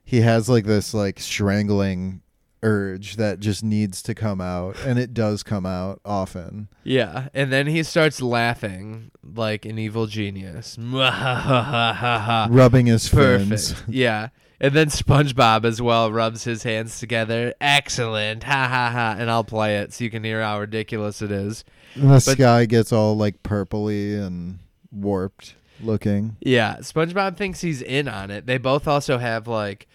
He 0.05 0.23
has 0.23 0.49
like 0.49 0.65
this 0.65 0.95
like 0.95 1.21
strangling 1.21 2.23
urge 2.63 3.17
that 3.17 3.41
just 3.41 3.63
needs 3.63 4.03
to 4.05 4.15
come 4.15 4.41
out, 4.41 4.77
and 4.87 4.99
it 4.99 5.13
does 5.13 5.43
come 5.43 5.67
out 5.67 6.01
often. 6.05 6.69
Yeah, 6.85 7.29
and 7.35 7.53
then 7.53 7.67
he 7.67 7.83
starts 7.83 8.23
laughing 8.23 9.11
like 9.23 9.67
an 9.67 9.79
evil 9.79 10.07
genius. 10.07 10.79
Rubbing 10.81 12.87
his 12.87 13.09
fins. 13.09 13.75
yeah. 13.89 14.29
And 14.63 14.73
then 14.75 14.87
SpongeBob 14.87 15.65
as 15.65 15.83
well 15.83 16.13
rubs 16.13 16.45
his 16.45 16.63
hands 16.63 16.99
together. 17.01 17.53
Excellent. 17.61 18.45
Ha 18.45 18.69
ha 18.69 18.91
ha. 18.93 19.17
And 19.19 19.29
I'll 19.29 19.43
play 19.45 19.79
it 19.79 19.93
so 19.93 20.05
you 20.05 20.11
can 20.11 20.23
hear 20.23 20.41
how 20.41 20.61
ridiculous 20.61 21.21
it 21.21 21.33
is. 21.33 21.65
And 21.97 22.05
the 22.05 22.09
But- 22.15 22.21
sky 22.39 22.65
gets 22.67 22.93
all 22.93 23.17
like 23.17 23.43
purpley 23.43 24.19
and 24.25 24.61
warped. 24.93 25.57
looking. 25.83 26.37
Yeah, 26.41 26.77
SpongeBob 26.77 27.37
thinks 27.37 27.61
he's 27.61 27.83
in 27.83 28.07
on 28.07 28.31
it. 28.31 28.47
They 28.47 28.57
both 28.57 28.87
also 28.87 29.19
have 29.19 29.49
like 29.49 29.89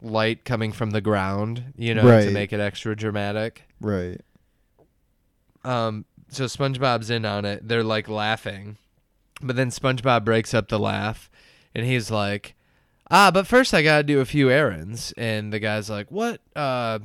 light 0.00 0.44
coming 0.46 0.72
from 0.72 0.90
the 0.92 1.02
ground, 1.02 1.74
you 1.76 1.94
know, 1.94 2.02
to 2.22 2.30
make 2.30 2.50
it 2.54 2.60
extra 2.60 2.96
dramatic. 2.96 3.64
Right. 3.78 4.22
Um, 5.64 6.04
so 6.28 6.44
SpongeBob's 6.44 7.10
in 7.10 7.24
on 7.26 7.44
it. 7.44 7.66
They're 7.68 7.84
like 7.84 8.08
laughing, 8.08 8.76
but 9.42 9.56
then 9.56 9.68
SpongeBob 9.70 10.24
breaks 10.24 10.54
up 10.54 10.68
the 10.68 10.78
laugh, 10.78 11.30
and 11.74 11.84
he's 11.86 12.10
like, 12.10 12.54
"Ah, 13.10 13.30
but 13.30 13.46
first 13.46 13.74
I 13.74 13.82
gotta 13.82 14.02
do 14.02 14.20
a 14.20 14.24
few 14.24 14.50
errands." 14.50 15.12
And 15.16 15.52
the 15.52 15.58
guy's 15.58 15.88
like, 15.90 16.10
"What? 16.10 16.40
Uh, 16.56 16.98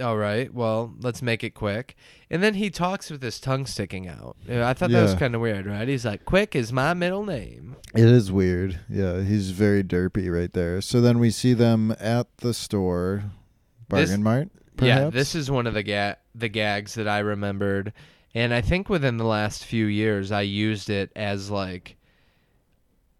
all 0.00 0.16
right. 0.16 0.52
Well, 0.52 0.94
let's 1.00 1.22
make 1.22 1.42
it 1.44 1.50
quick." 1.54 1.96
And 2.30 2.42
then 2.42 2.54
he 2.54 2.70
talks 2.70 3.10
with 3.10 3.22
his 3.22 3.40
tongue 3.40 3.66
sticking 3.66 4.06
out. 4.08 4.36
I 4.48 4.72
thought 4.74 4.90
that 4.90 5.02
was 5.02 5.12
Yeah. 5.14 5.18
kind 5.18 5.34
of 5.34 5.40
weird, 5.40 5.66
right? 5.66 5.88
He's 5.88 6.04
like, 6.04 6.24
"Quick 6.24 6.54
is 6.54 6.72
my 6.72 6.94
middle 6.94 7.24
name." 7.24 7.76
It 7.94 8.04
is 8.04 8.30
weird. 8.30 8.78
Yeah, 8.88 9.22
he's 9.22 9.50
very 9.50 9.82
derpy 9.82 10.32
right 10.32 10.52
there. 10.52 10.80
So 10.80 11.00
then 11.00 11.18
we 11.18 11.30
see 11.30 11.54
them 11.54 11.94
at 11.98 12.28
the 12.38 12.54
store, 12.54 13.24
This- 13.88 14.08
Bargain 14.10 14.22
Mart. 14.22 14.48
Yeah, 14.80 15.10
this 15.10 15.34
is 15.34 15.50
one 15.50 15.66
of 15.66 15.74
the 15.74 15.82
ga- 15.82 16.14
the 16.34 16.48
gags 16.48 16.94
that 16.94 17.06
I 17.08 17.18
remembered, 17.18 17.92
and 18.34 18.54
I 18.54 18.60
think 18.62 18.88
within 18.88 19.16
the 19.18 19.24
last 19.26 19.64
few 19.64 19.84
years 19.86 20.30
I 20.32 20.40
used 20.42 20.88
it 20.88 21.10
as 21.16 21.50
like 21.50 21.96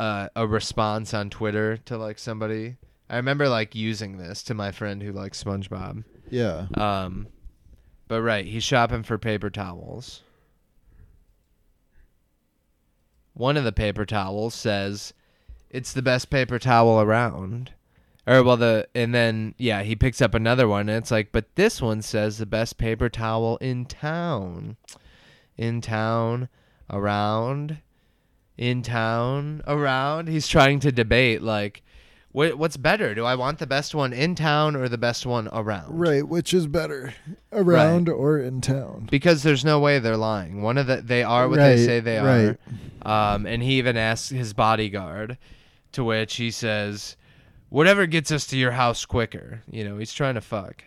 uh, 0.01 0.31
a 0.35 0.47
response 0.47 1.13
on 1.13 1.29
Twitter 1.29 1.77
to 1.77 1.99
like 1.99 2.19
somebody. 2.19 2.77
I 3.11 3.17
remember 3.17 3.49
like 3.49 3.75
using 3.75 4.17
this 4.17 4.43
to 4.45 4.55
my 4.55 4.73
friend 4.73 5.03
who 5.03 5.13
likes 5.13 5.45
SpongeBob. 5.45 6.05
yeah. 6.31 6.67
Um, 6.75 7.29
but 8.09 8.23
right, 8.23 8.47
he's 8.47 8.65
shopping 8.65 9.03
for 9.03 9.19
paper 9.19 9.51
towels. 9.51 10.23
One 13.35 13.57
of 13.59 13.65
the 13.65 13.73
paper 13.73 14.07
towels 14.07 14.55
says, 14.55 15.13
"It's 15.69 15.93
the 15.93 16.03
best 16.03 16.31
paper 16.31 16.59
towel 16.59 17.01
around." 17.01 17.73
Or 18.27 18.43
well, 18.43 18.57
the 18.57 18.89
and 18.95 19.15
then 19.15 19.55
yeah, 19.59 19.83
he 19.83 19.97
picks 19.97 20.23
up 20.23 20.35
another 20.35 20.67
one, 20.67 20.89
and 20.89 20.99
it's 20.99 21.11
like, 21.11 21.31
but 21.31 21.55
this 21.57 21.83
one 21.83 22.01
says 22.01 22.39
the 22.39 22.47
best 22.47 22.79
paper 22.79 23.09
towel 23.09 23.59
in 23.59 23.85
town, 23.85 24.77
in 25.57 25.81
town, 25.81 26.49
around, 26.89 27.79
in 28.61 28.83
town, 28.83 29.63
around. 29.67 30.29
He's 30.29 30.47
trying 30.47 30.81
to 30.81 30.93
debate 30.93 31.41
like, 31.41 31.83
what 32.33 32.57
what's 32.59 32.77
better? 32.77 33.15
Do 33.15 33.25
I 33.25 33.35
want 33.35 33.59
the 33.59 33.67
best 33.67 33.95
one 33.95 34.13
in 34.13 34.35
town 34.37 34.77
or 34.77 34.87
the 34.89 34.99
best 34.99 35.25
one 35.27 35.49
around? 35.53 35.99
Right, 35.99 36.27
which 36.29 36.53
is 36.55 36.67
better, 36.69 37.15
around 37.53 38.09
or 38.09 38.39
in 38.39 38.61
town? 38.61 39.09
because 39.11 39.43
there's 39.43 39.65
no 39.65 39.81
way 39.81 39.99
they're 39.99 40.17
lying. 40.17 40.61
One 40.63 40.77
of 40.79 40.87
the 40.87 40.97
they 41.03 41.23
are 41.25 41.49
what 41.49 41.59
Right, 41.59 41.75
they 41.77 41.85
say 41.87 42.01
they 42.01 42.19
right. 42.21 42.57
are. 43.05 43.35
Um, 43.35 43.47
and 43.47 43.63
he 43.63 43.79
even 43.79 43.97
asks 43.97 44.29
his 44.29 44.53
bodyguard, 44.53 45.39
to 45.93 46.05
which 46.05 46.37
he 46.37 46.51
says, 46.53 47.17
"Whatever 47.71 48.07
gets 48.07 48.31
us 48.31 48.47
to 48.49 48.59
your 48.59 48.73
house 48.73 49.07
quicker." 49.07 49.63
You 49.71 49.83
know, 49.85 49.97
he's 49.99 50.13
trying 50.13 50.35
to 50.35 50.41
fuck, 50.43 50.85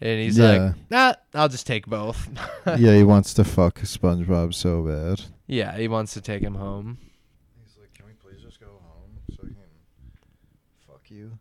and 0.00 0.18
he's 0.18 0.38
Yeah. 0.38 0.48
like, 0.48 0.74
"Nah, 0.90 1.14
I'll 1.34 1.50
just 1.50 1.66
take 1.66 1.86
both." 1.86 2.28
yeah, 2.66 2.96
he 2.96 3.04
wants 3.04 3.34
to 3.34 3.44
fuck 3.44 3.78
SpongeBob 3.80 4.54
so 4.54 4.82
bad. 4.82 5.20
yeah, 5.46 5.76
he 5.76 5.86
wants 5.86 6.14
to 6.14 6.20
take 6.22 6.42
him 6.42 6.54
home. 6.56 6.98
He's 7.62 7.76
like, 7.78 7.92
"Can 7.94 8.06
we 8.06 8.12
please 8.14 8.42
just 8.42 8.58
go 8.58 8.66
home 8.82 9.10
so 9.36 9.42
I 9.44 9.46
can 9.46 9.54
fuck 10.88 11.10
you?" 11.10 11.38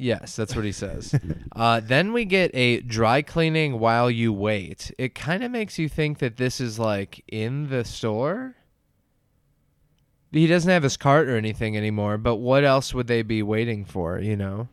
Yes, 0.00 0.36
that's 0.36 0.54
what 0.54 0.64
he 0.64 0.70
says. 0.70 1.12
uh, 1.56 1.80
then 1.80 2.12
we 2.12 2.24
get 2.24 2.52
a 2.54 2.80
dry 2.80 3.20
cleaning 3.20 3.80
while 3.80 4.08
you 4.08 4.32
wait. 4.32 4.92
It 4.96 5.14
kind 5.16 5.42
of 5.42 5.50
makes 5.50 5.76
you 5.76 5.88
think 5.88 6.18
that 6.18 6.36
this 6.36 6.60
is 6.60 6.78
like 6.78 7.24
in 7.26 7.68
the 7.68 7.84
store. 7.84 8.54
He 10.30 10.46
doesn't 10.46 10.70
have 10.70 10.84
his 10.84 10.96
cart 10.96 11.28
or 11.28 11.36
anything 11.36 11.76
anymore, 11.76 12.16
but 12.16 12.36
what 12.36 12.62
else 12.62 12.94
would 12.94 13.08
they 13.08 13.22
be 13.22 13.42
waiting 13.42 13.84
for, 13.84 14.20
you 14.20 14.36
know? 14.36 14.68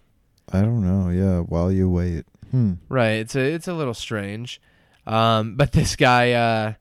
I 0.53 0.61
don't 0.61 0.81
know. 0.83 1.09
Yeah, 1.09 1.39
while 1.39 1.71
you 1.71 1.89
wait. 1.89 2.25
Hmm. 2.51 2.73
Right, 2.87 3.13
it's 3.13 3.35
a 3.35 3.39
it's 3.39 3.67
a 3.67 3.73
little 3.73 3.95
strange. 3.95 4.61
Um, 5.07 5.55
but 5.55 5.71
this 5.71 5.95
guy 5.95 6.33
uh 6.33 6.73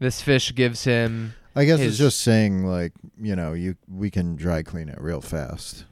this 0.00 0.20
fish 0.20 0.54
gives 0.54 0.84
him 0.84 1.34
I 1.56 1.64
guess 1.64 1.78
His- 1.78 1.92
it's 1.92 1.98
just 1.98 2.20
saying 2.20 2.64
like, 2.64 2.92
you 3.20 3.34
know, 3.36 3.54
you 3.54 3.76
we 3.88 4.10
can 4.10 4.36
dry 4.36 4.62
clean 4.62 4.88
it 4.88 5.00
real 5.00 5.20
fast. 5.22 5.84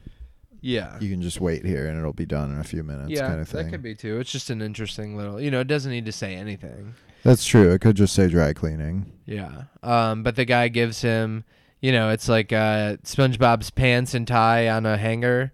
Yeah. 0.61 0.97
You 0.99 1.09
can 1.09 1.21
just 1.21 1.39
wait 1.39 1.65
here 1.65 1.87
and 1.87 1.97
it'll 1.97 2.13
be 2.13 2.25
done 2.25 2.51
in 2.51 2.59
a 2.59 2.63
few 2.63 2.83
minutes 2.83 3.11
yeah, 3.11 3.27
kind 3.27 3.39
of 3.41 3.47
thing. 3.49 3.65
that 3.65 3.71
could 3.71 3.83
be 3.83 3.95
too. 3.95 4.19
It's 4.19 4.31
just 4.31 4.49
an 4.49 4.61
interesting 4.61 5.15
little, 5.15 5.39
you 5.39 5.51
know, 5.51 5.59
it 5.59 5.67
doesn't 5.67 5.91
need 5.91 6.05
to 6.05 6.11
say 6.11 6.35
anything. 6.35 6.93
That's 7.23 7.45
true. 7.45 7.71
It 7.71 7.81
could 7.81 7.95
just 7.95 8.13
say 8.13 8.27
dry 8.27 8.53
cleaning. 8.53 9.11
Yeah. 9.25 9.63
Um, 9.83 10.23
but 10.23 10.35
the 10.35 10.45
guy 10.45 10.69
gives 10.69 11.01
him, 11.01 11.43
you 11.81 11.91
know, 11.91 12.09
it's 12.09 12.29
like 12.29 12.51
uh, 12.51 12.97
SpongeBob's 13.03 13.69
pants 13.69 14.13
and 14.13 14.27
tie 14.27 14.69
on 14.69 14.85
a 14.85 14.97
hanger, 14.97 15.51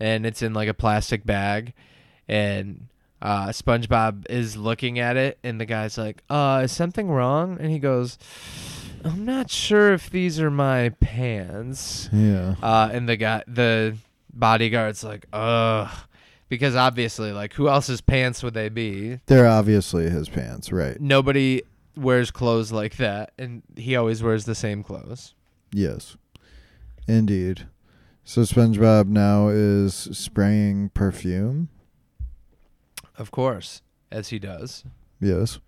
and 0.00 0.26
it's 0.26 0.42
in 0.42 0.54
like 0.54 0.68
a 0.68 0.74
plastic 0.74 1.24
bag, 1.24 1.74
and 2.28 2.88
uh, 3.20 3.48
SpongeBob 3.48 4.26
is 4.30 4.56
looking 4.56 4.98
at 4.98 5.16
it, 5.16 5.38
and 5.42 5.60
the 5.60 5.66
guy's 5.66 5.98
like, 5.98 6.22
"Uh, 6.30 6.62
is 6.64 6.72
something 6.72 7.08
wrong?" 7.08 7.58
And 7.60 7.70
he 7.70 7.78
goes, 7.78 8.18
"I'm 9.04 9.24
not 9.24 9.50
sure 9.50 9.92
if 9.92 10.08
these 10.10 10.40
are 10.40 10.50
my 10.50 10.90
pants." 11.00 12.08
Yeah. 12.12 12.54
Uh, 12.62 12.90
and 12.92 13.08
the 13.08 13.16
guy, 13.16 13.42
the 13.46 13.96
bodyguard's 14.38 15.02
like, 15.02 15.26
"Ugh," 15.32 15.88
because 16.48 16.74
obviously, 16.76 17.32
like, 17.32 17.54
who 17.54 17.68
else's 17.68 18.00
pants 18.00 18.42
would 18.42 18.54
they 18.54 18.68
be? 18.68 19.18
They're 19.26 19.48
obviously 19.48 20.08
his 20.10 20.28
pants, 20.28 20.70
right? 20.72 21.00
nobody 21.00 21.62
wears 21.96 22.30
clothes 22.30 22.70
like 22.70 22.96
that 22.98 23.32
and 23.38 23.62
he 23.74 23.96
always 23.96 24.22
wears 24.22 24.44
the 24.44 24.54
same 24.54 24.82
clothes 24.82 25.32
Yes. 25.72 26.16
Indeed. 27.08 27.66
So 28.22 28.42
SpongeBob 28.42 29.06
now 29.06 29.48
is 29.48 29.94
spraying 29.94 30.90
perfume. 30.90 31.70
of 33.16 33.30
course 33.30 33.80
as 34.12 34.28
he 34.28 34.38
does 34.38 34.84
Yes. 35.20 35.58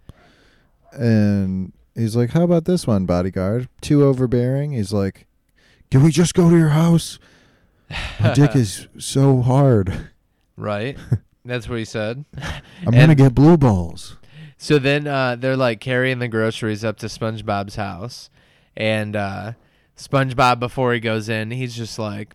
And 0.92 1.72
he's 1.94 2.14
like, 2.14 2.30
How 2.30 2.42
about 2.42 2.66
this 2.66 2.86
one, 2.86 3.06
bodyguard? 3.06 3.68
Too 3.80 4.04
overbearing? 4.04 4.72
He's 4.72 4.92
like, 4.92 5.26
Can 5.90 6.02
we 6.02 6.10
just 6.10 6.34
go 6.34 6.50
to 6.50 6.56
your 6.58 6.68
house? 6.70 7.18
My 8.20 8.34
dick 8.34 8.55
is 8.55 8.89
so 8.99 9.41
hard. 9.43 10.11
right. 10.57 10.97
That's 11.45 11.68
what 11.68 11.78
he 11.78 11.84
said. 11.84 12.24
I'm 12.86 12.93
gonna 12.93 13.14
get 13.14 13.34
blue 13.34 13.57
balls. 13.57 14.16
so 14.57 14.78
then 14.78 15.07
uh, 15.07 15.36
they're 15.36 15.57
like 15.57 15.80
carrying 15.80 16.18
the 16.18 16.28
groceries 16.28 16.84
up 16.84 16.99
to 16.99 17.07
spongebob's 17.07 17.76
house. 17.76 18.28
And 18.76 19.16
uh, 19.16 19.53
spongebob 19.99 20.61
before 20.61 20.93
he 20.95 21.01
goes 21.01 21.28
in 21.28 21.51
he's 21.51 21.74
just 21.76 21.99
like 21.99 22.32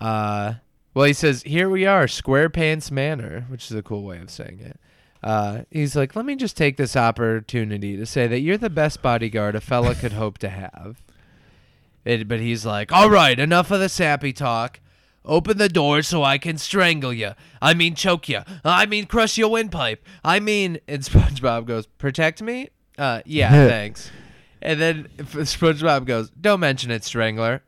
uh, 0.00 0.54
well 0.94 1.04
he 1.06 1.12
says 1.12 1.42
here 1.42 1.68
we 1.68 1.84
are 1.84 2.06
squarepants 2.06 2.90
manor 2.90 3.44
which 3.48 3.70
is 3.70 3.76
a 3.76 3.82
cool 3.82 4.02
way 4.04 4.18
of 4.18 4.30
saying 4.30 4.60
it. 4.60 4.78
Uh, 5.22 5.62
he's 5.70 5.96
like 5.96 6.14
let 6.14 6.24
me 6.24 6.36
just 6.36 6.56
take 6.56 6.76
this 6.76 6.96
opportunity 6.96 7.96
to 7.96 8.06
say 8.06 8.26
that 8.28 8.40
you're 8.40 8.58
the 8.58 8.70
best 8.70 9.02
bodyguard 9.02 9.56
a 9.56 9.60
fella 9.60 9.94
could 9.94 10.12
hope 10.12 10.38
to 10.38 10.48
have 10.48 11.02
It, 12.08 12.26
but 12.26 12.40
he's 12.40 12.64
like, 12.64 12.90
all 12.90 13.10
right, 13.10 13.38
enough 13.38 13.70
of 13.70 13.80
the 13.80 13.88
sappy 13.90 14.32
talk. 14.32 14.80
Open 15.26 15.58
the 15.58 15.68
door 15.68 16.00
so 16.00 16.22
I 16.22 16.38
can 16.38 16.56
strangle 16.56 17.12
you. 17.12 17.32
I 17.60 17.74
mean, 17.74 17.94
choke 17.94 18.30
you. 18.30 18.40
I 18.64 18.86
mean, 18.86 19.04
crush 19.04 19.36
your 19.36 19.50
windpipe. 19.50 20.02
I 20.24 20.40
mean, 20.40 20.78
and 20.88 21.02
SpongeBob 21.02 21.66
goes, 21.66 21.84
protect 21.86 22.40
me? 22.40 22.70
Uh, 22.96 23.20
yeah, 23.26 23.50
thanks. 23.68 24.10
And 24.62 24.80
then 24.80 25.08
SpongeBob 25.18 26.06
goes, 26.06 26.30
don't 26.30 26.60
mention 26.60 26.90
it, 26.90 27.04
strangler. 27.04 27.62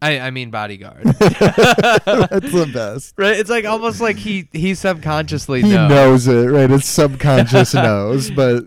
I, 0.00 0.18
I 0.18 0.30
mean, 0.30 0.50
bodyguard. 0.50 1.04
That's 1.18 2.52
the 2.52 2.70
best. 2.72 3.12
right? 3.18 3.36
It's 3.38 3.50
like 3.50 3.66
almost 3.66 4.00
like 4.00 4.16
he 4.16 4.48
he 4.52 4.74
subconsciously 4.74 5.60
He 5.62 5.70
knows. 5.72 5.90
knows 5.90 6.28
it, 6.28 6.50
right? 6.50 6.70
It's 6.70 6.86
subconscious 6.86 7.74
knows, 7.74 8.30
but 8.30 8.64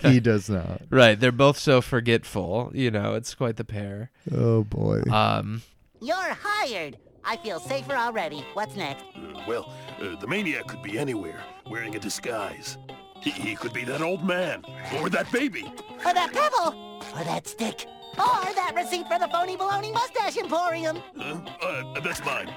he 0.12 0.20
does 0.20 0.48
not. 0.48 0.82
Right? 0.90 1.18
They're 1.18 1.32
both 1.32 1.58
so 1.58 1.80
forgetful. 1.80 2.72
You 2.74 2.90
know, 2.90 3.14
it's 3.14 3.34
quite 3.34 3.56
the 3.56 3.64
pair. 3.64 4.10
Oh 4.34 4.64
boy. 4.64 5.02
Um, 5.10 5.62
You're 6.00 6.16
hired. 6.16 6.98
I 7.24 7.36
feel 7.36 7.60
safer 7.60 7.92
already. 7.92 8.44
What's 8.54 8.76
next? 8.76 9.04
Uh, 9.14 9.42
well, 9.46 9.72
uh, 10.00 10.16
the 10.16 10.26
maniac 10.26 10.66
could 10.66 10.82
be 10.82 10.98
anywhere, 10.98 11.42
wearing 11.68 11.94
a 11.94 11.98
disguise. 11.98 12.78
He, 13.20 13.30
he 13.30 13.54
could 13.54 13.74
be 13.74 13.84
that 13.84 14.00
old 14.00 14.24
man, 14.24 14.64
or 14.98 15.10
that 15.10 15.30
baby. 15.30 15.70
Or 16.04 16.14
that 16.14 16.32
pebble. 16.32 17.02
Or 17.14 17.24
that 17.24 17.46
stick. 17.46 17.86
Or 18.14 18.54
that 18.54 18.72
receipt 18.74 19.06
for 19.06 19.18
the 19.18 19.28
phony 19.28 19.56
baloney 19.56 19.92
mustache 19.92 20.36
emporium. 20.38 21.00
Huh? 21.16 21.40
Uh, 21.62 22.00
that's 22.00 22.24
mine. 22.24 22.50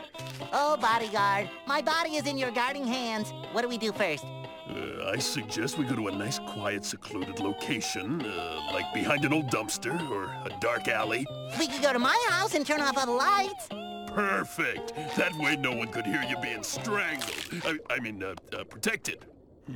Oh, 0.54 0.78
bodyguard. 0.78 1.50
My 1.68 1.82
body 1.82 2.16
is 2.16 2.26
in 2.28 2.38
your 2.38 2.52
guarding 2.52 2.86
hands. 2.88 3.34
What 3.52 3.62
do 3.62 3.68
we 3.68 3.78
do 3.78 3.92
first? 3.92 4.24
Uh, 4.70 5.10
I 5.12 5.18
suggest 5.18 5.78
we 5.78 5.84
go 5.86 5.96
to 5.96 6.08
a 6.08 6.12
nice, 6.12 6.40
quiet, 6.40 6.86
secluded 6.86 7.40
location, 7.40 8.22
uh, 8.22 8.62
like 8.72 8.94
behind 8.94 9.26
an 9.26 9.34
old 9.34 9.48
dumpster 9.48 10.10
or 10.10 10.26
a 10.46 10.50
dark 10.62 10.88
alley. 10.88 11.28
We 11.60 11.68
could 11.68 11.82
go 11.82 11.92
to 11.92 12.00
my 12.00 12.18
house 12.30 12.56
and 12.56 12.66
turn 12.66 12.80
off 12.82 12.98
all 12.98 13.06
the 13.06 13.12
lights. 13.12 13.68
Perfect. 14.14 14.96
That 15.18 15.34
way 15.38 15.58
no 15.58 15.74
one 15.74 15.90
could 15.90 16.06
hear 16.06 16.24
you 16.24 16.38
being 16.38 16.64
strangled. 16.64 17.36
I, 17.66 17.78
I 17.90 18.00
mean, 18.00 18.24
uh, 18.24 18.36
uh, 18.58 18.64
protected. 18.64 19.26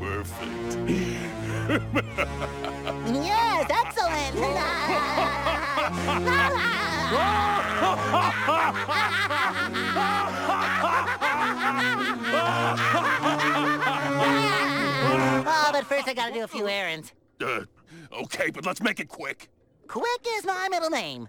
Perfect. 0.00 0.78
Yes, 3.06 3.66
excellent. 3.70 4.36
first 15.96 16.08
I 16.08 16.14
gotta 16.14 16.34
do 16.34 16.44
a 16.44 16.48
few 16.48 16.68
errands. 16.68 17.12
Uh, 17.40 17.62
okay, 18.12 18.50
but 18.50 18.66
let's 18.66 18.82
make 18.82 19.00
it 19.00 19.08
quick. 19.08 19.48
Quick 19.88 20.26
is 20.26 20.44
my 20.44 20.68
middle 20.70 20.90
name. 20.90 21.28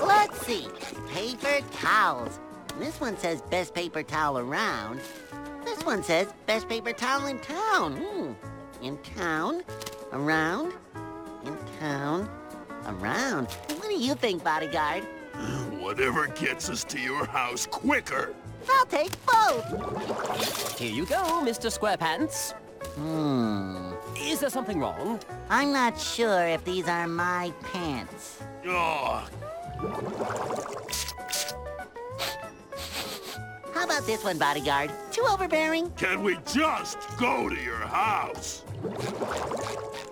Let's 0.00 0.40
see. 0.46 0.68
Paper 1.12 1.64
towels. 1.72 2.38
This 2.78 3.00
one 3.00 3.16
says 3.18 3.42
best 3.42 3.74
paper 3.74 4.02
towel 4.02 4.38
around. 4.38 5.00
This 5.64 5.84
one 5.84 6.02
says 6.02 6.28
best 6.46 6.68
paper 6.68 6.92
towel 6.92 7.26
in 7.26 7.38
town. 7.40 7.96
Hmm. 7.96 8.32
In 8.84 8.96
town, 8.98 9.62
around, 10.12 10.72
in 11.44 11.56
town, 11.78 12.30
around. 12.86 13.46
What 13.48 13.88
do 13.88 13.94
you 13.94 14.14
think, 14.14 14.42
bodyguard? 14.44 15.02
Whatever 15.80 16.28
gets 16.28 16.70
us 16.70 16.84
to 16.84 17.00
your 17.00 17.26
house 17.26 17.66
quicker. 17.66 18.34
I'll 18.70 18.86
take 18.86 19.12
both. 19.26 20.78
Here 20.78 20.92
you 20.92 21.06
go, 21.06 21.42
Mr. 21.44 21.76
Squarepants. 21.76 22.54
Hmm. 22.96 23.92
Is 24.16 24.40
there 24.40 24.50
something 24.50 24.78
wrong? 24.80 25.20
I'm 25.48 25.72
not 25.72 25.98
sure 25.98 26.46
if 26.46 26.64
these 26.64 26.88
are 26.88 27.06
my 27.06 27.52
pants. 27.72 28.40
Oh, 28.66 29.26
How 33.74 33.84
about 33.84 34.04
this 34.06 34.22
one, 34.24 34.38
bodyguard? 34.38 34.90
Too 35.10 35.24
overbearing? 35.28 35.90
can 35.92 36.22
we 36.22 36.36
just 36.46 36.98
go 37.18 37.48
to 37.48 37.56
your 37.60 37.76
house? 37.76 38.62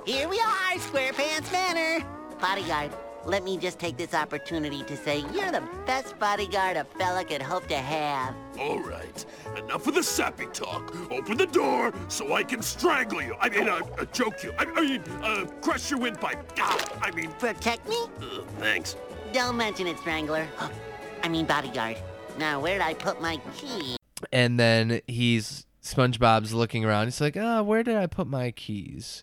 Here 0.06 0.28
we 0.28 0.38
are, 0.40 0.74
SquarePants 0.78 1.52
Manor. 1.52 2.04
Bodyguard, 2.40 2.92
let 3.28 3.44
me 3.44 3.58
just 3.58 3.78
take 3.78 3.96
this 3.98 4.14
opportunity 4.14 4.82
to 4.84 4.96
say 4.96 5.18
you're 5.34 5.52
the 5.52 5.62
best 5.86 6.18
bodyguard 6.18 6.78
a 6.78 6.84
fella 6.84 7.22
could 7.24 7.42
hope 7.42 7.66
to 7.68 7.76
have. 7.76 8.34
All 8.58 8.80
right, 8.80 9.24
enough 9.56 9.86
of 9.86 9.94
the 9.94 10.02
sappy 10.02 10.46
talk. 10.46 10.94
Open 11.10 11.36
the 11.36 11.46
door 11.46 11.92
so 12.08 12.32
I 12.32 12.42
can 12.42 12.62
strangle 12.62 13.20
you. 13.20 13.36
I 13.38 13.50
mean, 13.50 13.68
uh, 13.68 13.80
uh, 13.98 14.04
choke 14.06 14.42
you. 14.42 14.52
I, 14.58 14.64
I 14.64 14.80
mean, 14.80 15.02
uh, 15.22 15.44
crush 15.60 15.90
your 15.90 16.00
windpipe. 16.00 16.52
Ah, 16.58 16.98
I 17.02 17.10
mean, 17.10 17.30
Protect 17.32 17.86
me? 17.86 17.96
uh, 18.22 18.40
thanks. 18.58 18.96
Don't 19.34 19.58
mention 19.58 19.86
it, 19.86 19.98
Strangler. 19.98 20.48
I 21.22 21.28
mean, 21.28 21.44
bodyguard. 21.44 21.98
Now, 22.38 22.60
where'd 22.60 22.80
I 22.80 22.94
put 22.94 23.20
my 23.20 23.36
key? 23.56 23.96
And 24.32 24.58
then 24.58 25.00
he's 25.06 25.66
SpongeBob's 25.82 26.54
looking 26.54 26.84
around. 26.84 27.08
He's 27.08 27.20
like, 27.20 27.36
"Ah, 27.36 27.60
where 27.62 27.82
did 27.82 27.96
I 27.96 28.06
put 28.06 28.26
my 28.26 28.52
keys?" 28.52 29.22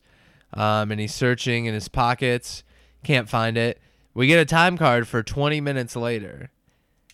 Um, 0.53 0.91
and 0.91 0.99
he's 0.99 1.14
searching 1.14 1.66
in 1.66 1.74
his 1.74 1.88
pockets, 1.88 2.64
can't 3.03 3.28
find 3.28 3.58
it. 3.58 3.80
We 4.16 4.26
get 4.28 4.39
a 4.39 4.45
time 4.45 4.78
card 4.78 5.07
for 5.07 5.22
20 5.22 5.61
minutes 5.61 5.95
later. 5.95 6.49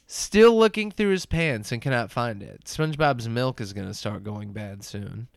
Still 0.08 0.58
looking 0.58 0.92
through 0.92 1.12
his 1.12 1.26
pants 1.26 1.72
and 1.72 1.82
cannot 1.82 2.12
find 2.12 2.44
it. 2.44 2.66
SpongeBob's 2.66 3.28
milk 3.28 3.60
is 3.60 3.74
gonna 3.74 3.94
start 3.94 4.24
going 4.24 4.52
bad 4.54 4.84
soon. 4.84 5.28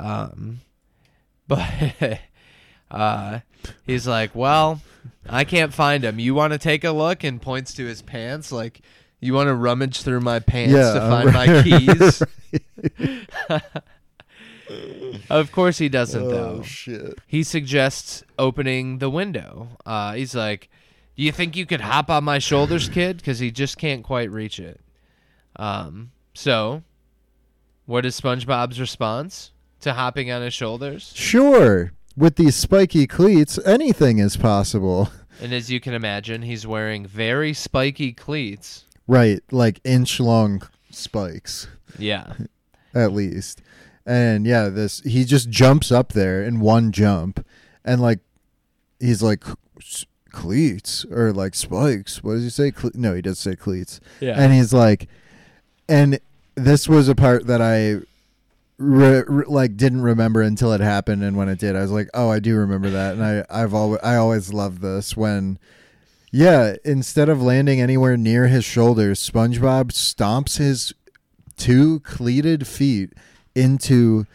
Um, 0.00 0.60
but 1.48 2.20
uh, 2.90 3.40
he's 3.84 4.06
like, 4.06 4.34
"Well, 4.34 4.80
I 5.28 5.44
can't 5.44 5.74
find 5.74 6.04
him. 6.04 6.18
You 6.18 6.32
want 6.34 6.52
to 6.52 6.58
take 6.58 6.84
a 6.84 6.92
look?" 6.92 7.22
And 7.24 7.42
points 7.42 7.74
to 7.74 7.84
his 7.84 8.02
pants, 8.02 8.52
like, 8.52 8.80
"You 9.20 9.34
want 9.34 9.48
to 9.48 9.54
rummage 9.54 10.02
through 10.02 10.20
my 10.20 10.38
pants 10.38 10.72
to 10.72 11.00
find 11.00 11.32
my 11.32 11.62
keys?" 11.62 12.22
Of 15.28 15.52
course 15.52 15.78
he 15.78 15.88
doesn't, 15.88 16.22
Oh 16.22 16.28
though. 16.30 16.62
shit. 16.62 17.18
He 17.26 17.42
suggests 17.42 18.24
opening 18.38 18.98
the 18.98 19.10
window. 19.10 19.68
Uh, 19.84 20.14
he's 20.14 20.34
like, 20.34 20.70
"Do 21.16 21.22
you 21.22 21.32
think 21.32 21.56
you 21.56 21.66
could 21.66 21.80
hop 21.80 22.10
on 22.10 22.24
my 22.24 22.38
shoulders, 22.38 22.88
kid?" 22.88 23.18
Because 23.18 23.38
he 23.38 23.50
just 23.50 23.78
can't 23.78 24.02
quite 24.04 24.30
reach 24.30 24.58
it. 24.58 24.80
Um, 25.56 26.10
so, 26.34 26.82
what 27.86 28.04
is 28.06 28.20
SpongeBob's 28.20 28.80
response 28.80 29.52
to 29.80 29.92
hopping 29.92 30.30
on 30.30 30.42
his 30.42 30.54
shoulders? 30.54 31.12
Sure. 31.14 31.92
With 32.16 32.36
these 32.36 32.54
spiky 32.56 33.06
cleats, 33.06 33.58
anything 33.66 34.18
is 34.18 34.36
possible. 34.36 35.10
And 35.42 35.52
as 35.52 35.70
you 35.70 35.80
can 35.80 35.94
imagine, 35.94 36.42
he's 36.42 36.64
wearing 36.66 37.04
very 37.06 37.52
spiky 37.52 38.12
cleats. 38.12 38.84
Right, 39.08 39.40
like 39.50 39.80
inch 39.84 40.20
long 40.20 40.62
spikes 40.90 41.66
Yeah. 41.98 42.34
at 42.94 43.12
least. 43.12 43.60
And 44.06 44.46
yeah, 44.46 44.68
this 44.68 45.00
he 45.00 45.24
just 45.24 45.50
jumps 45.50 45.90
up 45.90 46.12
there 46.12 46.42
in 46.44 46.60
one 46.60 46.92
jump 46.92 47.44
and 47.84 48.00
like 48.00 48.20
he's 49.00 49.22
like 49.22 49.44
"S- 49.80 50.06
cleats 50.34 51.04
or 51.10 51.32
like 51.32 51.54
spikes. 51.54 52.22
What 52.22 52.34
does 52.34 52.44
he 52.44 52.50
say? 52.50 52.70
Cle- 52.70 52.90
no, 52.94 53.14
he 53.14 53.22
does 53.22 53.38
say 53.38 53.56
cleats. 53.56 54.00
Yeah. 54.20 54.34
And 54.36 54.52
he's 54.52 54.72
like 54.72 55.08
and 55.88 56.18
this 56.54 56.88
was 56.88 57.08
a 57.08 57.14
part 57.14 57.46
that 57.46 57.62
I 57.62 58.00
re- 58.78 59.24
re- 59.26 59.44
like 59.46 59.76
didn't 59.76 60.02
remember 60.02 60.42
until 60.42 60.72
it 60.72 60.80
happened 60.80 61.22
and 61.22 61.36
when 61.36 61.48
it 61.48 61.58
did 61.58 61.76
I 61.76 61.80
was 61.80 61.90
like, 61.90 62.08
"Oh, 62.14 62.28
I 62.30 62.38
do 62.40 62.56
remember 62.56 62.90
that." 62.90 63.14
And 63.14 63.24
I 63.24 63.44
I've 63.50 63.74
always 63.74 64.00
I 64.02 64.16
always 64.16 64.52
loved 64.52 64.82
this 64.82 65.16
when 65.16 65.58
yeah, 66.30 66.74
instead 66.84 67.28
of 67.28 67.40
landing 67.40 67.80
anywhere 67.80 68.16
near 68.16 68.48
his 68.48 68.64
shoulders, 68.64 69.20
SpongeBob 69.20 69.92
stomps 69.92 70.58
his 70.58 70.92
two 71.56 72.00
cleated 72.00 72.66
feet 72.66 73.12
into 73.54 74.26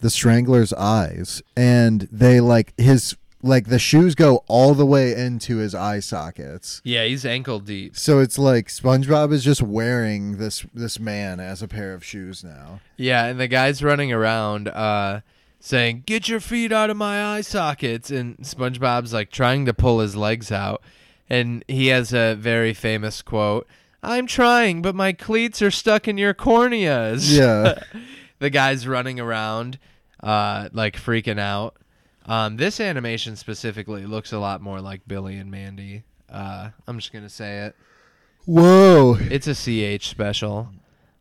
the 0.00 0.10
strangler's 0.10 0.74
eyes 0.74 1.42
and 1.56 2.06
they 2.12 2.40
like 2.40 2.74
his 2.78 3.16
like 3.46 3.66
the 3.66 3.78
shoes 3.78 4.14
go 4.14 4.44
all 4.48 4.74
the 4.74 4.86
way 4.86 5.14
into 5.14 5.58
his 5.58 5.74
eye 5.74 6.00
sockets. 6.00 6.80
Yeah, 6.84 7.04
he's 7.04 7.24
ankle 7.24 7.60
deep. 7.60 7.96
So 7.96 8.18
it's 8.18 8.38
like 8.38 8.68
SpongeBob 8.68 9.32
is 9.32 9.44
just 9.44 9.62
wearing 9.62 10.38
this 10.38 10.66
this 10.74 10.98
man 10.98 11.40
as 11.40 11.62
a 11.62 11.68
pair 11.68 11.94
of 11.94 12.04
shoes 12.04 12.42
now. 12.44 12.80
Yeah, 12.96 13.26
and 13.26 13.38
the 13.38 13.48
guy's 13.48 13.82
running 13.82 14.12
around 14.12 14.68
uh, 14.68 15.20
saying, 15.60 16.04
"Get 16.06 16.28
your 16.28 16.40
feet 16.40 16.72
out 16.72 16.90
of 16.90 16.96
my 16.96 17.36
eye 17.36 17.40
sockets!" 17.40 18.10
And 18.10 18.36
SpongeBob's 18.38 19.12
like 19.12 19.30
trying 19.30 19.66
to 19.66 19.74
pull 19.74 20.00
his 20.00 20.16
legs 20.16 20.50
out, 20.52 20.82
and 21.28 21.64
he 21.68 21.88
has 21.88 22.12
a 22.12 22.34
very 22.34 22.74
famous 22.74 23.22
quote: 23.22 23.66
"I'm 24.02 24.26
trying, 24.26 24.82
but 24.82 24.94
my 24.94 25.12
cleats 25.12 25.62
are 25.62 25.70
stuck 25.70 26.08
in 26.08 26.18
your 26.18 26.34
corneas." 26.34 27.36
Yeah. 27.36 27.80
the 28.38 28.50
guy's 28.50 28.86
running 28.86 29.20
around, 29.20 29.78
uh, 30.22 30.68
like 30.72 30.96
freaking 30.96 31.38
out. 31.38 31.76
Um, 32.26 32.56
this 32.56 32.80
animation 32.80 33.36
specifically 33.36 34.04
looks 34.04 34.32
a 34.32 34.38
lot 34.38 34.60
more 34.60 34.80
like 34.80 35.06
Billy 35.06 35.36
and 35.36 35.50
Mandy. 35.50 36.02
Uh, 36.28 36.70
I'm 36.86 36.98
just 36.98 37.12
gonna 37.12 37.28
say 37.28 37.66
it. 37.66 37.76
Whoa. 38.46 39.16
It's 39.20 39.46
a 39.46 39.54
CH 39.54 40.06
special. 40.08 40.68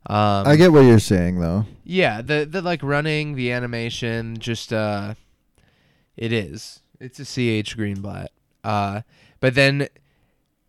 Um, 0.08 0.48
I 0.48 0.56
get 0.56 0.72
what 0.72 0.82
you're 0.82 1.00
saying 1.00 1.40
though. 1.40 1.66
yeah, 1.84 2.22
the 2.22 2.46
the 2.50 2.62
like 2.62 2.84
running 2.84 3.36
the 3.36 3.52
animation 3.52 4.38
just 4.38 4.72
uh 4.72 5.16
it 6.16 6.32
is. 6.32 6.82
It's 7.00 7.20
a 7.20 7.24
CH 7.26 7.76
Greenblatt. 7.78 8.28
Uh 8.64 9.02
but 9.40 9.56
then 9.56 9.88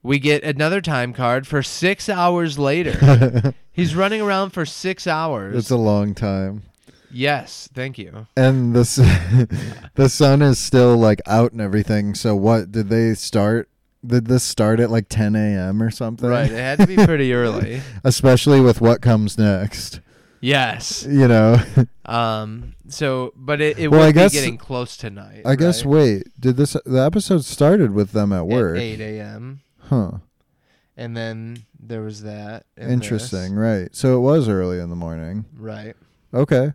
we 0.03 0.19
get 0.19 0.43
another 0.45 0.81
time 0.81 1.13
card 1.13 1.47
for 1.47 1.63
6 1.63 2.09
hours 2.09 2.59
later. 2.59 3.55
He's 3.73 3.95
running 3.97 4.21
around 4.23 4.51
for 4.51 4.65
6 4.65 5.07
hours. 5.07 5.57
It's 5.57 5.71
a 5.71 5.77
long 5.77 6.15
time. 6.15 6.63
Yes, 7.11 7.69
thank 7.75 7.99
you. 7.99 8.27
And 8.37 8.75
the 8.75 9.89
the 9.95 10.09
sun 10.09 10.43
is 10.43 10.59
still 10.59 10.97
like 10.97 11.21
out 11.27 11.53
and 11.53 11.61
everything. 11.61 12.15
So 12.15 12.35
what 12.37 12.73
did 12.73 12.89
they 12.89 13.15
start? 13.15 13.69
Did 14.05 14.27
this 14.27 14.45
start 14.45 14.79
at 14.79 14.91
like 14.91 15.09
10 15.09 15.35
a.m. 15.35 15.83
or 15.83 15.91
something? 15.91 16.29
Right, 16.29 16.51
it 16.51 16.57
had 16.57 16.79
to 16.79 16.87
be 16.87 16.97
pretty 17.05 17.33
early. 17.33 17.81
Especially 18.05 18.61
with 18.61 18.81
what 18.81 19.01
comes 19.03 19.37
next. 19.39 20.01
Yes. 20.41 21.05
You 21.09 21.29
know. 21.29 21.59
Um 22.07 22.75
so 22.89 23.33
but 23.35 23.61
it, 23.61 23.81
it 23.81 23.89
Well, 23.89 24.01
I 24.03 24.13
guess- 24.13 24.31
be 24.33 24.39
getting 24.39 24.59
close 24.59 24.97
to 24.99 25.11
night. 25.11 25.43
I 25.45 25.57
guess. 25.57 25.85
Wait, 25.85 26.29
did 26.39 26.57
this? 26.57 26.77
The 26.87 27.01
episode 27.05 27.45
started 27.45 27.91
with 27.93 28.13
them 28.13 28.33
at 28.33 28.43
At 28.43 28.47
work. 28.47 28.79
8 28.79 29.01
a.m. 29.01 29.61
Huh. 29.81 30.13
And 30.97 31.17
then 31.17 31.65
there 31.81 32.03
was 32.03 32.23
that. 32.23 32.65
Interesting. 32.77 33.57
this. 33.57 33.59
Right. 33.59 33.89
So 33.97 34.17
it 34.19 34.21
was 34.21 34.49
early 34.49 34.79
in 34.79 34.89
the 34.89 34.95
morning. 34.95 35.47
Right. 35.59 35.97
Okay. 36.33 36.75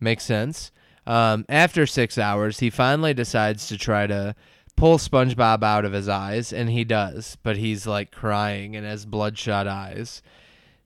Makes 0.00 0.24
sense. 0.24 0.70
Um, 1.06 1.44
after 1.48 1.86
six 1.86 2.18
hours, 2.18 2.60
he 2.60 2.70
finally 2.70 3.14
decides 3.14 3.68
to 3.68 3.78
try 3.78 4.06
to 4.06 4.34
pull 4.76 4.98
SpongeBob 4.98 5.62
out 5.62 5.84
of 5.84 5.92
his 5.92 6.08
eyes, 6.08 6.52
and 6.52 6.70
he 6.70 6.84
does, 6.84 7.36
but 7.42 7.56
he's 7.56 7.86
like 7.86 8.10
crying 8.10 8.74
and 8.74 8.86
has 8.86 9.06
bloodshot 9.06 9.66
eyes. 9.66 10.22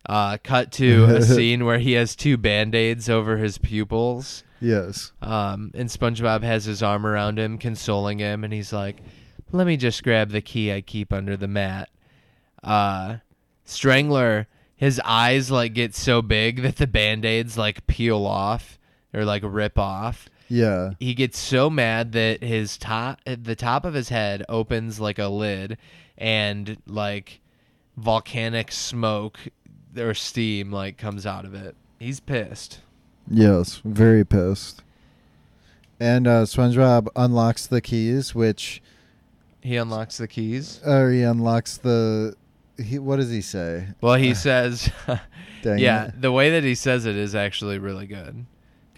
Uh, 0.09 0.38
cut 0.42 0.72
to 0.72 1.04
a 1.04 1.22
scene 1.34 1.64
where 1.64 1.78
he 1.78 1.92
has 1.92 2.16
two 2.16 2.36
band 2.36 2.74
aids 2.74 3.09
over 3.09 3.36
his 3.36 3.59
pupils. 3.59 4.44
Yes. 4.61 5.12
Um, 5.22 5.70
and 5.74 5.88
SpongeBob 5.88 6.42
has 6.42 6.64
his 6.64 6.82
arm 6.82 7.06
around 7.06 7.38
him, 7.38 7.59
consoling 7.59 8.18
him, 8.18 8.42
and 8.42 8.52
he's 8.52 8.72
like, 8.72 9.00
"Let 9.52 9.66
me 9.66 9.76
just 9.76 10.02
grab 10.02 10.30
the 10.30 10.40
key 10.40 10.72
I 10.72 10.80
keep 10.80 11.12
under 11.12 11.36
the 11.36 11.48
mat." 11.48 11.90
Uh, 12.62 13.18
Strangler, 13.64 14.48
his 14.74 15.00
eyes 15.04 15.50
like 15.50 15.74
get 15.74 15.94
so 15.94 16.22
big 16.22 16.62
that 16.62 16.76
the 16.76 16.86
band 16.86 17.24
aids 17.24 17.56
like 17.59 17.86
peel 17.86 18.24
off 18.26 18.78
or 19.14 19.24
like 19.24 19.42
rip 19.44 19.78
off. 19.78 20.28
Yeah. 20.50 20.92
he 20.98 21.12
gets 21.12 21.38
so 21.38 21.68
mad 21.68 22.12
that 22.12 22.42
his 22.42 22.78
top 22.78 23.20
the 23.26 23.54
top 23.56 23.84
of 23.84 23.92
his 23.92 24.09
head 24.09 24.44
opens 24.48 24.98
like 24.98 25.18
a 25.18 25.28
lid 25.28 25.76
and 26.16 26.78
like 26.86 27.40
volcanic 27.98 28.72
smoke 28.72 29.38
or 29.96 30.14
steam 30.14 30.72
like 30.72 30.96
comes 30.96 31.26
out 31.26 31.44
of 31.44 31.52
it. 31.54 31.76
He's 31.98 32.20
pissed. 32.20 32.80
Yes, 33.30 33.82
very 33.84 34.24
pissed. 34.24 34.82
And 36.00 36.26
uh, 36.26 36.44
SpongeBob 36.44 37.09
unlocks 37.16 37.66
the 37.66 37.80
keys, 37.80 38.34
which 38.34 38.80
He 39.61 39.76
unlocks 39.76 40.16
the 40.16 40.28
keys. 40.28 40.80
or 40.86 41.11
he 41.11 41.22
unlocks 41.22 41.76
the. 41.76 42.36
He, 42.82 42.98
what 43.00 43.16
does 43.16 43.30
he 43.30 43.40
say? 43.42 43.88
Well, 44.00 44.14
he 44.14 44.32
says 44.46 44.88
Yeah, 45.64 46.06
it. 46.06 46.20
the 46.22 46.30
way 46.32 46.50
that 46.50 46.62
he 46.64 46.74
says 46.76 47.04
it 47.04 47.16
is 47.16 47.34
actually 47.34 47.78
really 47.78 48.06
good. 48.06 48.46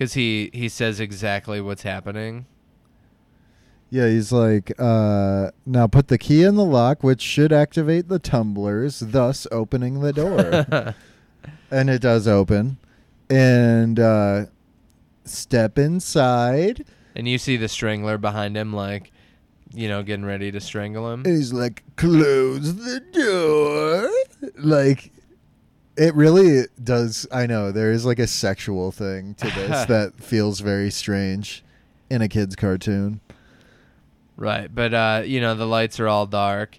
Cuz 0.00 0.14
he 0.14 0.50
he 0.52 0.68
says 0.68 0.98
exactly 0.98 1.60
what's 1.60 1.82
happening. 1.82 2.46
Yeah, 3.90 4.08
he's 4.08 4.30
like, 4.30 4.72
uh, 4.78 5.50
now 5.66 5.88
put 5.88 6.08
the 6.08 6.16
key 6.16 6.44
in 6.44 6.54
the 6.54 6.64
lock, 6.64 7.02
which 7.02 7.20
should 7.20 7.52
activate 7.52 8.08
the 8.08 8.20
tumblers, 8.20 9.00
thus 9.00 9.48
opening 9.50 10.00
the 10.00 10.12
door. 10.12 10.94
and 11.72 11.90
it 11.90 12.00
does 12.00 12.28
open. 12.28 12.78
And 13.28 13.98
uh, 13.98 14.46
step 15.24 15.76
inside. 15.76 16.84
And 17.16 17.26
you 17.26 17.36
see 17.36 17.56
the 17.56 17.68
strangler 17.68 18.16
behind 18.16 18.56
him 18.56 18.72
like 18.72 19.10
you 19.72 19.88
know, 19.88 20.02
getting 20.02 20.24
ready 20.24 20.50
to 20.50 20.60
strangle 20.60 21.10
him. 21.12 21.22
And 21.24 21.36
he's 21.36 21.52
like, 21.52 21.84
close 21.96 22.74
the 22.76 23.00
door. 23.12 24.10
Like, 24.56 25.12
it 26.00 26.14
really 26.14 26.64
does. 26.82 27.26
I 27.30 27.46
know 27.46 27.72
there 27.72 27.92
is 27.92 28.06
like 28.06 28.18
a 28.18 28.26
sexual 28.26 28.90
thing 28.90 29.34
to 29.34 29.46
this 29.46 29.84
that 29.88 30.14
feels 30.14 30.60
very 30.60 30.90
strange 30.90 31.62
in 32.08 32.22
a 32.22 32.28
kid's 32.28 32.56
cartoon. 32.56 33.20
Right, 34.38 34.74
but 34.74 34.94
uh, 34.94 35.22
you 35.26 35.42
know 35.42 35.54
the 35.54 35.66
lights 35.66 36.00
are 36.00 36.08
all 36.08 36.24
dark. 36.24 36.78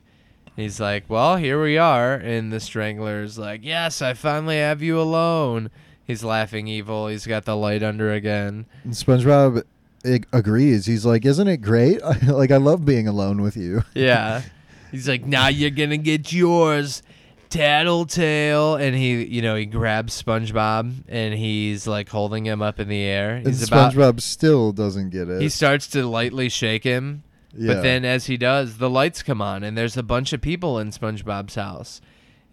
He's 0.56 0.80
like, 0.80 1.06
"Well, 1.08 1.38
here 1.38 1.62
we 1.62 1.78
are," 1.78 2.16
and 2.16 2.52
the 2.52 2.60
strangler's 2.60 3.38
like, 3.38 3.64
"Yes, 3.64 4.02
I 4.02 4.16
finally 4.16 4.58
have 4.58 4.82
you 4.82 5.00
alone." 5.00 5.70
He's 6.04 6.24
laughing 6.24 6.68
evil. 6.68 7.08
He's 7.08 7.28
got 7.28 7.46
the 7.46 7.56
light 7.56 7.84
under 7.84 8.12
again. 8.12 8.66
And 8.84 8.94
SpongeBob 8.94 9.64
ag- 10.04 10.28
agrees. 10.34 10.88
He's 10.88 11.06
like, 11.06 11.26
isn't 11.26 11.48
it 11.48 11.58
great? 11.58 12.02
like, 12.28 12.52
I 12.52 12.58
love 12.58 12.86
being 12.86 13.08
alone 13.08 13.42
with 13.42 13.56
you. 13.56 13.84
Yeah, 13.94 14.42
he's 14.92 15.08
like, 15.08 15.28
"Now 15.28 15.48
you're 15.48 15.70
gonna 15.70 15.98
get 15.98 16.34
yours, 16.34 17.04
Tattletale," 17.52 18.76
and 18.76 18.96
he, 18.96 19.24
you 19.26 19.42
know, 19.42 19.56
he 19.56 19.66
grabs 19.66 20.22
SpongeBob 20.22 21.04
and 21.08 21.34
he's 21.34 21.86
like 21.86 22.10
holding 22.10 22.46
him 22.46 22.62
up 22.62 22.80
in 22.80 22.88
the 22.88 23.02
air. 23.02 23.36
And 23.36 23.48
He's 23.48 23.68
about. 23.68 23.94
SpongeBob 23.94 24.22
still 24.22 24.72
doesn't 24.72 25.12
get 25.12 25.30
it. 25.30 25.42
He 25.42 25.50
starts 25.50 25.88
to 25.90 26.08
lightly 26.08 26.50
shake 26.50 26.84
him. 26.84 27.24
Yeah. 27.54 27.74
But 27.74 27.84
then 27.84 28.06
as 28.06 28.26
he 28.28 28.38
does, 28.38 28.78
the 28.78 28.90
lights 28.90 29.22
come 29.22 29.42
on 29.42 29.64
and 29.64 29.78
there's 29.78 29.98
a 29.98 30.04
bunch 30.04 30.32
of 30.34 30.42
people 30.42 30.80
in 30.80 30.90
SpongeBob's 30.92 31.56
house. 31.56 32.00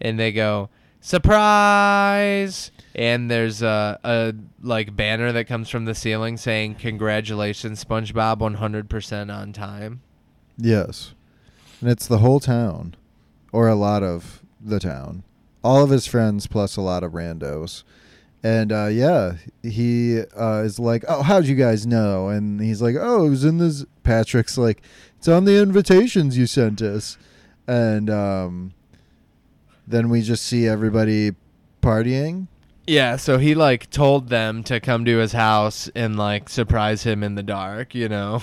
And 0.01 0.19
they 0.19 0.31
go, 0.31 0.69
"Surprise!" 0.99 2.71
And 2.93 3.31
there's 3.31 3.61
a 3.61 3.99
a 4.03 4.33
like 4.61 4.95
banner 4.95 5.31
that 5.31 5.45
comes 5.45 5.69
from 5.69 5.85
the 5.85 5.95
ceiling 5.95 6.37
saying, 6.37 6.75
"Congratulations, 6.75 7.83
SpongeBob, 7.83 8.39
100% 8.39 9.31
on 9.31 9.53
time." 9.53 10.01
Yes. 10.57 11.13
And 11.81 11.89
it's 11.89 12.07
the 12.07 12.17
whole 12.17 12.41
town, 12.41 12.95
or 13.53 13.69
a 13.69 13.75
lot 13.75 14.03
of 14.03 14.43
the 14.59 14.79
town. 14.79 15.23
All 15.63 15.83
of 15.83 15.89
his 15.89 16.07
friends 16.07 16.47
plus 16.47 16.77
a 16.77 16.81
lot 16.81 17.03
of 17.03 17.11
randos. 17.11 17.83
And 18.41 18.71
uh, 18.71 18.87
yeah, 18.87 19.33
he 19.63 20.21
uh, 20.21 20.61
is 20.63 20.79
like, 20.79 21.03
"Oh, 21.09 21.23
how'd 21.23 21.45
you 21.45 21.55
guys 21.55 21.85
know?" 21.85 22.29
And 22.29 22.61
he's 22.61 22.81
like, 22.81 22.95
"Oh, 22.97 23.25
it 23.25 23.29
was 23.29 23.43
in 23.43 23.57
this." 23.57 23.85
Patrick's 24.03 24.57
like, 24.57 24.81
"It's 25.17 25.27
on 25.27 25.43
the 25.43 25.61
invitations 25.61 26.37
you 26.37 26.47
sent 26.47 26.81
us," 26.81 27.17
and 27.67 28.09
um, 28.09 28.73
then 29.85 30.07
we 30.09 30.21
just 30.21 30.45
see 30.45 30.67
everybody 30.67 31.31
partying. 31.81 32.47
Yeah, 32.87 33.17
so 33.17 33.37
he 33.37 33.55
like 33.55 33.89
told 33.89 34.29
them 34.29 34.63
to 34.63 34.79
come 34.79 35.03
to 35.05 35.17
his 35.17 35.33
house 35.33 35.89
and 35.93 36.17
like 36.17 36.47
surprise 36.47 37.03
him 37.03 37.23
in 37.23 37.35
the 37.35 37.43
dark, 37.43 37.93
you 37.93 38.07
know. 38.07 38.41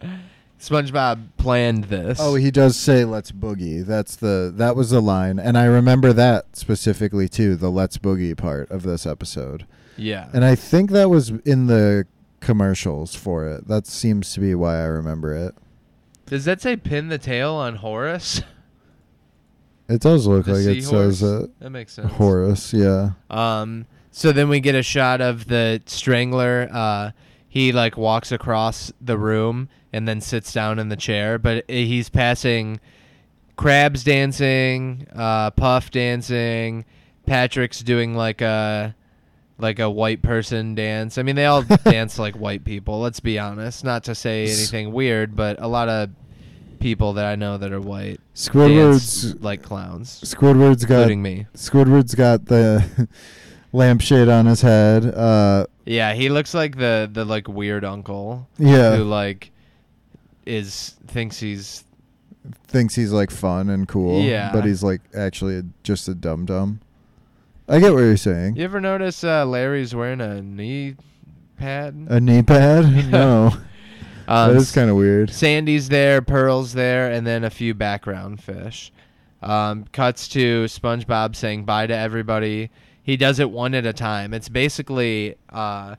SpongeBob 0.60 1.28
planned 1.36 1.84
this. 1.84 2.18
Oh, 2.20 2.34
he 2.36 2.50
does 2.50 2.76
say 2.76 3.04
"Let's 3.04 3.32
boogie." 3.32 3.84
That's 3.84 4.16
the 4.16 4.52
that 4.56 4.76
was 4.76 4.90
the 4.90 5.00
line, 5.02 5.38
and 5.38 5.58
I 5.58 5.64
remember 5.64 6.12
that 6.14 6.56
specifically 6.56 7.28
too. 7.28 7.56
The 7.56 7.70
"Let's 7.70 7.98
boogie" 7.98 8.36
part 8.36 8.70
of 8.70 8.82
this 8.82 9.04
episode, 9.06 9.66
yeah. 9.96 10.28
and 10.32 10.44
I 10.44 10.54
think 10.54 10.90
that 10.92 11.10
was 11.10 11.30
in 11.44 11.66
the 11.66 12.06
commercials 12.40 13.14
for 13.14 13.46
it. 13.46 13.68
That 13.68 13.86
seems 13.86 14.32
to 14.34 14.40
be 14.40 14.54
why 14.54 14.76
I 14.80 14.84
remember 14.84 15.34
it. 15.34 15.54
Does 16.26 16.46
that 16.46 16.62
say 16.62 16.76
pin 16.76 17.08
the 17.08 17.18
tail 17.18 17.52
on 17.54 17.76
Horace? 17.76 18.40
It 19.88 20.00
does 20.00 20.26
look 20.26 20.46
The 20.46 20.52
like 20.54 20.60
it 20.78 20.82
seahorse? 20.84 21.18
says 21.18 21.22
uh, 21.22 21.46
That 21.58 21.68
makes 21.70 21.92
sense. 21.92 22.10
Horace. 22.12 22.72
Yeah, 22.72 23.10
Um, 23.28 23.84
so 24.10 24.32
then 24.32 24.48
we 24.48 24.60
get 24.60 24.74
a 24.74 24.82
shot 24.82 25.20
of 25.20 25.46
the 25.48 25.82
strangler. 25.84 26.68
Uh, 26.72 27.10
he 27.46 27.70
like 27.72 27.98
walks 27.98 28.32
across 28.32 28.92
the 29.00 29.18
room 29.18 29.68
and 29.94 30.08
then 30.08 30.20
sits 30.20 30.52
down 30.52 30.80
in 30.80 30.88
the 30.88 30.96
chair, 30.96 31.38
but 31.38 31.64
he's 31.70 32.08
passing 32.08 32.80
Krabs 33.56 34.02
dancing, 34.02 35.06
uh, 35.14 35.52
puff 35.52 35.92
dancing. 35.92 36.84
Patrick's 37.26 37.80
doing 37.80 38.16
like 38.16 38.40
a 38.40 38.96
like 39.56 39.78
a 39.78 39.88
white 39.88 40.20
person 40.20 40.74
dance. 40.74 41.16
I 41.16 41.22
mean, 41.22 41.36
they 41.36 41.46
all 41.46 41.62
dance 41.84 42.18
like 42.18 42.34
white 42.34 42.64
people. 42.64 43.00
Let's 43.00 43.20
be 43.20 43.38
honest. 43.38 43.84
Not 43.84 44.02
to 44.04 44.16
say 44.16 44.42
anything 44.42 44.92
weird, 44.92 45.36
but 45.36 45.62
a 45.62 45.68
lot 45.68 45.88
of 45.88 46.10
people 46.80 47.12
that 47.12 47.24
I 47.24 47.36
know 47.36 47.56
that 47.56 47.72
are 47.72 47.80
white 47.80 48.20
Squidward's 48.34 49.40
like 49.40 49.62
clowns, 49.62 50.20
Squidward's 50.22 50.84
got 50.84 51.02
including 51.02 51.22
me. 51.22 51.46
Squidward's 51.54 52.16
got 52.16 52.46
the 52.46 53.08
lampshade 53.72 54.28
on 54.28 54.46
his 54.46 54.60
head. 54.60 55.06
Uh, 55.06 55.66
Yeah, 55.84 56.14
he 56.14 56.30
looks 56.30 56.52
like 56.52 56.78
the 56.78 57.08
the 57.10 57.24
like 57.24 57.46
weird 57.46 57.84
uncle 57.84 58.48
yeah, 58.58 58.96
who 58.96 59.04
like 59.04 59.52
is 60.46 60.94
thinks 61.06 61.38
he's 61.38 61.84
thinks 62.66 62.94
he's 62.94 63.12
like 63.12 63.30
fun 63.30 63.70
and 63.70 63.88
cool. 63.88 64.22
Yeah. 64.22 64.50
but 64.52 64.64
he's 64.64 64.82
like 64.82 65.00
actually 65.14 65.58
a, 65.58 65.62
just 65.82 66.08
a 66.08 66.14
dum 66.14 66.44
dum. 66.46 66.80
I 67.68 67.78
get 67.80 67.92
what 67.94 68.00
you're 68.00 68.16
saying. 68.18 68.56
You 68.56 68.64
ever 68.64 68.80
notice 68.80 69.24
uh, 69.24 69.46
Larry's 69.46 69.94
wearing 69.94 70.20
a 70.20 70.42
knee 70.42 70.96
pad? 71.56 71.94
A 72.10 72.20
knee 72.20 72.42
pad? 72.42 72.84
no, 73.10 73.52
Um, 74.28 74.52
that 74.52 74.56
is 74.56 74.70
kind 74.72 74.90
of 74.90 74.96
weird. 74.96 75.30
Sandy's 75.30 75.88
there, 75.88 76.20
Pearl's 76.20 76.74
there, 76.74 77.10
and 77.10 77.26
then 77.26 77.42
a 77.44 77.50
few 77.50 77.72
background 77.72 78.42
fish. 78.42 78.92
Um, 79.42 79.84
cuts 79.92 80.28
to 80.28 80.64
SpongeBob 80.64 81.34
saying 81.36 81.64
bye 81.64 81.86
to 81.86 81.96
everybody. 81.96 82.70
He 83.02 83.16
does 83.16 83.38
it 83.38 83.50
one 83.50 83.74
at 83.74 83.84
a 83.86 83.92
time. 83.94 84.32
It's 84.34 84.48
basically 84.50 85.36
uh, 85.50 85.96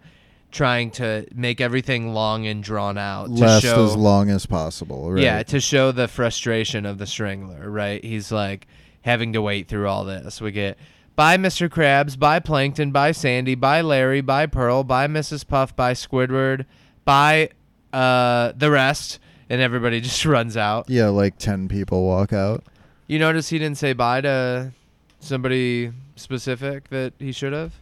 trying 0.56 0.90
to 0.90 1.28
make 1.36 1.60
everything 1.60 2.14
long 2.14 2.48
and 2.48 2.64
drawn 2.64 2.98
out 2.98 3.26
to 3.26 3.34
Last 3.34 3.62
show 3.62 3.84
as 3.84 3.96
long 3.96 4.30
as 4.30 4.46
possible. 4.46 5.12
Right? 5.12 5.22
Yeah, 5.22 5.44
to 5.44 5.60
show 5.60 5.92
the 5.92 6.08
frustration 6.08 6.86
of 6.86 6.98
the 6.98 7.06
strangler, 7.06 7.70
right? 7.70 8.02
He's 8.04 8.32
like 8.32 8.66
having 9.02 9.34
to 9.34 9.42
wait 9.42 9.68
through 9.68 9.90
all 9.90 10.06
this. 10.06 10.40
We 10.40 10.52
get 10.52 10.78
bye 11.18 11.36
Mr. 11.36 11.68
Krabs, 11.70 12.18
bye 12.18 12.40
Plankton, 12.40 12.92
bye 12.92 13.12
Sandy, 13.12 13.56
bye 13.56 13.82
Larry, 13.82 14.22
bye 14.22 14.46
Pearl, 14.46 14.86
bye 14.86 15.08
Mrs. 15.08 15.46
Puff, 15.46 15.76
bye 15.76 15.94
Squidward, 15.94 16.66
bye 17.04 17.50
uh 17.92 18.54
the 18.56 18.72
rest, 18.72 19.20
and 19.50 19.60
everybody 19.62 20.00
just 20.10 20.26
runs 20.26 20.56
out. 20.56 20.90
yeah, 20.90 21.10
like 21.10 21.38
ten 21.38 21.68
people 21.68 22.06
walk 22.06 22.32
out. 22.32 22.64
You 23.08 23.20
notice 23.20 23.50
he 23.50 23.60
didn't 23.60 23.78
say 23.78 23.92
bye 23.92 24.22
to 24.22 24.72
somebody 25.20 25.92
specific 26.16 26.88
that 26.92 27.12
he 27.20 27.34
should 27.34 27.52
have? 27.52 27.74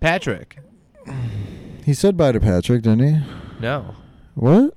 Patrick. 0.00 0.58
He 1.84 1.94
said 1.94 2.16
bye 2.16 2.32
to 2.32 2.40
Patrick, 2.40 2.82
didn't 2.82 3.00
he? 3.06 3.20
No. 3.60 3.94
What? 4.34 4.74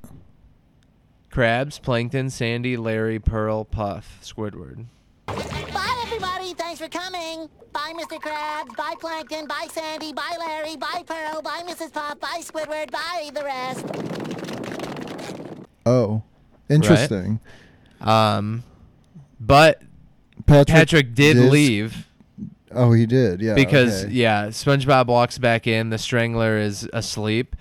Krabs, 1.32 1.82
Plankton, 1.82 2.30
Sandy, 2.30 2.78
Larry, 2.78 3.20
Pearl, 3.20 3.66
Puff, 3.66 4.20
Squidward. 4.22 4.86
Bye, 5.26 6.04
everybody. 6.06 6.54
Thanks 6.54 6.80
for 6.80 6.90
coming. 6.90 7.50
Bye, 7.72 7.94
Mr. 7.96 8.20
Krabs. 8.20 8.76
Bye, 8.76 8.94
Plankton. 9.00 9.48
Bye, 9.48 9.68
Sandy. 9.72 10.14
Bye, 10.14 10.36
Larry. 10.40 10.76
Bye, 10.76 11.04
Pearl. 11.08 11.42
Bye, 11.42 11.64
Mrs. 11.66 11.92
Puff. 11.92 12.20
Bye, 12.20 12.42
Squidward. 12.42 12.92
Bye, 12.92 13.32
the 13.34 13.44
rest. 13.44 13.86
Oh, 15.86 16.22
interesting. 16.70 17.40
Um, 18.00 18.64
but 19.40 19.82
Patrick, 20.46 20.68
Patrick 20.68 21.16
did 21.16 21.38
leave 21.38 22.08
Oh, 22.76 22.92
he 22.94 23.06
did. 23.06 23.42
Yeah, 23.42 23.54
because 23.56 24.06
okay. 24.06 24.14
yeah, 24.14 24.48
SpongeBob 24.48 25.08
walks 25.08 25.38
back 25.38 25.68
in. 25.68 25.90
The 25.90 25.98
Strangler 25.98 26.58
is 26.58 26.88
asleep. 26.94 27.56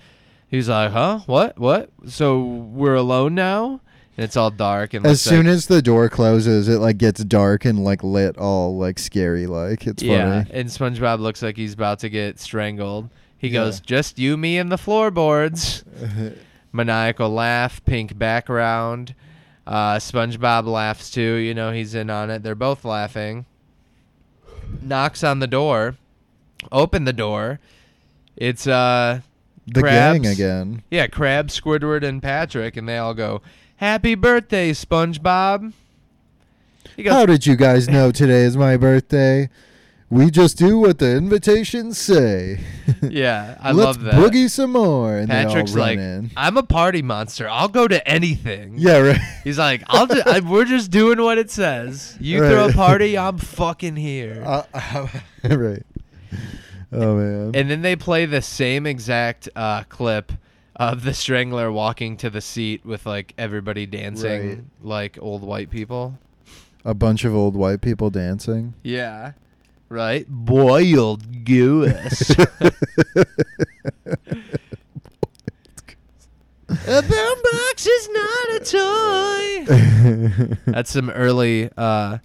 He's 0.47 0.69
like, 0.69 0.91
"Huh? 0.91 1.19
What? 1.25 1.57
What? 1.57 1.89
So 2.07 2.43
we're 2.43 2.95
alone 2.95 3.35
now?" 3.35 3.79
and 4.15 4.23
it's 4.23 4.37
all 4.37 4.51
dark 4.51 4.93
and 4.93 5.03
As 5.07 5.21
soon 5.21 5.47
like- 5.47 5.53
as 5.55 5.65
the 5.65 5.81
door 5.81 6.07
closes, 6.07 6.67
it 6.67 6.77
like 6.77 6.99
gets 6.99 7.23
dark 7.23 7.65
and 7.65 7.83
like 7.83 8.03
lit, 8.03 8.37
all 8.37 8.77
like 8.77 8.99
scary. 8.99 9.47
Like 9.47 9.87
it's 9.87 10.03
yeah, 10.03 10.43
funny. 10.43 10.59
and 10.59 10.69
SpongeBob 10.69 11.19
looks 11.19 11.41
like 11.41 11.57
he's 11.57 11.73
about 11.73 11.97
to 11.99 12.09
get 12.09 12.39
strangled. 12.39 13.09
He 13.37 13.47
Yeah. 13.47 13.61
goes, 13.61 13.79
"Just 13.79 14.19
you, 14.19 14.37
me, 14.37 14.57
and 14.59 14.71
the 14.71 14.77
floorboards." 14.77 15.83
Maniacal 16.71 17.29
laugh, 17.29 17.83
pink 17.85 18.17
background. 18.17 19.13
Uh, 19.65 19.95
SpongeBob 19.95 20.65
laughs 20.65 21.09
too. 21.11 21.35
You 21.35 21.53
know 21.53 21.71
he's 21.71 21.95
in 21.95 22.09
on 22.09 22.29
it. 22.29 22.43
They're 22.43 22.55
both 22.55 22.83
laughing. 22.85 23.45
Knocks 24.81 25.23
on 25.23 25.39
the 25.39 25.47
door. 25.47 25.95
Open 26.71 27.05
the 27.05 27.13
door. 27.13 27.59
It's 28.35 28.65
uh 28.67 29.21
the 29.67 29.81
Krabs. 29.81 30.23
gang 30.23 30.25
again. 30.25 30.83
yeah, 30.91 31.07
Crab, 31.07 31.47
Squidward, 31.47 32.03
and 32.03 32.21
Patrick, 32.21 32.75
and 32.75 32.87
they 32.87 32.97
all 32.97 33.13
go, 33.13 33.41
"Happy 33.77 34.15
birthday, 34.15 34.71
SpongeBob." 34.71 35.73
He 36.95 37.03
goes, 37.03 37.13
How 37.13 37.25
did 37.25 37.45
you 37.45 37.55
guys 37.55 37.87
know 37.89 38.11
today 38.11 38.43
is 38.43 38.57
my 38.57 38.77
birthday? 38.77 39.49
We 40.13 40.29
just 40.29 40.57
do 40.57 40.77
what 40.77 40.99
the 40.99 41.15
invitations 41.15 41.97
say. 41.97 42.59
"Yeah, 43.01 43.57
I 43.59 43.71
Let's 43.71 43.97
love 43.97 44.01
that." 44.03 44.13
boogie 44.13 44.49
some 44.49 44.71
more. 44.73 45.17
And 45.17 45.27
Patrick's 45.29 45.73
they 45.73 45.81
all 45.81 45.87
run 45.87 45.97
like, 45.97 45.99
in. 45.99 46.31
"I'm 46.37 46.57
a 46.57 46.63
party 46.63 47.01
monster. 47.01 47.49
I'll 47.49 47.67
go 47.67 47.87
to 47.87 48.07
anything." 48.07 48.75
Yeah, 48.77 48.97
right. 48.99 49.17
He's 49.43 49.57
like, 49.57 49.81
"I'll. 49.87 50.05
Ju- 50.07 50.21
I, 50.25 50.39
we're 50.41 50.65
just 50.65 50.91
doing 50.91 51.19
what 51.21 51.37
it 51.37 51.49
says. 51.49 52.15
You 52.21 52.41
Right. 52.43 52.49
throw 52.51 52.67
a 52.69 52.71
party, 52.73 53.17
I'm 53.25 53.37
fucking 53.39 53.95
here." 53.95 54.43
Uh, 54.45 55.07
right. 55.49 55.83
Oh 56.91 57.15
man. 57.17 57.51
and 57.55 57.71
then 57.71 57.81
they 57.81 57.95
play 57.95 58.25
the 58.27 58.41
same 58.41 58.85
exact 58.85 59.49
uh, 59.55 59.83
clip 59.85 60.31
of 60.75 61.03
the 61.03 61.13
Strangler 61.15 61.71
walking 61.71 62.17
to 62.17 62.29
the 62.29 62.41
seat 62.41 62.85
with 62.85 63.05
like 63.07 63.33
everybody 63.37 63.85
dancing 63.87 64.47
Right. 64.49 64.59
like 64.83 65.17
old 65.19 65.41
white 65.43 65.71
people. 65.71 66.19
a 66.85 66.93
bunch 66.93 67.25
of 67.25 67.33
old 67.35 67.55
white 67.55 67.81
people 67.81 68.09
dancing. 68.11 68.75
Yeah. 68.83 69.31
Right? 69.93 70.25
Boiled 70.27 71.45
goose. 71.45 72.29
a 72.31 72.45
boombox 77.03 77.87
is 77.87 78.09
not 78.09 78.49
a 78.55 78.59
toy. 78.65 80.55
That's 80.65 80.89
some 80.89 81.11
early 81.11 81.69
uh, 81.77 82.17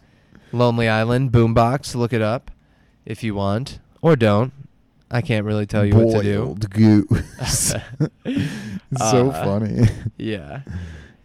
Lonely 0.53 0.89
Island 0.89 1.31
boombox. 1.31 1.95
Look 1.95 2.15
it 2.15 2.23
up 2.23 2.51
if 3.05 3.23
you 3.23 3.35
want. 3.35 3.81
Or 4.01 4.17
don't. 4.17 4.55
I 5.11 5.21
can't 5.21 5.45
really 5.45 5.67
tell 5.67 5.85
you 5.85 5.95
what 5.95 6.17
to 6.17 6.23
do. 6.23 6.45
Boiled 6.47 6.71
goose. 6.71 7.75
So 8.97 9.29
Uh, 9.31 9.45
funny. 9.45 9.87
Yeah. 10.17 10.63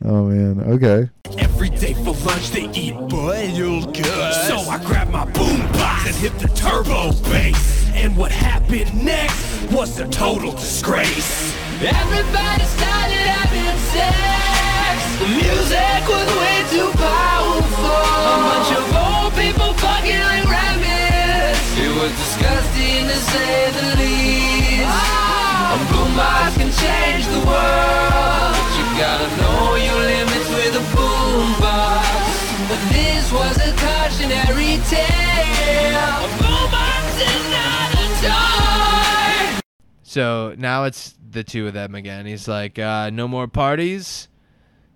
Oh 0.05 0.25
man. 0.25 0.59
Okay. 0.71 1.09
Every 1.37 1.69
day 1.69 1.93
for 1.93 2.13
lunch 2.25 2.49
they 2.51 2.69
eat 2.73 2.95
boiled 3.07 3.93
goods. 3.93 4.47
So 4.47 4.57
I 4.57 4.81
grabbed 4.85 5.11
my 5.11 5.25
boombox 5.25 6.07
and 6.07 6.15
hit 6.15 6.37
the 6.39 6.49
turbo 6.49 7.13
bass. 7.29 7.89
And 7.93 8.17
what 8.17 8.31
happened 8.31 8.91
next 9.03 9.71
was 9.71 9.99
a 9.99 10.07
total 10.09 10.51
disgrace. 10.51 11.55
Everybody 11.79 12.63
started 12.63 13.23
having 13.31 13.79
sex. 13.95 14.97
The 15.19 15.27
music 15.39 16.01
was 16.09 16.27
way 16.35 16.57
too 16.73 16.89
powerful. 16.99 18.03
A 18.27 18.37
bunch 18.43 18.71
of 18.75 18.85
old 18.91 19.31
people 19.39 19.73
fucking 19.79 20.19
like 20.19 20.45
rabbits. 20.45 21.63
It 21.79 21.91
was 21.95 22.11
disgusting 22.11 23.07
to 23.07 23.17
say 23.31 23.71
the 23.71 23.87
least. 24.03 24.83
Ah. 24.87 25.75
A 25.75 25.77
boombox 25.93 26.57
can 26.59 26.71
change 26.75 27.25
the 27.27 27.39
world. 27.47 28.72
But 28.93 28.99
you 28.99 29.05
gotta 29.05 29.37
know 29.37 29.75
your 29.75 29.95
limits 29.95 30.49
with 30.49 30.75
a 30.75 30.85
boombox. 30.95 32.69
But 32.69 32.79
this 32.91 33.31
was 33.31 33.57
a 33.57 33.71
cautionary 33.77 34.77
tale. 34.87 36.19
A 36.21 36.29
boombox 36.37 37.05
is 37.25 37.43
not 37.49 37.93
a 37.95 39.57
toy. 39.57 39.61
So 40.03 40.53
now 40.59 40.83
it's 40.83 41.15
the 41.27 41.43
two 41.43 41.65
of 41.67 41.73
them 41.73 41.95
again. 41.95 42.27
He's 42.27 42.47
like, 42.47 42.77
uh, 42.77 43.09
no 43.09 43.27
more 43.27 43.47
parties 43.47 44.27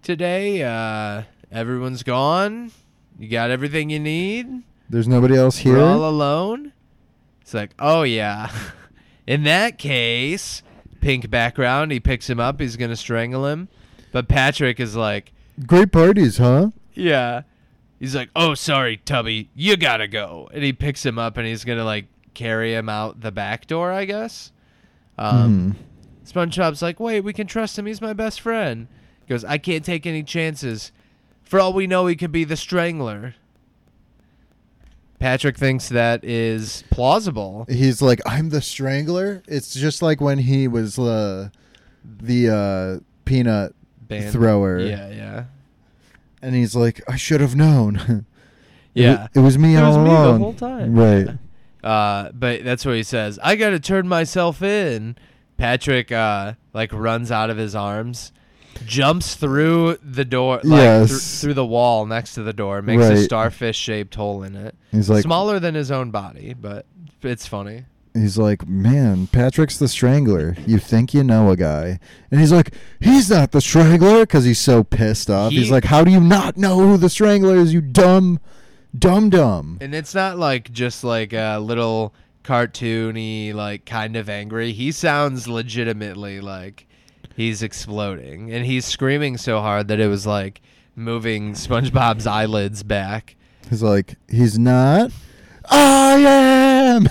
today. 0.04 0.62
Uh, 0.62 1.24
everyone's 1.52 2.04
gone. 2.04 2.72
You 3.18 3.30
got 3.30 3.50
everything 3.50 3.90
you 3.90 4.00
need. 4.00 4.64
There's 4.90 5.08
nobody 5.08 5.36
else 5.36 5.58
here. 5.58 5.74
We're 5.74 5.80
here. 5.80 5.88
all 5.88 6.08
alone. 6.08 6.72
It's 7.42 7.54
like, 7.56 7.74
oh 7.80 8.04
yeah. 8.04 8.52
In 9.26 9.44
that 9.44 9.80
case, 9.80 10.62
pink 11.02 11.32
background. 11.32 11.92
He 11.92 12.00
picks 12.00 12.30
him 12.30 12.40
up. 12.40 12.62
He's 12.62 12.76
gonna 12.76 12.96
strangle 12.96 13.48
him. 13.48 13.70
But 14.18 14.28
Patrick 14.28 14.80
is 14.80 14.96
like, 14.96 15.32
Great 15.68 15.92
parties, 15.92 16.40
huh? 16.40 16.72
yeah. 16.96 17.44
He's 18.00 18.16
like, 18.16 18.30
oh 18.36 18.56
sorry, 18.56 18.98
Tubby, 18.98 19.52
you 19.54 19.78
gotta 19.78 20.08
go. 20.08 20.50
And 20.52 20.64
he 20.64 20.74
picks 20.74 21.06
him 21.06 21.20
up 21.20 21.38
and 21.38 21.46
he's 21.46 21.64
gonna 21.64 21.84
like 21.86 22.06
carry 22.34 22.74
him 22.74 22.90
out 22.90 23.22
the 23.22 23.32
back 23.32 23.68
door, 23.68 23.92
I 23.92 24.06
guess. 24.06 24.52
Um, 25.20 25.76
Hmm. 26.26 26.30
SpongeBob's 26.40 26.82
like, 26.82 27.00
wait, 27.00 27.22
we 27.22 27.32
can 27.32 27.46
trust 27.46 27.78
him. 27.78 27.86
He's 27.86 28.02
my 28.02 28.14
best 28.14 28.42
friend. 28.42 28.88
He 29.24 29.30
goes, 29.32 29.46
I 29.46 29.60
can't 29.60 29.86
take 29.86 30.08
any 30.08 30.24
chances. 30.24 30.92
For 31.44 31.60
all 31.60 31.74
we 31.74 31.86
know, 31.86 32.08
he 32.08 32.16
could 32.16 32.32
be 32.32 32.44
the 32.44 32.58
Strangler. 32.58 33.36
Patrick 35.20 35.58
thinks 35.60 35.90
that 35.90 36.24
is 36.24 36.84
plausible. 36.90 37.68
He's 37.70 38.02
like, 38.02 38.20
I'm 38.26 38.50
the 38.50 38.62
strangler. 38.62 39.44
It's 39.48 39.76
just 39.76 40.02
like 40.02 40.22
when 40.22 40.40
he 40.40 40.68
was 40.68 40.98
uh, 40.98 41.50
the 42.04 42.50
uh, 42.50 43.04
peanut 43.26 43.74
Band- 44.08 44.32
thrower. 44.32 44.80
Yeah, 44.80 45.10
yeah. 45.10 45.44
And 46.42 46.54
he's 46.56 46.76
like, 46.76 47.02
I 47.10 47.16
should 47.16 47.42
have 47.42 47.56
known. 47.56 48.26
Yeah. 48.94 49.28
It, 49.36 49.40
was 49.42 49.60
me 49.60 49.76
It 49.76 49.80
all 49.84 49.90
was 49.90 49.98
me 50.00 50.04
the 50.06 50.10
along. 50.10 50.40
whole 50.40 50.54
time. 50.54 50.96
Right. 50.96 51.28
Uh, 51.84 52.32
but 52.32 52.64
that's 52.64 52.84
what 52.84 52.96
he 52.96 53.04
says. 53.04 53.38
I 53.44 53.56
gotta 53.56 53.80
turn 53.80 54.08
myself 54.08 54.64
in. 54.64 55.16
Patrick 55.58 56.12
uh, 56.12 56.54
like 56.74 56.92
runs 56.92 57.30
out 57.32 57.52
of 57.52 57.58
his 57.58 57.76
arms, 57.76 58.32
jumps 58.88 59.36
through 59.36 59.98
the 60.02 60.26
door, 60.26 60.62
like 60.64 60.80
Yes. 60.82 61.42
through 61.42 61.54
the 61.54 61.66
wall 61.66 62.08
next 62.08 62.34
to 62.36 62.42
the 62.44 62.54
door, 62.54 62.82
makes 62.82 63.04
a 63.04 63.18
starfish-shaped 63.24 64.16
hole 64.16 64.42
in 64.42 64.56
it. 64.56 64.74
He's 64.92 65.12
like, 65.12 65.22
Smaller 65.22 65.60
than 65.60 65.76
his 65.76 65.92
own 65.92 66.10
body, 66.10 66.56
but 66.60 66.88
it's 67.22 67.46
funny. 67.46 67.86
He's 68.22 68.38
like, 68.38 68.68
man, 68.68 69.28
Patrick's 69.28 69.78
the 69.78 69.88
strangler. 69.88 70.56
You 70.66 70.78
think 70.80 71.14
you 71.14 71.24
know 71.24 71.50
a 71.52 71.56
guy, 71.58 72.00
and 72.32 72.40
he's 72.40 72.52
like, 72.52 72.74
he's 73.00 73.30
not 73.30 73.52
the 73.52 73.62
strangler 73.62 74.22
because 74.22 74.46
he's 74.46 74.60
so 74.60 74.84
pissed 74.84 75.30
off. 75.30 75.52
He- 75.52 75.60
he's 75.60 75.72
like, 75.72 75.86
how 75.86 76.04
do 76.04 76.12
you 76.12 76.20
not 76.20 76.58
know 76.58 76.80
who 76.80 76.98
the 76.98 77.10
strangler 77.10 77.56
is? 77.56 77.74
You 77.74 77.82
dumb, 77.82 78.40
dumb, 78.98 79.30
dumb. 79.30 79.78
And 79.82 79.94
it's 79.96 80.14
not 80.16 80.38
like 80.38 80.72
just 80.72 81.04
like 81.04 81.34
a 81.34 81.58
little 81.60 82.14
cartoony, 82.44 83.54
like 83.54 83.86
kind 83.86 84.16
of 84.16 84.30
angry. 84.30 84.72
He 84.72 84.92
sounds 84.92 85.48
legitimately 85.48 86.40
like 86.42 86.88
he's 87.36 87.62
exploding, 87.62 88.52
and 88.52 88.66
he's 88.66 88.86
screaming 88.86 89.38
so 89.38 89.60
hard 89.62 89.88
that 89.90 90.00
it 90.00 90.08
was 90.08 90.26
like 90.26 90.62
moving 90.96 91.54
SpongeBob's 91.54 92.26
eyelids 92.28 92.84
back. 92.84 93.36
He's 93.70 93.84
like, 93.84 94.16
he's 94.30 94.58
not. 94.58 95.12
Am. 96.26 97.08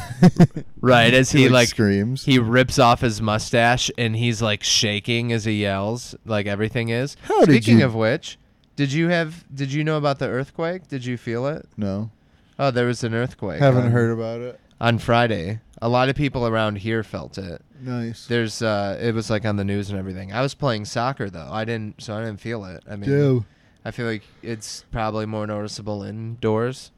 Right 0.80 1.12
as 1.14 1.32
he, 1.32 1.40
He, 1.40 1.44
like, 1.48 1.52
like 1.52 1.68
screams. 1.68 2.24
he 2.24 2.38
rips 2.38 2.78
off 2.78 3.00
his 3.00 3.20
mustache 3.20 3.90
and 3.98 4.14
he's 4.16 4.40
like 4.40 4.62
shaking 4.62 5.32
as 5.32 5.44
he 5.44 5.60
yells, 5.62 6.14
like 6.24 6.46
everything 6.46 6.88
is. 6.90 7.16
How 7.22 7.40
did 7.44 7.62
Speaking 7.62 7.80
you- 7.80 7.84
of 7.86 7.94
which, 7.94 8.38
did 8.76 8.92
you 8.92 9.08
have? 9.08 9.44
Did 9.54 9.72
you 9.72 9.82
know 9.84 9.96
about 9.96 10.18
the 10.18 10.28
earthquake? 10.28 10.88
Did 10.88 11.04
you 11.04 11.16
feel 11.16 11.46
it? 11.46 11.66
no, 11.76 12.10
Oh, 12.58 12.70
there 12.70 12.86
was 12.86 13.04
an 13.04 13.14
earthquake. 13.14 13.60
haven't 13.60 13.84
on- 13.86 13.90
heard 13.90 14.10
about 14.10 14.40
it. 14.40 14.60
on 14.80 14.98
Friday. 14.98 15.60
A 15.82 15.88
lot 15.90 16.08
of 16.08 16.16
people 16.16 16.46
around 16.46 16.76
here 16.78 17.02
felt 17.02 17.36
it. 17.36 17.60
Nice. 17.82 18.26
There's 18.26 18.62
uh 18.62 18.98
it 19.00 19.14
was 19.14 19.28
like 19.28 19.44
on 19.44 19.56
the 19.56 19.64
news 19.64 19.90
and 19.90 19.98
everything. 19.98 20.32
I 20.32 20.40
was 20.40 20.54
playing 20.54 20.84
soccer 20.86 21.28
though. 21.28 21.48
I 21.50 21.64
didn't 21.66 22.00
so 22.02 22.14
I 22.16 22.20
didn't 22.24 22.40
feel 22.40 22.64
it. 22.64 22.82
I 22.88 22.96
mean. 22.96 23.44
I 23.84 23.90
feel 23.92 24.06
like 24.06 24.22
it's 24.42 24.84
probably 24.90 25.26
more 25.26 25.46
noticeable 25.46 26.02
indoors. 26.02 26.90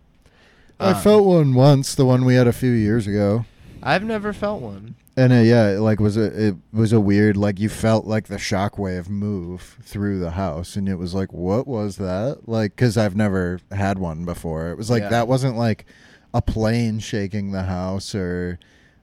I 0.81 0.91
Um, 0.93 1.01
felt 1.03 1.25
one 1.27 1.55
once, 1.55 1.95
the 1.95 2.05
one 2.07 2.25
we 2.25 2.35
had 2.35 2.47
a 2.47 2.53
few 2.53 2.71
years 2.71 3.07
ago. 3.07 3.45
I've 3.83 4.05
never 4.05 4.33
felt 4.33 4.61
one. 4.63 4.95
And 5.17 5.33
uh, 5.33 5.37
yeah, 5.37 5.71
it, 5.71 5.81
like 5.81 5.99
was 5.99 6.17
a 6.17 6.47
it 6.49 6.55
was 6.73 6.93
a 6.93 7.01
weird 7.01 7.37
like 7.37 7.59
you 7.59 7.69
felt 7.69 8.07
like 8.07 8.29
the 8.29 8.37
shockwave 8.37 9.09
move 9.09 9.77
through 9.83 10.21
the 10.21 10.33
house, 10.33 10.77
and 10.77 10.89
it 10.89 10.95
was 10.95 11.13
like, 11.15 11.33
what 11.33 11.67
was 11.67 11.97
that? 11.97 12.49
Like, 12.49 12.77
because 12.77 12.97
I've 12.97 13.17
never 13.17 13.59
had 13.73 13.99
one 13.99 14.25
before. 14.25 14.71
It 14.71 14.79
was 14.79 14.91
like 14.91 15.03
Yeah. 15.03 15.09
that 15.09 15.27
wasn't 15.29 15.57
like 15.57 15.87
a 16.33 16.41
plane 16.41 17.01
shaking 17.01 17.51
the 17.51 17.65
house 17.65 18.15
or, 18.15 18.61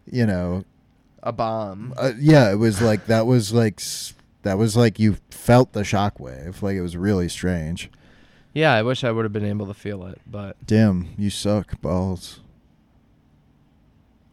you 0.09 0.25
know, 0.25 0.63
A 1.23 1.33
bomb. 1.33 1.93
uh, 1.97 2.11
yeah, 2.17 2.49
it 2.51 2.55
was 2.59 2.81
like 2.81 3.07
that 3.07 3.25
was 3.25 3.51
like 3.51 3.81
s- 3.81 4.13
that 4.43 4.57
was 4.57 4.77
like 4.77 4.99
you 4.99 5.17
felt 5.31 5.73
the 5.73 5.81
shockwave. 5.81 6.61
Like 6.61 6.75
it 6.77 6.81
was 6.81 6.95
really 6.95 7.27
strange. 7.27 7.89
Yeah, 8.55 8.73
I 8.73 8.81
wish 8.83 9.03
I 9.03 9.11
would 9.11 9.23
have 9.25 9.33
been 9.33 9.45
able 9.45 9.67
to 9.67 9.73
feel 9.75 10.05
it, 10.07 10.19
but 10.25 10.55
Damn, 10.65 11.09
you 11.17 11.29
suck 11.29 11.79
balls. 11.81 12.39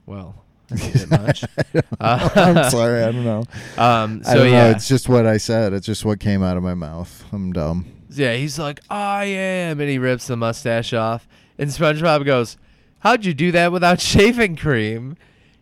well, 0.07 0.45
I 0.71 0.77
get 0.77 1.11
much. 1.11 1.45
Uh, 2.01 2.29
I'm 2.35 2.71
sorry, 2.71 3.03
I 3.05 3.13
don't 3.13 3.25
know. 3.25 3.45
Um 3.79 4.23
I 4.27 4.33
so 4.33 4.39
don't 4.39 4.51
yeah. 4.53 4.65
know. 4.65 4.71
It's 4.71 4.89
just 4.89 5.09
what 5.09 5.25
I 5.27 5.37
said. 5.37 5.73
It's 5.73 5.87
just 5.87 6.05
what 6.05 6.19
came 6.19 6.43
out 6.43 6.57
of 6.57 6.63
my 6.65 6.75
mouth. 6.75 7.25
I'm 7.33 7.53
dumb. 7.53 7.87
Yeah, 8.11 8.35
he's 8.35 8.59
like, 8.59 8.81
I 8.91 9.25
am, 9.25 9.81
and 9.81 9.89
he 9.89 9.99
rips 9.99 10.27
the 10.27 10.37
mustache 10.37 10.93
off. 10.93 11.29
And 11.59 11.71
SpongeBob 11.71 12.25
goes, 12.25 12.57
How'd 13.01 13.25
you 13.25 13.35
do 13.35 13.53
that 13.53 13.71
without 13.73 14.01
shaving 14.13 14.57
cream? 14.57 15.17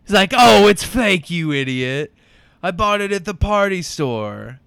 He's 0.04 0.14
like, 0.14 0.32
Oh, 0.36 0.66
it's 0.68 0.82
fake, 0.84 1.28
you 1.30 1.52
idiot. 1.52 2.14
I 2.62 2.70
bought 2.70 3.00
it 3.02 3.12
at 3.12 3.24
the 3.24 3.34
party 3.34 3.82
store. 3.82 4.60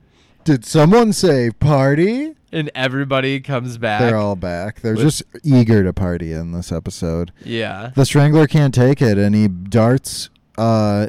Did 0.43 0.65
someone 0.65 1.13
say 1.13 1.51
party? 1.51 2.33
And 2.51 2.69
everybody 2.75 3.39
comes 3.39 3.77
back. 3.77 4.01
They're 4.01 4.17
all 4.17 4.35
back. 4.35 4.81
They're 4.81 4.93
With- 4.93 5.03
just 5.03 5.23
eager 5.43 5.83
to 5.83 5.93
party 5.93 6.33
in 6.33 6.51
this 6.51 6.71
episode. 6.71 7.31
yeah. 7.43 7.91
The 7.95 8.05
Strangler 8.05 8.45
can't 8.47 8.73
take 8.73 9.01
it, 9.01 9.17
and 9.17 9.33
he 9.33 9.47
darts 9.47 10.29
uh, 10.57 11.07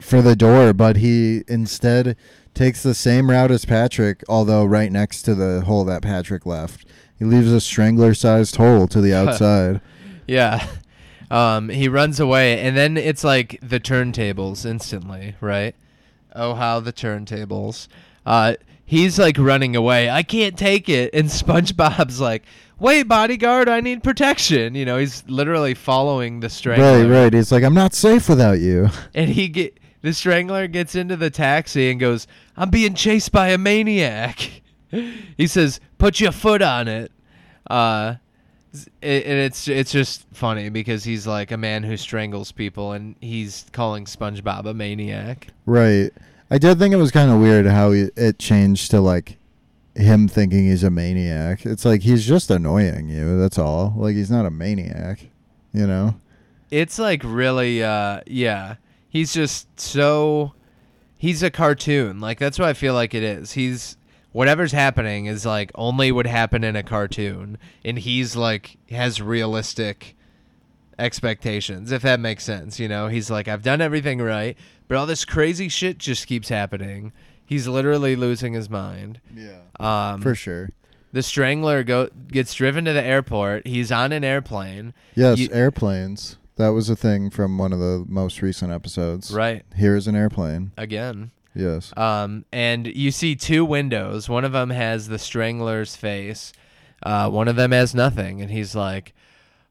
for 0.00 0.20
the 0.20 0.34
door, 0.34 0.72
but 0.72 0.96
he 0.96 1.44
instead 1.46 2.16
takes 2.54 2.82
the 2.82 2.94
same 2.94 3.30
route 3.30 3.50
as 3.50 3.64
Patrick, 3.64 4.22
although 4.28 4.64
right 4.64 4.90
next 4.90 5.22
to 5.22 5.34
the 5.34 5.60
hole 5.62 5.84
that 5.84 6.02
Patrick 6.02 6.44
left. 6.46 6.84
He 7.18 7.24
leaves 7.24 7.52
a 7.52 7.60
strangler-sized 7.60 8.56
hole 8.56 8.88
to 8.88 9.00
the 9.00 9.14
outside. 9.16 9.80
Yeah. 10.26 10.66
Um, 11.30 11.68
he 11.68 11.88
runs 11.88 12.18
away, 12.18 12.58
and 12.60 12.76
then 12.76 12.96
it's 12.96 13.22
like 13.22 13.58
the 13.62 13.78
turntables 13.78 14.66
instantly, 14.66 15.36
right? 15.40 15.74
Oh, 16.34 16.54
how 16.54 16.80
the 16.80 16.92
turntables. 16.92 17.86
Uh, 18.26 18.54
he's 18.84 19.18
like 19.18 19.38
running 19.38 19.76
away. 19.76 20.10
I 20.10 20.22
can't 20.22 20.58
take 20.58 20.88
it. 20.88 21.14
And 21.14 21.28
SpongeBob's 21.28 22.20
like, 22.20 22.44
wait, 22.78 23.04
bodyguard, 23.04 23.68
I 23.68 23.80
need 23.80 24.02
protection. 24.02 24.74
You 24.74 24.84
know, 24.84 24.98
he's 24.98 25.24
literally 25.28 25.74
following 25.74 26.40
the 26.40 26.48
strangler. 26.48 27.06
right, 27.06 27.22
right. 27.24 27.32
He's 27.32 27.52
like, 27.52 27.64
I'm 27.64 27.74
not 27.74 27.94
safe 27.94 28.28
without 28.28 28.60
you. 28.60 28.88
And 29.14 29.30
he 29.30 29.48
get 29.48 29.78
the 30.04 30.12
strangler 30.12 30.66
gets 30.66 30.94
into 30.94 31.16
the 31.16 31.30
taxi 31.30 31.90
and 31.90 31.98
goes, 31.98 32.26
"I'm 32.58 32.68
being 32.68 32.92
chased 32.94 33.32
by 33.32 33.48
a 33.48 33.58
maniac." 33.58 34.62
he 34.90 35.46
says, 35.46 35.80
"Put 35.96 36.20
your 36.20 36.30
foot 36.30 36.60
on 36.60 36.88
it." 36.88 37.10
Uh, 37.70 38.16
it, 39.00 39.24
and 39.24 39.38
it's 39.38 39.66
it's 39.66 39.90
just 39.90 40.26
funny 40.34 40.68
because 40.68 41.04
he's 41.04 41.26
like 41.26 41.52
a 41.52 41.56
man 41.56 41.82
who 41.82 41.96
strangles 41.96 42.52
people, 42.52 42.92
and 42.92 43.16
he's 43.22 43.64
calling 43.72 44.04
SpongeBob 44.04 44.66
a 44.66 44.74
maniac. 44.74 45.48
Right. 45.64 46.12
I 46.50 46.58
did 46.58 46.78
think 46.78 46.92
it 46.92 46.98
was 46.98 47.10
kind 47.10 47.30
of 47.30 47.40
weird 47.40 47.66
how 47.66 47.92
he, 47.92 48.10
it 48.16 48.38
changed 48.38 48.90
to 48.90 49.00
like 49.00 49.38
him 49.94 50.28
thinking 50.28 50.68
he's 50.68 50.84
a 50.84 50.90
maniac. 50.90 51.64
It's 51.64 51.84
like 51.84 52.02
he's 52.02 52.26
just 52.26 52.50
annoying 52.50 53.08
you. 53.08 53.38
That's 53.38 53.58
all. 53.58 53.94
Like 53.96 54.14
he's 54.14 54.30
not 54.30 54.46
a 54.46 54.50
maniac. 54.50 55.26
You 55.72 55.86
know. 55.86 56.20
It's 56.70 56.98
like 56.98 57.22
really, 57.24 57.82
uh, 57.82 58.20
yeah. 58.26 58.76
He's 59.08 59.32
just 59.32 59.78
so. 59.78 60.54
He's 61.16 61.42
a 61.42 61.50
cartoon. 61.50 62.20
Like 62.20 62.38
that's 62.38 62.58
what 62.58 62.68
I 62.68 62.74
feel 62.74 62.94
like 62.94 63.14
it 63.14 63.22
is. 63.22 63.52
He's 63.52 63.96
whatever's 64.32 64.72
happening 64.72 65.26
is 65.26 65.46
like 65.46 65.70
only 65.76 66.10
would 66.12 66.26
happen 66.26 66.64
in 66.64 66.76
a 66.76 66.82
cartoon, 66.82 67.56
and 67.84 67.98
he's 67.98 68.36
like 68.36 68.76
has 68.90 69.22
realistic 69.22 70.16
expectations. 70.98 71.92
If 71.92 72.02
that 72.02 72.20
makes 72.20 72.44
sense, 72.44 72.78
you 72.80 72.88
know. 72.88 73.08
He's 73.08 73.30
like, 73.30 73.48
I've 73.48 73.62
done 73.62 73.80
everything 73.80 74.20
right, 74.20 74.56
but 74.88 74.96
all 74.96 75.06
this 75.06 75.24
crazy 75.24 75.68
shit 75.68 75.98
just 75.98 76.26
keeps 76.26 76.48
happening. 76.48 77.12
He's 77.46 77.68
literally 77.68 78.16
losing 78.16 78.52
his 78.54 78.70
mind. 78.70 79.20
Yeah. 79.34 79.58
Um, 79.78 80.20
For 80.22 80.34
sure. 80.34 80.70
The 81.12 81.22
Strangler 81.22 81.84
go 81.84 82.08
gets 82.28 82.54
driven 82.54 82.84
to 82.86 82.92
the 82.92 83.02
airport. 83.04 83.66
He's 83.66 83.92
on 83.92 84.12
an 84.12 84.24
airplane. 84.24 84.94
Yes, 85.14 85.38
You- 85.38 85.48
airplanes. 85.52 86.38
That 86.56 86.68
was 86.68 86.88
a 86.88 86.94
thing 86.96 87.30
from 87.30 87.58
one 87.58 87.72
of 87.72 87.80
the 87.80 88.04
most 88.08 88.40
recent 88.40 88.70
episodes. 88.72 89.32
Right. 89.32 89.64
Here's 89.74 90.06
an 90.06 90.14
airplane. 90.16 90.70
again. 90.76 91.32
Yes. 91.56 91.92
Um, 91.96 92.44
and 92.52 92.86
you 92.86 93.10
see 93.12 93.36
two 93.36 93.64
windows. 93.64 94.28
One 94.28 94.44
of 94.44 94.52
them 94.52 94.70
has 94.70 95.06
the 95.08 95.18
strangler's 95.18 95.94
face. 95.96 96.52
Uh, 97.02 97.28
one 97.30 97.46
of 97.48 97.54
them 97.56 97.70
has 97.72 97.94
nothing, 97.94 98.40
and 98.40 98.50
he's 98.50 98.74
like, 98.74 99.14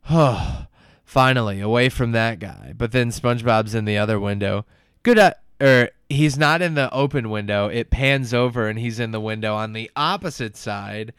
"Oh, 0.10 0.66
finally 1.04 1.60
away 1.60 1.89
from 1.89 2.12
that 2.12 2.39
guy." 2.39 2.74
But 2.78 2.91
then 2.91 3.10
SpongeBob's 3.10 3.76
in 3.76 3.86
the 3.86 3.97
other 3.97 4.20
window. 4.20 4.66
Good, 5.04 5.20
uh, 5.20 5.34
or 5.62 5.89
he's 6.10 6.38
not 6.38 6.62
in 6.62 6.76
the 6.76 6.91
open 6.93 7.30
window. 7.30 7.68
It 7.68 7.89
pans 7.89 8.34
over, 8.34 8.68
and 8.68 8.80
he's 8.80 8.99
in 8.99 9.12
the 9.12 9.22
window 9.22 9.56
on 9.56 9.74
the 9.74 9.89
opposite 9.95 10.56
side. 10.56 11.14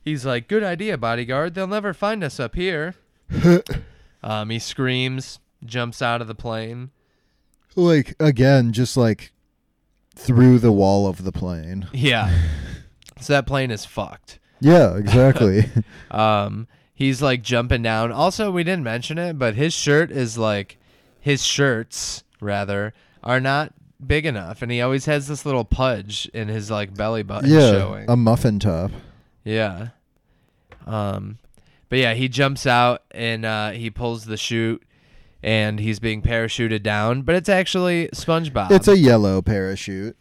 He's 0.00 0.24
like, 0.26 0.48
"Good 0.48 0.62
idea, 0.62 0.98
bodyguard. 0.98 1.54
They'll 1.54 1.66
never 1.66 1.94
find 1.94 2.22
us 2.22 2.38
up 2.38 2.54
here." 2.54 2.94
um, 4.22 4.50
he 4.50 4.58
screams, 4.58 5.38
jumps 5.64 6.02
out 6.02 6.20
of 6.20 6.28
the 6.28 6.34
plane. 6.34 6.90
like 7.74 8.14
again, 8.20 8.72
just 8.72 8.96
like 8.96 9.32
through 10.14 10.58
the 10.58 10.72
wall 10.72 11.06
of 11.06 11.24
the 11.24 11.32
plane. 11.32 11.88
Yeah. 11.92 12.32
so 13.20 13.32
that 13.32 13.46
plane 13.46 13.70
is 13.70 13.84
fucked. 13.84 14.38
Yeah, 14.60 14.96
exactly. 14.96 15.64
Um, 16.10 16.68
he's 16.94 17.20
like 17.20 17.42
jumping 17.42 17.82
down. 17.82 18.12
Also, 18.12 18.50
we 18.50 18.64
didn't 18.64 18.84
mention 18.84 19.18
it, 19.18 19.38
but 19.38 19.54
his 19.56 19.74
shirt 19.74 20.10
is 20.10 20.38
like 20.38 20.78
his 21.20 21.44
shirts 21.44 22.22
rather 22.40 22.94
are 23.22 23.40
not 23.40 23.74
big 24.04 24.24
enough, 24.24 24.62
and 24.62 24.70
he 24.70 24.80
always 24.80 25.06
has 25.06 25.26
this 25.26 25.44
little 25.44 25.64
pudge 25.64 26.30
in 26.32 26.48
his 26.48 26.70
like 26.70 26.94
belly 26.94 27.22
button 27.22 27.50
yeah, 27.50 27.70
showing. 27.72 28.08
a 28.08 28.16
muffin 28.16 28.58
top. 28.58 28.90
yeah. 29.44 29.88
Um, 30.86 31.38
but 31.88 31.98
yeah, 31.98 32.14
he 32.14 32.28
jumps 32.28 32.66
out 32.66 33.02
and 33.10 33.44
uh, 33.44 33.70
he 33.70 33.90
pulls 33.90 34.26
the 34.26 34.36
chute, 34.36 34.82
and 35.42 35.80
he's 35.80 35.98
being 35.98 36.22
parachuted 36.22 36.82
down. 36.82 37.22
But 37.22 37.36
it's 37.36 37.48
actually 37.48 38.08
SpongeBob. 38.08 38.70
It's 38.70 38.88
a 38.88 38.96
yellow 38.96 39.42
parachute. 39.42 40.16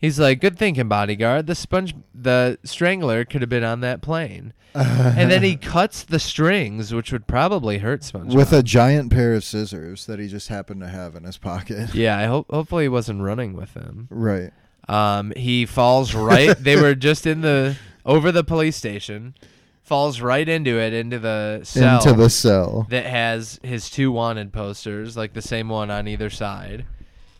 He's 0.00 0.18
like, 0.18 0.40
"Good 0.40 0.58
thinking, 0.58 0.88
bodyguard. 0.88 1.46
The 1.46 1.54
sponge, 1.54 1.94
the 2.14 2.58
strangler 2.64 3.24
could 3.24 3.42
have 3.42 3.50
been 3.50 3.64
on 3.64 3.80
that 3.80 4.00
plane." 4.02 4.52
and 4.72 5.28
then 5.30 5.42
he 5.42 5.56
cuts 5.76 6.04
the 6.04 6.20
strings, 6.20 6.94
which 6.94 7.10
would 7.12 7.26
probably 7.26 7.78
hurt 7.78 8.02
SpongeBob. 8.02 8.34
with 8.34 8.52
a 8.52 8.62
giant 8.62 9.10
pair 9.12 9.34
of 9.34 9.42
scissors 9.44 10.06
that 10.06 10.20
he 10.20 10.28
just 10.28 10.46
happened 10.48 10.80
to 10.80 10.88
have 10.88 11.16
in 11.16 11.24
his 11.24 11.36
pocket. 11.38 11.92
yeah, 11.94 12.16
I 12.16 12.26
hope 12.26 12.46
hopefully 12.50 12.84
he 12.84 12.88
wasn't 12.88 13.20
running 13.22 13.54
with 13.54 13.74
them. 13.74 14.06
Right. 14.10 14.52
Um, 14.88 15.32
he 15.36 15.66
falls 15.66 16.14
right. 16.14 16.56
they 16.56 16.80
were 16.80 16.94
just 17.08 17.26
in 17.26 17.40
the 17.40 17.76
over 18.06 18.30
the 18.32 18.44
police 18.44 18.76
station. 18.76 19.34
Falls 19.82 20.20
right 20.20 20.48
into 20.48 20.78
it, 20.78 20.92
into 20.92 21.18
the 21.18 21.62
cell 21.64 21.96
Into 22.00 22.12
the 22.12 22.30
cell. 22.30 22.86
that 22.90 23.06
has 23.06 23.58
his 23.64 23.90
two 23.90 24.12
wanted 24.12 24.52
posters, 24.52 25.16
like 25.16 25.32
the 25.32 25.42
same 25.42 25.68
one 25.68 25.90
on 25.90 26.06
either 26.06 26.30
side, 26.30 26.84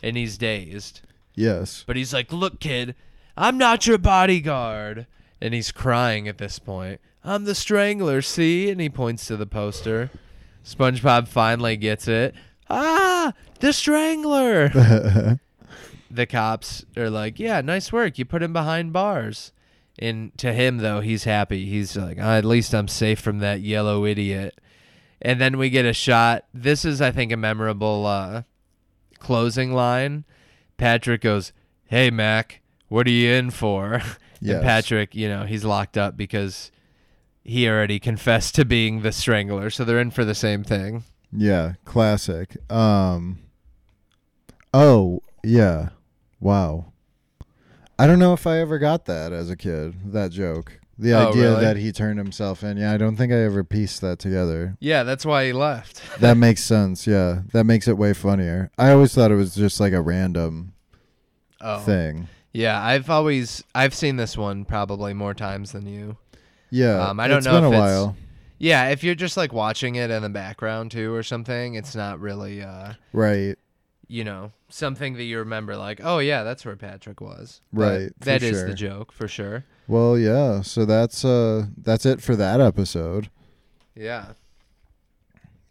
and 0.02 0.16
he's 0.16 0.36
dazed. 0.36 1.00
Yes. 1.34 1.84
But 1.86 1.96
he's 1.96 2.12
like, 2.12 2.32
"Look, 2.32 2.60
kid, 2.60 2.94
I'm 3.36 3.58
not 3.58 3.86
your 3.86 3.98
bodyguard," 3.98 5.06
and 5.40 5.54
he's 5.54 5.72
crying 5.72 6.28
at 6.28 6.38
this 6.38 6.58
point. 6.58 7.00
I'm 7.22 7.44
the 7.44 7.54
Strangler, 7.54 8.22
see? 8.22 8.70
And 8.70 8.80
he 8.80 8.88
points 8.88 9.26
to 9.26 9.36
the 9.36 9.46
poster. 9.46 10.10
SpongeBob 10.64 11.28
finally 11.28 11.76
gets 11.76 12.08
it. 12.08 12.34
Ah, 12.68 13.32
the 13.60 13.72
Strangler. 13.72 14.68
the 16.10 16.26
cops 16.26 16.84
are 16.96 17.10
like, 17.10 17.38
"Yeah, 17.38 17.60
nice 17.60 17.92
work. 17.92 18.18
You 18.18 18.24
put 18.24 18.42
him 18.42 18.52
behind 18.52 18.92
bars." 18.92 19.52
And 19.98 20.36
to 20.38 20.52
him 20.52 20.78
though, 20.78 21.00
he's 21.00 21.24
happy. 21.24 21.66
He's 21.66 21.96
like, 21.96 22.18
"Ah, 22.20 22.36
"At 22.36 22.44
least 22.44 22.74
I'm 22.74 22.88
safe 22.88 23.20
from 23.20 23.38
that 23.40 23.60
yellow 23.60 24.04
idiot." 24.04 24.58
And 25.22 25.40
then 25.40 25.58
we 25.58 25.68
get 25.68 25.84
a 25.84 25.92
shot. 25.92 26.46
This 26.54 26.84
is, 26.84 27.02
I 27.02 27.10
think, 27.10 27.30
a 27.30 27.36
memorable 27.36 28.06
uh, 28.06 28.42
closing 29.18 29.72
line. 29.72 30.24
Patrick 30.80 31.20
goes, 31.20 31.52
"Hey 31.84 32.10
Mac, 32.10 32.60
what 32.88 33.06
are 33.06 33.10
you 33.10 33.30
in 33.32 33.50
for?" 33.50 34.02
Yes. 34.42 34.54
And 34.54 34.64
Patrick, 34.64 35.14
you 35.14 35.28
know, 35.28 35.44
he's 35.44 35.66
locked 35.66 35.98
up 35.98 36.16
because 36.16 36.70
he 37.44 37.68
already 37.68 37.98
confessed 38.00 38.54
to 38.54 38.64
being 38.64 39.02
the 39.02 39.12
strangler, 39.12 39.68
so 39.68 39.84
they're 39.84 40.00
in 40.00 40.10
for 40.10 40.24
the 40.24 40.34
same 40.34 40.64
thing. 40.64 41.04
Yeah, 41.30 41.74
classic. 41.84 42.56
Um 42.72 43.40
Oh, 44.72 45.20
yeah. 45.44 45.90
Wow. 46.40 46.92
I 47.98 48.06
don't 48.06 48.18
know 48.18 48.32
if 48.32 48.46
I 48.46 48.60
ever 48.60 48.78
got 48.78 49.04
that 49.04 49.30
as 49.30 49.50
a 49.50 49.56
kid, 49.56 50.10
that 50.14 50.30
joke. 50.30 50.79
The 51.00 51.12
Oh, 51.14 51.30
idea 51.30 51.42
really? 51.50 51.60
that 51.64 51.76
he 51.78 51.92
turned 51.92 52.18
himself 52.18 52.62
in. 52.62 52.76
Yeah, 52.76 52.92
I 52.92 52.96
don't 52.98 53.16
think 53.16 53.32
I 53.32 53.36
ever 53.36 53.64
pieced 53.64 54.00
that 54.02 54.18
together. 54.18 54.76
Yeah, 54.80 55.02
that's 55.02 55.24
why 55.24 55.46
he 55.46 55.52
left. 55.52 56.02
That 56.20 56.36
makes 56.36 56.62
sense. 56.62 57.06
Yeah. 57.06 57.40
That 57.52 57.64
makes 57.64 57.88
it 57.88 57.96
way 57.96 58.12
funnier. 58.12 58.70
I 58.76 58.90
always 58.92 59.14
thought 59.14 59.30
it 59.30 59.36
was 59.36 59.54
just 59.54 59.80
like 59.80 59.94
a 59.94 60.02
random 60.02 60.74
Oh, 61.60 61.78
thing. 61.80 62.28
yeah. 62.52 62.82
I've 62.82 63.08
always 63.10 63.64
I've 63.74 63.94
seen 63.94 64.16
this 64.16 64.36
one 64.36 64.64
probably 64.66 65.14
more 65.14 65.34
times 65.34 65.72
than 65.72 65.86
you. 65.86 66.16
Yeah. 66.70 67.08
Um, 67.08 67.18
I 67.20 67.28
don't 67.28 67.38
it's 67.38 67.46
know 67.46 67.52
been 67.60 67.64
if 67.64 67.70
a 67.72 67.74
it's- 67.74 67.90
while. 67.90 68.16
Yeah, 68.62 68.88
if 68.90 69.02
you're 69.02 69.14
just 69.14 69.38
like 69.38 69.54
watching 69.54 69.94
it 69.94 70.10
in 70.10 70.22
the 70.22 70.28
background 70.28 70.90
too 70.90 71.14
or 71.14 71.22
something, 71.22 71.74
it's 71.76 71.94
not 71.96 72.20
really 72.20 72.60
uh 72.62 72.92
Right. 73.14 73.56
you 74.06 74.22
know 74.24 74.52
something 74.68 75.14
that 75.14 75.24
you 75.24 75.38
remember 75.38 75.76
like 75.76 76.00
oh 76.04 76.18
yeah 76.18 76.42
that's 76.44 76.64
where 76.64 76.76
patrick 76.76 77.20
was 77.20 77.60
But 77.72 77.80
Right, 78.00 78.08
for 78.18 78.24
that 78.26 78.42
is 78.42 78.58
sure. 78.58 78.68
the 78.68 78.74
joke 78.74 79.12
for 79.12 79.26
sure 79.28 79.64
Well, 79.90 80.16
yeah. 80.16 80.60
So 80.62 80.84
that's 80.84 81.24
uh 81.24 81.66
that's 81.76 82.06
it 82.06 82.22
for 82.22 82.36
that 82.36 82.60
episode. 82.60 83.28
yeah 83.96 84.34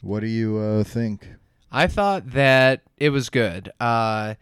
What 0.02 0.20
do 0.20 0.28
you 0.28 0.58
uh 0.58 0.84
think? 0.84 1.28
i 1.72 1.86
thought 1.88 2.32
that 2.32 2.82
it 2.98 3.12
was 3.12 3.30
good 3.30 3.72
uh 3.80 4.34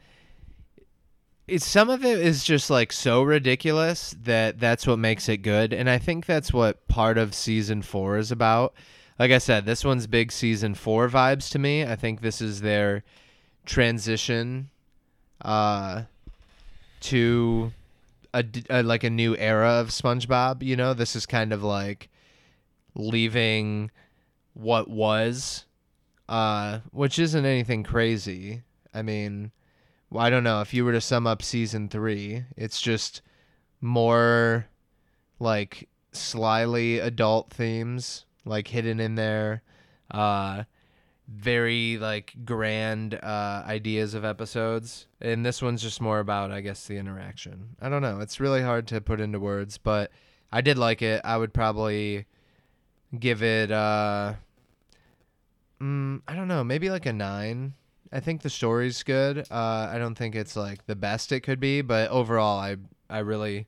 it's 1.46 1.66
some 1.66 1.90
of 1.90 2.06
it 2.06 2.20
is 2.20 2.42
just 2.44 2.70
like 2.70 2.92
so 2.94 3.22
ridiculous 3.22 4.16
that 4.24 4.60
that's 4.60 4.88
what 4.88 4.98
makes 4.98 5.28
it 5.28 5.38
good 5.38 5.74
and 5.74 5.90
i 5.90 5.98
think 5.98 6.26
that's 6.26 6.54
what 6.54 6.88
part 6.88 7.18
of 7.18 7.34
season 7.36 7.82
four 7.82 8.18
is 8.18 8.32
about 8.32 8.74
like 9.20 9.30
i 9.32 9.38
said 9.38 9.66
this 9.66 9.84
one's 9.84 10.08
big 10.08 10.32
season 10.32 10.74
four 10.74 11.10
vibes 11.10 11.52
to 11.52 11.60
me 11.60 11.84
i 11.84 11.98
think 11.98 12.22
this 12.22 12.40
is 12.42 12.62
their 12.62 13.04
transition 13.66 14.70
uh 15.42 16.04
to 17.02 17.74
a, 18.34 18.44
a- 18.70 18.84
like 18.84 19.04
a 19.04 19.10
new 19.10 19.36
era 19.38 19.70
of 19.72 19.90
spongebob 19.90 20.62
you 20.64 20.76
know 20.76 20.94
this 20.94 21.16
is 21.16 21.26
kind 21.26 21.52
of 21.54 21.64
like 21.64 22.10
leaving 22.96 23.92
what 24.54 24.90
was 24.90 25.66
uh 26.30 26.80
which 26.92 27.20
isn't 27.20 27.46
anything 27.46 27.84
crazy 27.84 28.64
i 28.94 29.02
mean 29.02 29.52
well, 30.10 30.24
I 30.24 30.30
don't 30.30 30.44
know. 30.44 30.62
If 30.62 30.74
you 30.74 30.86
were 30.86 30.94
to 30.94 31.02
sum 31.02 31.28
up 31.28 31.44
season 31.44 31.90
three, 31.90 32.46
it's 32.56 32.80
just 32.80 33.22
more 33.82 34.68
like 35.40 35.90
slyly 36.14 37.00
adult 37.00 37.52
themes, 37.52 38.26
like 38.46 38.70
hidden 38.70 39.00
in 39.00 39.16
there. 39.16 39.64
Uh, 40.10 40.64
very 41.28 41.98
like 41.98 42.34
grand 42.46 43.16
uh, 43.16 43.64
ideas 43.66 44.14
of 44.14 44.24
episodes, 44.24 45.08
and 45.22 45.46
this 45.46 45.62
one's 45.62 45.82
just 45.82 46.02
more 46.02 46.20
about, 46.20 46.52
I 46.52 46.62
guess, 46.62 46.88
the 46.88 46.98
interaction. 46.98 47.76
I 47.82 47.90
don't 47.90 48.02
know. 48.02 48.20
It's 48.20 48.40
really 48.40 48.62
hard 48.62 48.88
to 48.88 49.02
put 49.02 49.20
into 49.20 49.40
words, 49.40 49.78
but 49.78 50.12
I 50.52 50.62
did 50.62 50.78
like 50.78 51.02
it. 51.02 51.22
I 51.24 51.38
would 51.38 51.54
probably 51.54 52.26
give 53.18 53.44
it. 53.44 53.72
Uh, 53.72 54.34
mm, 55.82 56.22
I 56.28 56.36
don't 56.36 56.48
know. 56.48 56.64
Maybe 56.64 56.90
like 56.90 57.06
a 57.06 57.14
nine. 57.14 57.74
I 58.12 58.22
think 58.22 58.42
the 58.42 58.50
story's 58.50 59.04
good. 59.04 59.40
Uh, 59.52 59.90
I 59.92 59.98
don't 59.98 60.16
think 60.16 60.34
it's 60.34 60.56
like 60.56 60.86
the 60.86 60.96
best 60.96 61.32
it 61.34 61.42
could 61.42 61.60
be, 61.60 61.82
but 61.82 62.10
overall, 62.10 62.60
I 62.60 62.78
I 63.10 63.20
really 63.20 63.68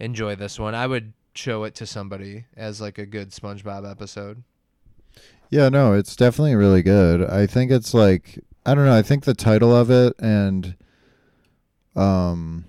enjoy 0.00 0.36
this 0.36 0.58
one. 0.58 0.74
I 0.74 0.86
would 0.86 1.12
show 1.34 1.64
it 1.64 1.74
to 1.74 1.86
somebody 1.86 2.46
as 2.56 2.80
like 2.80 2.98
a 2.98 3.06
good 3.06 3.30
SpongeBob 3.30 3.90
episode. 3.90 4.42
Yeah, 5.50 5.68
no, 5.68 5.92
it's 5.92 6.16
definitely 6.16 6.54
really 6.54 6.82
good. 6.82 7.22
I 7.22 7.46
think 7.46 7.70
it's 7.70 7.94
like 7.94 8.38
I 8.66 8.74
don't 8.74 8.86
know, 8.86 8.96
I 8.96 9.02
think 9.02 9.24
the 9.24 9.34
title 9.34 9.74
of 9.74 9.90
it 9.90 10.14
and 10.18 10.76
um 11.96 12.64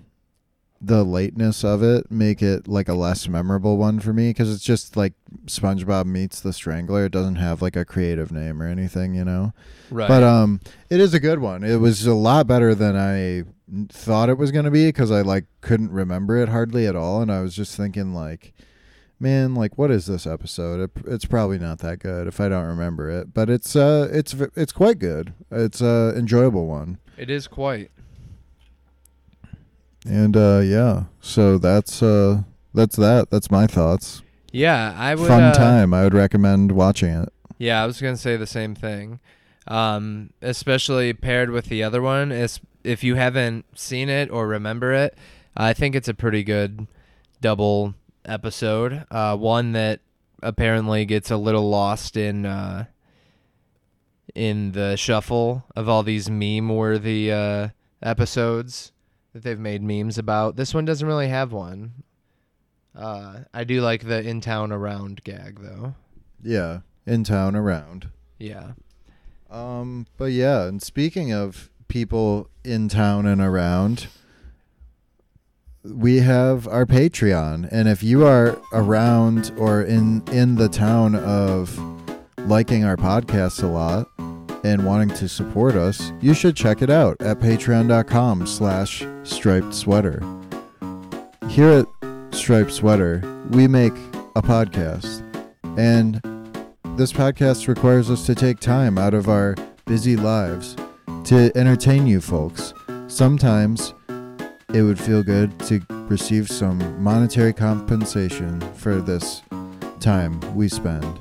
the 0.80 1.02
lateness 1.02 1.64
of 1.64 1.82
it 1.82 2.10
make 2.10 2.42
it 2.42 2.68
like 2.68 2.88
a 2.88 2.94
less 2.94 3.26
memorable 3.28 3.76
one 3.76 3.98
for 3.98 4.12
me 4.12 4.30
because 4.30 4.52
it's 4.52 4.62
just 4.62 4.96
like 4.96 5.14
SpongeBob 5.46 6.04
meets 6.06 6.40
the 6.40 6.52
Strangler. 6.52 7.06
It 7.06 7.12
doesn't 7.12 7.36
have 7.36 7.62
like 7.62 7.76
a 7.76 7.84
creative 7.84 8.30
name 8.30 8.62
or 8.62 8.68
anything, 8.68 9.14
you 9.14 9.24
know. 9.24 9.52
Right. 9.90 10.06
But 10.06 10.22
um, 10.22 10.60
it 10.90 11.00
is 11.00 11.14
a 11.14 11.20
good 11.20 11.38
one. 11.38 11.64
It 11.64 11.76
was 11.76 12.06
a 12.06 12.14
lot 12.14 12.46
better 12.46 12.74
than 12.74 12.94
I 12.94 13.44
thought 13.88 14.28
it 14.28 14.38
was 14.38 14.52
gonna 14.52 14.70
be 14.70 14.86
because 14.86 15.10
I 15.10 15.22
like 15.22 15.46
couldn't 15.60 15.90
remember 15.90 16.36
it 16.36 16.50
hardly 16.50 16.86
at 16.86 16.94
all, 16.94 17.22
and 17.22 17.32
I 17.32 17.40
was 17.40 17.54
just 17.56 17.76
thinking 17.76 18.12
like, 18.12 18.52
man, 19.18 19.54
like 19.54 19.78
what 19.78 19.90
is 19.90 20.06
this 20.06 20.26
episode? 20.26 20.80
It, 20.80 21.04
it's 21.06 21.24
probably 21.24 21.58
not 21.58 21.78
that 21.80 21.98
good 21.98 22.26
if 22.26 22.40
I 22.40 22.48
don't 22.48 22.66
remember 22.66 23.10
it, 23.10 23.32
but 23.34 23.48
it's 23.50 23.76
uh, 23.76 24.08
it's 24.12 24.34
it's 24.54 24.72
quite 24.72 24.98
good. 24.98 25.32
It's 25.50 25.80
a 25.80 26.14
enjoyable 26.16 26.66
one. 26.66 26.98
it 27.16 27.30
is 27.30 27.46
quite. 27.46 27.90
And 30.08 30.36
uh 30.36 30.60
yeah, 30.60 31.04
so 31.20 31.58
that's 31.58 32.02
uh 32.02 32.42
that's 32.74 32.96
that. 32.96 33.30
That's 33.30 33.50
my 33.50 33.66
thoughts. 33.66 34.22
Yeah, 34.52 34.94
I 34.96 35.14
would. 35.14 35.26
Fun 35.26 35.42
uh, 35.42 35.54
time. 35.54 35.92
I 35.92 36.04
would 36.04 36.14
recommend 36.14 36.72
watching 36.72 37.10
it. 37.10 37.32
Yeah, 37.58 37.82
I 37.82 37.86
was 37.86 38.00
gonna 38.00 38.16
say 38.16 38.36
the 38.36 38.46
same 38.46 38.74
thing. 38.74 39.20
Um, 39.66 40.30
especially 40.42 41.12
paired 41.12 41.50
with 41.50 41.66
the 41.66 41.82
other 41.82 42.00
one, 42.00 42.30
is 42.30 42.60
if 42.84 43.02
you 43.02 43.16
haven't 43.16 43.66
seen 43.76 44.08
it 44.08 44.30
or 44.30 44.46
remember 44.46 44.92
it, 44.92 45.18
I 45.56 45.72
think 45.72 45.96
it's 45.96 46.06
a 46.06 46.14
pretty 46.14 46.44
good 46.44 46.86
double 47.40 47.94
episode. 48.26 49.04
Uh, 49.10 49.36
one 49.36 49.72
that 49.72 50.00
apparently 50.42 51.04
gets 51.04 51.30
a 51.30 51.36
little 51.36 51.68
lost 51.68 52.16
in 52.16 52.44
uh, 52.44 52.84
in 54.34 54.72
the 54.72 54.96
shuffle 54.96 55.64
of 55.74 55.88
all 55.88 56.02
these 56.02 56.28
meme 56.28 56.68
worthy 56.68 57.32
uh, 57.32 57.68
episodes 58.02 58.92
that 59.32 59.42
they've 59.42 59.58
made 59.58 59.82
memes 59.82 60.18
about. 60.18 60.56
This 60.56 60.74
one 60.74 60.84
doesn't 60.84 61.06
really 61.06 61.28
have 61.28 61.52
one. 61.52 61.92
Uh, 62.94 63.40
I 63.52 63.64
do 63.64 63.80
like 63.80 64.06
the 64.06 64.22
in 64.22 64.40
town 64.40 64.72
around 64.72 65.22
gag 65.24 65.60
though. 65.60 65.94
Yeah, 66.42 66.80
in 67.06 67.24
town 67.24 67.54
around. 67.56 68.08
Yeah. 68.38 68.72
Um, 69.50 70.06
but 70.16 70.32
yeah, 70.32 70.64
and 70.64 70.82
speaking 70.82 71.32
of 71.32 71.70
people 71.88 72.50
in 72.64 72.88
town 72.88 73.26
and 73.26 73.40
around, 73.40 74.08
we 75.94 76.18
have 76.20 76.66
our 76.68 76.86
Patreon, 76.86 77.68
and 77.70 77.88
if 77.88 78.02
you 78.02 78.24
are 78.24 78.58
around 78.72 79.52
or 79.56 79.82
in 79.82 80.22
in 80.32 80.56
the 80.56 80.68
town 80.68 81.14
of 81.14 81.78
liking 82.46 82.84
our 82.84 82.96
podcast 82.96 83.62
a 83.62 83.66
lot 83.66 84.08
and 84.64 84.84
wanting 84.84 85.10
to 85.16 85.28
support 85.28 85.74
us, 85.74 86.12
you 86.20 86.34
should 86.34 86.56
check 86.56 86.82
it 86.82 86.90
out 86.90 87.20
at 87.20 87.40
patreon.com 87.40 88.46
slash 88.46 89.04
striped 89.22 89.74
sweater. 89.74 90.22
Here 91.48 91.70
at 91.70 92.34
Striped 92.34 92.72
Sweater, 92.72 93.22
we 93.50 93.68
make 93.68 93.94
a 94.34 94.42
podcast, 94.42 95.22
and 95.78 96.20
this 96.98 97.12
podcast 97.12 97.68
requires 97.68 98.10
us 98.10 98.26
to 98.26 98.34
take 98.34 98.60
time 98.60 98.98
out 98.98 99.14
of 99.14 99.28
our 99.28 99.54
busy 99.84 100.16
lives 100.16 100.76
to 101.24 101.50
entertain 101.56 102.06
you 102.06 102.20
folks. 102.20 102.74
Sometimes 103.08 103.94
it 104.72 104.82
would 104.82 104.98
feel 104.98 105.22
good 105.22 105.58
to 105.60 105.80
receive 106.08 106.48
some 106.48 107.02
monetary 107.02 107.52
compensation 107.52 108.60
for 108.74 108.96
this 108.96 109.42
time 110.00 110.38
we 110.54 110.68
spend. 110.68 111.20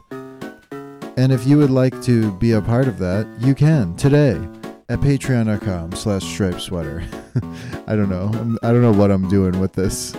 And 1.17 1.31
if 1.31 1.47
you 1.47 1.57
would 1.57 1.69
like 1.69 2.01
to 2.03 2.31
be 2.33 2.51
a 2.51 2.61
part 2.61 2.87
of 2.87 2.99
that, 2.99 3.27
you 3.39 3.55
can 3.55 3.95
today 3.95 4.33
at 4.89 4.99
patreon.com 4.99 5.93
slash 5.93 6.23
stripe 6.23 6.59
sweater. 6.59 7.03
I 7.87 7.95
don't 7.95 8.09
know. 8.09 8.29
I'm, 8.33 8.59
I 8.63 8.71
don't 8.71 8.81
know 8.81 8.91
what 8.91 9.11
I'm 9.11 9.27
doing 9.29 9.59
with 9.59 9.73
this. 9.73 10.15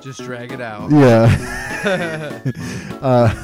Just 0.00 0.20
drag 0.20 0.52
it 0.52 0.60
out. 0.60 0.90
Yeah. 0.90 2.40
uh, 3.02 3.34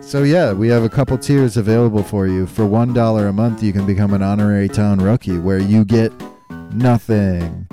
so 0.00 0.22
yeah, 0.22 0.52
we 0.52 0.68
have 0.68 0.84
a 0.84 0.88
couple 0.88 1.18
tiers 1.18 1.56
available 1.56 2.02
for 2.02 2.26
you. 2.26 2.46
For 2.46 2.64
one 2.64 2.92
dollar 2.92 3.26
a 3.26 3.32
month, 3.32 3.62
you 3.62 3.72
can 3.72 3.86
become 3.86 4.14
an 4.14 4.22
honorary 4.22 4.68
town 4.68 4.98
rookie, 4.98 5.38
where 5.38 5.58
you 5.58 5.84
get 5.84 6.12
nothing, 6.72 7.66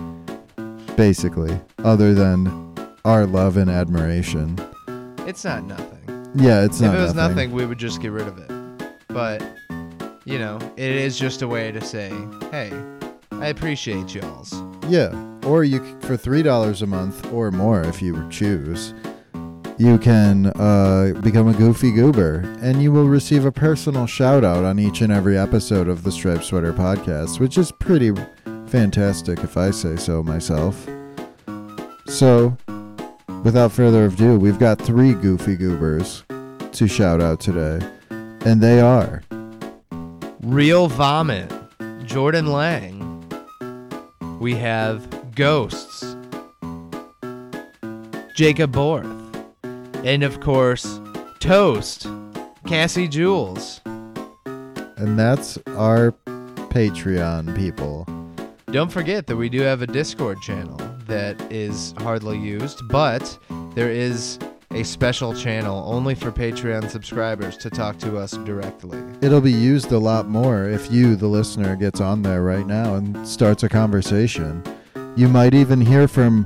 basically, 0.96 1.60
other 1.80 2.14
than 2.14 2.74
our 3.06 3.26
love 3.26 3.58
and 3.58 3.70
admiration. 3.70 4.58
It's 5.28 5.44
not 5.44 5.66
nothing. 5.66 6.32
Yeah, 6.36 6.64
it's 6.64 6.78
if 6.80 6.86
not 6.88 6.94
If 6.96 7.00
it 7.00 7.04
was 7.04 7.16
nothing. 7.16 7.36
nothing, 7.36 7.52
we 7.52 7.66
would 7.66 7.78
just 7.78 8.02
get 8.02 8.12
rid 8.12 8.28
of 8.28 8.38
it. 8.38 8.50
But, 9.10 9.44
you 10.26 10.40
know, 10.40 10.58
it 10.78 10.92
is 10.92 11.18
just 11.20 11.42
a 11.42 11.48
way 11.48 11.72
to 11.72 11.82
say, 11.82 12.10
hey, 12.52 12.72
I 13.32 13.48
appreciate 13.48 14.16
y'all's. 14.16 14.54
Yeah, 14.90 15.14
or 15.46 15.64
you 15.64 15.80
c- 15.84 16.08
for 16.08 16.18
three 16.18 16.44
dollars 16.44 16.82
a 16.82 16.88
month 16.88 17.32
or 17.32 17.52
more 17.52 17.82
if 17.82 18.02
you 18.02 18.28
choose, 18.30 18.94
you 19.78 19.98
can 19.98 20.48
uh, 20.56 21.14
become 21.22 21.48
a 21.48 21.54
goofy 21.54 21.92
goober, 21.92 22.40
and 22.62 22.82
you 22.82 22.92
will 22.92 23.08
receive 23.08 23.46
a 23.46 23.52
personal 23.52 24.06
shout 24.06 24.44
out 24.44 24.64
on 24.64 24.80
each 24.80 25.02
and 25.02 25.12
every 25.12 25.38
episode 25.38 25.88
of 25.88 26.04
the 26.04 26.12
Striped 26.12 26.44
Sweater 26.44 26.74
podcast, 26.74 27.40
which 27.40 27.58
is 27.58 27.72
pretty 27.72 28.12
fantastic 28.74 29.38
if 29.44 29.56
I 29.56 29.70
say 29.70 29.96
so 29.98 30.24
myself. 30.24 30.90
So, 32.08 32.58
without 33.44 33.72
further 33.72 34.06
ado, 34.06 34.40
we've 34.40 34.58
got 34.58 34.82
three 34.82 35.14
goofy 35.14 35.56
goobers 35.56 36.24
to 36.72 36.88
shout 36.88 37.22
out 37.22 37.40
today, 37.40 37.86
and 38.10 38.62
they 38.62 38.82
are 38.82 39.22
Real 40.42 40.88
Vomit, 40.88 41.54
Jordan 42.04 42.48
Lang. 42.48 43.00
We 44.40 44.56
have 44.56 45.08
Ghosts, 45.36 46.16
Jacob 48.36 48.72
Borth, 48.72 49.06
and 50.04 50.24
of 50.24 50.40
course, 50.40 51.00
Toast, 51.40 52.08
Cassie 52.66 53.08
Jules. 53.08 53.82
and 53.86 55.20
that's 55.20 55.60
our 55.78 56.12
Patreon 56.72 57.56
people. 57.56 58.08
Don't 58.74 58.92
forget 58.92 59.28
that 59.28 59.36
we 59.36 59.50
do 59.50 59.62
have 59.62 59.84
a 59.84 59.86
Discord 59.88 60.42
channel 60.42 60.78
that 61.06 61.40
is 61.52 61.94
hardly 62.00 62.40
used, 62.40 62.82
but 62.88 63.38
there 63.76 63.92
is 63.92 64.40
a 64.72 64.82
special 64.82 65.36
channel 65.36 65.84
only 65.86 66.16
for 66.16 66.32
Patreon 66.32 66.90
subscribers 66.90 67.56
to 67.58 67.70
talk 67.70 68.00
to 68.00 68.18
us 68.18 68.32
directly. 68.32 68.98
It'll 69.22 69.42
be 69.42 69.52
used 69.52 69.92
a 69.92 70.00
lot 70.00 70.28
more 70.28 70.68
if 70.68 70.92
you, 70.92 71.16
the 71.16 71.28
listener, 71.28 71.76
gets 71.76 72.02
on 72.02 72.24
there 72.24 72.42
right 72.42 72.66
now 72.66 72.96
and 72.96 73.28
starts 73.28 73.62
a 73.62 73.70
conversation. 73.70 74.64
You 75.16 75.28
might 75.28 75.54
even 75.54 75.80
hear 75.80 76.08
from 76.08 76.44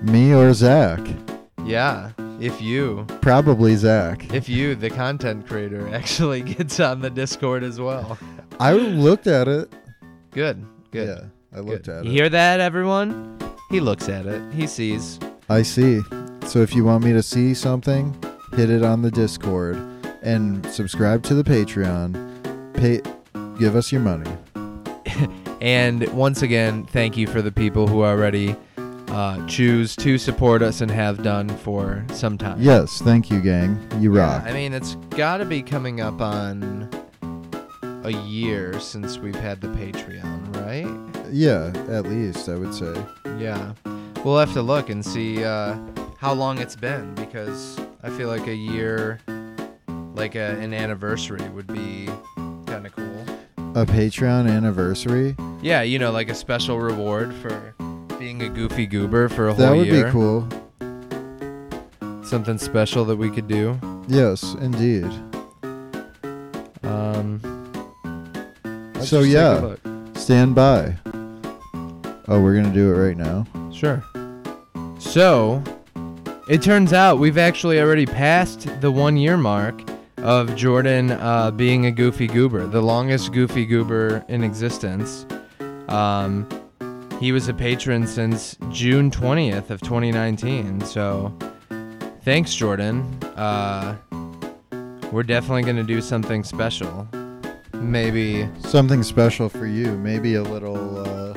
me 0.00 0.32
or 0.32 0.54
Zach. 0.54 1.00
Yeah, 1.64 2.12
if 2.38 2.62
you, 2.62 3.04
Probably 3.20 3.74
Zach. 3.74 4.32
if 4.32 4.48
you, 4.48 4.76
the 4.76 4.90
content 4.90 5.48
creator, 5.48 5.88
actually 5.92 6.42
gets 6.42 6.78
on 6.78 7.00
the 7.00 7.10
Discord 7.10 7.64
as 7.64 7.80
well. 7.80 8.16
I 8.60 8.74
looked 8.74 9.26
at 9.26 9.48
it. 9.48 9.72
Good, 10.30 10.64
good. 10.92 11.18
Yeah. 11.18 11.28
I 11.54 11.60
looked 11.60 11.88
at 11.88 12.04
You 12.04 12.10
it. 12.10 12.14
hear 12.14 12.28
that, 12.28 12.60
everyone? 12.60 13.38
He 13.70 13.80
looks 13.80 14.08
at 14.08 14.26
it. 14.26 14.42
He 14.52 14.66
sees. 14.66 15.18
I 15.48 15.62
see. 15.62 16.00
So 16.46 16.60
if 16.60 16.74
you 16.74 16.84
want 16.84 17.04
me 17.04 17.12
to 17.12 17.22
see 17.22 17.54
something, 17.54 18.14
hit 18.54 18.70
it 18.70 18.82
on 18.82 19.02
the 19.02 19.10
Discord 19.10 19.76
and 20.22 20.64
subscribe 20.66 21.22
to 21.24 21.34
the 21.34 21.44
Patreon. 21.44 22.74
Pay, 22.74 23.00
give 23.58 23.76
us 23.76 23.90
your 23.92 24.00
money. 24.00 24.30
And 25.60 26.06
once 26.12 26.42
again, 26.42 26.84
thank 26.84 27.16
you 27.16 27.26
for 27.26 27.40
the 27.40 27.50
people 27.50 27.86
who 27.86 28.04
already 28.04 28.54
uh, 29.08 29.46
choose 29.46 29.96
to 29.96 30.18
support 30.18 30.60
us 30.60 30.82
and 30.82 30.90
have 30.90 31.22
done 31.22 31.48
for 31.48 32.04
some 32.12 32.36
time. 32.36 32.60
Yes, 32.60 33.00
thank 33.00 33.30
you, 33.30 33.40
gang. 33.40 33.78
You 33.98 34.14
rock. 34.14 34.42
I 34.44 34.52
mean, 34.52 34.74
it's 34.74 34.96
got 35.16 35.38
to 35.38 35.46
be 35.46 35.62
coming 35.62 36.02
up 36.02 36.20
on 36.20 36.90
a 38.04 38.12
year 38.12 38.78
since 38.80 39.18
we've 39.18 39.34
had 39.34 39.60
the 39.60 39.68
Patreon, 39.68 40.56
right? 40.56 40.86
yeah, 41.32 41.72
at 41.88 42.04
least 42.04 42.48
I 42.48 42.56
would 42.56 42.74
say. 42.74 42.94
Yeah. 43.38 43.72
We'll 44.24 44.38
have 44.38 44.52
to 44.52 44.62
look 44.62 44.88
and 44.90 45.04
see 45.04 45.42
uh, 45.44 45.76
how 46.18 46.32
long 46.32 46.58
it's 46.58 46.76
been 46.76 47.14
because 47.14 47.78
I 48.02 48.10
feel 48.10 48.28
like 48.28 48.46
a 48.46 48.54
year, 48.54 49.18
like 50.14 50.34
a, 50.34 50.58
an 50.58 50.72
anniversary, 50.72 51.46
would 51.50 51.66
be 51.66 52.08
kind 52.66 52.86
of 52.86 52.94
cool. 52.94 53.24
A 53.74 53.84
Patreon 53.84 54.48
anniversary. 54.48 55.34
Yeah, 55.60 55.82
you 55.82 55.98
know, 55.98 56.12
like 56.12 56.28
a 56.28 56.34
special 56.34 56.78
reward 56.78 57.34
for 57.34 57.74
being 58.18 58.42
a 58.42 58.48
goofy 58.48 58.86
goober 58.86 59.28
for 59.28 59.48
a 59.48 59.54
whole 59.54 59.74
year. 59.84 60.04
That 60.04 60.14
would 60.14 60.48
be 60.50 60.60
cool. 62.10 62.24
Something 62.24 62.58
special 62.58 63.04
that 63.06 63.16
we 63.16 63.30
could 63.30 63.48
do. 63.48 63.78
Yes, 64.08 64.54
indeed. 64.60 65.10
Let's 69.04 69.10
So, 69.10 69.22
just 69.22 69.82
take 69.82 69.86
a 69.86 69.88
yeah. 70.14 70.20
Stand 70.20 70.54
by. 70.54 70.96
Oh, 72.28 72.40
we're 72.40 72.54
gonna 72.54 72.72
do 72.72 72.92
it 72.94 72.98
right 72.98 73.16
now. 73.16 73.44
Sure. 73.72 74.02
So, 74.98 75.62
it 76.48 76.62
turns 76.62 76.92
out 76.92 77.18
we've 77.18 77.38
actually 77.38 77.80
already 77.80 78.06
passed 78.06 78.68
the 78.80 78.90
one 78.90 79.16
year 79.16 79.36
mark 79.36 79.82
of 80.18 80.56
Jordan 80.56 81.10
uh, 81.10 81.50
being 81.50 81.86
a 81.86 81.90
goofy 81.90 82.26
goober, 82.26 82.66
the 82.66 82.80
longest 82.80 83.32
goofy 83.32 83.66
goober 83.66 84.24
in 84.28 84.42
existence. 84.42 85.26
Um, 85.88 86.48
he 87.20 87.32
was 87.32 87.48
a 87.48 87.54
patron 87.54 88.06
since 88.06 88.56
June 88.70 89.10
20th 89.10 89.68
of 89.70 89.82
2019. 89.82 90.80
So, 90.80 91.36
thanks, 92.22 92.54
Jordan. 92.54 93.02
Uh, 93.36 93.96
we're 95.12 95.22
definitely 95.22 95.62
going 95.62 95.76
to 95.76 95.82
do 95.84 96.00
something 96.00 96.42
special. 96.42 97.06
Maybe 97.84 98.48
Something 98.60 99.02
special 99.02 99.48
for 99.48 99.66
you. 99.66 99.96
Maybe 99.98 100.34
a 100.34 100.42
little. 100.42 100.98
uh 100.98 101.34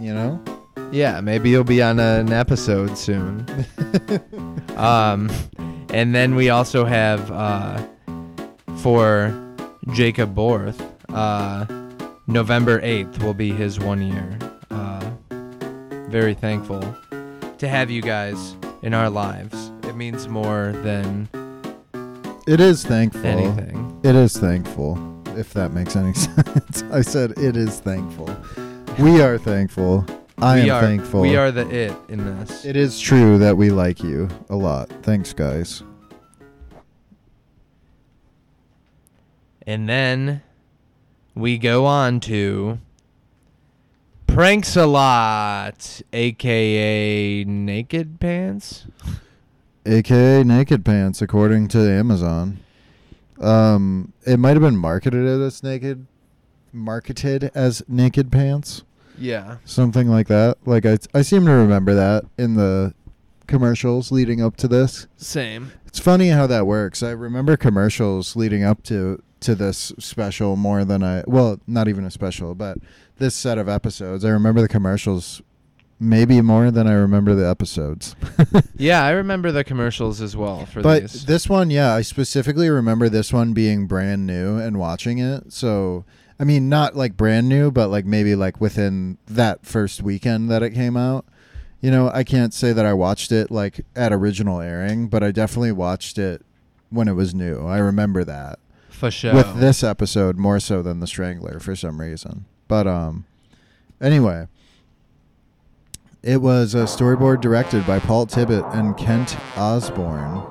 You 0.00 0.14
know. 0.14 0.42
Yeah, 0.90 1.20
maybe 1.20 1.50
you'll 1.50 1.64
be 1.64 1.82
on 1.82 1.98
an 1.98 2.32
episode 2.32 2.96
soon. 2.96 3.46
um, 4.76 5.30
and 5.90 6.14
then 6.14 6.34
we 6.34 6.50
also 6.50 6.84
have 6.84 7.30
uh, 7.30 7.84
for 8.78 9.34
Jacob 9.92 10.34
Borth, 10.34 10.80
uh, 11.08 11.66
November 12.26 12.80
8th 12.80 13.22
will 13.22 13.34
be 13.34 13.50
his 13.50 13.80
one 13.80 14.02
year. 14.02 14.38
Uh, 14.70 15.10
very 16.08 16.34
thankful 16.34 16.80
to 17.58 17.68
have 17.68 17.90
you 17.90 18.00
guys 18.02 18.56
in 18.82 18.94
our 18.94 19.10
lives. 19.10 19.72
It 19.82 19.96
means 19.96 20.28
more 20.28 20.72
than 20.82 21.28
It 22.46 22.60
is 22.60 22.84
thankful. 22.84 23.24
anything. 23.24 24.00
It 24.02 24.14
is 24.14 24.36
thankful, 24.36 24.98
if 25.38 25.54
that 25.54 25.72
makes 25.72 25.96
any 25.96 26.12
sense. 26.14 26.82
I 26.92 27.00
said 27.00 27.32
it 27.38 27.56
is 27.56 27.80
thankful. 27.80 28.36
We 28.98 29.22
are 29.22 29.38
thankful. 29.38 30.04
I 30.38 30.56
we 30.56 30.70
am 30.70 30.76
are, 30.76 30.80
thankful. 30.82 31.20
We 31.22 31.36
are 31.36 31.50
the 31.50 31.68
it 31.70 31.96
in 32.08 32.24
this. 32.24 32.64
It 32.66 32.76
is 32.76 33.00
true 33.00 33.38
that 33.38 33.56
we 33.56 33.70
like 33.70 34.02
you 34.02 34.28
a 34.50 34.56
lot. 34.56 34.90
Thanks, 35.02 35.32
guys. 35.32 35.82
And 39.66 39.88
then 39.88 40.42
we 41.34 41.56
go 41.56 41.86
on 41.86 42.20
to 42.20 42.78
Pranks 44.26 44.76
a 44.76 44.86
Lot, 44.86 46.02
aka 46.12 47.44
Naked 47.44 48.20
Pants. 48.20 48.86
AKA 49.86 50.44
Naked 50.44 50.84
Pants, 50.84 51.20
according 51.22 51.68
to 51.68 51.78
Amazon. 51.78 52.58
Um, 53.40 54.12
it 54.26 54.38
might 54.38 54.50
have 54.52 54.62
been 54.62 54.76
marketed 54.76 55.26
as 55.40 55.62
naked, 55.62 56.06
marketed 56.72 57.50
as 57.54 57.82
Naked 57.88 58.30
Pants, 58.32 58.82
Yeah. 59.18 59.56
something 59.64 60.08
like 60.08 60.28
that. 60.28 60.58
Like 60.64 60.86
I, 60.86 60.98
I 61.12 61.22
seem 61.22 61.44
to 61.46 61.52
remember 61.52 61.94
that 61.94 62.24
in 62.38 62.54
the 62.54 62.94
commercials 63.46 64.10
leading 64.12 64.40
up 64.40 64.56
to 64.58 64.68
this. 64.68 65.06
Same. 65.16 65.72
It's 65.86 65.98
funny 65.98 66.28
how 66.28 66.46
that 66.46 66.66
works. 66.66 67.02
I 67.02 67.10
remember 67.10 67.56
commercials 67.56 68.36
leading 68.36 68.64
up 68.64 68.82
to 68.84 69.22
to 69.40 69.54
this 69.54 69.92
special 69.98 70.56
more 70.56 70.86
than 70.86 71.02
I 71.02 71.22
well, 71.26 71.60
not 71.66 71.86
even 71.86 72.04
a 72.06 72.10
special, 72.10 72.54
but 72.54 72.78
this 73.18 73.34
set 73.34 73.58
of 73.58 73.68
episodes. 73.68 74.24
I 74.24 74.30
remember 74.30 74.62
the 74.62 74.68
commercials 74.68 75.42
maybe 76.04 76.40
more 76.40 76.70
than 76.70 76.86
I 76.86 76.92
remember 76.92 77.34
the 77.34 77.48
episodes. 77.48 78.14
Yeah, 78.76 79.04
I 79.04 79.10
remember 79.10 79.52
the 79.52 79.62
commercials 79.64 80.20
as 80.20 80.36
well 80.36 80.66
for 80.66 80.82
but 80.82 81.02
these. 81.02 81.24
this 81.26 81.48
one, 81.48 81.70
yeah, 81.70 81.94
I 81.94 82.02
specifically 82.02 82.68
remember 82.68 83.08
this 83.08 83.32
one 83.32 83.52
being 83.52 83.86
brand 83.86 84.26
new 84.26 84.58
and 84.58 84.78
watching 84.78 85.18
it. 85.18 85.52
So, 85.52 86.04
I 86.40 86.44
mean, 86.44 86.68
not 86.68 86.96
like 86.96 87.16
brand 87.16 87.48
new, 87.48 87.70
but 87.70 87.88
like 87.88 88.04
maybe 88.04 88.34
like 88.34 88.60
within 88.60 89.18
that 89.26 89.64
first 89.64 90.02
weekend 90.02 90.50
that 90.50 90.62
it 90.62 90.70
came 90.70 90.96
out. 90.96 91.24
You 91.80 91.90
know, 91.92 92.10
I 92.12 92.24
can't 92.24 92.52
say 92.52 92.72
that 92.72 92.84
I 92.84 92.92
watched 92.94 93.30
it 93.30 93.50
like 93.50 93.84
at 93.94 94.12
original 94.12 94.60
airing, 94.60 95.06
but 95.08 95.22
I 95.22 95.30
definitely 95.30 95.72
watched 95.72 96.18
it 96.18 96.42
when 96.90 97.06
it 97.08 97.12
was 97.14 97.34
new. 97.34 97.64
I 97.66 97.78
remember 97.78 98.24
that. 98.24 98.58
for 98.90 99.10
sure. 99.10 99.34
With 99.34 99.60
this 99.60 99.82
episode 99.84 100.36
more 100.36 100.58
so 100.60 100.82
than 100.82 100.98
The 101.00 101.06
Strangler 101.06 101.60
for 101.60 101.76
some 101.76 102.00
reason. 102.00 102.46
But 102.68 102.86
um 102.88 103.24
anyway, 104.00 104.48
it 106.24 106.40
was 106.40 106.74
a 106.74 106.84
storyboard 106.84 107.42
directed 107.42 107.86
by 107.86 107.98
Paul 107.98 108.26
Tibbitt 108.26 108.64
and 108.74 108.96
Kent 108.96 109.36
Osborne. 109.58 110.42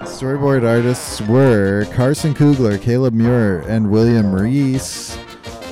Storyboard 0.00 0.66
artists 0.66 1.20
were 1.22 1.84
Carson 1.92 2.32
Kugler, 2.32 2.78
Caleb 2.78 3.12
Meurer, 3.12 3.60
and 3.68 3.90
William 3.90 4.34
Reiss. 4.34 5.18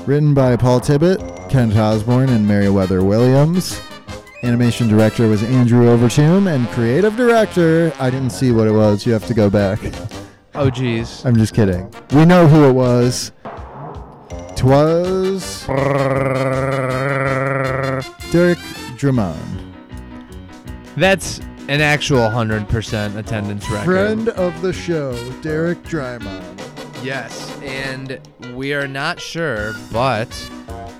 Written 0.07 0.35
by 0.35 0.57
Paul 0.57 0.81
Tibbitt, 0.81 1.49
Kent 1.49 1.75
Osborne, 1.75 2.29
and 2.29 2.47
Meriwether 2.47 3.03
Williams. 3.03 3.81
Animation 4.43 4.89
director 4.89 5.27
was 5.27 5.43
Andrew 5.43 5.87
Overtoom, 5.87 6.55
and 6.55 6.69
creative 6.69 7.17
director, 7.17 7.95
I 7.99 8.11
didn't 8.11 8.31
see 8.31 8.53
what 8.53 8.67
it 8.67 8.73
was. 8.73 9.07
You 9.07 9.15
have 9.15 9.27
to 9.27 9.35
go 9.35 9.49
back. 9.49 9.81
oh, 10.55 10.69
geez. 10.69 11.25
I'm 11.25 11.37
just 11.37 11.55
kidding. 11.55 11.91
We 12.13 12.27
know 12.27 12.47
who 12.47 12.69
it 12.69 12.73
was. 12.73 13.33
Twas 14.55 15.67
Drymon, 19.05 19.36
That's 20.97 21.39
an 21.68 21.82
actual 21.82 22.20
100% 22.20 23.16
attendance 23.16 23.68
record. 23.68 23.85
friend 23.85 24.28
of 24.31 24.62
the 24.62 24.72
show, 24.72 25.12
Derek 25.43 25.82
Drymon. 25.82 26.43
Yes, 27.05 27.55
and 27.60 28.18
we 28.55 28.72
are 28.72 28.89
not 28.89 29.20
sure, 29.20 29.74
but 29.93 30.28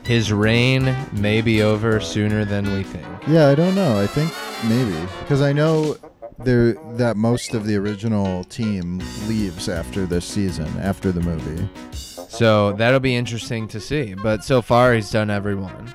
his 0.05 0.31
reign 0.31 0.95
may 1.13 1.41
be 1.41 1.63
over 1.63 1.99
sooner 1.99 2.45
than 2.45 2.71
we 2.75 2.83
think. 2.83 3.07
Yeah, 3.27 3.49
I 3.49 3.55
don't 3.55 3.75
know. 3.75 3.99
I 3.99 4.07
think 4.07 4.31
maybe 4.65 4.95
because 5.21 5.41
I 5.41 5.55
know 5.55 5.97
there 6.39 6.75
that 6.97 7.17
most 7.17 7.55
of 7.55 7.65
the 7.65 7.77
original 7.77 8.45
team 8.45 8.99
leaves 9.27 9.71
after 9.71 10.05
this 10.05 10.27
season, 10.27 10.67
after 10.79 11.11
the 11.11 11.23
movie. 11.23 11.67
So 11.93 12.73
that'll 12.73 13.01
be 13.01 13.17
interesting 13.17 13.67
to 13.69 13.81
see. 13.81 14.13
But 14.13 14.45
so 14.45 14.61
far, 14.61 14.93
he's 14.93 15.11
done 15.11 15.31
everyone. 15.31 15.95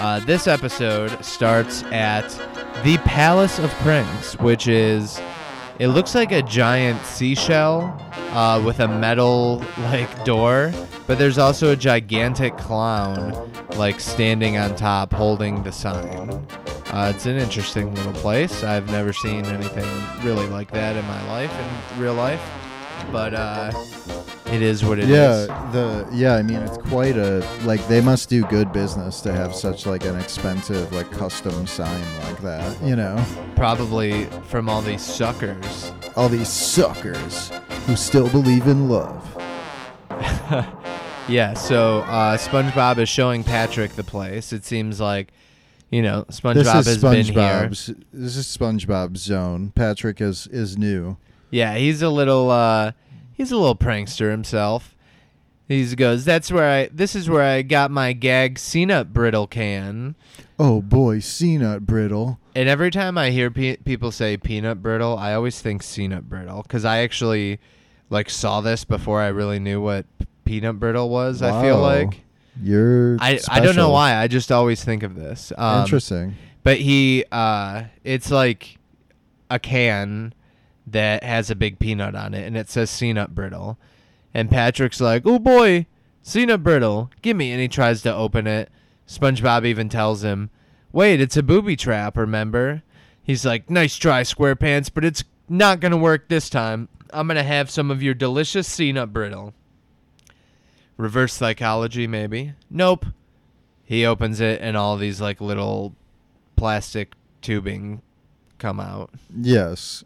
Uh, 0.00 0.18
this 0.20 0.46
episode 0.46 1.22
starts 1.22 1.82
at 1.92 2.26
the 2.84 2.96
Palace 3.04 3.58
of 3.58 3.70
Pranks, 3.82 4.34
which 4.38 4.66
is. 4.66 5.20
It 5.78 5.88
looks 5.88 6.14
like 6.14 6.32
a 6.32 6.40
giant 6.40 7.04
seashell 7.04 7.82
uh, 8.32 8.62
with 8.64 8.80
a 8.80 8.88
metal 8.88 9.62
like 9.78 10.24
door, 10.24 10.72
but 11.06 11.18
there's 11.18 11.36
also 11.36 11.72
a 11.72 11.76
gigantic 11.76 12.56
clown 12.56 13.52
like 13.76 14.00
standing 14.00 14.56
on 14.56 14.74
top 14.74 15.12
holding 15.12 15.62
the 15.64 15.72
sign. 15.72 16.30
Uh, 16.86 17.12
it's 17.14 17.26
an 17.26 17.36
interesting 17.36 17.94
little 17.94 18.14
place. 18.14 18.64
I've 18.64 18.90
never 18.90 19.12
seen 19.12 19.44
anything 19.44 19.88
really 20.22 20.46
like 20.48 20.70
that 20.70 20.96
in 20.96 21.04
my 21.06 21.28
life, 21.28 21.52
in 21.94 22.00
real 22.00 22.14
life, 22.14 22.42
but 23.12 23.34
uh, 23.34 23.70
it 24.52 24.62
is 24.62 24.84
what 24.84 24.98
it 24.98 25.04
is. 25.04 25.10
yeah, 25.10 25.70
the 25.72 26.08
yeah. 26.12 26.34
I 26.34 26.42
mean, 26.42 26.56
it's 26.58 26.76
quite 26.78 27.16
a 27.16 27.46
like. 27.64 27.86
They 27.88 28.00
must 28.00 28.28
do 28.28 28.44
good 28.46 28.72
business 28.72 29.20
to 29.22 29.32
have 29.32 29.54
such 29.54 29.86
like 29.86 30.04
an 30.04 30.18
expensive 30.18 30.92
like 30.92 31.10
custom 31.12 31.66
sign 31.66 32.02
like 32.24 32.40
that. 32.42 32.82
You 32.82 32.96
know, 32.96 33.22
Probably 33.56 34.24
from 34.48 34.68
all 34.68 34.82
these 34.82 35.02
suckers. 35.02 35.92
all 36.16 36.28
these 36.28 36.48
suckers 36.48 37.50
who 37.86 37.96
still 37.96 38.28
believe 38.30 38.66
in 38.66 38.88
love. 38.88 39.26
Yeah, 41.28 41.54
so 41.54 41.98
uh, 42.00 42.36
SpongeBob 42.36 42.98
is 42.98 43.08
showing 43.08 43.44
Patrick 43.44 43.92
the 43.92 44.02
place. 44.02 44.52
It 44.52 44.64
seems 44.64 44.98
like, 45.00 45.32
you 45.88 46.02
know, 46.02 46.24
SpongeBob 46.28 46.84
has 46.84 46.98
been 47.00 47.24
here. 47.24 47.68
This 47.68 48.36
is 48.36 48.46
SpongeBob's 48.46 49.20
zone. 49.20 49.70
Patrick 49.76 50.20
is 50.20 50.48
is 50.48 50.76
new. 50.76 51.18
Yeah, 51.52 51.76
he's 51.76 52.02
a 52.02 52.08
little 52.10 52.50
uh 52.50 52.92
he's 53.40 53.50
a 53.50 53.56
little 53.56 53.74
prankster 53.74 54.30
himself. 54.30 54.94
He 55.66 55.94
goes, 55.94 56.24
"That's 56.26 56.52
where 56.52 56.68
I 56.68 56.88
this 56.92 57.16
is 57.16 57.30
where 57.30 57.42
I 57.42 57.62
got 57.62 57.90
my 57.90 58.12
gag 58.12 58.60
peanut 58.60 59.12
brittle 59.14 59.46
can." 59.46 60.14
Oh 60.58 60.82
boy, 60.82 61.22
peanut 61.22 61.86
brittle. 61.86 62.38
And 62.54 62.68
every 62.68 62.90
time 62.90 63.16
I 63.16 63.30
hear 63.30 63.50
pe- 63.50 63.78
people 63.78 64.10
say 64.10 64.36
peanut 64.36 64.82
brittle, 64.82 65.16
I 65.16 65.32
always 65.32 65.60
think 65.60 65.88
peanut 65.88 66.28
brittle 66.28 66.62
cuz 66.64 66.84
I 66.84 66.98
actually 66.98 67.60
like 68.10 68.28
saw 68.28 68.60
this 68.60 68.84
before 68.84 69.22
I 69.22 69.28
really 69.28 69.58
knew 69.58 69.80
what 69.80 70.04
peanut 70.44 70.78
brittle 70.78 71.08
was, 71.08 71.40
I 71.40 71.62
feel 71.62 71.78
like. 71.78 72.20
You're. 72.62 73.16
I 73.20 73.40
I 73.48 73.60
don't 73.60 73.76
know 73.76 73.90
why. 73.90 74.16
I 74.16 74.26
just 74.26 74.52
always 74.52 74.84
think 74.84 75.02
of 75.02 75.14
this. 75.14 75.50
Um, 75.56 75.82
Interesting. 75.82 76.34
But 76.62 76.76
he, 76.76 77.24
uh, 77.32 77.84
it's 78.04 78.30
like 78.30 78.76
a 79.48 79.58
can 79.58 80.34
that 80.92 81.22
has 81.22 81.50
a 81.50 81.54
big 81.54 81.78
peanut 81.78 82.14
on 82.14 82.34
it, 82.34 82.46
and 82.46 82.56
it 82.56 82.68
says 82.68 82.98
peanut 82.98 83.34
brittle. 83.34 83.78
And 84.32 84.50
Patrick's 84.50 85.00
like, 85.00 85.22
"Oh 85.24 85.38
boy, 85.38 85.86
peanut 86.30 86.62
brittle, 86.62 87.10
give 87.22 87.36
me!" 87.36 87.52
And 87.52 87.60
he 87.60 87.68
tries 87.68 88.02
to 88.02 88.14
open 88.14 88.46
it. 88.46 88.70
SpongeBob 89.06 89.64
even 89.64 89.88
tells 89.88 90.22
him, 90.22 90.50
"Wait, 90.92 91.20
it's 91.20 91.36
a 91.36 91.42
booby 91.42 91.76
trap. 91.76 92.16
Remember?" 92.16 92.82
He's 93.22 93.44
like, 93.44 93.68
"Nice 93.70 93.96
try, 93.96 94.22
SquarePants, 94.22 94.90
but 94.92 95.04
it's 95.04 95.24
not 95.48 95.80
gonna 95.80 95.96
work 95.96 96.28
this 96.28 96.48
time. 96.48 96.88
I'm 97.12 97.26
gonna 97.26 97.42
have 97.42 97.70
some 97.70 97.90
of 97.90 98.02
your 98.02 98.14
delicious 98.14 98.76
peanut 98.76 99.12
brittle." 99.12 99.54
Reverse 100.96 101.32
psychology, 101.32 102.06
maybe. 102.06 102.52
Nope. 102.70 103.06
He 103.84 104.06
opens 104.06 104.40
it, 104.40 104.60
and 104.60 104.76
all 104.76 104.96
these 104.96 105.20
like 105.20 105.40
little 105.40 105.94
plastic 106.56 107.14
tubing 107.42 108.02
come 108.58 108.78
out. 108.78 109.10
Yes, 109.34 110.04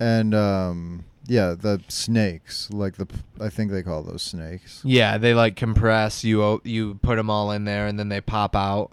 and 0.00 0.34
um, 0.34 1.04
yeah, 1.26 1.54
the 1.58 1.80
snakes, 1.88 2.68
like 2.70 2.96
the, 2.96 3.06
I 3.40 3.48
think 3.48 3.70
they 3.70 3.82
call 3.82 4.02
those 4.02 4.22
snakes. 4.22 4.80
Yeah, 4.84 5.18
they 5.18 5.34
like 5.34 5.56
compress. 5.56 6.24
You 6.24 6.60
you 6.64 6.94
put 6.96 7.16
them 7.16 7.30
all 7.30 7.50
in 7.50 7.64
there, 7.64 7.86
and 7.86 7.98
then 7.98 8.08
they 8.08 8.20
pop 8.20 8.54
out. 8.54 8.92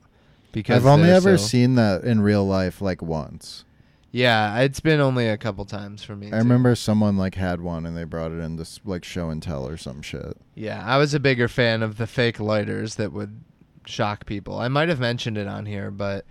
Because 0.52 0.78
I've 0.78 0.86
only 0.86 1.10
ever 1.10 1.38
so- 1.38 1.46
seen 1.46 1.76
that 1.76 2.04
in 2.04 2.22
real 2.22 2.46
life, 2.46 2.82
like 2.82 3.02
once. 3.02 3.64
Yeah, 4.14 4.60
it's 4.60 4.82
been 4.82 5.00
only 5.00 5.30
a 5.30 5.38
couple 5.38 5.64
times 5.64 6.04
for 6.04 6.18
me. 6.18 6.28
I 6.28 6.32
too. 6.32 6.38
remember 6.38 6.76
someone 6.76 7.16
like 7.16 7.36
had 7.36 7.62
one 7.62 7.86
and 7.86 7.96
they 7.96 8.04
brought 8.04 8.34
it 8.34 8.40
in 8.40 8.58
to 8.58 8.66
like 8.84 9.06
show 9.06 9.30
and 9.30 9.42
tell 9.42 9.66
or 9.66 9.78
some 9.78 10.02
shit. 10.02 10.36
Yeah, 10.54 10.84
I 10.86 10.98
was 10.98 11.14
a 11.14 11.20
bigger 11.20 11.48
fan 11.48 11.82
of 11.82 11.98
the 11.98 12.08
fake 12.08 12.38
lighters 12.38 12.96
that 12.96 13.14
would 13.14 13.42
shock 13.86 14.26
people. 14.26 14.60
I 14.60 14.68
might 14.68 14.90
have 14.90 15.00
mentioned 15.00 15.38
it 15.38 15.48
on 15.48 15.66
here, 15.66 15.92
but 15.92 16.26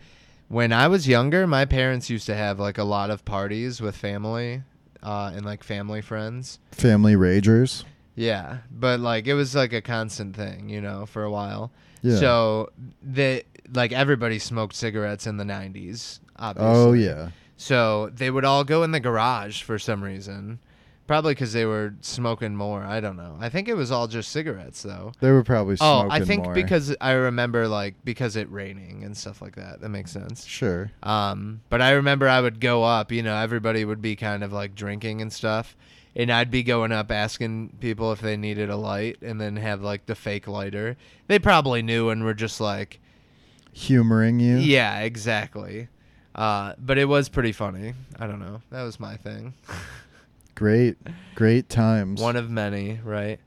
when 0.50 0.72
I 0.72 0.88
was 0.88 1.06
younger, 1.06 1.46
my 1.46 1.64
parents 1.64 2.10
used 2.10 2.26
to 2.26 2.34
have 2.34 2.58
like 2.58 2.76
a 2.76 2.82
lot 2.82 3.10
of 3.10 3.24
parties 3.24 3.80
with 3.80 3.96
family 3.96 4.62
uh, 5.00 5.30
and 5.32 5.46
like 5.46 5.62
family 5.62 6.02
friends. 6.02 6.58
Family 6.72 7.14
ragers. 7.14 7.84
Yeah, 8.16 8.58
but 8.68 8.98
like 8.98 9.28
it 9.28 9.34
was 9.34 9.54
like 9.54 9.72
a 9.72 9.80
constant 9.80 10.34
thing, 10.34 10.68
you 10.68 10.80
know, 10.80 11.06
for 11.06 11.22
a 11.22 11.30
while. 11.30 11.70
Yeah. 12.02 12.16
So 12.16 12.70
they 13.00 13.44
like 13.72 13.92
everybody 13.92 14.40
smoked 14.40 14.74
cigarettes 14.74 15.28
in 15.28 15.36
the 15.36 15.44
90s, 15.44 16.18
obviously. 16.34 16.74
Oh 16.74 16.92
yeah. 16.94 17.28
So 17.56 18.10
they 18.12 18.28
would 18.28 18.44
all 18.44 18.64
go 18.64 18.82
in 18.82 18.90
the 18.90 18.98
garage 18.98 19.62
for 19.62 19.78
some 19.78 20.02
reason. 20.02 20.58
Probably 21.10 21.32
because 21.34 21.52
they 21.52 21.64
were 21.64 21.92
smoking 22.02 22.54
more. 22.54 22.84
I 22.84 23.00
don't 23.00 23.16
know. 23.16 23.36
I 23.40 23.48
think 23.48 23.66
it 23.66 23.74
was 23.74 23.90
all 23.90 24.06
just 24.06 24.30
cigarettes, 24.30 24.80
though. 24.84 25.10
They 25.18 25.32
were 25.32 25.42
probably 25.42 25.76
Oh, 25.80 26.06
I 26.08 26.20
think 26.20 26.44
more. 26.44 26.54
because 26.54 26.94
I 27.00 27.10
remember 27.14 27.66
like 27.66 27.96
because 28.04 28.36
it 28.36 28.48
raining 28.48 29.02
and 29.02 29.16
stuff 29.16 29.42
like 29.42 29.56
that. 29.56 29.80
That 29.80 29.88
makes 29.88 30.12
sense. 30.12 30.46
sure. 30.46 30.92
Um, 31.02 31.62
but 31.68 31.82
I 31.82 31.94
remember 31.94 32.28
I 32.28 32.40
would 32.40 32.60
go 32.60 32.84
up. 32.84 33.10
You 33.10 33.24
know, 33.24 33.34
everybody 33.34 33.84
would 33.84 34.00
be 34.00 34.14
kind 34.14 34.44
of 34.44 34.52
like 34.52 34.76
drinking 34.76 35.20
and 35.20 35.32
stuff, 35.32 35.76
and 36.14 36.30
I'd 36.30 36.48
be 36.48 36.62
going 36.62 36.92
up 36.92 37.10
asking 37.10 37.78
people 37.80 38.12
if 38.12 38.20
they 38.20 38.36
needed 38.36 38.70
a 38.70 38.76
light, 38.76 39.18
and 39.20 39.40
then 39.40 39.56
have 39.56 39.82
like 39.82 40.06
the 40.06 40.14
fake 40.14 40.46
lighter. 40.46 40.96
They 41.26 41.40
probably 41.40 41.82
knew 41.82 42.10
and 42.10 42.22
were 42.22 42.34
just 42.34 42.60
like, 42.60 43.00
Humoring 43.72 44.38
you. 44.38 44.58
"Yeah, 44.58 45.00
exactly." 45.00 45.88
Uh, 46.36 46.74
but 46.78 46.98
it 46.98 47.06
was 47.06 47.28
pretty 47.28 47.50
funny. 47.50 47.94
I 48.20 48.28
don't 48.28 48.38
know. 48.38 48.62
That 48.70 48.84
was 48.84 49.00
my 49.00 49.16
thing. 49.16 49.54
Great, 50.60 50.98
great 51.36 51.70
times. 51.70 52.20
One 52.20 52.36
of 52.36 52.50
many, 52.50 53.00
right? 53.02 53.40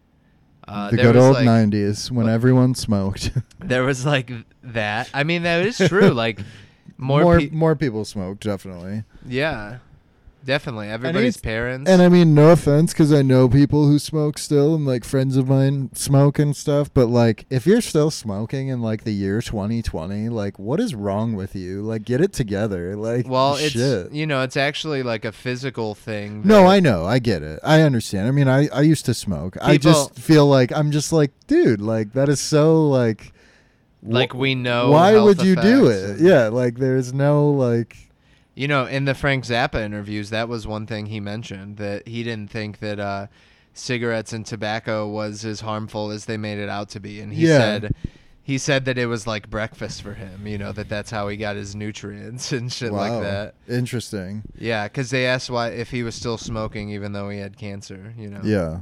Uh, 0.67 0.89
the 0.89 0.97
good 0.97 1.15
old 1.15 1.35
like- 1.35 1.45
'90s 1.45 2.09
when 2.09 2.27
everyone 2.27 2.73
smoked. 2.73 3.29
There 3.59 3.83
was 3.83 4.03
like 4.03 4.31
that. 4.63 5.11
I 5.13 5.23
mean, 5.23 5.43
that 5.43 5.63
is 5.63 5.77
true. 5.77 6.09
Like 6.09 6.39
more, 6.97 7.21
more, 7.21 7.39
pe- 7.39 7.49
more 7.51 7.75
people 7.75 8.03
smoked, 8.03 8.43
definitely. 8.43 9.03
yeah, 9.27 9.77
definitely. 10.43 10.89
Everybody's 10.89 11.37
it's- 11.37 11.41
parents. 11.41 11.89
And 11.89 12.01
I 12.01 12.09
mean, 12.09 12.33
no 12.33 12.49
offense, 12.51 12.93
because 12.93 13.11
I 13.13 13.21
know 13.21 13.47
people 13.47 13.87
who 13.87 13.99
smoke 13.99 14.37
still, 14.37 14.75
and 14.75 14.85
like 14.85 15.03
friends 15.03 15.37
of 15.37 15.47
mine 15.47 15.89
smoke 15.93 16.39
and 16.39 16.55
stuff. 16.55 16.93
But 16.93 17.07
like, 17.07 17.45
if 17.49 17.65
you're 17.65 17.81
still 17.81 18.11
smoking 18.11 18.67
in 18.67 18.81
like 18.81 19.03
the 19.03 19.13
year 19.13 19.41
2020, 19.41 20.29
like, 20.29 20.59
what 20.59 20.79
is 20.79 20.93
wrong 20.95 21.33
with 21.33 21.55
you? 21.55 21.81
Like, 21.81 22.03
get 22.03 22.21
it 22.21 22.33
together. 22.33 22.95
Like, 22.95 23.27
well, 23.27 23.55
it's 23.55 23.71
shit. 23.71 24.11
you 24.11 24.25
know, 24.25 24.41
it's 24.41 24.57
actually 24.57 25.03
like 25.03 25.25
a 25.25 25.31
physical 25.31 25.95
thing. 25.95 26.41
No, 26.45 26.65
I 26.65 26.79
know, 26.79 27.05
I 27.05 27.19
get 27.19 27.43
it, 27.43 27.59
I 27.63 27.81
understand. 27.81 28.27
I 28.27 28.31
mean, 28.31 28.47
I 28.47 28.67
I 28.69 28.81
used 28.81 29.05
to 29.05 29.13
smoke. 29.13 29.57
I 29.61 29.77
just 29.77 30.15
feel 30.15 30.47
like 30.47 30.71
I'm 30.71 30.91
just 30.91 31.11
like, 31.11 31.31
dude, 31.47 31.81
like 31.81 32.13
that 32.13 32.29
is 32.29 32.39
so 32.39 32.87
like. 32.87 33.31
Like 34.05 34.33
we 34.33 34.53
know. 34.53 34.91
Why 34.91 35.17
would 35.17 35.41
you 35.41 35.55
do 35.55 35.87
it? 35.87 36.19
Yeah, 36.19 36.49
like 36.49 36.75
there's 36.77 37.13
no 37.13 37.51
like. 37.51 37.95
You 38.55 38.67
know, 38.67 38.85
in 38.85 39.05
the 39.05 39.15
Frank 39.15 39.45
Zappa 39.45 39.81
interviews, 39.83 40.29
that 40.29 40.47
was 40.47 40.67
one 40.67 40.85
thing 40.85 41.07
he 41.07 41.19
mentioned 41.19 41.77
that 41.77 42.07
he 42.07 42.23
didn't 42.23 42.51
think 42.51 42.79
that 42.79 42.99
uh, 42.99 43.27
cigarettes 43.73 44.31
and 44.33 44.45
tobacco 44.45 45.07
was 45.07 45.43
as 45.43 45.61
harmful 45.61 46.11
as 46.11 46.25
they 46.25 46.37
made 46.37 46.59
it 46.59 46.69
out 46.69 46.89
to 46.89 46.99
be, 46.99 47.19
and 47.19 47.33
he 47.33 47.47
Yeah. 47.47 47.57
said. 47.57 47.95
He 48.45 48.57
said 48.57 48.83
that 48.85 48.97
it 48.97 49.05
was 49.05 49.25
like 49.25 49.49
breakfast 49.49 50.01
for 50.01 50.15
him, 50.15 50.45
you 50.45 50.57
know, 50.57 50.73
that 50.73 50.89
that's 50.89 51.09
how 51.09 51.29
he 51.29 51.37
got 51.37 51.55
his 51.55 51.75
nutrients 51.77 52.51
and 52.51 52.69
shit 52.69 52.91
wow, 52.91 52.97
like 52.97 53.21
that. 53.23 53.55
Interesting. 53.69 54.43
Yeah, 54.57 54.83
because 54.89 55.11
they 55.11 55.25
asked 55.25 55.49
why 55.49 55.69
if 55.69 55.91
he 55.91 56.03
was 56.03 56.13
still 56.13 56.37
smoking 56.37 56.89
even 56.89 57.13
though 57.13 57.29
he 57.29 57.39
had 57.39 57.55
cancer. 57.57 58.13
You 58.17 58.29
know. 58.29 58.41
Yeah. 58.43 58.81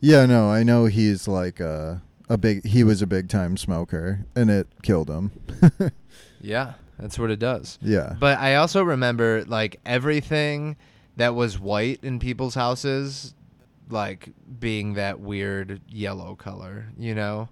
Yeah, 0.00 0.24
no, 0.24 0.48
I 0.50 0.62
know 0.62 0.86
he's 0.86 1.28
like 1.28 1.60
uh, 1.60 1.96
a 2.30 2.38
big 2.38 2.64
he 2.64 2.82
was 2.82 3.02
a 3.02 3.06
big 3.06 3.28
time 3.28 3.58
smoker 3.58 4.24
and 4.34 4.48
it 4.48 4.66
killed 4.82 5.10
him. 5.10 5.32
Yeah, 6.40 6.72
that's 6.98 7.18
what 7.18 7.30
it 7.30 7.38
does. 7.38 7.78
yeah. 7.80 8.14
But 8.18 8.38
I 8.38 8.56
also 8.56 8.82
remember 8.82 9.44
like 9.46 9.80
everything 9.86 10.76
that 11.16 11.34
was 11.34 11.58
white 11.58 12.00
in 12.02 12.18
people's 12.18 12.54
houses, 12.54 13.34
like 13.88 14.30
being 14.58 14.94
that 14.94 15.20
weird 15.20 15.80
yellow 15.88 16.34
color. 16.34 16.86
You 16.98 17.14
know. 17.14 17.48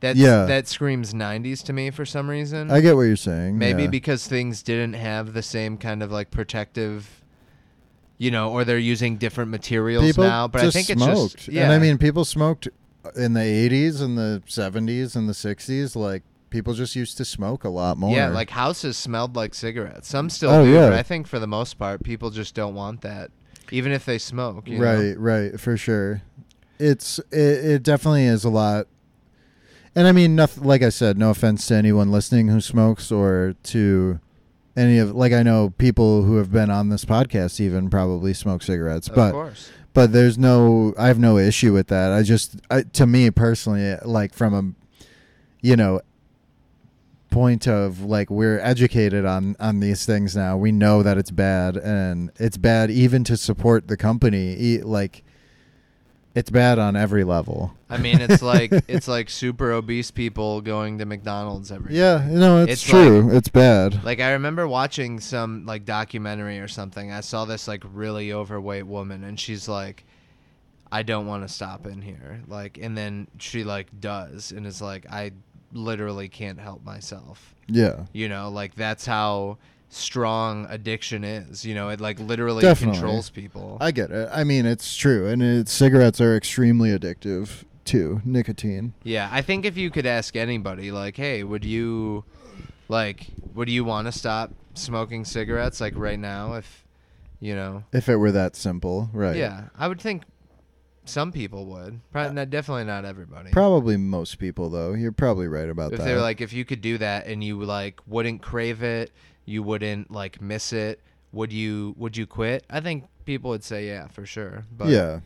That's, 0.00 0.18
Yeah. 0.18 0.46
That 0.46 0.66
screams 0.66 1.14
'90s 1.14 1.62
to 1.64 1.72
me 1.72 1.90
for 1.90 2.04
some 2.04 2.28
reason. 2.28 2.70
I 2.70 2.80
get 2.80 2.96
what 2.96 3.02
you're 3.02 3.16
saying. 3.16 3.56
Maybe 3.56 3.84
yeah. 3.84 3.88
because 3.88 4.26
things 4.26 4.62
didn't 4.62 4.94
have 4.94 5.32
the 5.32 5.42
same 5.42 5.78
kind 5.78 6.02
of 6.02 6.10
like 6.10 6.30
protective. 6.30 7.08
You 8.18 8.30
know, 8.30 8.52
or 8.52 8.64
they're 8.64 8.78
using 8.78 9.16
different 9.16 9.50
materials 9.50 10.04
people 10.04 10.24
now. 10.24 10.48
But 10.48 10.62
I 10.62 10.70
think 10.70 10.90
it's 10.90 11.02
smoked. 11.02 11.36
just 11.36 11.48
yeah. 11.48 11.64
And 11.64 11.72
I 11.72 11.78
mean 11.78 11.98
people 11.98 12.24
smoked 12.24 12.68
in 13.16 13.32
the 13.32 13.40
80s 13.40 14.00
and 14.00 14.16
the 14.16 14.42
70s 14.46 15.16
and 15.16 15.28
the 15.28 15.32
60s 15.32 15.96
like 15.96 16.22
people 16.52 16.74
just 16.74 16.94
used 16.94 17.16
to 17.16 17.24
smoke 17.24 17.64
a 17.64 17.68
lot 17.68 17.96
more. 17.98 18.14
Yeah, 18.14 18.28
like 18.28 18.50
houses 18.50 18.96
smelled 18.96 19.34
like 19.34 19.54
cigarettes. 19.54 20.06
Some 20.08 20.30
still 20.30 20.50
Oh, 20.50 20.64
do, 20.64 20.70
yeah. 20.70 20.88
but 20.90 20.92
I 20.92 21.02
think 21.02 21.26
for 21.26 21.40
the 21.40 21.48
most 21.48 21.74
part, 21.78 22.04
people 22.04 22.30
just 22.30 22.54
don't 22.54 22.74
want 22.76 23.00
that, 23.00 23.32
even 23.72 23.90
if 23.90 24.04
they 24.04 24.18
smoke. 24.18 24.68
you 24.68 24.78
know? 24.78 24.84
right, 24.84 25.18
right, 25.18 25.58
for 25.60 25.76
sure. 25.76 26.22
It's 26.78 27.18
it, 27.32 27.64
it 27.64 27.82
definitely 27.82 28.26
is 28.26 28.44
a 28.44 28.50
lot. 28.50 28.86
And 29.94 30.06
I 30.06 30.12
mean, 30.12 30.34
nothing. 30.36 30.64
Like 30.64 30.82
I 30.82 30.88
said, 30.90 31.18
no 31.18 31.30
offense 31.30 31.66
to 31.66 31.74
anyone 31.74 32.10
listening 32.12 32.48
who 32.48 32.60
smokes 32.60 33.10
or 33.12 33.54
to 33.64 34.20
any 34.76 34.98
of 34.98 35.14
like 35.14 35.32
I 35.32 35.42
know 35.42 35.70
people 35.76 36.22
who 36.22 36.36
have 36.36 36.50
been 36.50 36.70
on 36.70 36.88
this 36.88 37.04
podcast 37.04 37.60
even 37.60 37.90
probably 37.90 38.32
smoke 38.34 38.62
cigarettes, 38.62 39.08
Of 39.08 39.14
but 39.14 39.32
course. 39.32 39.70
but 39.92 40.12
there's 40.12 40.38
no 40.38 40.94
I 40.98 41.08
have 41.08 41.18
no 41.18 41.36
issue 41.36 41.72
with 41.74 41.88
that. 41.88 42.10
I 42.10 42.22
just 42.22 42.56
I, 42.70 42.82
to 42.94 43.06
me 43.06 43.30
personally, 43.30 43.96
like 44.04 44.32
from 44.32 44.54
a 44.54 44.96
you 45.60 45.76
know 45.76 46.00
point 47.32 47.66
of 47.66 48.02
like 48.02 48.30
we're 48.30 48.60
educated 48.60 49.24
on 49.24 49.56
on 49.58 49.80
these 49.80 50.06
things 50.06 50.36
now. 50.36 50.56
We 50.56 50.70
know 50.70 51.02
that 51.02 51.18
it's 51.18 51.30
bad 51.32 51.76
and 51.76 52.30
it's 52.36 52.56
bad 52.56 52.90
even 52.90 53.24
to 53.24 53.36
support 53.36 53.88
the 53.88 53.96
company. 53.96 54.78
Like 54.78 55.24
it's 56.34 56.50
bad 56.50 56.78
on 56.78 56.96
every 56.96 57.24
level. 57.24 57.74
I 57.90 57.98
mean, 57.98 58.20
it's 58.20 58.42
like 58.54 58.70
it's 58.88 59.08
like 59.08 59.28
super 59.28 59.72
obese 59.72 60.10
people 60.10 60.60
going 60.60 60.98
to 60.98 61.04
McDonald's 61.06 61.72
every. 61.72 61.96
Yeah, 61.96 62.26
no, 62.28 62.62
it's, 62.62 62.72
It's 62.72 62.82
true. 62.82 63.34
it's 63.36 63.48
bad. 63.48 64.04
Like 64.04 64.20
I 64.20 64.32
remember 64.32 64.68
watching 64.68 65.20
some 65.20 65.66
like 65.66 65.84
documentary 65.84 66.58
or 66.58 66.68
something. 66.68 67.12
I 67.12 67.20
saw 67.20 67.44
this 67.44 67.66
like 67.66 67.82
really 67.92 68.32
overweight 68.32 68.86
woman, 68.86 69.24
and 69.24 69.38
she's 69.38 69.68
like, 69.68 70.04
I 70.90 71.02
don't 71.02 71.26
want 71.26 71.46
to 71.46 71.52
stop 71.52 71.86
in 71.86 72.02
here. 72.02 72.42
Like, 72.46 72.78
and 72.78 72.96
then 72.96 73.28
she 73.38 73.64
like 73.64 73.88
does, 74.00 74.52
and 74.52 74.66
is 74.66 74.80
like, 74.80 75.06
I 75.10 75.32
literally 75.72 76.28
can't 76.28 76.60
help 76.60 76.84
myself. 76.84 77.54
Yeah. 77.66 78.06
You 78.12 78.28
know, 78.28 78.50
like 78.50 78.74
that's 78.74 79.06
how 79.06 79.58
strong 79.88 80.66
addiction 80.70 81.22
is. 81.24 81.64
You 81.64 81.74
know, 81.74 81.90
it 81.90 82.00
like 82.00 82.18
literally 82.18 82.62
Definitely. 82.62 83.00
controls 83.00 83.30
people. 83.30 83.78
I 83.80 83.90
get 83.90 84.10
it. 84.10 84.28
I 84.32 84.44
mean, 84.44 84.66
it's 84.66 84.96
true, 84.96 85.28
and 85.28 85.42
it, 85.42 85.68
cigarettes 85.68 86.20
are 86.20 86.36
extremely 86.36 86.96
addictive 86.96 87.64
too. 87.84 88.20
Nicotine. 88.24 88.94
Yeah, 89.02 89.28
I 89.30 89.42
think 89.42 89.64
if 89.64 89.76
you 89.76 89.90
could 89.90 90.06
ask 90.06 90.36
anybody, 90.36 90.90
like, 90.90 91.16
hey, 91.16 91.44
would 91.44 91.64
you, 91.64 92.24
like, 92.88 93.26
would 93.54 93.68
you 93.68 93.84
want 93.84 94.06
to 94.06 94.12
stop 94.12 94.52
smoking 94.74 95.24
cigarettes, 95.24 95.80
like, 95.80 95.94
right 95.96 96.18
now, 96.18 96.54
if, 96.54 96.86
you 97.40 97.54
know? 97.54 97.84
If 97.92 98.08
it 98.08 98.16
were 98.16 98.32
that 98.32 98.56
simple, 98.56 99.10
right? 99.12 99.36
Yeah, 99.36 99.64
I 99.76 99.88
would 99.88 100.00
think 100.00 100.22
some 101.12 101.32
people 101.32 101.66
would. 101.66 102.00
Probably 102.10 102.34
not, 102.34 102.50
definitely 102.50 102.84
not 102.84 103.04
everybody. 103.04 103.50
Probably 103.50 103.96
most 103.96 104.38
people, 104.38 104.70
though. 104.70 104.94
You're 104.94 105.12
probably 105.12 105.48
right 105.48 105.68
about 105.68 105.92
if 105.92 105.98
that. 105.98 106.04
If 106.04 106.08
they 106.08 106.14
were 106.14 106.20
like, 106.20 106.40
if 106.40 106.52
you 106.52 106.64
could 106.64 106.80
do 106.80 106.98
that 106.98 107.26
and 107.26 107.44
you 107.44 107.62
like 107.62 108.00
wouldn't 108.06 108.42
crave 108.42 108.82
it, 108.82 109.12
you 109.44 109.62
wouldn't 109.62 110.10
like 110.10 110.40
miss 110.40 110.72
it, 110.72 111.00
would 111.32 111.52
you? 111.52 111.94
Would 111.98 112.16
you 112.16 112.26
quit? 112.26 112.64
I 112.70 112.80
think 112.80 113.04
people 113.24 113.50
would 113.50 113.64
say 113.64 113.86
yeah 113.86 114.08
for 114.08 114.26
sure. 114.26 114.64
But 114.76 114.88
yeah, 114.88 115.20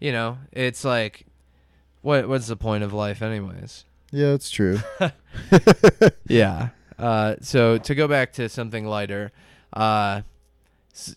you 0.00 0.12
know, 0.12 0.38
it's 0.52 0.84
like, 0.84 1.26
what 2.02 2.28
what's 2.28 2.46
the 2.46 2.56
point 2.56 2.84
of 2.84 2.92
life, 2.92 3.20
anyways? 3.22 3.84
yeah, 4.10 4.28
it's 4.34 4.50
true. 4.50 4.78
Yeah. 6.28 6.70
Uh, 6.98 7.36
so 7.40 7.78
to 7.78 7.94
go 7.94 8.06
back 8.06 8.32
to 8.34 8.48
something 8.48 8.86
lighter, 8.86 9.32
uh, 9.72 10.22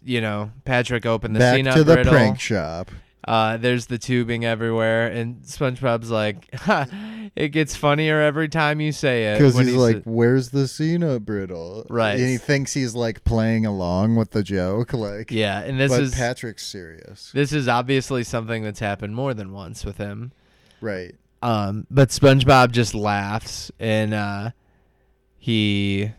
you 0.03 0.21
know, 0.21 0.51
Patrick 0.63 1.05
opened 1.05 1.35
the 1.35 1.39
Back 1.39 1.57
C-nut 1.57 1.75
to 1.75 1.83
the 1.83 1.93
brittle. 1.93 2.13
prank 2.13 2.39
shop. 2.39 2.89
Uh, 3.27 3.57
there's 3.57 3.87
the 3.87 3.97
tubing 3.97 4.45
everywhere, 4.45 5.07
and 5.07 5.41
SpongeBob's 5.41 6.11
like, 6.11 6.53
ha, 6.53 6.85
"It 7.35 7.49
gets 7.49 7.75
funnier 7.75 8.21
every 8.21 8.47
time 8.49 8.79
you 8.79 8.91
say 8.91 9.33
it." 9.33 9.39
Because 9.39 9.55
when 9.55 9.65
he's 9.65 9.75
like, 9.75 10.03
sa- 10.03 10.09
"Where's 10.09 10.49
the 10.49 10.67
Cena 10.67 11.19
brittle?" 11.19 11.87
Right. 11.89 12.19
and 12.19 12.29
he 12.29 12.37
thinks 12.37 12.73
he's 12.73 12.93
like 12.93 13.23
playing 13.23 13.65
along 13.65 14.15
with 14.15 14.29
the 14.29 14.43
joke, 14.43 14.93
like 14.93 15.31
"Yeah," 15.31 15.61
and 15.61 15.79
this 15.79 15.91
but 15.91 16.01
is 16.01 16.13
Patrick's 16.13 16.65
serious, 16.65 17.31
this 17.33 17.51
is 17.51 17.67
obviously 17.67 18.23
something 18.23 18.63
that's 18.63 18.79
happened 18.79 19.15
more 19.15 19.33
than 19.33 19.51
once 19.51 19.83
with 19.83 19.97
him. 19.97 20.31
right? 20.79 21.15
Um, 21.41 21.87
but 21.89 22.09
SpongeBob 22.09 22.71
just 22.71 22.93
laughs 22.95 23.71
and 23.79 24.13
uh, 24.13 24.51
he 25.37 26.11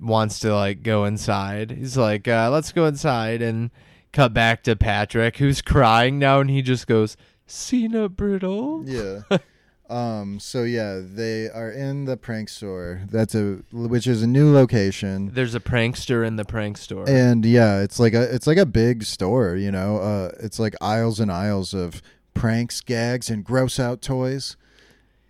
wants 0.00 0.40
to 0.40 0.54
like 0.54 0.82
go 0.82 1.04
inside. 1.04 1.70
He's 1.70 1.96
like, 1.96 2.26
uh, 2.26 2.50
"Let's 2.52 2.72
go 2.72 2.86
inside." 2.86 3.40
And 3.40 3.70
cut 4.12 4.32
back 4.32 4.62
to 4.64 4.76
Patrick, 4.76 5.38
who's 5.38 5.62
crying 5.62 6.18
now, 6.18 6.40
and 6.40 6.50
he 6.50 6.62
just 6.62 6.86
goes, 6.86 7.16
"Cena 7.46 8.08
brittle." 8.08 8.84
Yeah. 8.86 9.20
um. 9.90 10.38
So 10.40 10.62
yeah, 10.62 11.00
they 11.02 11.48
are 11.48 11.70
in 11.70 12.04
the 12.04 12.16
prank 12.16 12.48
store. 12.48 13.02
That's 13.10 13.34
a 13.34 13.60
which 13.72 14.06
is 14.06 14.22
a 14.22 14.26
new 14.26 14.52
location. 14.52 15.30
There's 15.32 15.54
a 15.54 15.60
prankster 15.60 16.26
in 16.26 16.36
the 16.36 16.44
prank 16.44 16.76
store. 16.78 17.08
And 17.08 17.44
yeah, 17.44 17.80
it's 17.80 17.98
like 17.98 18.14
a 18.14 18.22
it's 18.34 18.46
like 18.46 18.58
a 18.58 18.66
big 18.66 19.04
store, 19.04 19.56
you 19.56 19.70
know. 19.70 19.98
Uh, 19.98 20.32
it's 20.40 20.58
like 20.58 20.74
aisles 20.80 21.20
and 21.20 21.30
aisles 21.30 21.74
of 21.74 22.02
pranks, 22.34 22.80
gags, 22.80 23.30
and 23.30 23.44
gross 23.44 23.80
out 23.80 24.00
toys. 24.00 24.56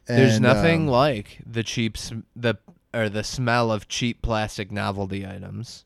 And, 0.07 0.19
There's 0.19 0.41
nothing 0.41 0.83
um, 0.83 0.89
like 0.89 1.39
the 1.47 1.63
cheap 1.63 1.99
sm- 1.99 2.21
the 2.35 2.57
or 2.95 3.09
the 3.09 3.25
smell 3.25 3.71
of 3.71 3.89
cheap 3.89 4.23
plastic 4.23 4.73
novelty 4.73 5.27
items. 5.27 5.85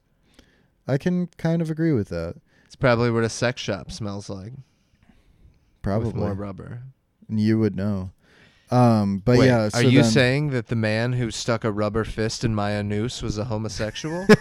I 0.86 0.98
can 0.98 1.28
kind 1.38 1.62
of 1.62 1.70
agree 1.70 1.92
with 1.92 2.08
that. 2.08 2.36
It's 2.82 2.88
probably 2.88 3.12
what 3.12 3.22
a 3.22 3.28
sex 3.28 3.62
shop 3.62 3.92
smells 3.92 4.28
like. 4.28 4.54
Probably 5.82 6.08
with 6.08 6.16
more 6.16 6.34
rubber. 6.34 6.82
You 7.28 7.60
would 7.60 7.76
know. 7.76 8.10
Um, 8.72 9.18
but 9.18 9.38
Wait, 9.38 9.46
yeah, 9.46 9.70
are 9.72 9.84
you 9.84 10.02
then- 10.02 10.10
saying 10.10 10.50
that 10.50 10.66
the 10.66 10.74
man 10.74 11.12
who 11.12 11.30
stuck 11.30 11.62
a 11.62 11.70
rubber 11.70 12.02
fist 12.02 12.42
in 12.42 12.56
my 12.56 12.82
noose 12.82 13.22
was 13.22 13.38
a 13.38 13.44
homosexual? 13.44 14.26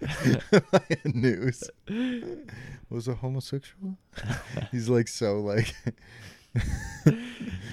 news 1.04 1.68
was 2.88 3.08
a 3.08 3.14
homosexual? 3.14 3.98
He's 4.70 4.88
like 4.88 5.08
so 5.08 5.40
like. 5.40 5.74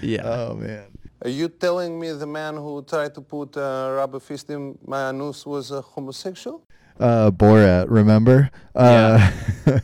yeah. 0.01 0.23
Oh 0.23 0.55
man. 0.55 0.87
Are 1.21 1.29
you 1.29 1.49
telling 1.49 1.99
me 1.99 2.11
the 2.13 2.25
man 2.25 2.55
who 2.55 2.81
tried 2.81 3.13
to 3.13 3.21
put 3.21 3.57
a 3.57 3.93
rubber 3.95 4.19
fist 4.19 4.49
in 4.49 4.75
my 4.87 5.09
anus 5.09 5.45
was 5.45 5.69
a 5.69 5.81
homosexual? 5.81 6.65
Uh 6.99 7.31
Borat, 7.31 7.87
remember? 7.89 8.51
Uh 8.73 9.31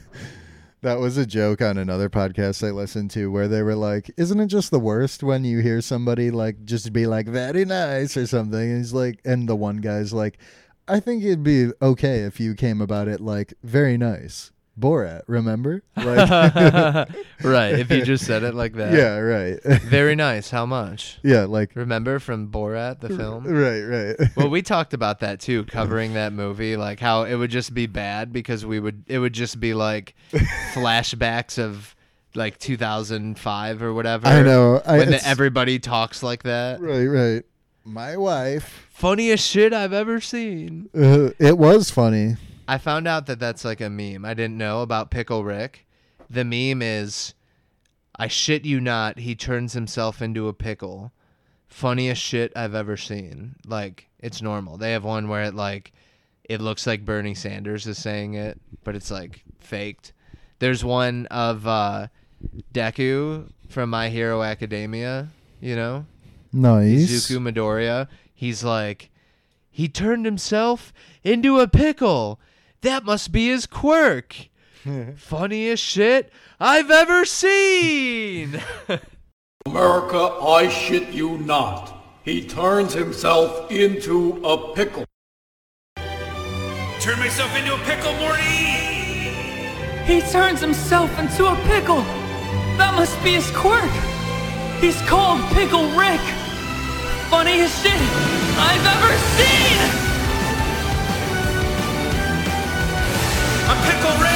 That 0.84 1.00
was 1.00 1.16
a 1.16 1.28
joke 1.28 1.62
on 1.62 1.78
another 1.78 2.10
podcast 2.10 2.68
I 2.68 2.72
listened 2.72 3.12
to 3.12 3.32
where 3.32 3.48
they 3.48 3.62
were 3.62 3.76
like, 3.76 4.10
"Isn't 4.18 4.40
it 4.40 4.48
just 4.48 4.72
the 4.72 4.80
worst 4.80 5.22
when 5.22 5.44
you 5.44 5.60
hear 5.60 5.80
somebody 5.80 6.32
like 6.32 6.66
just 6.66 6.92
be 6.92 7.06
like 7.06 7.28
very 7.28 7.66
nice 7.66 8.18
or 8.18 8.26
something?" 8.26 8.60
And 8.60 8.78
he's 8.80 8.92
like, 8.92 9.20
and 9.24 9.48
the 9.48 9.56
one 9.56 9.78
guy's 9.78 10.12
like, 10.12 10.40
"I 10.88 11.00
think 11.00 11.24
it'd 11.24 11.44
be 11.44 11.70
okay 11.84 12.22
if 12.22 12.40
you 12.40 12.56
came 12.56 12.82
about 12.82 13.08
it 13.08 13.22
like 13.22 13.54
very 13.62 13.96
nice." 13.96 14.52
Borat, 14.82 15.22
remember? 15.28 15.84
Like, 15.96 16.30
right. 17.44 17.80
If 17.80 17.92
you 17.92 18.02
just 18.06 18.26
said 18.26 18.44
it 18.44 18.56
like 18.56 18.74
that. 18.74 18.94
yeah, 18.94 19.18
right. 19.18 19.62
Very 19.84 20.16
nice. 20.16 20.50
How 20.50 20.66
much? 20.66 21.20
yeah, 21.24 21.46
like 21.46 21.76
Remember 21.76 22.20
from 22.20 22.50
Borat, 22.50 23.00
the 23.00 23.10
film? 23.10 23.46
right, 23.46 23.82
right. 23.82 24.30
well, 24.36 24.50
we 24.50 24.62
talked 24.64 24.94
about 24.94 25.20
that 25.20 25.40
too, 25.40 25.64
covering 25.66 26.16
that 26.16 26.34
movie, 26.34 26.76
like 26.76 27.00
how 27.00 27.24
it 27.24 27.36
would 27.36 27.52
just 27.52 27.74
be 27.74 27.86
bad 27.86 28.34
because 28.34 28.66
we 28.66 28.80
would 28.80 29.04
it 29.08 29.20
would 29.20 29.34
just 29.34 29.60
be 29.60 29.74
like 29.74 30.16
flashbacks 30.74 31.60
of 31.60 31.96
like 32.34 32.58
2005 32.60 33.84
or 33.84 33.94
whatever. 33.94 34.28
I 34.28 34.42
know. 34.42 34.82
I, 34.86 34.98
when 34.98 35.12
the, 35.12 35.28
everybody 35.28 35.80
talks 35.80 36.24
like 36.24 36.44
that. 36.44 36.82
right, 36.82 37.06
right. 37.06 37.44
My 37.84 38.16
wife. 38.18 38.88
Funniest 38.92 39.48
shit 39.48 39.74
I've 39.74 39.94
ever 39.94 40.22
seen. 40.22 40.90
Uh, 40.96 41.32
it 41.40 41.58
was 41.58 41.90
funny. 41.90 42.36
I 42.72 42.78
found 42.78 43.06
out 43.06 43.26
that 43.26 43.38
that's 43.38 43.66
like 43.66 43.82
a 43.82 43.90
meme. 43.90 44.24
I 44.24 44.34
didn't 44.34 44.58
know 44.58 44.82
about 44.82 45.12
Pickle 45.12 45.44
Rick. 45.44 45.86
The 46.30 46.46
meme 46.46 46.82
is, 46.82 47.34
I 48.16 48.30
shit 48.30 48.64
you 48.64 48.80
not, 48.80 49.20
he 49.20 49.36
turns 49.36 49.74
himself 49.74 50.22
into 50.22 50.48
a 50.48 50.54
pickle. 50.54 51.12
Funniest 51.68 52.22
shit 52.22 52.54
I've 52.56 52.74
ever 52.74 52.96
seen. 52.96 53.56
Like 53.66 54.08
it's 54.22 54.42
normal. 54.42 54.78
They 54.78 54.94
have 54.94 55.04
one 55.04 55.28
where 55.28 55.44
it 55.44 55.54
like, 55.54 55.92
it 56.46 56.62
looks 56.62 56.88
like 56.88 57.04
Bernie 57.04 57.36
Sanders 57.36 57.86
is 57.88 57.98
saying 57.98 58.36
it, 58.36 58.58
but 58.86 58.96
it's 58.96 59.12
like 59.12 59.44
faked. 59.60 60.14
There's 60.60 60.86
one 60.86 61.26
of 61.26 61.68
uh, 61.68 62.08
Deku 62.74 63.52
from 63.68 63.90
My 63.90 64.08
Hero 64.08 64.44
Academia. 64.44 65.28
You 65.60 65.76
know, 65.76 66.06
Nice. 66.54 67.12
Izuku 67.12 67.38
Midoriya. 67.38 68.08
He's 68.34 68.64
like, 68.64 69.10
he 69.70 69.90
turned 69.90 70.26
himself 70.26 70.94
into 71.22 71.60
a 71.60 71.68
pickle. 71.68 72.40
That 72.82 73.06
must 73.06 73.32
be 73.32 73.48
his 73.48 73.68
quirk. 73.68 74.36
Funniest 75.16 75.84
shit 75.84 76.32
I've 76.60 76.90
ever 76.90 77.26
seen. 77.26 78.60
America, 79.66 80.18
I 80.18 80.68
shit 80.70 81.10
you 81.10 81.38
not. 81.38 81.98
He 82.24 82.48
turns 82.48 82.94
himself 82.94 83.72
into 83.72 84.44
a 84.44 84.74
pickle. 84.74 85.06
Turn 87.00 87.20
myself 87.20 87.56
into 87.56 87.76
a 87.76 87.80
pickle, 87.80 88.14
Morty! 88.14 88.42
He 90.06 90.22
turns 90.32 90.62
himself 90.62 91.18
into 91.20 91.46
a 91.46 91.56
pickle. 91.68 92.02
That 92.78 92.94
must 92.96 93.22
be 93.24 93.34
his 93.34 93.50
quirk. 93.52 93.90
He's 94.82 95.00
called 95.04 95.42
Pickle 95.54 95.86
Rick. 95.98 96.22
Funniest 97.30 97.84
shit 97.84 97.94
I've 97.94 98.86
ever 98.86 99.18
seen. 99.38 100.11
I'm 103.68 103.78
Pickle 103.90 104.18
Rick! 104.22 104.32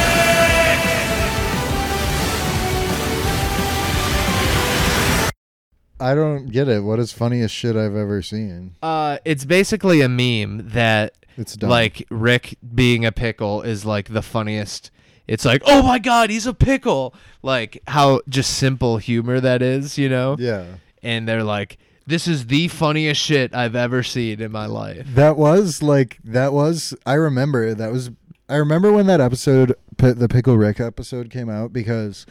I 5.99 6.13
don't 6.13 6.47
get 6.51 6.67
it. 6.67 6.83
What 6.83 6.99
is 6.99 7.13
funniest 7.13 7.55
shit 7.55 7.75
I've 7.77 7.95
ever 7.95 8.21
seen? 8.21 8.75
Uh, 8.83 9.17
it's 9.23 9.45
basically 9.45 10.01
a 10.01 10.09
meme 10.09 10.69
that 10.71 11.13
It's 11.37 11.55
dumb. 11.55 11.69
like 11.69 12.05
Rick 12.11 12.57
being 12.75 13.05
a 13.05 13.11
pickle 13.13 13.61
is 13.61 13.85
like 13.85 14.09
the 14.11 14.21
funniest. 14.21 14.91
It's 15.27 15.45
like, 15.45 15.61
oh 15.65 15.81
my 15.81 15.97
god, 15.99 16.29
he's 16.29 16.45
a 16.45 16.53
pickle. 16.53 17.15
Like 17.41 17.81
how 17.87 18.21
just 18.27 18.57
simple 18.57 18.97
humor 18.97 19.39
that 19.39 19.61
is, 19.61 19.97
you 19.97 20.09
know? 20.09 20.35
Yeah. 20.37 20.65
And 21.01 21.27
they're 21.27 21.43
like, 21.43 21.77
this 22.05 22.27
is 22.27 22.47
the 22.47 22.67
funniest 22.67 23.21
shit 23.21 23.55
I've 23.55 23.75
ever 23.75 24.03
seen 24.03 24.41
in 24.41 24.51
my 24.51 24.65
life. 24.65 25.07
That 25.15 25.37
was 25.37 25.81
like 25.81 26.19
that 26.25 26.51
was 26.51 26.93
I 27.05 27.13
remember 27.13 27.73
that 27.73 27.91
was 27.91 28.11
I 28.47 28.57
remember 28.57 28.91
when 28.91 29.07
that 29.07 29.21
episode 29.21 29.73
the 29.97 30.27
Pickle 30.29 30.57
Rick 30.57 30.79
episode 30.79 31.29
came 31.29 31.49
out 31.49 31.73
because 31.73 32.25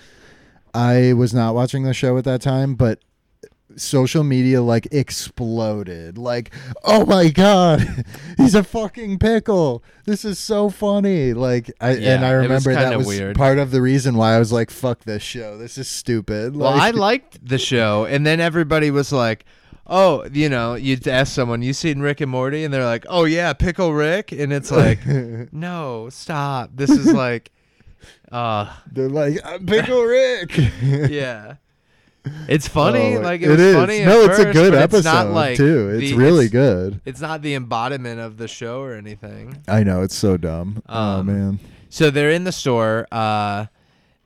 I 0.72 1.12
was 1.12 1.34
not 1.34 1.54
watching 1.54 1.82
the 1.84 1.94
show 1.94 2.16
at 2.18 2.24
that 2.24 2.40
time, 2.40 2.74
but 2.74 3.00
social 3.76 4.22
media 4.22 4.62
like 4.62 4.86
exploded. 4.92 6.18
Like, 6.18 6.52
oh 6.84 7.04
my 7.06 7.28
god, 7.30 8.04
he's 8.36 8.54
a 8.54 8.62
fucking 8.62 9.18
pickle. 9.18 9.82
This 10.04 10.24
is 10.24 10.38
so 10.38 10.70
funny. 10.70 11.32
Like, 11.34 11.70
I 11.80 11.92
Yeah, 11.92 12.14
and 12.16 12.24
I 12.24 12.34
it 12.34 12.48
was 12.48 12.66
remember 12.66 12.74
that 12.74 12.98
was 12.98 13.06
weird. 13.06 13.36
part 13.36 13.58
of 13.58 13.70
the 13.70 13.82
reason 13.82 14.16
why 14.16 14.34
I 14.34 14.38
was 14.38 14.52
like, 14.52 14.70
fuck 14.70 15.04
this 15.04 15.22
show. 15.22 15.58
This 15.58 15.78
is 15.78 15.88
stupid. 15.88 16.56
Well, 16.56 16.72
I 16.72 16.90
liked 16.92 17.44
the 17.46 17.58
show, 17.58 18.04
and 18.04 18.26
then 18.26 18.40
everybody 18.40 18.90
was 18.90 19.12
like, 19.12 19.44
"Oh, 19.86 20.24
you 20.32 20.48
know," 20.48 20.74
you'd 20.74 21.06
ask 21.08 21.32
someone, 21.32 21.62
"You 21.62 21.72
seen 21.72 22.00
Rick 22.00 22.20
and 22.20 22.30
Morty?" 22.30 22.64
And 22.64 22.72
they're 22.72 22.84
like, 22.84 23.04
"Oh 23.08 23.24
yeah, 23.24 23.52
Pickle 23.52 23.92
Rick," 23.92 24.32
and 24.32 24.52
it's 24.52 24.70
like, 24.82 25.00
"No, 25.52 26.08
stop! 26.10 26.70
This 26.74 26.90
is 26.90 27.12
like, 27.12 27.50
uh, 28.32 28.72
They're 28.90 29.08
like 29.08 29.38
"I'm 29.44 29.64
Pickle 29.66 30.02
Rick. 30.02 30.56
yeah." 30.82 31.56
It's 32.48 32.66
funny, 32.66 33.16
Oh, 33.16 33.20
like 33.20 33.42
it, 33.42 33.48
it 33.48 33.50
was 33.50 33.60
is. 33.60 33.74
funny. 33.74 33.98
at 34.00 34.06
No, 34.08 34.22
it's 34.22 34.38
a 34.38 34.50
good 34.50 34.72
but 34.72 34.94
it's 34.94 35.04
not 35.04 35.26
episode, 35.26 35.34
like 35.34 35.56
too. 35.58 35.90
It's 35.90 36.10
the- 36.12 36.16
really 36.16 36.48
good. 36.48 37.02
It's 37.04 37.20
not 37.20 37.42
the 37.42 37.54
embodiment 37.54 38.18
of 38.18 38.38
the 38.38 38.48
show 38.48 38.80
or 38.80 38.94
anything. 38.94 39.62
I 39.68 39.82
know 39.82 40.00
it's 40.02 40.16
so 40.16 40.38
dumb. 40.38 40.82
oh 40.88 40.98
Um, 41.18 41.26
man. 41.26 41.60
So 41.90 42.10
they're 42.10 42.30
in 42.30 42.44
the 42.44 42.50
store. 42.52 43.06
Uh, 43.12 43.66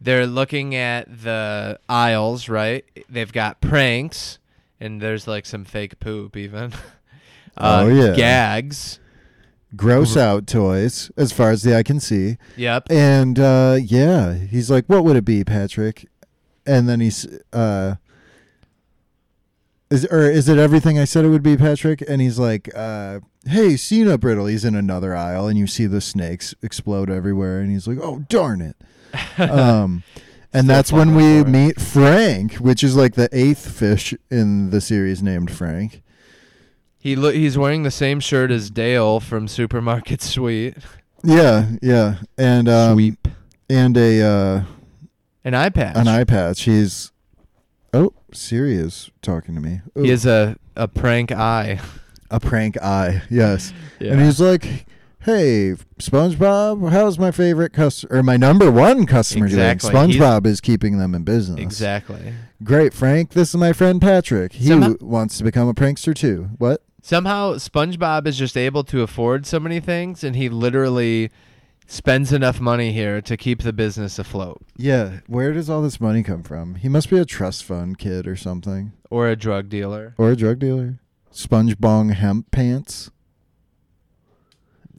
they're 0.01 0.29
looking 0.29 0.77
at 0.77 1.23
the 1.25 1.81
aisles, 1.89 2.49
right? 2.49 2.85
They've 3.11 3.33
got 3.33 3.61
pranks, 3.61 4.38
and 4.81 5.01
there's 5.01 5.27
like 5.27 5.47
some 5.47 5.65
fake 5.65 5.99
poop, 6.01 6.37
even. 6.37 6.73
Uh, 7.57 7.83
Oh, 7.85 7.89
yeah. 7.89 8.15
Gags. 8.15 9.01
Gross 9.75 10.17
out 10.17 10.47
toys, 10.47 11.11
as 11.17 11.33
far 11.33 11.51
as 11.51 11.63
the 11.63 11.77
eye 11.77 11.83
can 11.83 11.99
see. 11.99 12.37
Yep. 12.57 12.87
And 12.89 13.37
uh, 13.41 13.79
yeah, 13.83 14.35
he's 14.35 14.71
like, 14.71 14.87
"What 14.87 15.03
would 15.05 15.17
it 15.17 15.25
be, 15.25 15.43
Patrick?" 15.43 16.07
And 16.65 16.89
then 16.89 17.01
he's, 17.01 17.27
uh, 17.53 17.97
"Is 19.91 20.07
or 20.07 20.31
is 20.31 20.49
it 20.49 20.57
everything 20.59 20.99
I 21.01 21.05
said 21.05 21.25
it 21.25 21.29
would 21.31 21.43
be, 21.43 21.57
Patrick?" 21.57 22.03
And 22.09 22.21
he's 22.21 22.39
like, 22.39 22.71
uh, 22.77 23.21
"Hey, 23.45 23.77
Cena 23.77 24.19
Brittle." 24.19 24.47
He's 24.47 24.65
in 24.65 24.75
another 24.77 25.17
aisle, 25.17 25.49
and 25.49 25.59
you 25.59 25.67
see 25.67 25.87
the 25.87 26.01
snakes 26.01 26.55
explode 26.63 27.11
everywhere, 27.11 27.61
and 27.61 27.71
he's 27.73 27.89
like, 27.89 27.99
"Oh 28.01 28.25
darn 28.29 28.61
it!" 28.63 28.77
um, 29.51 30.05
and 30.53 30.65
Still 30.65 30.77
that's 30.77 30.93
when 30.93 31.15
we 31.15 31.43
for 31.43 31.49
meet 31.49 31.81
Frank, 31.81 32.55
which 32.55 32.83
is 32.83 32.97
like 32.97 33.15
the 33.15 33.29
eighth 33.33 33.71
fish 33.71 34.15
in 34.31 34.71
the 34.71 34.81
series 34.81 35.23
named 35.23 35.51
Frank. 35.51 36.03
He 36.99 37.15
lo- 37.17 37.33
he's 37.33 37.57
wearing 37.57 37.83
the 37.85 37.91
same 37.91 38.19
shirt 38.21 38.51
as 38.51 38.71
Dale 38.71 39.21
from 39.21 39.47
Supermarket 39.49 40.21
Sweet. 40.23 40.77
Yeah, 41.25 41.71
yeah, 41.83 42.17
and 42.37 42.69
um, 42.69 42.95
Sweep. 42.95 43.29
and 43.69 43.97
a 43.97 44.23
uh, 44.23 44.63
An 45.45 45.55
eye 45.55 45.69
patch. 45.71 45.97
an 45.97 46.09
eye 46.09 46.25
patch. 46.25 46.63
He's 46.63 47.13
oh, 47.93 48.13
Siri 48.33 48.77
is 48.77 49.11
talking 49.23 49.55
to 49.55 49.61
me. 49.61 49.81
Ooh. 49.97 50.03
He 50.03 50.11
has 50.11 50.27
a, 50.27 50.57
a 50.77 50.87
prank 50.89 51.33
eye. 51.33 51.81
a 52.31 52.39
prank 52.41 52.77
eye. 52.83 53.23
Yes, 53.31 53.73
and 54.01 54.21
he's 54.21 54.41
like, 54.41 54.87
"Hey, 55.29 55.75
SpongeBob, 55.99 56.91
how's 56.91 57.19
my 57.19 57.31
favorite 57.31 57.75
customer 57.75 58.17
or 58.21 58.23
my 58.23 58.39
number 58.39 58.71
one 58.71 59.05
customer 59.05 59.45
Exactly. 59.45 59.91
doing? 59.91 60.09
He's- 60.09 60.17
SpongeBob 60.19 60.47
is 60.47 60.63
keeping 60.63 60.97
them 60.97 61.15
in 61.15 61.23
business. 61.23 61.61
Exactly. 61.61 62.33
Great, 62.65 62.95
Frank. 62.95 63.33
This 63.33 63.51
is 63.51 63.57
my 63.57 63.75
friend 63.75 64.01
Patrick. 64.01 64.55
He 64.55 64.69
Somehow- 64.69 64.95
wants 65.03 65.37
to 65.37 65.45
become 65.45 65.69
a 65.69 65.75
prankster 65.75 66.15
too. 66.15 66.49
What? 66.57 66.83
Somehow 67.03 67.57
SpongeBob 67.57 68.27
is 68.27 68.39
just 68.39 68.57
able 68.57 68.85
to 68.85 69.03
afford 69.03 69.45
so 69.45 69.61
many 69.61 69.81
things, 69.81 70.25
and 70.25 70.35
he 70.35 70.49
literally 70.49 71.31
spends 71.87 72.33
enough 72.33 72.59
money 72.59 72.93
here 72.95 73.21
to 73.21 73.37
keep 73.37 73.61
the 73.63 73.75
business 73.75 74.19
afloat. 74.19 74.63
Yeah, 74.79 75.21
where 75.27 75.53
does 75.53 75.69
all 75.69 75.83
this 75.83 76.01
money 76.01 76.23
come 76.23 76.43
from? 76.43 76.77
He 76.77 76.89
must 76.89 77.11
be 77.11 77.19
a 77.19 77.27
trust 77.27 77.65
fund 77.65 77.99
kid 77.99 78.27
or 78.27 78.35
something, 78.37 78.93
Or 79.11 79.29
a 79.29 79.37
drug 79.37 79.69
dealer. 79.69 80.15
or 80.17 80.31
a 80.31 80.37
drug 80.37 80.59
dealer. 80.59 81.01
SpongeBong 81.31 82.15
hemp 82.15 82.51
pants. 82.51 83.11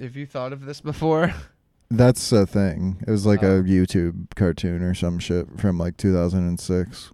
Have 0.01 0.15
you 0.15 0.25
thought 0.25 0.53
of 0.53 0.65
this 0.65 0.81
before? 0.81 1.33
That's 1.91 2.31
a 2.31 2.45
thing. 2.45 3.03
It 3.07 3.11
was 3.11 3.25
like 3.25 3.43
Oh. 3.43 3.59
a 3.59 3.63
YouTube 3.63 4.35
cartoon 4.35 4.81
or 4.83 4.93
some 4.93 5.17
shit 5.19 5.59
from 5.59 5.77
like 5.77 5.97
2006, 5.97 7.11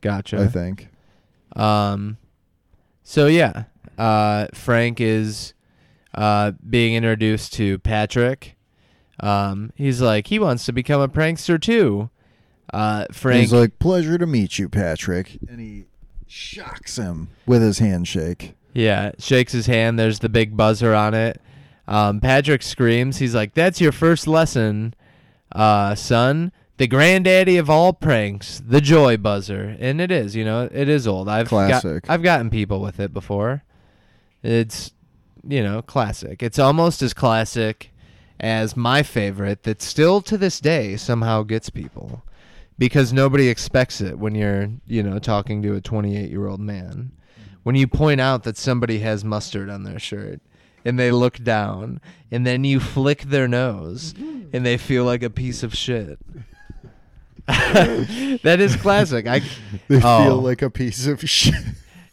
Gotcha. 0.00 0.38
I 0.40 0.46
think. 0.46 0.88
Um, 1.56 2.18
so 3.02 3.26
yeah, 3.26 3.64
uh, 3.96 4.48
Frank 4.54 5.00
is 5.00 5.54
uh, 6.14 6.52
being 6.68 6.94
introduced 6.94 7.54
to 7.54 7.78
Patrick. 7.78 8.56
Um, 9.20 9.72
he's 9.74 10.00
like 10.00 10.26
he 10.28 10.38
wants 10.38 10.64
to 10.66 10.72
become 10.72 11.00
a 11.00 11.08
prankster 11.08 11.60
too. 11.60 12.10
Uh, 12.72 13.06
Frank, 13.10 13.40
He's 13.40 13.52
like, 13.52 13.78
"Pleasure 13.78 14.18
to 14.18 14.26
meet 14.26 14.58
you, 14.58 14.68
Patrick," 14.68 15.38
and 15.48 15.58
he 15.58 15.86
shocks 16.26 16.96
him 16.96 17.28
with 17.46 17.62
his 17.62 17.78
handshake. 17.78 18.54
yeah, 18.74 19.12
shakes 19.18 19.52
his 19.52 19.66
hand. 19.66 19.98
There's 19.98 20.18
the 20.18 20.28
big 20.28 20.54
buzzer 20.56 20.94
on 20.94 21.14
it. 21.14 21.40
Um, 21.88 22.20
Patrick 22.20 22.62
screams. 22.62 23.16
He's 23.16 23.34
like, 23.34 23.54
"That's 23.54 23.80
your 23.80 23.92
first 23.92 24.26
lesson, 24.28 24.94
uh, 25.52 25.94
son." 25.94 26.52
The 26.76 26.86
granddaddy 26.86 27.56
of 27.56 27.68
all 27.68 27.92
pranks, 27.92 28.62
the 28.64 28.80
joy 28.80 29.16
buzzer, 29.16 29.74
and 29.80 30.00
it 30.00 30.12
is. 30.12 30.36
You 30.36 30.44
know, 30.44 30.68
it 30.72 30.88
is 30.88 31.08
old. 31.08 31.28
I've 31.28 31.48
got- 31.48 31.80
Classic. 31.82 32.04
I've 32.08 32.22
gotten 32.22 32.50
people 32.50 32.80
with 32.80 33.00
it 33.00 33.12
before. 33.12 33.64
It's, 34.44 34.92
you 35.48 35.60
know, 35.62 35.82
classic. 35.82 36.40
It's 36.40 36.58
almost 36.58 37.02
as 37.02 37.12
classic 37.14 37.90
as 38.38 38.76
my 38.76 39.02
favorite 39.02 39.64
that 39.64 39.82
still 39.82 40.20
to 40.20 40.38
this 40.38 40.60
day 40.60 40.96
somehow 40.96 41.42
gets 41.42 41.68
people 41.70 42.22
because 42.78 43.12
nobody 43.12 43.48
expects 43.48 44.00
it 44.00 44.16
when 44.16 44.36
you're, 44.36 44.70
you 44.86 45.02
know, 45.02 45.18
talking 45.18 45.60
to 45.62 45.74
a 45.74 45.80
28 45.80 46.30
year 46.30 46.46
old 46.46 46.60
man. 46.60 47.10
When 47.64 47.74
you 47.74 47.88
point 47.88 48.20
out 48.20 48.44
that 48.44 48.56
somebody 48.56 49.00
has 49.00 49.24
mustard 49.24 49.68
on 49.68 49.82
their 49.82 49.98
shirt 49.98 50.40
and 50.88 50.98
they 50.98 51.10
look 51.10 51.36
down 51.44 52.00
and 52.30 52.46
then 52.46 52.64
you 52.64 52.80
flick 52.80 53.22
their 53.22 53.46
nose 53.46 54.14
and 54.52 54.64
they 54.64 54.78
feel 54.78 55.04
like 55.04 55.22
a 55.22 55.28
piece 55.28 55.62
of 55.62 55.74
shit. 55.74 56.18
that 57.46 58.56
is 58.58 58.74
classic. 58.76 59.26
I 59.26 59.40
They 59.88 60.00
oh. 60.02 60.24
feel 60.24 60.36
like 60.38 60.62
a 60.62 60.70
piece 60.70 61.06
of 61.06 61.20
shit. 61.30 61.54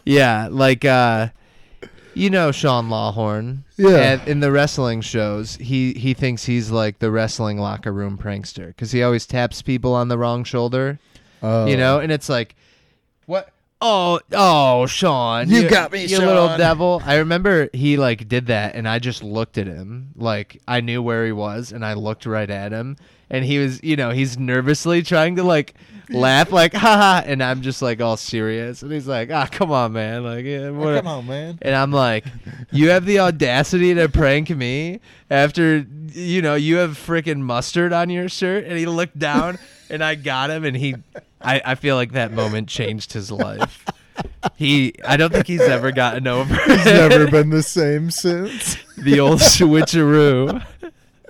Yeah, 0.04 0.50
like 0.52 0.84
uh 0.84 1.30
you 2.14 2.30
know 2.30 2.52
Sean 2.52 2.90
Lawhorn. 2.90 3.64
Yeah. 3.78 3.98
At, 3.98 4.28
in 4.28 4.42
the 4.42 4.52
wrestling 4.52 5.00
shows, 5.00 5.56
he 5.56 5.94
he 5.94 6.14
thinks 6.14 6.44
he's 6.44 6.70
like 6.70 7.00
the 7.00 7.12
wrestling 7.12 7.58
locker 7.58 7.94
room 7.94 8.18
prankster 8.18 8.68
because 8.68 8.92
he 8.92 9.02
always 9.02 9.26
taps 9.26 9.62
people 9.62 9.94
on 9.94 10.10
the 10.10 10.18
wrong 10.18 10.44
shoulder. 10.44 11.00
Oh. 11.42 11.66
You 11.66 11.78
know, 11.78 12.00
and 12.00 12.12
it's 12.12 12.28
like? 12.28 12.56
Oh, 13.82 14.20
oh, 14.32 14.86
Sean, 14.88 15.50
You 15.50 15.70
got 15.70 15.92
me, 15.92 16.06
you 16.06 16.18
little 16.20 16.48
Sean. 16.48 16.58
devil. 16.60 17.02
I 17.06 17.18
remember 17.18 17.70
he 17.74 17.98
like 17.98 18.28
did 18.28 18.48
that, 18.48 18.76
and 18.76 18.88
I 18.88 19.00
just 19.00 19.22
looked 19.22 19.58
at 19.58 19.68
him, 19.68 20.12
like 20.16 20.62
I 20.68 20.82
knew 20.82 21.02
where 21.02 21.26
he 21.26 21.32
was, 21.34 21.72
and 21.72 21.86
I 21.86 21.94
looked 21.94 22.26
right 22.26 22.50
at 22.50 22.72
him, 22.72 22.96
and 23.30 23.44
he 23.46 23.58
was, 23.58 23.84
you 23.84 23.96
know, 23.96 24.12
he's 24.12 24.38
nervously 24.38 25.02
trying 25.04 25.36
to 25.38 25.44
like 25.44 25.74
laugh, 26.10 26.52
like 26.52 26.74
haha, 26.74 27.24
and 27.26 27.42
I'm 27.42 27.62
just 27.62 27.82
like 27.82 28.00
all 28.02 28.16
serious, 28.18 28.84
and 28.84 28.92
he's 28.92 29.08
like, 29.08 29.32
ah, 29.32 29.48
come 29.52 29.72
on, 29.72 29.94
man, 29.94 30.24
like, 30.24 30.46
yeah, 30.46 30.70
what- 30.70 30.96
come 30.98 31.08
on, 31.08 31.26
man. 31.28 31.58
and 31.62 31.74
I'm 31.76 31.92
like, 31.92 32.26
you 32.72 32.90
have 32.90 33.06
the 33.06 33.20
audacity 33.20 33.94
to 33.96 34.08
prank 34.10 34.50
me 34.52 35.00
after, 35.32 35.86
you 36.14 36.42
know, 36.44 36.54
you 36.56 36.76
have 36.78 36.92
freaking 36.92 37.40
mustard 37.40 37.92
on 37.92 38.10
your 38.12 38.30
shirt. 38.30 38.66
And 38.66 38.78
he 38.78 38.86
looked 38.86 39.18
down 39.18 39.58
and 39.90 40.04
I 40.04 40.14
got 40.16 40.50
him 40.52 40.64
and 40.64 40.78
he, 40.78 40.96
I, 41.42 41.62
I 41.66 41.76
feel 41.76 41.96
like 41.96 42.12
that 42.14 42.32
moment 42.32 42.70
changed 42.70 43.12
his 43.14 43.32
life. 43.32 43.86
He, 44.56 44.94
I 45.06 45.18
don't 45.18 45.34
think 45.34 45.46
he's 45.48 45.60
ever 45.60 45.92
gotten 45.92 46.26
over 46.28 46.56
He's 46.56 46.86
never 46.86 47.30
been 47.30 47.50
the 47.50 47.64
same 47.64 48.12
since. 48.12 48.78
the 48.98 49.20
old 49.20 49.40
switcheroo. 49.42 50.64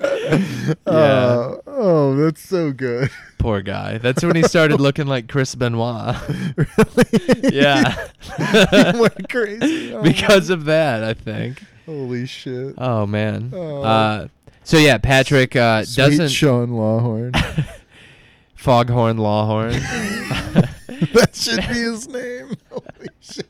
Yeah. 0.01 0.73
Uh, 0.85 1.57
oh, 1.67 2.15
that's 2.15 2.41
so 2.41 2.71
good. 2.71 3.09
Poor 3.37 3.61
guy. 3.61 3.97
That's 3.97 4.23
when 4.23 4.35
he 4.35 4.43
started 4.43 4.79
looking 4.79 5.07
like 5.07 5.27
Chris 5.27 5.55
Benoit. 5.55 6.15
Really? 6.57 7.55
Yeah. 7.55 8.07
he 8.93 8.99
went 8.99 9.29
crazy. 9.29 9.93
Oh, 9.93 10.01
because 10.01 10.49
of 10.49 10.65
that, 10.65 11.03
I 11.03 11.13
think. 11.13 11.61
holy 11.85 12.25
shit. 12.25 12.75
Oh 12.77 13.05
man. 13.05 13.51
Oh. 13.53 13.83
Uh, 13.83 14.27
so 14.63 14.77
yeah, 14.77 14.97
Patrick 14.97 15.55
uh, 15.55 15.83
Sweet 15.83 16.03
doesn't 16.03 16.29
Sean 16.29 16.69
Lawhorn. 16.69 17.35
Foghorn 18.55 19.17
Lawhorn. 19.17 20.69
that 21.13 21.35
should 21.35 21.57
be 21.67 21.73
his 21.73 22.07
name. 22.07 22.55
Holy 22.71 23.09
shit. 23.21 23.47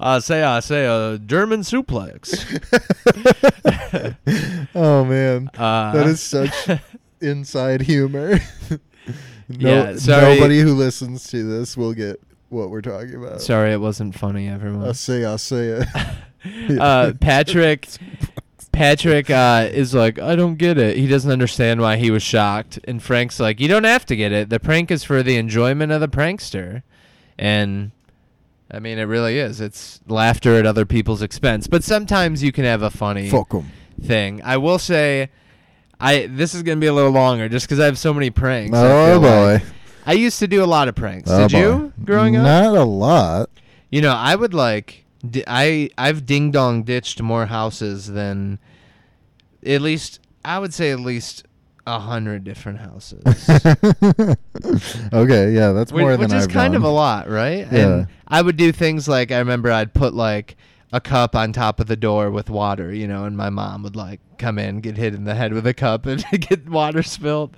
I 0.00 0.18
say, 0.20 0.42
I 0.42 0.60
say, 0.60 0.86
a 0.86 1.18
German 1.18 1.60
suplex. 1.60 2.44
Oh 4.74 5.04
man, 5.04 5.50
Uh, 5.56 5.92
that 5.92 6.06
is 6.06 6.20
such 6.22 6.52
inside 7.20 7.80
humor. 7.82 8.38
no, 8.70 8.78
Yeah, 9.48 9.96
sorry. 9.96 10.34
nobody 10.36 10.60
who 10.60 10.74
listens 10.74 11.26
to 11.30 11.42
this 11.42 11.76
will 11.76 11.94
get 11.94 12.20
what 12.50 12.70
we're 12.70 12.82
talking 12.82 13.14
about. 13.14 13.40
Sorry, 13.40 13.72
it 13.72 13.80
wasn't 13.80 14.14
funny, 14.14 14.48
everyone. 14.48 14.84
I'll 14.86 14.94
say, 14.94 15.24
I'll 15.24 15.38
say 15.38 15.82
it. 15.82 16.78
Uh, 16.80 17.12
Patrick. 17.20 17.88
Patrick 18.78 19.28
uh, 19.28 19.68
is 19.72 19.92
like, 19.92 20.18
I 20.18 20.36
don't 20.36 20.54
get 20.56 20.78
it. 20.78 20.96
He 20.96 21.06
doesn't 21.08 21.30
understand 21.30 21.80
why 21.80 21.96
he 21.96 22.10
was 22.10 22.22
shocked. 22.22 22.78
And 22.84 23.02
Frank's 23.02 23.40
like, 23.40 23.58
You 23.60 23.66
don't 23.68 23.84
have 23.84 24.06
to 24.06 24.16
get 24.16 24.30
it. 24.32 24.48
The 24.50 24.60
prank 24.60 24.90
is 24.90 25.02
for 25.04 25.22
the 25.22 25.36
enjoyment 25.36 25.90
of 25.92 26.00
the 26.00 26.08
prankster. 26.08 26.82
And 27.38 27.90
I 28.70 28.78
mean, 28.78 28.98
it 28.98 29.04
really 29.04 29.38
is. 29.38 29.60
It's 29.60 30.00
laughter 30.06 30.54
at 30.56 30.66
other 30.66 30.86
people's 30.86 31.22
expense. 31.22 31.66
But 31.66 31.82
sometimes 31.84 32.42
you 32.42 32.52
can 32.52 32.64
have 32.64 32.82
a 32.82 32.90
funny 32.90 33.28
Fuck 33.28 33.54
'em. 33.54 33.66
thing. 34.02 34.40
I 34.44 34.56
will 34.58 34.78
say, 34.78 35.30
I 36.00 36.26
this 36.26 36.54
is 36.54 36.62
gonna 36.62 36.76
be 36.80 36.86
a 36.86 36.92
little 36.92 37.10
longer 37.10 37.48
just 37.48 37.66
because 37.66 37.80
I 37.80 37.86
have 37.86 37.98
so 37.98 38.14
many 38.14 38.30
pranks. 38.30 38.76
I 38.78 38.86
Oh 38.90 39.06
feel 39.12 39.20
boy. 39.20 39.52
like. 39.54 39.62
I 40.06 40.12
used 40.12 40.38
to 40.38 40.46
do 40.46 40.62
a 40.62 40.66
lot 40.66 40.86
of 40.88 40.94
pranks. 40.94 41.28
Oh, 41.30 41.48
Did 41.48 41.52
boy. 41.52 41.58
you 41.60 41.92
growing 42.04 42.36
up? 42.36 42.44
Not 42.44 42.76
a 42.76 42.84
lot. 42.84 43.50
You 43.90 44.02
know, 44.02 44.12
I 44.14 44.36
would 44.36 44.54
like. 44.54 45.04
di- 45.28 45.44
I 45.46 45.90
I've 45.98 46.24
ding 46.26 46.50
dong 46.52 46.84
ditched 46.84 47.20
more 47.20 47.46
houses 47.46 48.06
than 48.06 48.58
at 49.64 49.80
least 49.80 50.20
I 50.44 50.58
would 50.58 50.72
say 50.74 50.90
at 50.90 51.00
least 51.00 51.44
a 51.86 51.98
hundred 51.98 52.44
different 52.44 52.80
houses. 52.80 53.22
okay, 55.12 55.52
yeah, 55.52 55.72
that's 55.72 55.90
more 55.92 56.16
which 56.16 56.20
than 56.20 56.36
is 56.36 56.44
I've 56.44 56.52
kind 56.52 56.72
done. 56.72 56.82
of 56.82 56.84
a 56.84 56.88
lot, 56.88 57.28
right? 57.28 57.66
Yeah. 57.72 57.86
And 57.86 58.06
I 58.26 58.42
would 58.42 58.56
do 58.56 58.72
things 58.72 59.08
like 59.08 59.32
I 59.32 59.38
remember 59.38 59.72
I'd 59.72 59.94
put 59.94 60.12
like 60.14 60.56
a 60.92 61.00
cup 61.00 61.34
on 61.34 61.52
top 61.52 61.80
of 61.80 61.86
the 61.86 61.96
door 61.96 62.30
with 62.30 62.50
water, 62.50 62.92
you 62.92 63.06
know, 63.06 63.24
and 63.24 63.36
my 63.36 63.50
mom 63.50 63.82
would 63.82 63.96
like 63.96 64.20
come 64.38 64.58
in, 64.58 64.80
get 64.80 64.96
hit 64.96 65.14
in 65.14 65.24
the 65.24 65.34
head 65.34 65.52
with 65.52 65.66
a 65.66 65.74
cup, 65.74 66.06
and 66.06 66.24
get 66.40 66.68
water 66.68 67.02
spilled 67.02 67.56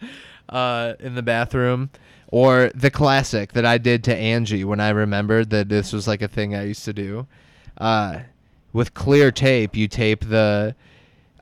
uh, 0.49 0.95
in 1.01 1.15
the 1.15 1.23
bathroom. 1.23 1.91
Or 2.33 2.71
the 2.77 2.93
classic 2.93 3.55
that 3.55 3.67
I 3.67 3.79
did 3.79 4.05
to 4.05 4.17
Angie 4.17 4.63
when 4.63 4.79
I 4.79 4.91
remembered 4.91 5.51
that 5.51 5.69
this 5.69 5.93
was 5.93 6.07
like 6.07 6.23
a 6.23 6.29
thing 6.29 6.55
I 6.55 6.67
used 6.67 6.85
to 6.85 6.93
do. 6.93 7.27
Uh, 7.77 8.21
with 8.73 8.95
clear 8.95 9.33
tape, 9.33 9.75
you 9.75 9.89
tape 9.89 10.25
the 10.29 10.77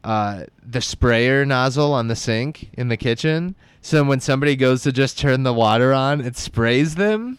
uh, 0.05 0.45
the 0.63 0.81
sprayer 0.81 1.45
nozzle 1.45 1.93
on 1.93 2.09
the 2.09 2.17
sink 2.17 2.71
in 2.75 2.89
the 2.89 2.97
kitchen. 2.97 3.55
So 3.81 4.03
when 4.05 4.21
somebody 4.21 4.57
goes 4.57 4.83
to 4.83 4.93
just 4.93 5.19
turn 5.19 5.43
the 5.45 5.53
water 5.55 5.93
on, 5.93 6.21
it 6.21 6.37
sprays 6.37 6.95
them. 6.97 7.39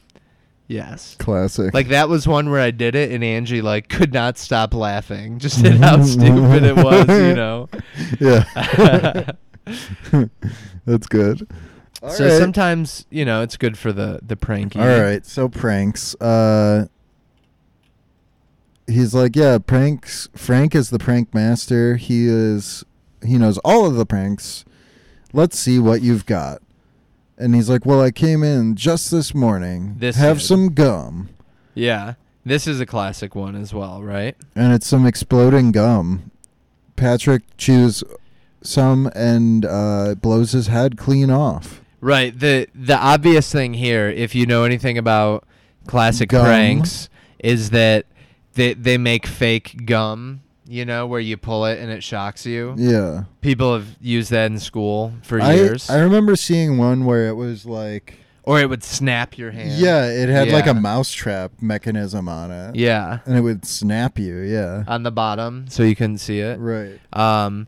Yes. 0.68 1.16
Classic. 1.20 1.74
Like 1.74 1.88
that 1.88 2.10
was 2.10 2.28
one 2.28 2.50
where 2.52 2.62
I 2.62 2.70
did 2.72 2.94
it 2.96 3.12
and 3.12 3.24
Angie 3.24 3.62
like 3.62 3.90
could 3.90 4.14
not 4.14 4.38
stop 4.38 4.74
laughing 4.74 5.40
just 5.40 5.66
at 5.66 5.78
how 5.78 6.04
stupid 6.04 6.64
it 6.64 6.76
was, 6.76 7.08
you 7.08 7.34
know. 7.36 7.70
Yeah. 8.20 9.32
That's 10.86 11.08
good. 11.08 11.48
so 12.02 12.08
Alright. 12.08 12.18
sometimes, 12.40 13.06
you 13.10 13.26
know, 13.26 13.42
it's 13.42 13.58
good 13.58 13.78
for 13.78 13.92
the 13.92 14.20
the 14.24 14.36
pranky. 14.36 14.80
All 14.80 15.02
right, 15.02 15.26
so 15.26 15.50
pranks. 15.50 16.16
Uh 16.16 16.88
He's 18.90 19.14
like, 19.14 19.36
yeah, 19.36 19.58
pranks. 19.60 20.30
Frank 20.36 20.76
is 20.76 20.90
the 20.90 21.00
prank 21.00 21.34
master. 21.34 21.96
He 21.98 22.28
is 22.28 22.84
he 23.24 23.38
knows 23.38 23.58
all 23.60 23.86
of 23.86 23.96
the 23.96 24.06
pranks. 24.06 24.66
Let's 25.34 25.60
see 25.60 25.80
what 25.80 26.02
you've 26.02 26.26
got. 26.26 26.62
And 27.38 27.56
he's 27.56 27.70
like, 27.70 27.86
"Well, 27.86 28.02
I 28.02 28.12
came 28.12 28.44
in 28.44 28.76
just 28.76 29.12
this 29.12 29.34
morning. 29.34 29.96
This 30.00 30.18
have 30.18 30.38
kid. 30.38 30.46
some 30.46 30.74
gum." 30.74 31.30
Yeah. 31.74 32.16
This 32.46 32.68
is 32.68 32.80
a 32.80 32.86
classic 32.86 33.36
one 33.36 33.56
as 33.56 33.74
well, 33.74 34.02
right? 34.02 34.36
and 34.56 34.74
it's 34.74 34.88
some 34.88 35.06
exploding 35.06 35.72
gum. 35.72 36.32
Patrick 36.96 37.44
chews 37.58 38.04
some 38.62 39.10
and 39.16 39.66
uh, 39.66 40.16
blows 40.16 40.52
his 40.54 40.68
head 40.68 40.98
clean 40.98 41.30
off. 41.30 41.82
Right. 42.02 42.38
The 42.38 42.68
the 42.74 42.98
obvious 42.98 43.52
thing 43.52 43.74
here, 43.74 44.08
if 44.10 44.36
you 44.36 44.46
know 44.46 44.64
anything 44.64 44.98
about 44.98 45.46
classic 45.86 46.30
Gum. 46.30 46.46
pranks, 46.46 47.10
is 47.40 47.70
that 47.72 48.06
they 48.54 48.74
they 48.74 48.98
make 48.98 49.26
fake 49.28 49.86
gum, 49.86 50.42
you 50.68 50.86
know, 50.86 51.06
where 51.08 51.20
you 51.20 51.38
pull 51.38 51.66
it 51.66 51.80
and 51.80 51.92
it 51.92 52.04
shocks 52.04 52.46
you. 52.46 52.76
Yeah. 52.78 53.24
People 53.42 53.74
have 53.74 53.88
used 54.02 54.32
that 54.32 54.52
in 54.52 54.60
school 54.60 55.14
for 55.24 55.42
I, 55.42 55.54
years. 55.56 55.90
I 55.90 56.00
remember 56.00 56.36
seeing 56.36 56.78
one 56.78 57.06
where 57.06 57.28
it 57.28 57.34
was 57.36 57.66
like, 57.66 58.16
or 58.44 58.60
it 58.60 58.70
would 58.70 58.84
snap 58.84 59.38
your 59.38 59.52
hand. 59.52 59.74
yeah, 59.80 60.06
it 60.08 60.30
had 60.30 60.50
like 60.50 60.66
Yeah. 60.66 60.72
a 60.72 60.76
mousetrap 60.76 61.52
mechanism 61.62 62.28
on 62.28 62.52
it. 62.52 62.76
Yeah. 62.76 63.20
And 63.26 63.38
it 63.38 63.42
would 63.42 63.66
snap 63.66 64.18
you. 64.18 64.38
Yeah. 64.40 64.84
On 64.88 65.04
the 65.04 65.12
bottom 65.12 65.66
so 65.70 65.84
you 65.84 65.96
couldn't 65.96 66.18
see 66.20 66.40
it. 66.40 66.60
Right. 66.60 67.00
Um 67.14 67.68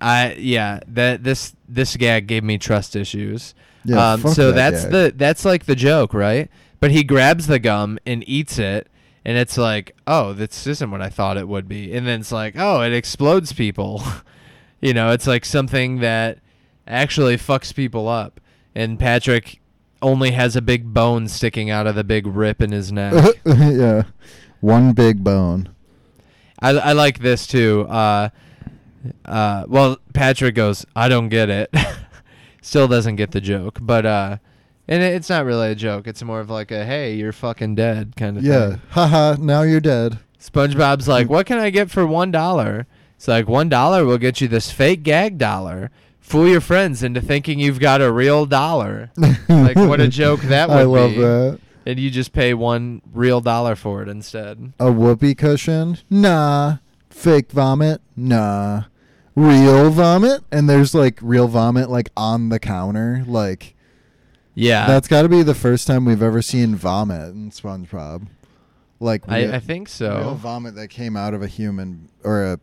I 0.00 0.34
yeah, 0.38 0.80
that 0.88 1.24
this 1.24 1.54
this 1.68 1.96
gag 1.96 2.26
gave 2.26 2.44
me 2.44 2.58
trust 2.58 2.94
issues. 2.96 3.54
Yeah, 3.84 4.12
um 4.12 4.20
so 4.22 4.52
that 4.52 4.70
that's 4.70 4.82
gag. 4.84 4.92
the 4.92 5.12
that's 5.16 5.44
like 5.44 5.64
the 5.66 5.76
joke, 5.76 6.12
right? 6.12 6.50
But 6.80 6.90
he 6.90 7.02
grabs 7.04 7.46
the 7.46 7.58
gum 7.58 7.98
and 8.04 8.22
eats 8.28 8.58
it 8.58 8.88
and 9.24 9.38
it's 9.38 9.56
like, 9.56 9.94
"Oh, 10.06 10.32
this 10.32 10.66
isn't 10.66 10.90
what 10.90 11.02
I 11.02 11.08
thought 11.08 11.36
it 11.36 11.48
would 11.48 11.68
be." 11.68 11.94
And 11.94 12.06
then 12.06 12.20
it's 12.20 12.32
like, 12.32 12.54
"Oh, 12.56 12.82
it 12.82 12.92
explodes 12.92 13.52
people." 13.52 14.02
you 14.80 14.92
know, 14.92 15.12
it's 15.12 15.26
like 15.26 15.44
something 15.44 16.00
that 16.00 16.38
actually 16.86 17.36
fucks 17.36 17.74
people 17.74 18.08
up. 18.08 18.40
And 18.74 18.98
Patrick 18.98 19.60
only 20.02 20.32
has 20.32 20.56
a 20.56 20.62
big 20.62 20.92
bone 20.92 21.28
sticking 21.28 21.70
out 21.70 21.86
of 21.86 21.94
the 21.94 22.04
big 22.04 22.26
rip 22.26 22.60
in 22.60 22.72
his 22.72 22.92
neck. 22.92 23.36
yeah. 23.46 24.04
One 24.60 24.92
big 24.92 25.24
bone. 25.24 25.74
I, 26.60 26.70
I 26.70 26.92
like 26.92 27.20
this 27.20 27.46
too. 27.46 27.86
Uh, 27.88 28.28
uh, 29.24 29.64
well, 29.68 29.98
Patrick 30.12 30.54
goes, 30.54 30.84
I 30.94 31.08
don't 31.08 31.28
get 31.28 31.48
it. 31.50 31.74
Still 32.62 32.88
doesn't 32.88 33.16
get 33.16 33.32
the 33.32 33.40
joke, 33.40 33.78
but 33.80 34.06
uh, 34.06 34.36
and 34.88 35.02
it's 35.02 35.28
not 35.28 35.44
really 35.44 35.70
a 35.70 35.74
joke. 35.74 36.06
It's 36.06 36.22
more 36.22 36.40
of 36.40 36.50
like 36.50 36.70
a 36.70 36.84
hey, 36.84 37.14
you're 37.14 37.32
fucking 37.32 37.74
dead 37.74 38.14
kind 38.16 38.36
of 38.36 38.42
thing. 38.42 38.52
Yeah. 38.52 38.68
thing. 38.70 38.80
Haha, 38.90 39.36
now 39.40 39.62
you're 39.62 39.80
dead. 39.80 40.18
SpongeBob's 40.40 41.08
like, 41.08 41.28
what 41.30 41.46
can 41.46 41.58
I 41.58 41.70
get 41.70 41.90
for 41.90 42.06
one 42.06 42.30
dollar? 42.30 42.86
It's 43.16 43.28
like 43.28 43.48
one 43.48 43.68
dollar 43.68 44.04
will 44.04 44.18
get 44.18 44.40
you 44.40 44.48
this 44.48 44.70
fake 44.70 45.02
gag 45.02 45.38
dollar. 45.38 45.90
Fool 46.20 46.48
your 46.48 46.60
friends 46.60 47.02
into 47.02 47.20
thinking 47.20 47.60
you've 47.60 47.80
got 47.80 48.00
a 48.00 48.10
real 48.10 48.46
dollar. 48.46 49.10
like 49.48 49.76
what 49.76 50.00
a 50.00 50.08
joke 50.08 50.40
that 50.44 50.68
would 50.68 50.74
be. 50.74 50.80
I 50.80 50.84
love 50.84 51.10
be. 51.10 51.18
that. 51.18 51.60
And 51.86 52.00
you 52.00 52.10
just 52.10 52.32
pay 52.32 52.54
one 52.54 53.02
real 53.12 53.42
dollar 53.42 53.76
for 53.76 54.02
it 54.02 54.08
instead. 54.08 54.72
A 54.80 54.90
whoopee 54.90 55.34
cushion? 55.34 55.98
Nah. 56.08 56.78
Fake 57.10 57.52
vomit? 57.52 58.00
Nah. 58.16 58.84
Real 59.36 59.90
vomit? 59.90 60.42
And 60.50 60.68
there's 60.68 60.94
like 60.94 61.18
real 61.20 61.46
vomit 61.46 61.90
like 61.90 62.10
on 62.16 62.48
the 62.48 62.58
counter. 62.58 63.22
Like 63.26 63.74
Yeah. 64.54 64.86
that's 64.86 65.08
got 65.08 65.22
to 65.22 65.28
be 65.28 65.42
the 65.42 65.54
first 65.54 65.86
time 65.86 66.04
we've 66.04 66.22
ever 66.22 66.40
seen 66.42 66.76
vomit 66.76 67.30
in 67.34 67.50
SpongeBob. 67.50 68.26
Like 69.00 69.24
I- 69.28 69.42
real- 69.44 69.54
I 69.54 69.58
think 69.60 69.88
so. 69.88 70.34
Vomit 70.40 70.74
that 70.76 70.88
came 70.88 71.16
out 71.16 71.34
of 71.34 71.42
a 71.42 71.46
human 71.48 72.08
or 72.22 72.44
a 72.44 72.60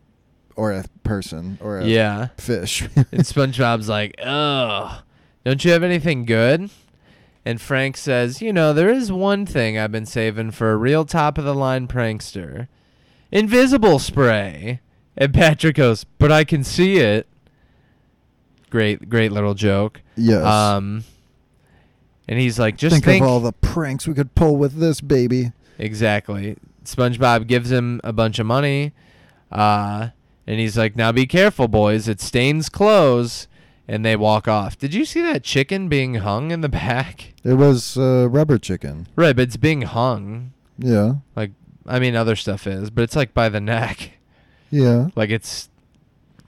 or 0.56 0.72
a 0.72 0.84
person 1.02 1.58
or 1.62 1.78
a 1.78 1.86
Yeah. 1.86 2.28
fish. 2.36 2.82
and 2.96 3.06
SpongeBob's 3.24 3.88
like, 3.88 4.14
"Oh, 4.24 5.02
don't 5.44 5.64
you 5.64 5.70
have 5.72 5.82
anything 5.82 6.24
good?" 6.26 6.68
And 7.44 7.60
Frank 7.60 7.96
says, 7.96 8.40
"You 8.42 8.52
know, 8.52 8.72
there 8.72 8.90
is 8.90 9.10
one 9.12 9.46
thing 9.46 9.78
I've 9.78 9.92
been 9.92 10.06
saving 10.06 10.50
for 10.52 10.72
a 10.72 10.76
real 10.76 11.04
top 11.04 11.38
of 11.38 11.44
the 11.44 11.54
line 11.54 11.86
prankster. 11.88 12.68
Invisible 13.30 13.98
spray." 13.98 14.80
And 15.16 15.32
Patrick 15.34 15.76
goes, 15.76 16.04
"But 16.04 16.30
I 16.32 16.44
can 16.44 16.64
see 16.64 16.96
it." 16.96 17.26
Great 18.70 19.08
great 19.08 19.32
little 19.32 19.54
joke. 19.54 20.00
Yes. 20.16 20.42
Um 20.44 21.04
and 22.28 22.38
he's 22.38 22.58
like, 22.58 22.76
"Just 22.76 22.94
think, 22.94 23.04
think, 23.04 23.22
of 23.24 23.28
all 23.30 23.40
the 23.40 23.52
pranks 23.52 24.06
we 24.06 24.14
could 24.14 24.34
pull 24.34 24.56
with 24.56 24.74
this 24.74 25.00
baby. 25.00 25.52
Exactly. 25.78 26.56
SpongeBob 26.84 27.46
gives 27.46 27.70
him 27.70 28.00
a 28.04 28.12
bunch 28.12 28.38
of 28.38 28.46
money, 28.46 28.92
uh, 29.50 30.08
and 30.46 30.60
he's 30.60 30.76
like, 30.76 30.96
"Now 30.96 31.12
be 31.12 31.26
careful, 31.26 31.68
boys. 31.68 32.08
It 32.08 32.20
stains 32.20 32.68
clothes." 32.68 33.48
And 33.88 34.04
they 34.04 34.14
walk 34.14 34.46
off. 34.46 34.78
Did 34.78 34.94
you 34.94 35.04
see 35.04 35.20
that 35.22 35.42
chicken 35.42 35.88
being 35.88 36.14
hung 36.14 36.52
in 36.52 36.60
the 36.60 36.68
back? 36.68 37.34
It 37.42 37.54
was 37.54 37.98
uh, 37.98 38.28
rubber 38.30 38.56
chicken. 38.56 39.08
Right, 39.16 39.34
but 39.34 39.42
it's 39.42 39.56
being 39.56 39.82
hung. 39.82 40.52
Yeah. 40.78 41.14
Like, 41.34 41.50
I 41.84 41.98
mean, 41.98 42.14
other 42.14 42.36
stuff 42.36 42.66
is, 42.68 42.90
but 42.90 43.02
it's 43.02 43.16
like 43.16 43.34
by 43.34 43.48
the 43.48 43.60
neck. 43.60 44.12
Yeah. 44.70 45.08
Like 45.16 45.30
it's 45.30 45.68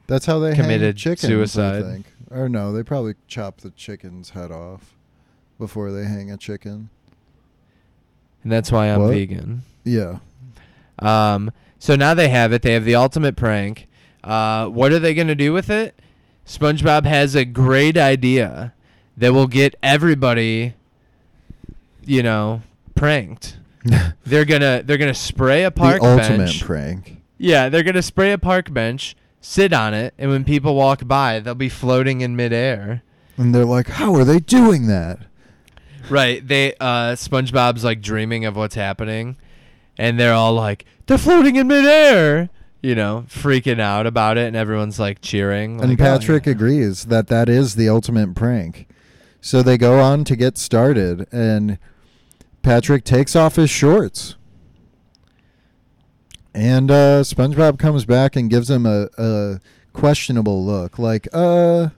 That's 0.06 0.26
how 0.26 0.38
they 0.38 0.54
committed 0.54 0.96
hang 0.96 1.16
chickens, 1.16 1.28
suicide. 1.28 1.84
I 1.84 1.92
think. 1.92 2.06
Or 2.30 2.48
no, 2.48 2.72
they 2.72 2.84
probably 2.84 3.14
chop 3.26 3.60
the 3.60 3.70
chicken's 3.70 4.30
head 4.30 4.50
off 4.50 4.93
before 5.58 5.90
they 5.92 6.04
hang 6.04 6.30
a 6.30 6.36
chicken. 6.36 6.88
and 8.42 8.52
that's 8.52 8.70
why 8.72 8.86
I'm 8.88 9.02
What? 9.02 9.12
vegan. 9.12 9.62
Yeah. 9.84 10.18
Um, 10.98 11.50
so 11.78 11.96
now 11.96 12.14
they 12.14 12.28
have 12.28 12.52
it. 12.52 12.62
They 12.62 12.72
have 12.74 12.84
the 12.84 12.94
ultimate 12.94 13.36
prank. 13.36 13.88
Uh, 14.22 14.66
what 14.68 14.92
are 14.92 14.98
they 14.98 15.14
going 15.14 15.28
to 15.28 15.34
do 15.34 15.52
with 15.52 15.70
it? 15.70 15.94
SpongeBob 16.46 17.04
has 17.06 17.34
a 17.34 17.44
great 17.44 17.96
idea 17.96 18.74
that 19.16 19.32
will 19.32 19.46
get 19.46 19.74
everybody, 19.82 20.74
you 22.04 22.22
know, 22.22 22.62
pranked. 22.94 23.58
they're 24.24 24.44
gonna 24.46 24.82
they're 24.84 24.96
gonna 24.98 25.12
spray 25.14 25.64
a 25.64 25.70
park 25.70 26.00
the 26.00 26.06
ultimate 26.08 26.38
bench. 26.46 26.64
prank. 26.64 27.18
Yeah, 27.38 27.68
they're 27.68 27.82
gonna 27.82 28.00
spray 28.02 28.32
a 28.32 28.38
park 28.38 28.72
bench, 28.72 29.14
sit 29.42 29.72
on 29.74 29.92
it, 29.92 30.14
and 30.18 30.30
when 30.30 30.42
people 30.44 30.74
walk 30.74 31.06
by, 31.06 31.38
they'll 31.40 31.54
be 31.54 31.68
floating 31.68 32.22
in 32.22 32.34
midair. 32.34 33.02
And 33.36 33.54
they're 33.54 33.66
like, 33.66 33.88
"How 33.88 34.14
are 34.16 34.24
they 34.24 34.38
doing 34.38 34.86
that?" 34.86 35.18
Right. 36.10 36.46
They 36.46 36.74
uh 36.74 37.12
SpongeBob's 37.14 37.84
like 37.84 38.00
dreaming 38.00 38.44
of 38.44 38.56
what's 38.56 38.74
happening 38.74 39.36
and 39.96 40.18
they're 40.18 40.34
all 40.34 40.54
like, 40.54 40.84
They're 41.06 41.18
floating 41.18 41.56
in 41.56 41.66
midair 41.66 42.50
you 42.84 42.94
know, 42.94 43.24
freaking 43.28 43.80
out 43.80 44.06
about 44.06 44.36
it 44.36 44.46
and 44.46 44.54
everyone's 44.54 44.98
like 44.98 45.22
cheering. 45.22 45.80
And 45.80 45.88
like, 45.92 46.00
"Oh, 46.00 46.04
Patrick 46.04 46.46
agrees 46.46 47.06
that 47.06 47.28
that 47.28 47.48
is 47.48 47.76
the 47.76 47.88
ultimate 47.88 48.34
prank. 48.34 48.86
So 49.40 49.62
they 49.62 49.78
go 49.78 50.00
on 50.00 50.24
to 50.24 50.36
get 50.36 50.58
started, 50.58 51.26
and 51.32 51.78
Patrick 52.60 53.04
takes 53.04 53.34
off 53.34 53.56
his 53.56 53.70
shorts. 53.70 54.36
And 56.54 56.90
uh, 56.90 57.22
SpongeBob 57.22 57.78
comes 57.78 58.04
back 58.04 58.36
and 58.36 58.50
gives 58.50 58.70
him 58.70 58.84
a, 58.84 59.08
a 59.16 59.60
questionable 59.94 60.62
look, 60.62 60.98
like, 60.98 61.26
"Uh, 61.32 61.88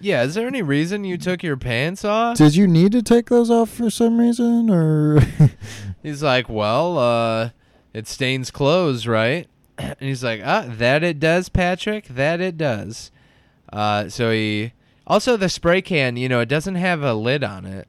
Yeah, 0.00 0.22
is 0.22 0.34
there 0.34 0.46
any 0.46 0.62
reason 0.62 1.04
you 1.04 1.18
took 1.18 1.42
your 1.42 1.56
pants 1.56 2.04
off? 2.04 2.36
did 2.38 2.54
you 2.56 2.66
need 2.66 2.92
to 2.92 3.02
take 3.02 3.28
those 3.28 3.50
off 3.50 3.70
for 3.70 3.90
some 3.90 4.18
reason, 4.18 4.70
or?" 4.70 5.20
He's 6.02 6.22
like, 6.22 6.48
well, 6.48 6.98
uh, 6.98 7.50
it 7.92 8.06
stains 8.06 8.50
clothes, 8.50 9.06
right? 9.06 9.48
And 9.76 9.96
he's 10.00 10.22
like, 10.24 10.40
ah, 10.44 10.64
that 10.68 11.02
it 11.04 11.18
does, 11.20 11.48
Patrick. 11.48 12.06
That 12.08 12.40
it 12.40 12.56
does. 12.56 13.10
Uh, 13.72 14.08
so 14.08 14.30
he 14.32 14.72
also 15.06 15.36
the 15.36 15.48
spray 15.48 15.82
can, 15.82 16.16
you 16.16 16.28
know, 16.28 16.40
it 16.40 16.48
doesn't 16.48 16.74
have 16.76 17.02
a 17.02 17.14
lid 17.14 17.44
on 17.44 17.64
it. 17.64 17.86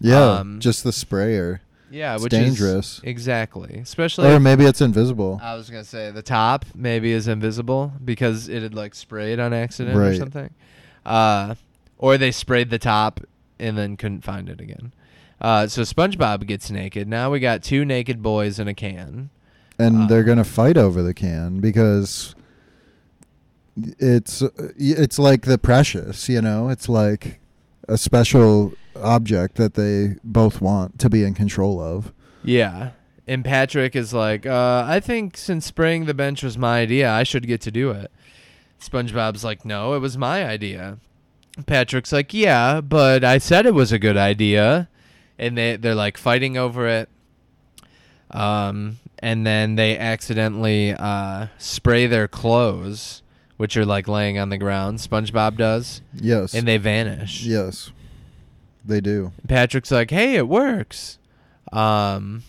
yeah, 0.00 0.38
Um, 0.38 0.60
just 0.60 0.82
the 0.84 0.92
sprayer. 0.92 1.60
Yeah, 1.90 2.14
It's 2.14 2.22
which 2.24 2.30
dangerous. 2.32 2.98
is 2.98 3.00
exactly, 3.04 3.78
especially. 3.82 4.28
Or 4.28 4.40
maybe 4.40 4.64
it's 4.64 4.80
invisible. 4.80 5.38
I 5.42 5.54
was 5.54 5.68
gonna 5.70 5.84
say 5.84 6.10
the 6.10 6.22
top 6.22 6.64
maybe 6.74 7.12
is 7.12 7.28
invisible 7.28 7.92
because 8.04 8.48
it 8.48 8.62
had 8.62 8.74
like 8.74 8.94
sprayed 8.94 9.38
on 9.38 9.52
accident 9.52 9.96
or 9.96 10.00
Right. 10.00 10.18
something, 10.18 10.50
uh, 11.06 11.54
or 11.96 12.18
they 12.18 12.30
sprayed 12.30 12.70
the 12.70 12.78
top 12.78 13.20
and 13.58 13.78
then 13.78 13.96
couldn't 13.96 14.22
find 14.22 14.48
it 14.48 14.60
again. 14.60 14.92
Uh, 15.40 15.66
so 15.66 15.82
SpongeBob 15.82 16.46
gets 16.46 16.70
naked. 16.70 17.08
Now 17.08 17.30
we 17.30 17.40
got 17.40 17.62
two 17.62 17.84
naked 17.84 18.22
boys 18.22 18.58
in 18.58 18.68
a 18.68 18.74
can. 18.74 19.30
and 19.78 20.02
Uh, 20.02 20.06
they're 20.06 20.24
gonna 20.24 20.44
fight 20.44 20.76
over 20.76 21.02
the 21.02 21.14
can 21.14 21.60
because 21.60 22.34
it's 23.98 24.42
it's 24.78 25.18
like 25.18 25.42
the 25.42 25.58
precious, 25.58 26.28
you 26.28 26.40
know. 26.40 26.68
It's 26.68 26.88
like 26.88 27.40
a 27.88 27.98
special 27.98 28.72
object 28.96 29.56
that 29.56 29.74
they 29.74 30.16
both 30.24 30.60
want 30.60 30.98
to 31.00 31.10
be 31.10 31.22
in 31.22 31.34
control 31.34 31.80
of. 31.80 32.12
Yeah. 32.42 32.90
And 33.28 33.44
Patrick 33.44 33.96
is 33.96 34.14
like, 34.14 34.46
uh, 34.46 34.84
I 34.86 35.00
think 35.00 35.36
since 35.36 35.66
spraying 35.66 36.06
the 36.06 36.14
bench 36.14 36.42
was 36.42 36.56
my 36.56 36.78
idea, 36.80 37.10
I 37.10 37.24
should 37.24 37.46
get 37.46 37.60
to 37.62 37.70
do 37.70 37.90
it. 37.90 38.10
SpongeBob's 38.80 39.44
like, 39.44 39.64
no, 39.64 39.94
it 39.94 39.98
was 39.98 40.16
my 40.16 40.46
idea. 40.46 40.98
Patrick's 41.66 42.12
like, 42.12 42.34
yeah, 42.34 42.80
but 42.80 43.24
I 43.24 43.38
said 43.38 43.66
it 43.66 43.74
was 43.74 43.92
a 43.92 43.98
good 43.98 44.16
idea. 44.16 44.88
And 45.38 45.56
they, 45.56 45.76
they're 45.76 45.94
like 45.94 46.16
fighting 46.18 46.56
over 46.56 46.86
it. 46.86 47.08
Um, 48.30 48.98
and 49.18 49.46
then 49.46 49.76
they 49.76 49.98
accidentally 49.98 50.92
uh, 50.92 51.46
spray 51.58 52.06
their 52.06 52.28
clothes, 52.28 53.22
which 53.56 53.76
are 53.76 53.86
like 53.86 54.08
laying 54.08 54.38
on 54.38 54.50
the 54.50 54.58
ground. 54.58 54.98
SpongeBob 54.98 55.56
does. 55.56 56.02
Yes. 56.14 56.54
And 56.54 56.66
they 56.66 56.76
vanish. 56.78 57.44
Yes. 57.44 57.90
They 58.84 59.00
do. 59.00 59.32
Patrick's 59.48 59.90
like, 59.90 60.10
"Hey, 60.10 60.36
it 60.36 60.46
works." 60.46 61.18
Um, 61.72 62.44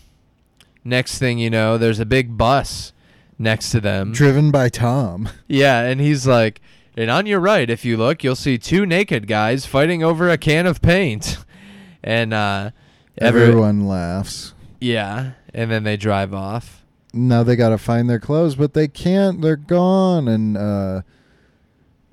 next 0.84 1.18
thing 1.18 1.40
you 1.40 1.49
know, 1.49 1.80
there's 1.80 1.99
a 1.99 2.06
big 2.06 2.38
bus 2.38 2.94
next 3.39 3.69
to 3.72 3.80
them. 3.80 4.11
Driven 4.14 4.51
by 4.51 4.69
Tom. 4.69 5.30
yeah, 5.47 5.81
and 5.81 5.99
he's 6.01 6.26
like, 6.27 6.61
"And 6.95 7.09
on 7.09 7.26
your 7.26 7.39
right, 7.39 7.69
if 7.69 7.84
you 7.85 7.97
look, 7.97 8.23
you'll 8.23 8.35
see 8.35 8.57
two 8.57 8.85
naked 8.85 9.27
guys 9.27 9.65
fighting 9.65 10.03
over 10.03 10.30
a 10.30 10.38
can 10.38 10.65
of 10.65 10.81
paint." 10.81 11.38
and 12.03 12.34
uh, 12.34 12.72
every- 13.19 13.43
Everyone 13.43 13.88
laughs. 13.88 14.53
yeah, 14.80 15.31
and 15.53 15.69
then 15.72 15.84
they 15.84 15.97
drive 15.97 16.34
off. 16.34 16.84
Now 17.14 17.41
they 17.43 17.55
got 17.55 17.69
to 17.69 17.77
find 17.77 18.09
their 18.09 18.19
clothes, 18.19 18.55
but 18.55 18.73
they 18.73 18.88
can't. 18.88 19.41
They're 19.41 19.55
gone. 19.55 20.27
And 20.27 20.55
uh, 20.57 21.01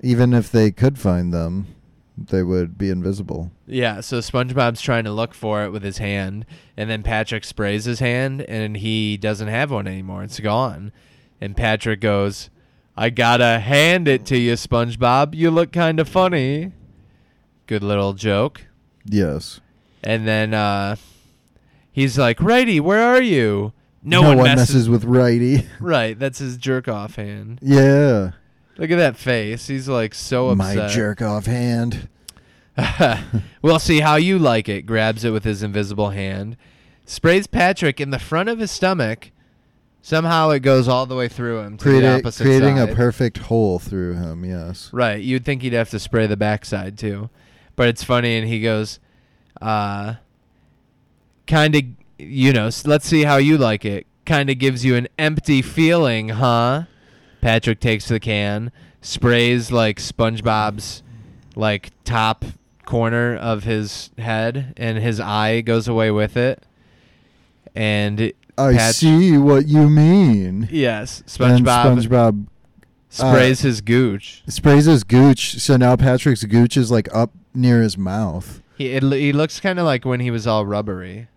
even 0.01 0.33
if 0.33 0.51
they 0.51 0.71
could 0.71 0.97
find 0.97 1.33
them, 1.33 1.67
they 2.17 2.41
would 2.43 2.77
be 2.77 2.89
invisible. 2.89 3.51
Yeah, 3.67 4.01
so 4.01 4.19
SpongeBob's 4.19 4.81
trying 4.81 5.03
to 5.03 5.11
look 5.11 5.33
for 5.33 5.63
it 5.63 5.71
with 5.71 5.83
his 5.83 5.97
hand, 5.97 6.45
and 6.77 6.89
then 6.89 7.03
Patrick 7.03 7.43
sprays 7.43 7.85
his 7.85 7.99
hand, 7.99 8.41
and 8.43 8.77
he 8.77 9.17
doesn't 9.17 9.47
have 9.49 9.69
one 9.69 9.85
anymore. 9.87 10.23
It's 10.23 10.39
gone. 10.39 10.91
And 11.45 11.55
Patrick 11.55 12.01
goes, 12.01 12.49
I 12.97 13.11
gotta 13.11 13.59
hand 13.59 14.07
it 14.07 14.25
to 14.25 14.37
you, 14.37 14.53
SpongeBob. 14.53 15.35
You 15.35 15.51
look 15.51 15.71
kind 15.71 15.99
of 15.99 16.09
funny. 16.09 16.71
Good 17.67 17.83
little 17.83 18.13
joke. 18.13 18.65
Yes. 19.05 19.59
And 20.03 20.27
then 20.27 20.55
uh, 20.55 20.95
he's 21.91 22.17
like, 22.17 22.41
Righty, 22.41 22.79
where 22.79 23.03
are 23.03 23.21
you? 23.21 23.73
No, 24.01 24.21
No 24.23 24.27
one, 24.29 24.37
one 24.37 24.45
messes. 24.47 24.75
messes 24.75 24.89
with 24.89 25.03
Righty. 25.03 25.67
Right, 25.79 26.17
that's 26.17 26.39
his 26.39 26.57
jerk 26.57 26.87
off 26.87 27.15
hand. 27.15 27.59
Yeah. 27.61 28.31
Look 28.77 28.89
at 28.89 28.97
that 28.97 29.15
face. 29.15 29.67
He's 29.67 29.87
like 29.87 30.15
so 30.15 30.49
upset. 30.49 30.75
My 30.77 30.87
jerk 30.87 31.21
off 31.21 31.45
hand. 31.45 32.09
we'll 33.61 33.77
see 33.79 33.99
how 33.99 34.15
you 34.15 34.39
like 34.39 34.67
it. 34.67 34.87
Grabs 34.87 35.23
it 35.23 35.29
with 35.29 35.43
his 35.43 35.61
invisible 35.61 36.09
hand, 36.09 36.57
sprays 37.05 37.45
Patrick 37.45 38.01
in 38.01 38.09
the 38.09 38.19
front 38.19 38.49
of 38.49 38.57
his 38.57 38.71
stomach. 38.71 39.29
Somehow 40.05 40.51
it 40.51 40.59
goes 40.59 40.87
all 40.87 41.07
the 41.07 41.15
way 41.15 41.27
through 41.27 41.61
him 41.61 41.77
to 41.77 41.83
the 41.85 41.89
Creati- 42.01 42.19
opposite 42.19 42.43
creating 42.43 42.77
side. 42.77 42.89
a 42.89 42.95
perfect 42.95 43.37
hole 43.39 43.79
through 43.79 44.13
him, 44.13 44.45
yes. 44.45 44.91
right. 44.93 45.19
You'd 45.19 45.43
think 45.43 45.63
he'd 45.63 45.73
have 45.73 45.89
to 45.89 45.99
spray 45.99 46.27
the 46.27 46.37
backside 46.37 46.95
too, 46.95 47.31
but 47.75 47.87
it's 47.87 48.03
funny. 48.03 48.37
And 48.37 48.47
he 48.47 48.61
goes, 48.61 48.99
uh, 49.63 50.15
kind 51.47 51.75
of, 51.75 51.81
you 52.19 52.53
know. 52.53 52.67
s- 52.67 52.85
Let's 52.85 53.07
see 53.07 53.23
how 53.23 53.37
you 53.37 53.57
like 53.57 53.83
it. 53.83 54.05
Kind 54.27 54.51
of 54.51 54.59
gives 54.59 54.85
you 54.85 54.95
an 54.95 55.07
empty 55.17 55.63
feeling, 55.63 56.29
huh? 56.29 56.83
Patrick 57.41 57.79
takes 57.79 58.07
the 58.07 58.19
can, 58.19 58.71
sprays 59.01 59.71
like 59.71 59.97
SpongeBob's 59.97 61.01
like 61.55 61.89
top 62.03 62.45
corner 62.85 63.35
of 63.35 63.63
his 63.63 64.11
head, 64.19 64.75
and 64.77 64.99
his 64.99 65.19
eye 65.19 65.61
goes 65.61 65.87
away 65.87 66.11
with 66.11 66.37
it. 66.37 66.61
And 67.75 68.31
I 68.57 68.73
Pat- 68.73 68.95
see 68.95 69.37
what 69.37 69.67
you 69.67 69.89
mean. 69.89 70.67
Yes, 70.71 71.23
SpongeBob, 71.27 71.97
SpongeBob 72.07 72.47
sprays 73.09 73.63
uh, 73.63 73.67
his 73.67 73.81
gooch. 73.81 74.43
sprays 74.47 74.85
his 74.85 75.03
gooch, 75.03 75.59
so 75.59 75.77
now 75.77 75.95
Patrick's 75.95 76.43
gooch 76.43 76.77
is 76.77 76.89
like 76.91 77.13
up 77.13 77.31
near 77.53 77.81
his 77.81 77.97
mouth. 77.97 78.61
He 78.77 78.87
it, 78.91 79.03
he 79.03 79.31
looks 79.33 79.59
kind 79.59 79.79
of 79.79 79.85
like 79.85 80.05
when 80.05 80.19
he 80.19 80.31
was 80.31 80.45
all 80.47 80.65
rubbery. 80.65 81.27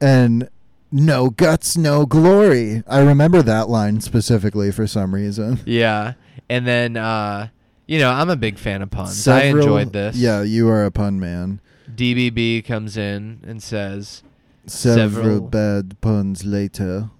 And 0.00 0.48
no 0.90 1.30
guts, 1.30 1.76
no 1.76 2.04
glory. 2.04 2.82
I 2.86 3.00
remember 3.00 3.42
that 3.42 3.68
line 3.68 4.00
specifically 4.00 4.70
for 4.72 4.86
some 4.86 5.14
reason. 5.14 5.60
Yeah, 5.64 6.14
and 6.50 6.66
then 6.66 6.96
uh, 6.96 7.48
you 7.86 7.98
know 7.98 8.10
I'm 8.10 8.28
a 8.30 8.36
big 8.36 8.58
fan 8.58 8.82
of 8.82 8.90
puns. 8.90 9.26
I 9.28 9.42
Several- 9.42 9.62
enjoyed 9.64 9.92
this. 9.92 10.16
Yeah, 10.16 10.42
you 10.42 10.68
are 10.68 10.84
a 10.84 10.90
pun 10.90 11.18
man. 11.20 11.60
DBB 11.94 12.64
comes 12.64 12.96
in 12.96 13.40
and 13.46 13.62
says 13.62 14.22
Several, 14.66 15.22
Several- 15.24 15.40
bad 15.40 16.00
puns 16.00 16.44
later. 16.44 17.10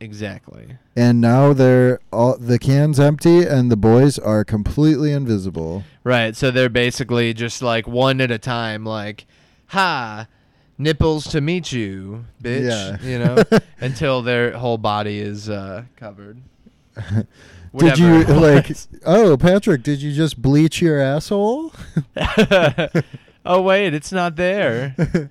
exactly. 0.00 0.78
And 0.94 1.20
now 1.20 1.52
they're 1.52 2.00
all 2.12 2.36
the 2.36 2.58
can's 2.58 3.00
empty 3.00 3.44
and 3.46 3.70
the 3.70 3.76
boys 3.76 4.18
are 4.18 4.44
completely 4.44 5.12
invisible. 5.12 5.84
Right. 6.04 6.36
So 6.36 6.50
they're 6.50 6.68
basically 6.68 7.32
just 7.34 7.62
like 7.62 7.86
one 7.86 8.20
at 8.20 8.30
a 8.30 8.38
time, 8.38 8.84
like, 8.84 9.26
ha, 9.68 10.26
nipples 10.76 11.24
to 11.28 11.40
meet 11.40 11.72
you, 11.72 12.24
bitch. 12.42 12.68
Yeah. 12.68 13.08
You 13.08 13.18
know, 13.20 13.42
until 13.80 14.20
their 14.22 14.52
whole 14.52 14.76
body 14.78 15.18
is 15.20 15.48
uh, 15.48 15.84
covered. 15.96 16.42
did 17.76 17.98
you 17.98 18.24
like. 18.24 18.76
Oh, 19.06 19.36
Patrick, 19.38 19.82
did 19.82 20.02
you 20.02 20.12
just 20.12 20.42
bleach 20.42 20.82
your 20.82 21.00
asshole? 21.00 21.72
oh, 23.46 23.62
wait, 23.62 23.94
it's 23.94 24.12
not 24.12 24.36
there. 24.36 25.30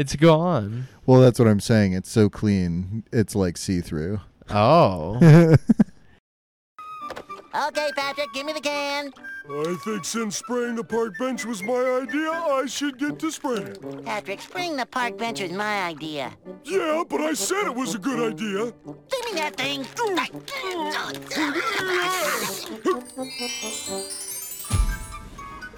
It's 0.00 0.16
gone. 0.16 0.88
well, 1.06 1.20
that's 1.20 1.38
what 1.38 1.46
I'm 1.46 1.60
saying. 1.60 1.92
It's 1.92 2.10
so 2.10 2.28
clean. 2.30 3.04
It's 3.12 3.34
like 3.34 3.56
see-through. 3.56 4.20
Oh. 4.48 5.56
Okay, 7.52 7.90
Patrick, 7.96 8.32
give 8.32 8.46
me 8.46 8.52
the 8.52 8.60
can. 8.60 9.12
I 9.50 9.76
think 9.84 10.04
since 10.04 10.36
spraying 10.36 10.76
the 10.76 10.84
park 10.84 11.18
bench 11.18 11.44
was 11.44 11.64
my 11.64 12.00
idea, 12.02 12.30
I 12.30 12.66
should 12.66 12.96
get 12.96 13.18
to 13.18 13.32
spraying. 13.32 13.66
It. 13.66 14.04
Patrick, 14.04 14.40
spraying 14.40 14.76
the 14.76 14.86
park 14.86 15.18
bench 15.18 15.42
was 15.42 15.50
my 15.50 15.82
idea. 15.82 16.32
Yeah, 16.62 17.02
but 17.08 17.20
I 17.20 17.32
said 17.32 17.66
it 17.66 17.74
was 17.74 17.96
a 17.96 17.98
good 17.98 18.34
idea. 18.34 18.72
Give 19.10 19.24
me 19.24 19.32
that 19.40 19.56
thing. 19.56 19.84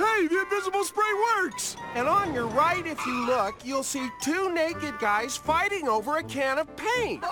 Hey, 0.03 0.27
the 0.27 0.41
invisible 0.41 0.83
spray 0.83 1.13
works! 1.39 1.77
And 1.95 2.09
on 2.09 2.35
your 2.35 2.49
right, 2.49 2.85
if 2.85 3.07
you 3.07 3.25
look, 3.25 3.55
you'll 3.65 3.85
see 3.85 4.09
two 4.21 4.53
naked 4.53 4.99
guys 4.99 5.37
fighting 5.37 5.87
over 5.87 6.17
a 6.17 6.25
can 6.25 6.59
of 6.59 6.67
paint. 6.77 7.23
oh 7.25 7.31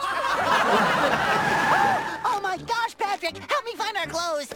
my 2.40 2.56
gosh, 2.58 2.96
Patrick! 2.96 3.38
Help 3.38 3.64
me 3.64 3.72
find 3.74 3.96
our 3.96 4.06
clothes. 4.06 4.52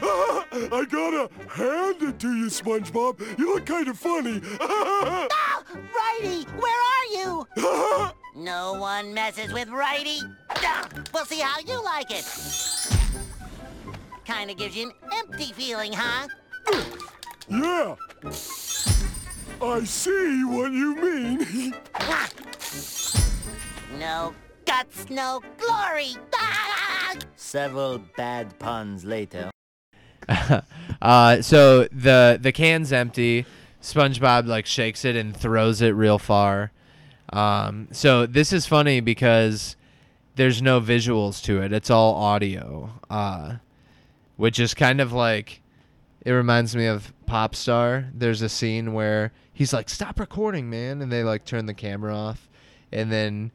I 0.00 0.84
gotta 0.88 1.28
hand 1.48 2.00
it 2.00 2.20
to 2.20 2.36
you, 2.36 2.46
SpongeBob. 2.46 3.36
You 3.36 3.54
look 3.54 3.66
kind 3.66 3.88
of 3.88 3.98
funny. 3.98 4.40
Ah, 4.60 5.26
Righty, 5.74 6.44
where 6.56 6.80
are 6.94 7.06
you? 7.06 7.48
no 8.36 8.74
one 8.74 9.12
messes 9.12 9.52
with 9.52 9.70
Righty. 9.70 10.20
Ah, 10.50 10.88
We'll 11.12 11.24
see 11.24 11.40
how 11.40 11.58
you 11.58 11.82
like 11.82 12.12
it. 12.12 12.77
Kinda 14.28 14.52
gives 14.52 14.76
you 14.76 14.90
an 14.90 14.94
empty 15.10 15.52
feeling, 15.54 15.92
huh? 15.94 16.28
yeah. 17.48 17.96
I 19.62 19.84
see 19.84 20.44
what 20.44 20.70
you 20.70 20.94
mean. 20.96 21.74
No 23.98 24.32
guts, 24.64 25.10
no 25.10 25.42
glory. 25.56 26.12
Several 27.34 27.98
bad 28.16 28.56
puns 28.60 29.04
later. 29.04 29.50
uh, 31.02 31.42
so 31.42 31.88
the 31.90 32.38
the 32.40 32.52
can's 32.52 32.92
empty. 32.92 33.46
SpongeBob 33.82 34.46
like 34.46 34.66
shakes 34.66 35.04
it 35.04 35.16
and 35.16 35.36
throws 35.36 35.80
it 35.80 35.90
real 35.90 36.18
far. 36.18 36.70
Um, 37.32 37.88
so 37.90 38.26
this 38.26 38.52
is 38.52 38.66
funny 38.66 39.00
because 39.00 39.74
there's 40.36 40.62
no 40.62 40.80
visuals 40.80 41.42
to 41.44 41.62
it. 41.62 41.72
It's 41.72 41.90
all 41.90 42.14
audio, 42.14 42.90
uh, 43.10 43.56
which 44.38 44.58
is 44.58 44.72
kind 44.72 45.02
of 45.02 45.12
like 45.12 45.60
it 46.24 46.32
reminds 46.32 46.74
me 46.74 46.86
of 46.86 47.12
Popstar. 47.28 48.10
There's 48.14 48.40
a 48.40 48.48
scene 48.48 48.94
where 48.94 49.32
he's 49.52 49.74
like, 49.74 49.90
"Stop 49.90 50.18
recording, 50.18 50.70
man," 50.70 51.02
and 51.02 51.12
they 51.12 51.22
like 51.22 51.44
turn 51.44 51.66
the 51.66 51.74
camera 51.74 52.16
off, 52.16 52.48
and 52.90 53.12
then 53.12 53.52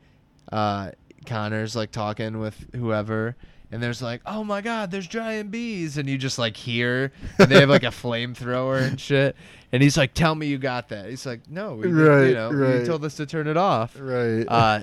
uh, 0.52 0.92
Connor's 1.26 1.76
like 1.76 1.92
talking 1.92 2.40
with 2.40 2.68
whoever. 2.76 3.36
And 3.72 3.82
there's 3.82 4.04
like, 4.04 4.22
oh 4.28 4.44
my 4.44 4.62
god, 4.62 4.92
there's 4.92 5.08
giant 5.08 5.50
bees, 5.50 5.98
and 5.98 6.08
you 6.08 6.16
just 6.16 6.38
like 6.38 6.56
hear, 6.56 7.12
and 7.40 7.50
they 7.50 7.60
have 7.60 7.70
like 7.70 7.82
a 7.82 7.88
flamethrower 7.88 8.88
and 8.88 9.02
shit. 9.02 9.36
And 9.72 9.82
he's 9.82 9.98
like, 9.98 10.14
tell 10.14 10.36
me 10.36 10.46
you 10.46 10.60
got 10.60 10.90
that. 10.90 11.10
He's 11.10 11.26
like, 11.26 11.50
no, 11.50 11.74
we, 11.74 11.88
Right, 11.88 12.28
you 12.28 12.34
know, 12.36 12.52
you 12.52 12.86
told 12.86 13.04
us 13.04 13.16
to 13.16 13.26
turn 13.26 13.48
it 13.48 13.58
off. 13.58 13.98
Right. 14.00 14.46
Uh, 14.48 14.82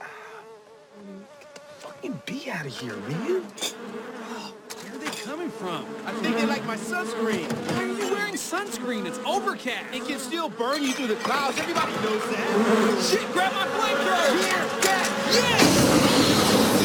Get 0.00 1.54
the 1.54 1.60
Fucking 1.80 2.22
bee 2.24 2.50
out 2.50 2.64
of 2.64 2.74
here, 2.74 2.96
man. 2.96 3.42
Where 3.42 4.94
are 4.94 4.98
they 4.98 5.10
coming 5.10 5.47
from? 5.58 5.84
I 6.06 6.12
think 6.12 6.36
they 6.36 6.46
like 6.46 6.64
my 6.64 6.76
sunscreen. 6.76 7.50
Why 7.66 7.82
are 7.82 7.86
you 7.86 8.14
wearing 8.14 8.34
sunscreen? 8.34 9.06
It's 9.06 9.18
overcast. 9.26 9.92
It 9.92 10.06
can 10.06 10.20
still 10.20 10.48
burn 10.48 10.84
you 10.84 10.92
through 10.92 11.08
the 11.08 11.16
clouds. 11.16 11.58
Everybody 11.58 11.92
knows 11.94 12.22
that. 12.30 13.02
Shit, 13.02 13.32
grab 13.32 13.52
my 13.52 13.66
flamethrower. 13.66 14.38
Here, 14.38 14.64
that, 14.82 15.06
yes! 15.34 15.62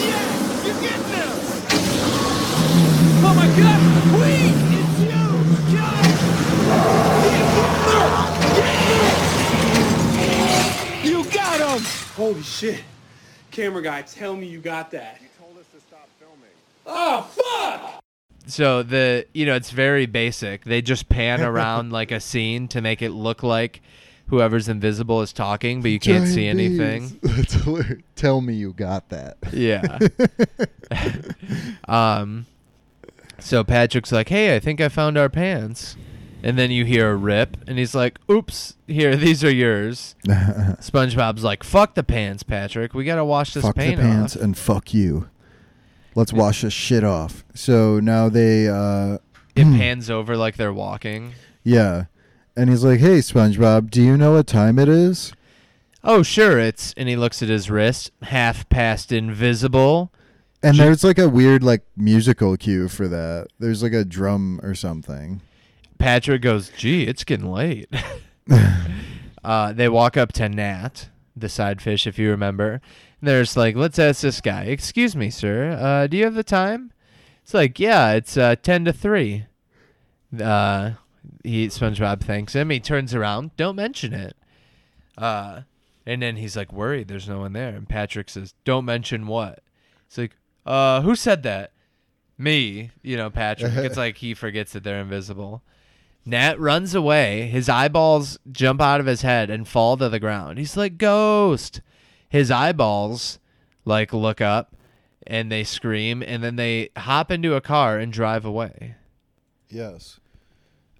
Yes! 0.09 0.65
You 0.65 0.73
get 0.81 0.99
them! 1.13 1.31
Oh 3.25 3.33
my 3.35 3.47
god! 3.61 3.79
Wait! 4.19 4.57
It's 4.79 4.99
you! 5.05 5.23
Get 11.03 11.21
You 11.23 11.23
got 11.31 11.59
him! 11.59 11.85
Holy 12.15 12.41
shit. 12.41 12.83
Camera 13.51 13.83
guy, 13.83 14.01
tell 14.01 14.35
me 14.35 14.47
you 14.47 14.59
got 14.59 14.89
that. 14.91 15.21
You 15.21 15.27
told 15.39 15.57
us 15.59 15.67
to 15.75 15.79
stop 15.79 16.09
filming. 16.19 16.49
Oh, 16.87 17.21
fuck! 17.21 18.02
So 18.45 18.83
the 18.83 19.25
you 19.33 19.45
know 19.45 19.55
it's 19.55 19.71
very 19.71 20.05
basic. 20.05 20.63
They 20.65 20.81
just 20.81 21.09
pan 21.09 21.41
around 21.49 21.91
like 21.91 22.11
a 22.11 22.19
scene 22.19 22.67
to 22.69 22.81
make 22.81 23.01
it 23.01 23.11
look 23.11 23.43
like 23.43 23.81
whoever's 24.27 24.69
invisible 24.69 25.21
is 25.21 25.33
talking, 25.33 25.81
but 25.81 25.91
you 25.91 25.99
can't 25.99 26.27
see 26.27 26.45
Giant 26.45 26.59
anything. 26.59 27.09
bees. 27.21 27.53
That's. 27.53 28.01
Tell 28.15 28.41
me 28.41 28.53
you 28.53 28.73
got 28.73 29.09
that. 29.09 29.37
Yeah. 29.51 29.99
um 31.87 32.45
so 33.39 33.63
Patrick's 33.63 34.11
like, 34.11 34.29
"Hey, 34.29 34.55
I 34.55 34.59
think 34.59 34.79
I 34.79 34.89
found 34.89 35.17
our 35.17 35.29
pants." 35.29 35.97
And 36.45 36.57
then 36.59 36.71
you 36.71 36.83
hear 36.83 37.09
a 37.09 37.15
rip 37.15 37.57
and 37.67 37.77
he's 37.77 37.95
like, 37.95 38.19
"Oops, 38.29 38.75
here, 38.87 39.15
these 39.15 39.43
are 39.43 39.51
yours." 39.51 40.15
SpongeBob's 40.27 41.43
like, 41.43 41.63
"Fuck 41.63 41.95
the 41.95 42.03
pants, 42.03 42.43
Patrick. 42.43 42.93
We 42.93 43.05
got 43.05 43.15
to 43.15 43.25
wash 43.25 43.53
this 43.53 43.63
fuck 43.63 43.75
the 43.75 43.95
pants 43.95 44.35
off." 44.35 44.41
and 44.41 44.57
fuck 44.57 44.93
you. 44.93 45.29
Let's 46.15 46.31
wash 46.33 46.61
this 46.61 46.73
shit 46.73 47.03
off. 47.03 47.43
So 47.53 47.99
now 47.99 48.29
they, 48.29 48.67
uh, 48.67 49.17
It 49.55 49.63
pans 49.77 50.09
over 50.09 50.35
like 50.37 50.57
they're 50.57 50.73
walking. 50.73 51.33
yeah. 51.63 52.05
And 52.55 52.69
he's 52.69 52.83
like, 52.83 52.99
hey, 52.99 53.17
SpongeBob, 53.17 53.89
do 53.89 53.99
you 53.99 54.15
know 54.15 54.33
what 54.33 54.45
time 54.45 54.77
it 54.77 54.87
is? 54.87 55.33
Oh, 56.03 56.21
sure, 56.21 56.59
it's 56.59 56.93
and 56.97 57.09
he 57.09 57.15
looks 57.15 57.41
at 57.41 57.49
his 57.49 57.67
wrist, 57.67 58.11
half 58.21 58.69
past 58.69 59.11
invisible. 59.11 60.11
And 60.61 60.77
there's 60.77 61.03
like 61.03 61.17
a 61.17 61.27
weird, 61.27 61.63
like, 61.63 61.81
musical 61.97 62.55
cue 62.57 62.87
for 62.89 63.07
that. 63.07 63.47
There's 63.57 63.81
like 63.81 63.93
a 63.93 64.05
drum 64.05 64.59
or 64.61 64.75
something. 64.75 65.41
Patrick 65.97 66.43
goes, 66.43 66.69
"Gee, 66.77 67.07
it's 67.07 67.23
getting 67.23 67.51
late." 67.51 67.89
uh, 69.43 69.73
they 69.73 69.89
walk 69.89 70.15
up 70.17 70.31
to 70.33 70.49
Nat, 70.49 71.09
the 71.35 71.49
side 71.49 71.81
fish, 71.81 72.05
if 72.05 72.19
you 72.19 72.29
remember. 72.29 72.81
There's 73.23 73.55
like, 73.55 73.77
"Let's 73.77 73.99
ask 73.99 74.21
this 74.21 74.41
guy. 74.41 74.63
Excuse 74.65 75.15
me, 75.15 75.29
sir. 75.29 75.71
Uh, 75.79 76.07
do 76.07 76.17
you 76.17 76.25
have 76.25 76.33
the 76.33 76.43
time?" 76.43 76.91
It's 77.41 77.53
like, 77.53 77.79
"Yeah, 77.79 78.11
it's 78.11 78.35
uh, 78.35 78.57
ten 78.57 78.83
to 78.83 78.91
three. 78.91 79.45
Uh, 80.37 80.91
he 81.41 81.67
SpongeBob 81.67 82.19
thanks 82.19 82.53
him. 82.53 82.69
He 82.69 82.81
turns 82.81 83.15
around. 83.15 83.55
Don't 83.55 83.77
mention 83.77 84.13
it. 84.13 84.35
Uh, 85.17 85.61
and 86.05 86.21
then 86.21 86.35
he's 86.35 86.57
like 86.57 86.73
worried. 86.73 87.07
There's 87.07 87.29
no 87.29 87.39
one 87.39 87.53
there. 87.53 87.69
And 87.69 87.87
Patrick 87.87 88.29
says, 88.29 88.53
"Don't 88.65 88.83
mention 88.83 89.25
what?" 89.27 89.61
It's 90.07 90.17
like, 90.17 90.35
"Uh, 90.65 91.01
who 91.01 91.15
said 91.15 91.43
that?" 91.43 91.71
Me. 92.37 92.91
You 93.03 93.15
know, 93.15 93.29
Patrick. 93.29 93.71
it's 93.77 93.95
like 93.95 94.17
he 94.17 94.33
forgets 94.33 94.73
that 94.73 94.83
they're 94.83 94.99
invisible. 94.99 95.63
Nat 96.25 96.59
runs 96.59 96.93
away. 96.93 97.47
His 97.47 97.69
eyeballs 97.69 98.37
jump 98.51 98.81
out 98.81 98.99
of 98.99 99.05
his 99.05 99.21
head 99.21 99.49
and 99.49 99.65
fall 99.65 99.95
to 99.95 100.09
the 100.09 100.19
ground. 100.19 100.57
He's 100.57 100.75
like, 100.75 100.97
Ghost. 100.97 101.79
His 102.33 102.49
eyeballs, 102.49 103.37
like, 103.85 104.11
look 104.11 104.41
up 104.41 104.75
and 105.27 105.51
they 105.51 105.63
scream 105.63 106.23
and 106.23 106.43
then 106.43 106.55
they 106.55 106.89
hop 106.97 107.29
into 107.29 107.53
a 107.53 107.61
car 107.61 107.99
and 107.99 108.11
drive 108.11 108.43
away. 108.43 108.95
Yes. 109.69 110.19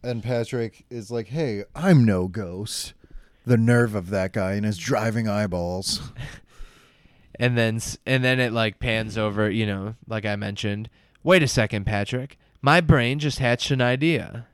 And 0.03 0.22
Patrick 0.22 0.85
is 0.91 1.10
like, 1.10 1.30
hey, 1.30 1.64
I'm 1.73 2.05
no 2.05 2.27
ghost. 2.27 2.93
The 3.47 3.57
nerve 3.57 3.95
of 3.95 4.11
that 4.11 4.31
guy 4.31 4.53
and 4.53 4.64
his 4.64 4.77
driving 4.77 5.27
eyeballs. 5.27 6.01
And 7.39 7.57
then, 7.57 7.81
and 8.05 8.23
then 8.23 8.39
it, 8.39 8.53
like, 8.53 8.77
pans 8.77 9.18
over, 9.18 9.49
you 9.49 9.65
know, 9.65 9.95
like 10.07 10.23
I 10.23 10.35
mentioned. 10.35 10.88
Wait 11.23 11.41
a 11.41 11.47
second, 11.47 11.84
Patrick. 11.84 12.38
My 12.61 12.80
brain 12.80 13.18
just 13.18 13.39
hatched 13.39 13.72
an 13.72 13.81
idea. 13.81 14.45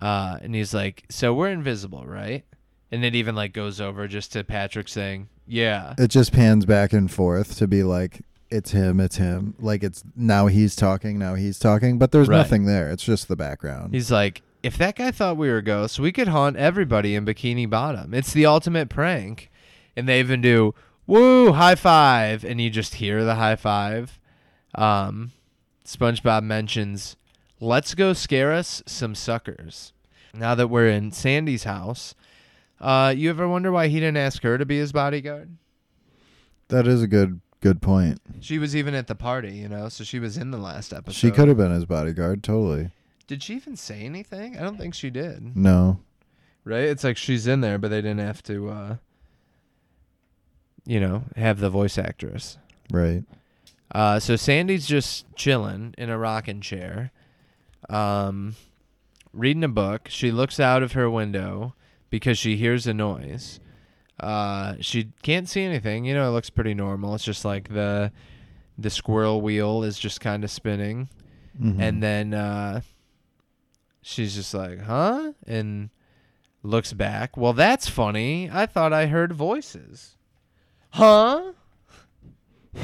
Uh, 0.00 0.38
and 0.40 0.54
he's 0.54 0.72
like, 0.72 1.04
So 1.10 1.34
we're 1.34 1.50
invisible, 1.50 2.06
right? 2.06 2.46
And 2.90 3.04
it 3.04 3.14
even, 3.14 3.34
like, 3.34 3.52
goes 3.52 3.78
over 3.78 4.08
just 4.08 4.32
to 4.32 4.42
Patrick 4.42 4.88
saying, 4.88 5.28
Yeah. 5.50 5.94
It 5.98 6.08
just 6.08 6.32
pans 6.32 6.64
back 6.64 6.92
and 6.92 7.10
forth 7.10 7.56
to 7.58 7.66
be 7.66 7.82
like, 7.82 8.22
it's 8.50 8.70
him, 8.70 9.00
it's 9.00 9.16
him. 9.16 9.54
Like 9.58 9.82
it's 9.82 10.02
now 10.16 10.46
he's 10.46 10.76
talking, 10.76 11.18
now 11.18 11.34
he's 11.34 11.58
talking, 11.58 11.98
but 11.98 12.12
there's 12.12 12.28
Right. 12.28 12.36
nothing 12.38 12.66
there. 12.66 12.90
It's 12.90 13.02
just 13.02 13.28
the 13.28 13.36
background. 13.36 13.92
He's 13.94 14.10
like, 14.10 14.42
if 14.62 14.76
that 14.78 14.96
guy 14.96 15.10
thought 15.10 15.36
we 15.36 15.48
were 15.50 15.60
ghosts, 15.62 15.98
we 15.98 16.12
could 16.12 16.28
haunt 16.28 16.56
everybody 16.56 17.14
in 17.14 17.24
Bikini 17.26 17.68
Bottom. 17.68 18.14
It's 18.14 18.32
the 18.32 18.46
ultimate 18.46 18.88
prank. 18.88 19.50
And 19.96 20.08
they 20.08 20.20
even 20.20 20.40
do, 20.40 20.74
woo, 21.06 21.52
high 21.52 21.74
five. 21.74 22.44
And 22.44 22.60
you 22.60 22.70
just 22.70 22.94
hear 22.96 23.24
the 23.24 23.34
high 23.36 23.56
five. 23.56 24.18
Um, 24.74 25.32
SpongeBob 25.84 26.42
mentions, 26.44 27.16
let's 27.58 27.94
go 27.94 28.12
scare 28.12 28.52
us 28.52 28.82
some 28.86 29.14
suckers. 29.16 29.92
Now 30.32 30.54
that 30.54 30.68
we're 30.68 30.88
in 30.88 31.10
Sandy's 31.10 31.64
house, 31.64 32.14
uh, 32.80 33.12
you 33.16 33.30
ever 33.30 33.48
wonder 33.48 33.70
why 33.72 33.88
he 33.88 34.00
didn't 34.00 34.16
ask 34.16 34.42
her 34.42 34.56
to 34.58 34.64
be 34.66 34.78
his 34.78 34.92
bodyguard? 34.92 35.56
That 36.68 36.86
is 36.86 37.02
a 37.02 37.06
good 37.06 37.40
good 37.60 37.82
point. 37.82 38.20
She 38.40 38.58
was 38.58 38.74
even 38.74 38.94
at 38.94 39.06
the 39.06 39.14
party, 39.14 39.52
you 39.52 39.68
know, 39.68 39.88
so 39.88 40.02
she 40.04 40.18
was 40.18 40.36
in 40.38 40.50
the 40.50 40.58
last 40.58 40.92
episode. 40.92 41.14
She 41.14 41.30
could 41.30 41.48
have 41.48 41.56
been 41.58 41.72
his 41.72 41.84
bodyguard, 41.84 42.42
totally. 42.42 42.90
Did 43.26 43.42
she 43.42 43.54
even 43.54 43.76
say 43.76 44.00
anything? 44.00 44.56
I 44.56 44.62
don't 44.62 44.78
think 44.78 44.94
she 44.94 45.10
did. 45.10 45.56
No. 45.56 46.00
right? 46.64 46.84
It's 46.84 47.04
like 47.04 47.16
she's 47.16 47.46
in 47.46 47.60
there, 47.60 47.78
but 47.78 47.88
they 47.88 48.00
didn't 48.00 48.20
have 48.20 48.42
to, 48.44 48.70
uh, 48.70 48.96
you 50.86 51.00
know, 51.00 51.24
have 51.36 51.60
the 51.60 51.70
voice 51.70 51.98
actress. 51.98 52.58
Right. 52.90 53.24
Uh, 53.94 54.18
so 54.20 54.36
Sandy's 54.36 54.86
just 54.86 55.26
chilling 55.36 55.94
in 55.98 56.08
a 56.10 56.18
rocking 56.18 56.60
chair, 56.60 57.12
um, 57.88 58.54
reading 59.32 59.64
a 59.64 59.68
book. 59.68 60.08
She 60.08 60.30
looks 60.30 60.58
out 60.58 60.82
of 60.82 60.92
her 60.92 61.10
window 61.10 61.74
because 62.10 62.36
she 62.38 62.56
hears 62.56 62.86
a 62.86 62.94
noise. 62.94 63.60
Uh, 64.18 64.74
she 64.80 65.08
can't 65.22 65.48
see 65.48 65.62
anything. 65.62 66.04
You 66.04 66.12
know, 66.14 66.28
it 66.28 66.32
looks 66.32 66.50
pretty 66.50 66.74
normal. 66.74 67.14
It's 67.14 67.24
just 67.24 67.44
like 67.44 67.68
the 67.68 68.12
the 68.76 68.90
squirrel 68.90 69.40
wheel 69.40 69.82
is 69.82 69.98
just 69.98 70.20
kind 70.20 70.42
of 70.44 70.50
spinning, 70.50 71.08
Mhm. 71.60 71.80
and 71.80 72.02
then 72.02 72.34
uh, 72.34 72.80
she's 74.02 74.34
just 74.34 74.52
like, 74.54 74.80
"Huh?" 74.82 75.32
and 75.46 75.90
looks 76.62 76.92
back. 76.92 77.36
Well, 77.36 77.52
that's 77.54 77.88
funny. 77.88 78.50
I 78.52 78.66
thought 78.66 78.92
I 78.92 79.06
heard 79.06 79.32
voices. 79.32 80.16
Huh? 80.90 81.52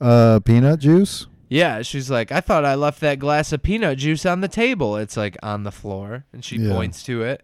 Uh 0.00 0.40
peanut 0.40 0.80
juice? 0.80 1.26
Yeah, 1.50 1.82
she's 1.82 2.10
like, 2.10 2.30
I 2.32 2.40
thought 2.40 2.64
I 2.64 2.76
left 2.76 3.00
that 3.00 3.18
glass 3.18 3.52
of 3.52 3.62
peanut 3.62 3.98
juice 3.98 4.24
on 4.24 4.40
the 4.40 4.48
table. 4.48 4.96
It's 4.96 5.16
like 5.16 5.36
on 5.42 5.64
the 5.64 5.72
floor, 5.72 6.24
and 6.32 6.42
she 6.44 6.56
Yeah. 6.56 6.72
points 6.72 7.02
to 7.02 7.22
it. 7.22 7.42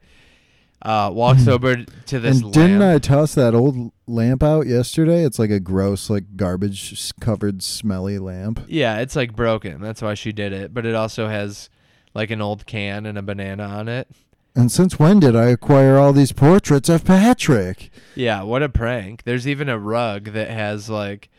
Uh, 0.82 1.10
walks 1.12 1.48
over 1.48 1.84
to 2.06 2.20
this 2.20 2.40
and 2.40 2.52
didn't 2.52 2.78
lamp. 2.78 2.94
I 2.96 2.98
toss 3.06 3.34
that 3.34 3.54
old 3.54 3.90
lamp 4.06 4.42
out 4.42 4.66
yesterday? 4.66 5.24
It's 5.24 5.38
like 5.38 5.50
a 5.50 5.58
gross, 5.58 6.08
like 6.08 6.36
garbage 6.36 6.92
s- 6.92 7.12
covered, 7.18 7.62
smelly 7.62 8.18
lamp. 8.18 8.60
Yeah, 8.68 8.98
it's 9.00 9.16
like 9.16 9.34
broken. 9.34 9.80
That's 9.80 10.02
why 10.02 10.14
she 10.14 10.32
did 10.32 10.52
it. 10.52 10.72
But 10.72 10.86
it 10.86 10.94
also 10.94 11.28
has 11.28 11.68
like 12.14 12.30
an 12.30 12.40
old 12.42 12.66
can 12.66 13.06
and 13.06 13.18
a 13.18 13.22
banana 13.22 13.64
on 13.64 13.88
it. 13.88 14.08
And 14.54 14.70
since 14.70 14.98
when 14.98 15.18
did 15.18 15.34
I 15.34 15.46
acquire 15.46 15.96
all 15.96 16.12
these 16.12 16.32
portraits 16.32 16.88
of 16.90 17.04
Patrick? 17.04 17.90
Yeah, 18.14 18.42
what 18.42 18.62
a 18.62 18.68
prank. 18.68 19.24
There's 19.24 19.48
even 19.48 19.68
a 19.68 19.78
rug 19.78 20.26
that 20.26 20.50
has 20.50 20.88
like 20.88 21.30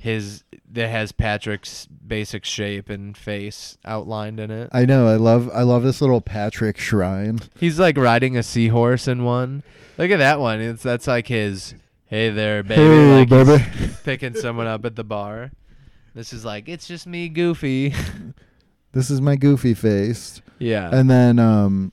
his 0.00 0.44
that 0.72 0.88
has 0.88 1.12
Patrick's 1.12 1.86
basic 1.86 2.44
shape 2.44 2.88
and 2.88 3.14
face 3.14 3.76
outlined 3.84 4.40
in 4.40 4.50
it. 4.50 4.70
I 4.72 4.86
know. 4.86 5.06
I 5.06 5.16
love. 5.16 5.50
I 5.52 5.62
love 5.62 5.82
this 5.82 6.00
little 6.00 6.22
Patrick 6.22 6.78
shrine. 6.78 7.40
He's 7.58 7.78
like 7.78 7.98
riding 7.98 8.34
a 8.36 8.42
seahorse 8.42 9.06
in 9.06 9.24
one. 9.24 9.62
Look 9.98 10.10
at 10.10 10.16
that 10.16 10.40
one. 10.40 10.60
It's 10.60 10.82
that's 10.82 11.06
like 11.06 11.26
his 11.28 11.74
hey 12.06 12.30
there, 12.30 12.62
baby. 12.62 12.80
Hey, 12.80 13.18
like 13.18 13.28
baby. 13.28 13.64
picking 14.04 14.34
someone 14.34 14.66
up 14.66 14.86
at 14.86 14.96
the 14.96 15.04
bar. 15.04 15.52
This 16.14 16.32
is 16.32 16.46
like 16.46 16.68
it's 16.68 16.88
just 16.88 17.06
me, 17.06 17.28
Goofy. 17.28 17.94
This 18.92 19.08
is 19.08 19.20
my 19.20 19.36
goofy 19.36 19.74
face. 19.74 20.42
Yeah. 20.58 20.90
And 20.92 21.08
then 21.08 21.38
um 21.38 21.92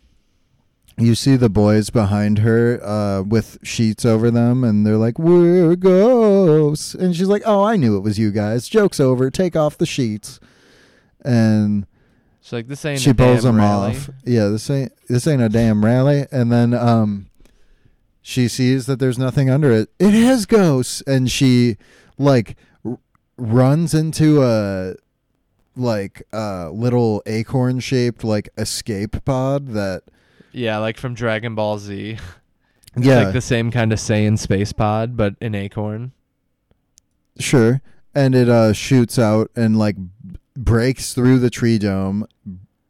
you 0.98 1.14
see 1.14 1.36
the 1.36 1.50
boys 1.50 1.90
behind 1.92 2.40
her 2.40 2.84
uh 2.84 3.22
with 3.22 3.60
sheets 3.64 4.04
over 4.04 4.32
them 4.32 4.64
and 4.64 4.86
they're 4.86 4.98
like, 4.98 5.20
We're 5.20 5.76
ghosts 5.76 6.94
and 6.96 7.16
she's 7.16 7.28
like, 7.28 7.44
Oh, 7.46 7.64
I 7.64 7.76
knew 7.76 7.98
it 7.98 8.02
was 8.02 8.18
you 8.18 8.32
guys. 8.32 8.68
Joke's 8.68 9.00
over, 9.00 9.30
take 9.30 9.56
off 9.56 9.78
the 9.78 9.86
sheets. 9.86 10.40
And 11.24 11.86
She's 12.42 12.54
like, 12.54 12.68
"This 12.68 12.86
ain't 12.86 13.02
she 13.02 13.10
a 13.10 13.14
pulls 13.14 13.44
damn 13.44 13.56
them 13.56 13.58
rally." 13.58 13.92
off. 13.98 14.10
Yeah, 14.24 14.48
this 14.48 14.70
ain't 14.70 14.94
this 15.10 15.28
ain't 15.28 15.42
a 15.42 15.50
damn 15.50 15.84
rally. 15.84 16.26
And 16.32 16.50
then 16.52 16.74
um 16.74 17.30
she 18.22 18.48
sees 18.48 18.86
that 18.86 19.00
there's 19.00 19.20
nothing 19.20 19.50
under 19.50 19.72
it. 19.72 19.90
It 20.00 20.12
has 20.14 20.46
ghosts 20.46 21.02
and 21.06 21.30
she 21.30 21.78
like 22.18 22.56
r- 22.86 23.00
runs 23.38 23.94
into 23.94 24.42
a 24.44 24.96
like 25.76 26.24
a 26.34 26.70
little 26.72 27.22
acorn 27.26 27.80
shaped 27.82 28.24
like 28.24 28.50
escape 28.58 29.24
pod 29.26 29.68
that 29.70 30.04
Yeah, 30.58 30.78
like 30.80 30.98
from 30.98 31.14
Dragon 31.14 31.56
Ball 31.56 31.78
Z. 31.80 32.18
It's 32.96 33.06
Yeah. 33.06 33.26
like 33.26 33.34
the 33.34 33.42
same 33.42 33.70
kind 33.70 33.94
of 33.94 34.00
Saiyan 34.00 34.40
space 34.40 34.74
pod, 34.74 35.16
but 35.16 35.36
an 35.40 35.54
acorn. 35.54 36.14
Sure. 37.38 37.80
And 38.16 38.34
it 38.34 38.50
uh 38.50 38.74
shoots 38.74 39.20
out 39.20 39.52
and 39.56 39.78
like 39.78 39.96
b- 39.98 40.40
breaks 40.56 41.14
through 41.14 41.38
the 41.38 41.52
tree 41.52 41.78
dome, 41.78 42.26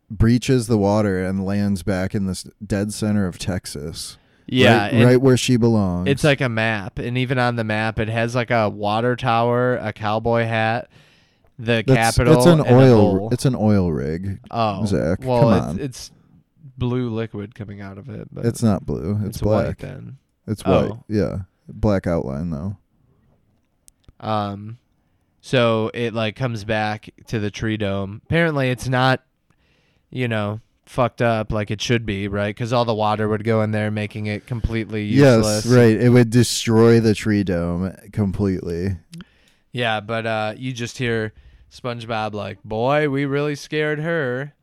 breaches 0.10 0.68
the 0.68 0.77
water 0.77 1.22
and 1.26 1.45
lands 1.45 1.84
back 1.84 2.15
in 2.15 2.26
this 2.26 2.45
dead 2.65 2.94
center 2.94 3.27
of 3.27 3.38
Texas. 3.38 4.18
Yeah, 4.45 4.85
Right, 4.95 5.03
right 5.06 5.22
where 5.22 5.35
she 5.35 5.57
belongs. 5.57 6.07
It's 6.07 6.23
like 6.23 6.39
a 6.39 6.48
map, 6.48 6.99
and 6.99 7.18
even 7.18 7.38
on 7.38 7.57
the 7.57 7.65
map, 7.65 7.99
it 7.99 8.07
has 8.07 8.34
like 8.34 8.49
a 8.49 8.69
water 8.69 9.18
tower, 9.18 9.76
a 9.76 9.91
cowboy 9.91 10.45
hat, 10.45 10.88
the 11.60 11.84
That's- 11.85 12.15
capital. 12.15 12.38
It's 12.38 12.45
an 12.45 12.61
oil 12.61 13.27
it's 13.34 13.44
an 13.44 13.56
oil 13.56 13.91
rig. 13.91 14.39
Oh, 14.49 14.85
Zach. 14.85 15.19
well, 15.22 15.41
come 15.41 15.53
it's, 15.57 15.65
on. 15.68 15.80
it's 15.81 16.11
blue 16.78 17.10
liquid 17.10 17.56
coming 17.56 17.82
out 17.82 17.98
of 17.98 18.10
it. 18.10 18.28
But 18.32 18.45
It's 18.45 18.62
not 18.64 18.86
blue. 18.86 19.18
It's, 19.26 19.38
it's 19.38 19.41
white 19.44 19.64
black. 19.64 19.78
then. 19.80 20.18
It's 20.48 20.62
Oh. 20.66 20.90
white. 20.90 20.99
Yeah. 21.10 21.40
Black 21.68 22.08
outline 22.08 22.49
though. 22.49 22.78
Um, 24.20 24.78
so 25.41 25.91
it 25.94 26.14
like 26.14 26.36
comes 26.36 26.64
back 26.64 27.10
to 27.28 27.40
the 27.40 27.52
tree 27.52 27.78
dome. 27.78 28.22
Apparently, 28.26 28.70
it's 28.70 28.88
not, 28.88 29.24
you 30.10 30.28
know, 30.28 30.60
fucked 30.86 31.22
up 31.22 31.52
like 31.52 31.70
it 31.70 31.82
should 31.82 32.06
be, 32.06 32.28
right? 32.28 32.56
Because 32.56 32.72
all 32.74 32.86
the 32.86 32.95
water 32.95 33.28
would 33.28 33.44
go 33.44 33.62
in 33.62 33.72
there, 33.72 33.91
making 33.91 34.26
it 34.26 34.48
completely 34.48 35.04
useless. 35.04 35.66
Yes, 35.66 35.74
right. 35.76 35.95
It 35.98 36.10
would 36.10 36.30
destroy 36.30 36.99
the 36.99 37.14
tree 37.14 37.44
dome 37.44 37.94
completely. 38.14 38.98
Yeah, 39.72 39.99
but 39.99 40.26
uh, 40.26 40.54
you 40.58 40.74
just 40.74 40.98
hear 40.98 41.34
SpongeBob 41.72 42.34
like, 42.34 42.64
"Boy, 42.64 43.10
we 43.10 43.26
really 43.26 43.56
scared 43.56 43.99
her." 43.99 44.54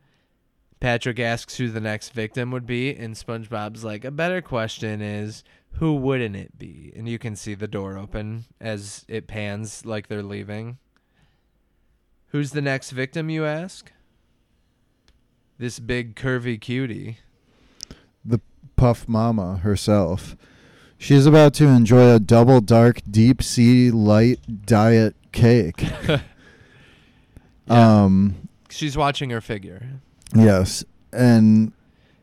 Patrick 0.79 1.19
asks 1.19 1.57
who 1.57 1.69
the 1.69 1.79
next 1.79 2.09
victim 2.13 2.51
would 2.51 2.65
be, 2.65 2.93
and 2.95 3.15
SpongeBob's 3.15 3.83
like, 3.83 4.03
"A 4.05 4.11
better 4.11 4.41
question 4.41 5.01
is, 5.01 5.43
who 5.73 5.95
wouldn't 5.95 6.35
it 6.35 6.57
be?" 6.57 6.91
And 6.95 7.07
you 7.07 7.17
can 7.17 7.35
see 7.35 7.55
the 7.55 7.67
door 7.67 7.97
open 7.97 8.45
as 8.59 9.05
it 9.07 9.27
pans 9.27 9.85
like 9.85 10.07
they're 10.07 10.21
leaving. 10.21 10.77
Who's 12.27 12.51
the 12.51 12.61
next 12.61 12.91
victim, 12.91 13.29
you 13.29 13.45
ask? 13.45 13.91
This 15.57 15.79
big 15.79 16.15
curvy 16.15 16.59
cutie. 16.59 17.19
The 18.25 18.41
Puff 18.75 19.07
Mama 19.07 19.57
herself. 19.57 20.35
She's 20.97 21.25
about 21.25 21.53
to 21.55 21.67
enjoy 21.67 22.13
a 22.13 22.19
double 22.19 22.61
dark 22.61 23.01
deep 23.09 23.41
sea 23.41 23.91
light 23.91 24.65
diet 24.65 25.15
cake. 25.31 25.85
Um 27.67 28.47
She's 28.69 28.95
watching 28.95 29.31
her 29.31 29.41
figure. 29.41 30.01
Yes. 30.33 30.83
And 31.13 31.71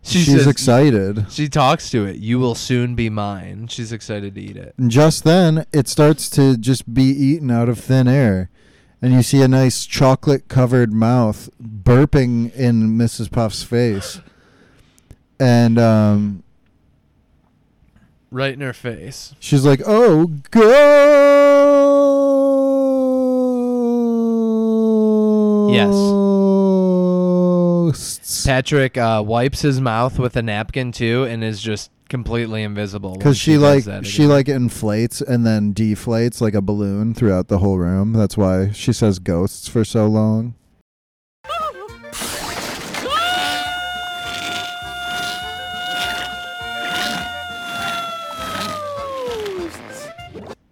She 0.02 0.18
she's 0.20 0.38
says- 0.38 0.46
excited. 0.46 1.26
She 1.30 1.48
talks 1.48 1.90
to 1.90 2.04
it. 2.06 2.16
You 2.16 2.38
will 2.38 2.54
soon 2.54 2.94
be 2.94 3.08
mine. 3.08 3.68
She's 3.68 3.92
excited 3.92 4.34
to 4.34 4.40
eat 4.40 4.56
it. 4.56 4.74
And 4.78 4.90
just 4.90 5.24
then, 5.24 5.64
it 5.72 5.88
starts 5.88 6.28
to 6.30 6.56
just 6.56 6.92
be 6.92 7.04
eaten 7.04 7.50
out 7.50 7.68
of 7.68 7.78
thin 7.78 8.08
air. 8.08 8.50
And 9.00 9.12
you 9.12 9.22
see 9.22 9.42
a 9.42 9.48
nice 9.48 9.84
chocolate 9.86 10.46
covered 10.48 10.92
mouth 10.92 11.48
burping 11.60 12.54
in 12.54 12.96
Mrs. 12.96 13.30
Puff's 13.30 13.62
face. 13.64 14.20
And 15.40 15.76
um, 15.78 16.42
Right 18.30 18.54
in 18.54 18.60
her 18.60 18.72
face. 18.72 19.34
she's 19.40 19.64
like, 19.66 19.82
oh, 19.86 20.30
ghosts. 27.92 28.46
Patrick 28.46 28.96
uh, 28.96 29.22
wipes 29.24 29.60
his 29.60 29.80
mouth 29.80 30.18
with 30.18 30.36
a 30.36 30.42
napkin 30.42 30.92
too, 30.92 31.24
and 31.24 31.44
is 31.44 31.60
just 31.60 31.90
completely 32.08 32.62
invisible. 32.62 33.16
Because 33.16 33.38
she, 33.38 33.54
does 33.54 33.86
like 33.86 34.04
she 34.04 34.26
like 34.26 34.48
inflates 34.48 35.20
and 35.20 35.46
then 35.46 35.74
deflates 35.74 36.40
like 36.40 36.54
a 36.54 36.62
balloon 36.62 37.14
throughout 37.14 37.48
the 37.48 37.58
whole 37.58 37.78
room. 37.78 38.12
That's 38.12 38.36
why 38.36 38.70
she 38.72 38.92
says 38.92 39.18
ghosts 39.18 39.68
for 39.68 39.84
so 39.84 40.06
long. 40.06 40.54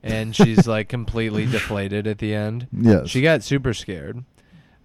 and 0.03 0.35
she's 0.35 0.67
like 0.67 0.89
completely 0.89 1.47
deflated 1.47 2.07
at 2.07 2.19
the 2.19 2.35
end. 2.35 2.67
Yes. 2.83 3.11
she 3.11 3.21
got 3.21 3.43
super 3.43 3.75
scared. 3.75 4.25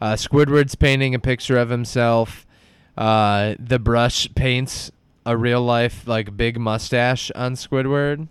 Uh, 0.05 0.15
Squidward's 0.15 0.75
painting 0.75 1.15
a 1.15 1.19
picture 1.19 1.57
of 1.57 1.69
himself. 1.69 2.45
Uh, 2.95 3.55
the 3.57 3.79
brush 3.79 4.29
paints 4.35 4.91
a 5.25 5.35
real 5.35 5.63
life 5.63 6.07
like 6.07 6.37
big 6.37 6.59
mustache 6.59 7.31
on 7.31 7.55
Squidward. 7.55 8.27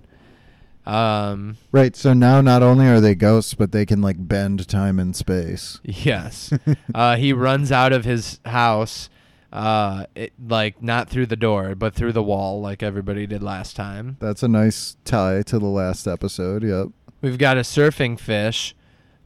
Um, 0.87 1.57
Right. 1.73 1.97
So 1.97 2.13
now 2.13 2.41
not 2.41 2.63
only 2.63 2.87
are 2.87 3.01
they 3.01 3.17
ghosts, 3.17 3.55
but 3.55 3.73
they 3.73 3.85
can 3.85 4.01
like 4.01 4.17
bend 4.21 4.69
time 4.69 5.01
and 5.01 5.17
space. 5.17 5.81
Yes. 5.83 6.53
uh, 6.95 7.17
he 7.17 7.33
runs 7.33 7.73
out 7.73 7.93
of 7.93 8.05
his 8.05 8.39
house, 8.45 9.11
uh, 9.53 10.07
it, 10.15 10.33
like 10.49 10.81
not 10.81 11.11
through 11.11 11.27
the 11.27 11.35
door, 11.37 11.75
but 11.75 11.93
through 11.93 12.13
the 12.13 12.23
wall, 12.23 12.61
like 12.61 12.85
everybody 12.85 13.27
did 13.27 13.43
last 13.43 13.75
time. 13.75 14.17
That's 14.21 14.45
a 14.45 14.49
nice 14.49 14.97
tie 15.05 15.43
to 15.43 15.59
the 15.59 15.67
last 15.67 16.07
episode. 16.07 16.63
Yep. 16.63 16.91
We've 17.21 17.39
got 17.39 17.57
a 17.57 17.63
surfing 17.63 18.21
fish 18.21 18.77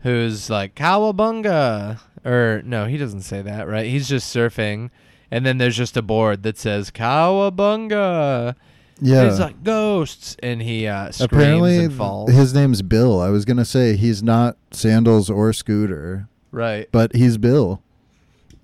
who's 0.01 0.49
like 0.49 0.75
cowabunga, 0.75 2.01
or 2.25 2.63
no, 2.65 2.87
he 2.87 2.97
doesn't 2.97 3.23
say 3.23 3.43
that, 3.43 3.69
right? 3.69 3.87
He's 3.87 4.09
just 4.09 4.35
surfing, 4.35 4.91
and 5.31 5.45
then 5.47 5.59
there's 5.59 5.77
just 5.77 5.97
a 5.97 6.03
board 6.03 6.43
that 6.45 6.59
says 6.59 6.91
cowabunga. 6.91 8.55
Yeah. 9.01 9.21
And 9.23 9.31
It's 9.31 9.39
like 9.39 9.63
ghosts, 9.63 10.37
and 10.43 10.61
he 10.61 10.87
uh, 10.87 11.13
screams 11.13 11.33
Apparently, 11.33 11.85
and 11.85 11.93
falls. 11.95 12.33
his 12.33 12.53
name's 12.53 12.83
Bill. 12.83 13.21
I 13.21 13.29
was 13.29 13.45
gonna 13.45 13.65
say 13.65 13.97
he's 13.97 14.23
not 14.23 14.57
Sandals 14.73 15.31
or 15.31 15.53
Scooter. 15.53 16.29
Right. 16.51 16.89
But 16.91 17.15
he's 17.15 17.37
Bill. 17.39 17.83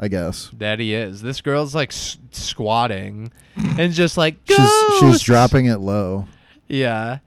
I 0.00 0.08
guess. 0.08 0.50
that 0.58 0.80
he 0.80 0.92
is. 0.92 1.22
This 1.22 1.40
girl's 1.40 1.72
like 1.72 1.90
s- 1.90 2.18
squatting 2.32 3.30
and 3.78 3.92
just 3.92 4.16
like 4.16 4.34
She's 4.44 4.70
she's 4.98 5.20
dropping 5.22 5.66
it 5.66 5.78
low. 5.78 6.26
Yeah. 6.66 7.18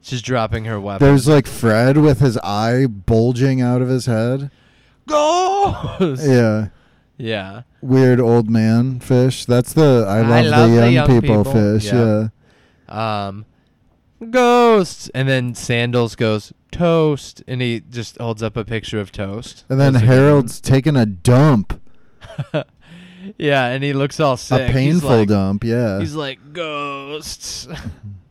She's 0.00 0.22
dropping 0.22 0.66
her 0.66 0.78
weapon. 0.78 1.04
There's 1.04 1.26
like 1.26 1.48
Fred 1.48 1.96
with 1.98 2.20
his 2.20 2.38
eye 2.38 2.86
bulging 2.86 3.60
out 3.60 3.82
of 3.82 3.88
his 3.88 4.06
head. 4.06 4.52
Ghosts. 5.06 6.26
Yeah. 6.26 6.68
Yeah. 7.16 7.62
Weird 7.80 8.20
old 8.20 8.50
man 8.50 9.00
fish. 9.00 9.44
That's 9.44 9.72
the 9.72 10.04
I 10.08 10.20
love, 10.22 10.30
I 10.30 10.40
love 10.42 10.70
the, 10.70 10.76
the 10.76 10.82
young 10.82 10.92
young 10.92 11.20
people, 11.20 11.44
people. 11.44 11.52
fish. 11.52 11.84
Yeah. 11.86 12.28
Yeah. 12.88 13.26
Um 13.26 13.46
ghosts 14.30 15.10
and 15.14 15.28
then 15.28 15.54
Sandals 15.54 16.16
goes 16.16 16.52
toast 16.72 17.42
and 17.46 17.60
he 17.60 17.80
just 17.90 18.18
holds 18.18 18.42
up 18.42 18.56
a 18.56 18.64
picture 18.64 18.98
of 19.00 19.12
toast. 19.12 19.64
And 19.68 19.78
then 19.80 19.92
Looks 19.92 20.02
like 20.04 20.10
him. 20.12 20.18
Harold's 20.18 20.60
taking 20.60 20.96
a 20.96 21.06
dump. 21.06 21.80
Yeah, 23.38 23.68
and 23.68 23.82
he 23.82 23.94
looks 23.94 24.20
all 24.20 24.36
sick. 24.36 24.68
A 24.68 24.72
painful 24.72 25.08
like- 25.08 25.28
dump, 25.28 25.64
yeah. 25.64 25.98
He's 25.98 26.14
like 26.14 26.52
ghosts. 26.52 27.66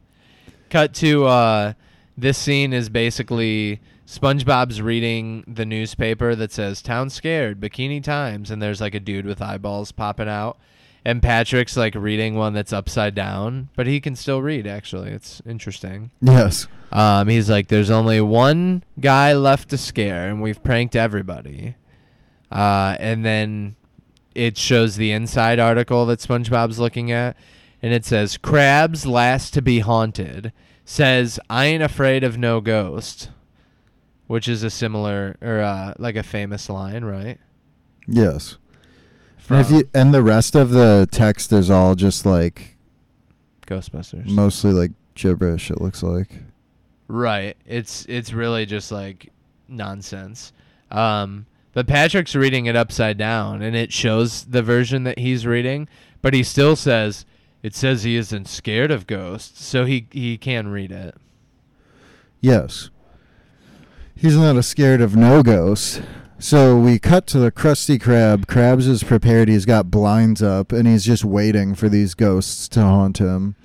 Cut 0.69 0.93
to 0.95 1.25
uh 1.25 1.73
this 2.15 2.37
scene 2.37 2.73
is 2.73 2.89
basically 2.89 3.81
SpongeBob's 4.13 4.79
reading 4.79 5.43
the 5.47 5.65
newspaper 5.65 6.35
that 6.35 6.51
says 6.51 6.83
"Town 6.83 7.09
scared, 7.09 7.59
Bikini 7.59 8.03
Times," 8.03 8.51
and 8.51 8.61
there's 8.61 8.79
like 8.79 8.93
a 8.93 8.99
dude 8.99 9.25
with 9.25 9.41
eyeballs 9.41 9.91
popping 9.91 10.29
out, 10.29 10.59
and 11.03 11.19
Patrick's 11.19 11.75
like 11.75 11.95
reading 11.95 12.35
one 12.35 12.53
that's 12.53 12.71
upside 12.71 13.15
down, 13.15 13.69
but 13.75 13.87
he 13.87 13.99
can 13.99 14.15
still 14.15 14.39
read. 14.39 14.67
Actually, 14.67 15.09
it's 15.09 15.41
interesting. 15.47 16.11
Yes. 16.21 16.67
Um, 16.91 17.27
he's 17.27 17.49
like, 17.49 17.69
"There's 17.69 17.89
only 17.89 18.21
one 18.21 18.83
guy 18.99 19.33
left 19.33 19.69
to 19.69 19.79
scare, 19.79 20.29
and 20.29 20.43
we've 20.43 20.63
pranked 20.63 20.95
everybody." 20.95 21.73
Uh, 22.51 22.95
and 22.99 23.25
then 23.25 23.75
it 24.35 24.59
shows 24.59 24.95
the 24.95 25.11
inside 25.11 25.57
article 25.57 26.05
that 26.05 26.19
SpongeBob's 26.19 26.77
looking 26.77 27.11
at, 27.11 27.35
and 27.81 27.91
it 27.91 28.05
says, 28.05 28.37
"Krabs 28.37 29.07
last 29.07 29.55
to 29.55 29.61
be 29.63 29.79
haunted." 29.79 30.53
Says, 30.85 31.39
"I 31.49 31.65
ain't 31.65 31.81
afraid 31.81 32.23
of 32.23 32.37
no 32.37 32.61
ghost," 32.61 33.29
which 34.33 34.47
is 34.47 34.63
a 34.63 34.69
similar 34.71 35.37
or 35.43 35.59
uh, 35.59 35.93
like 35.99 36.15
a 36.15 36.23
famous 36.23 36.67
line, 36.67 37.05
right? 37.05 37.37
Yes. 38.07 38.57
And 39.47 39.59
if 39.59 39.69
you 39.69 39.87
and 39.93 40.11
the 40.11 40.23
rest 40.23 40.55
of 40.55 40.71
the 40.71 41.07
text 41.11 41.53
is 41.53 41.69
all 41.69 41.93
just 41.93 42.25
like 42.25 42.75
Ghostbusters. 43.67 44.25
mostly 44.25 44.71
like 44.71 44.89
gibberish. 45.13 45.69
It 45.69 45.79
looks 45.79 46.01
like. 46.01 46.31
Right. 47.07 47.55
It's 47.67 48.07
it's 48.09 48.33
really 48.33 48.65
just 48.65 48.91
like 48.91 49.29
nonsense. 49.67 50.51
Um, 50.89 51.45
but 51.73 51.85
Patrick's 51.85 52.33
reading 52.33 52.65
it 52.65 52.75
upside 52.75 53.19
down, 53.19 53.61
and 53.61 53.75
it 53.75 53.93
shows 53.93 54.45
the 54.45 54.63
version 54.63 55.03
that 55.03 55.19
he's 55.19 55.45
reading, 55.45 55.87
but 56.23 56.33
he 56.33 56.41
still 56.41 56.75
says 56.75 57.23
it 57.61 57.75
says 57.75 58.01
he 58.01 58.15
isn't 58.15 58.47
scared 58.47 58.89
of 58.89 59.05
ghosts, 59.05 59.63
so 59.63 59.85
he 59.85 60.07
he 60.09 60.39
can 60.39 60.69
read 60.69 60.91
it. 60.91 61.13
Yes. 62.41 62.89
He's 64.15 64.37
not 64.37 64.55
a 64.55 64.63
scared 64.63 65.01
of 65.01 65.15
no 65.15 65.43
ghosts. 65.43 66.01
So 66.39 66.77
we 66.77 66.99
cut 66.99 67.25
to 67.27 67.39
the 67.39 67.51
Krusty 67.51 67.97
Krab. 67.99 68.45
Krabs 68.45 68.87
is 68.87 69.03
prepared. 69.03 69.47
He's 69.47 69.65
got 69.65 69.89
blinds 69.89 70.41
up, 70.41 70.71
and 70.71 70.87
he's 70.87 71.05
just 71.05 71.23
waiting 71.23 71.73
for 71.73 71.87
these 71.89 72.13
ghosts 72.13 72.67
to 72.69 72.81
haunt 72.81 73.17
him. 73.19 73.55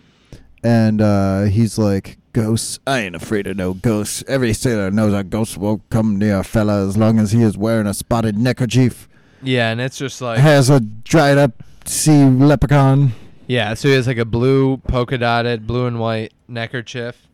And 0.63 1.01
uh, 1.01 1.43
he's 1.45 1.77
like, 1.79 2.19
"Ghosts? 2.33 2.79
I 2.87 3.01
ain't 3.01 3.17
afraid 3.17 3.47
of 3.47 3.57
no 3.57 3.75
ghosts. 3.75 4.23
Every 4.29 4.53
sailor 4.53 4.91
knows 4.91 5.13
a 5.13 5.25
ghost 5.25 5.57
won't 5.59 5.89
come 5.91 6.19
near 6.19 6.39
a 6.39 6.45
fella 6.45 6.87
as 6.87 6.97
long 6.97 7.19
as 7.19 7.33
he 7.33 7.43
is 7.43 7.57
wearing 7.59 7.87
a 7.87 7.95
spotted 7.95 8.37
neckerchief, 8.37 9.09
Yeah, 9.43 9.71
and 9.71 9.81
it's 9.81 9.99
just 9.99 10.21
like 10.21 10.39
has 10.39 10.71
a 10.71 10.81
dried 10.81 11.39
up 11.39 11.63
sea 11.85 12.25
leprechaun." 12.25 13.13
Yeah, 13.47 13.75
so 13.75 13.89
he 13.89 13.95
has 13.95 14.07
like 14.07 14.19
a 14.19 14.25
blue 14.25 14.77
polka 14.79 15.17
dotted 15.19 15.67
blue 15.67 15.87
and 15.87 15.99
white 15.99 16.33
neckerchief. 16.47 17.27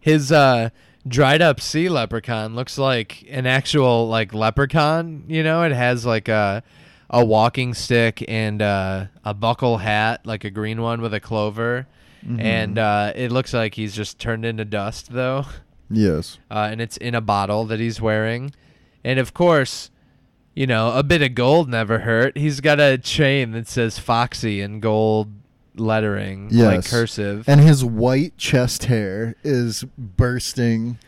His 0.00 0.30
uh 0.30 0.70
dried 1.06 1.42
up 1.42 1.60
sea 1.60 1.88
leprechaun 1.88 2.54
looks 2.54 2.78
like 2.78 3.24
an 3.30 3.46
actual 3.46 4.08
like 4.08 4.34
leprechaun, 4.34 5.24
you 5.28 5.42
know? 5.42 5.62
It 5.62 5.72
has 5.72 6.04
like 6.06 6.28
a 6.28 6.62
a 7.08 7.24
walking 7.24 7.72
stick 7.74 8.24
and 8.26 8.60
uh, 8.60 9.06
a 9.24 9.32
buckle 9.32 9.78
hat, 9.78 10.26
like 10.26 10.44
a 10.44 10.50
green 10.50 10.82
one 10.82 11.00
with 11.00 11.14
a 11.14 11.20
clover. 11.20 11.86
Mhm. 12.26 12.40
And 12.42 12.78
uh, 12.78 13.12
it 13.14 13.30
looks 13.30 13.54
like 13.54 13.74
he's 13.74 13.94
just 13.94 14.18
turned 14.18 14.44
into 14.44 14.64
dust 14.64 15.12
though. 15.12 15.44
Yes. 15.90 16.38
Uh, 16.50 16.68
and 16.70 16.80
it's 16.80 16.96
in 16.96 17.14
a 17.14 17.20
bottle 17.20 17.64
that 17.66 17.78
he's 17.78 18.00
wearing. 18.00 18.52
And 19.04 19.20
of 19.20 19.32
course, 19.34 19.90
you 20.54 20.66
know, 20.66 20.92
a 20.96 21.02
bit 21.04 21.22
of 21.22 21.34
gold 21.36 21.68
never 21.68 22.00
hurt. 22.00 22.36
He's 22.36 22.60
got 22.60 22.80
a 22.80 22.98
chain 22.98 23.52
that 23.52 23.68
says 23.68 23.98
Foxy 24.00 24.60
in 24.60 24.80
gold 24.80 25.30
lettering, 25.78 26.48
Yes. 26.50 26.66
like 26.66 26.84
cursive. 26.86 27.48
And 27.48 27.60
his 27.60 27.84
white 27.84 28.36
chest 28.38 28.84
hair 28.84 29.34
is 29.44 29.84
bursting 29.96 30.98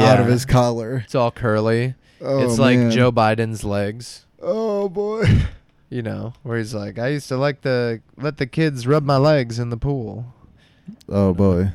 out 0.00 0.20
of 0.20 0.26
his 0.26 0.44
collar. 0.44 1.02
It's 1.04 1.14
all 1.14 1.30
curly. 1.30 1.94
Oh, 2.20 2.44
it's 2.44 2.58
like 2.58 2.78
man. 2.78 2.90
Joe 2.90 3.12
Biden's 3.12 3.64
legs. 3.64 4.26
Oh 4.40 4.88
boy. 4.88 5.24
You 5.90 6.02
know, 6.02 6.34
where 6.42 6.58
he's 6.58 6.74
like, 6.74 6.98
I 6.98 7.08
used 7.08 7.28
to 7.28 7.38
like 7.38 7.62
to 7.62 8.02
let 8.18 8.36
the 8.36 8.46
kids 8.46 8.86
rub 8.86 9.04
my 9.04 9.16
legs 9.16 9.58
in 9.58 9.70
the 9.70 9.78
pool. 9.78 10.26
Oh 11.08 11.32
boy. 11.32 11.70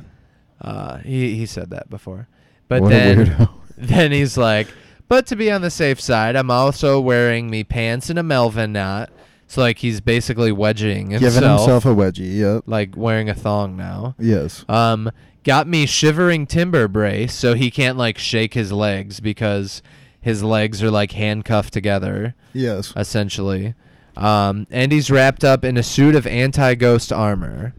Uh, 0.60 0.98
he 0.98 1.34
he 1.34 1.46
said 1.46 1.70
that 1.70 1.90
before, 1.90 2.28
but 2.68 2.80
What 2.82 2.90
then 2.90 3.48
then 3.76 4.12
he's 4.12 4.36
like, 4.36 4.68
but 5.08 5.26
to 5.26 5.34
be 5.34 5.50
on 5.50 5.62
the 5.62 5.70
safe 5.70 6.00
side, 6.00 6.36
I'm 6.36 6.48
also 6.48 7.00
wearing 7.00 7.50
me 7.50 7.64
pants 7.64 8.08
and 8.08 8.16
a 8.16 8.22
Melvin 8.22 8.72
knot. 8.72 9.10
So 9.54 9.60
like 9.60 9.78
he's 9.78 10.00
basically 10.00 10.50
wedging 10.50 11.10
himself, 11.10 11.34
Giving 11.34 11.48
himself 11.48 11.84
a 11.84 11.90
wedgie. 11.90 12.38
Yep. 12.38 12.64
like 12.66 12.96
wearing 12.96 13.28
a 13.30 13.34
thong 13.36 13.76
now. 13.76 14.16
Yes. 14.18 14.64
Um, 14.68 15.12
got 15.44 15.68
me 15.68 15.86
shivering 15.86 16.44
timber 16.48 16.88
brace, 16.88 17.32
so 17.32 17.54
he 17.54 17.70
can't 17.70 17.96
like 17.96 18.18
shake 18.18 18.54
his 18.54 18.72
legs 18.72 19.20
because 19.20 19.80
his 20.20 20.42
legs 20.42 20.82
are 20.82 20.90
like 20.90 21.12
handcuffed 21.12 21.72
together. 21.72 22.34
Yes. 22.52 22.92
essentially. 22.96 23.74
Um, 24.16 24.66
and 24.72 24.90
he's 24.90 25.08
wrapped 25.08 25.44
up 25.44 25.64
in 25.64 25.76
a 25.76 25.84
suit 25.84 26.16
of 26.16 26.26
anti-ghost 26.26 27.12
armor. 27.12 27.74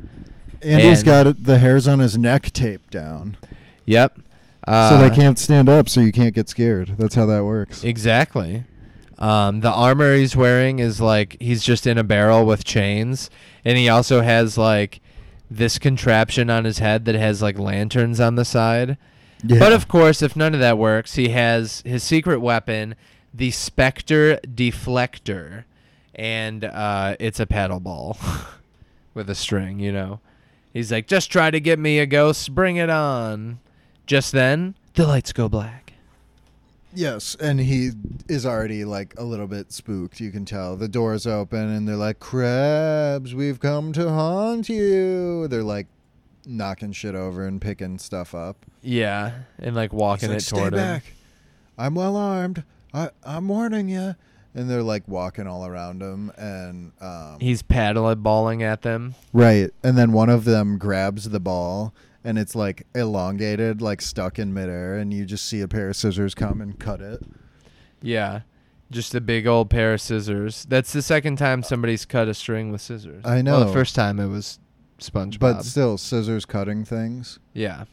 And, 0.62 0.82
he's 0.82 1.04
got 1.04 1.44
the 1.44 1.60
hairs 1.60 1.90
on 1.90 2.00
his 2.00 2.18
neck 2.18 2.54
taped 2.54 2.90
down. 2.92 3.36
Yep. 3.84 4.18
Uh, 4.66 4.92
so 4.92 5.10
they 5.10 5.14
can't 5.14 5.38
stand 5.38 5.68
up, 5.68 5.90
so 5.90 6.00
you 6.00 6.14
can't 6.14 6.34
get 6.34 6.48
scared. 6.48 6.96
That's 6.98 7.16
how 7.16 7.26
that 7.26 7.44
works. 7.44 7.84
Exactly. 7.84 8.64
Um, 9.18 9.62
the 9.62 9.72
armor 9.72 10.16
he's 10.16 10.36
wearing 10.36 10.80
is 10.80 11.00
like 11.00 11.38
he's 11.40 11.64
just 11.64 11.88
in 11.88 11.98
a 11.98 12.04
barrel 12.04 12.46
with 12.46 12.64
chains, 12.64 13.30
and 13.64 13.78
he 13.78 13.88
also 13.88 14.22
has 14.22 14.58
like 14.58 15.02
this 15.50 15.80
contraption 15.80 16.50
on 16.50 16.66
his 16.66 16.80
head 16.80 17.06
that 17.06 17.16
has 17.16 17.42
like 17.42 17.58
lanterns 17.58 18.20
on 18.20 18.36
the 18.36 18.46
side. 18.46 18.98
Yeah. 19.44 19.60
But 19.60 19.74
of 19.74 19.88
course, 19.88 20.22
if 20.22 20.36
none 20.36 20.54
of 20.54 20.60
that 20.60 20.78
works, 20.78 21.16
he 21.16 21.30
has 21.30 21.82
his 21.86 22.04
secret 22.04 22.40
weapon, 22.40 22.96
the 23.34 23.52
Spectre 23.52 24.40
Deflector, 24.44 25.66
and 26.14 26.66
uh, 26.66 27.16
it's 27.20 27.40
a 27.40 27.46
paddle 27.46 27.80
ball 27.80 28.18
with 29.14 29.30
a 29.30 29.36
string. 29.36 29.80
You 29.80 29.92
know, 29.92 30.20
he's 30.74 30.92
like, 30.92 31.08
just 31.08 31.32
try 31.32 31.52
to 31.52 31.60
get 31.60 31.80
me 31.80 32.00
a 32.00 32.06
ghost, 32.06 32.54
bring 32.56 32.78
it 32.78 32.90
on. 32.90 33.60
Just 34.06 34.32
then, 34.32 34.76
the 34.94 35.08
lights 35.08 35.34
go 35.34 35.50
black. 35.50 35.85
Yes, 36.96 37.36
and 37.40 37.60
he 37.60 37.92
is 38.28 38.46
already 38.46 38.86
like 38.86 39.14
a 39.18 39.24
little 39.24 39.48
bit 39.48 39.72
spooked. 39.72 40.20
You 40.20 40.32
can 40.32 40.46
tell 40.46 40.76
the 40.76 40.88
doors 40.88 41.28
open, 41.28 41.60
and 41.70 41.88
they're 41.88 41.96
like, 41.96 42.20
"Krabs, 42.20 43.34
we've 43.34 43.60
come 43.60 43.92
to 43.94 44.10
haunt 44.10 44.70
you." 44.70 45.48
They're 45.48 45.64
like 45.64 45.88
knocking 46.46 46.92
shit 46.92 47.16
over 47.16 47.46
and 47.46 47.60
picking 47.62 47.98
stuff 47.98 48.34
up. 48.36 48.66
Yeah, 48.82 49.32
and 49.60 49.76
like 49.76 49.92
walking 49.94 50.32
He's 50.32 50.48
it 50.52 50.56
like, 50.56 50.62
toward 50.62 50.74
Stay 50.74 50.82
him. 50.82 50.94
back. 50.96 51.04
I'm 51.78 51.96
well 51.96 52.16
armed. 52.16 52.64
I 52.94 53.10
I'm 53.24 53.48
warning 53.48 53.90
you. 53.90 54.16
And 54.58 54.70
they're 54.70 54.84
like 54.84 55.06
walking 55.06 55.48
all 55.48 55.66
around 55.66 56.02
him, 56.02 56.32
and 56.38 56.94
um, 57.02 57.40
He's 57.42 57.62
paddle 57.62 58.16
balling 58.16 58.64
at 58.64 58.84
them. 58.84 59.16
right. 59.34 59.70
And 59.84 59.98
then 59.98 60.14
one 60.14 60.30
of 60.30 60.46
them 60.46 60.78
grabs 60.78 61.28
the 61.30 61.42
ball, 61.42 61.94
and 62.26 62.38
it's 62.38 62.56
like 62.56 62.86
elongated, 62.94 63.82
like 63.82 64.02
stuck 64.02 64.38
in 64.40 64.54
midair, 64.54 64.98
and 64.98 65.14
you 65.14 65.24
just 65.26 65.46
see 65.46 65.62
a 65.62 65.68
pair 65.70 65.88
of 65.90 65.96
scissors 65.96 66.36
come 66.36 66.60
and 66.60 66.78
cut 66.78 67.00
it. 67.00 67.22
Yeah, 68.02 68.42
just 68.92 69.16
a 69.16 69.22
big 69.22 69.48
old 69.48 69.70
pair 69.70 69.94
of 69.94 70.02
scissors. 70.02 70.66
That's 70.68 70.92
the 70.92 71.02
second 71.02 71.38
time 71.38 71.64
somebody's 71.64 72.04
cut 72.06 72.28
a 72.28 72.34
string 72.34 72.72
with 72.72 72.82
scissors. 72.82 73.24
I 73.24 73.36
Well, 73.36 73.44
know. 73.44 73.64
the 73.66 73.72
first 73.74 73.96
time 73.96 74.20
it 74.20 74.28
was 74.28 74.60
SpongeBob. 75.00 75.40
But 75.40 75.62
still, 75.64 75.98
scissors 75.98 76.46
cutting 76.46 76.84
things. 76.84 77.40
yeah, 77.54 77.86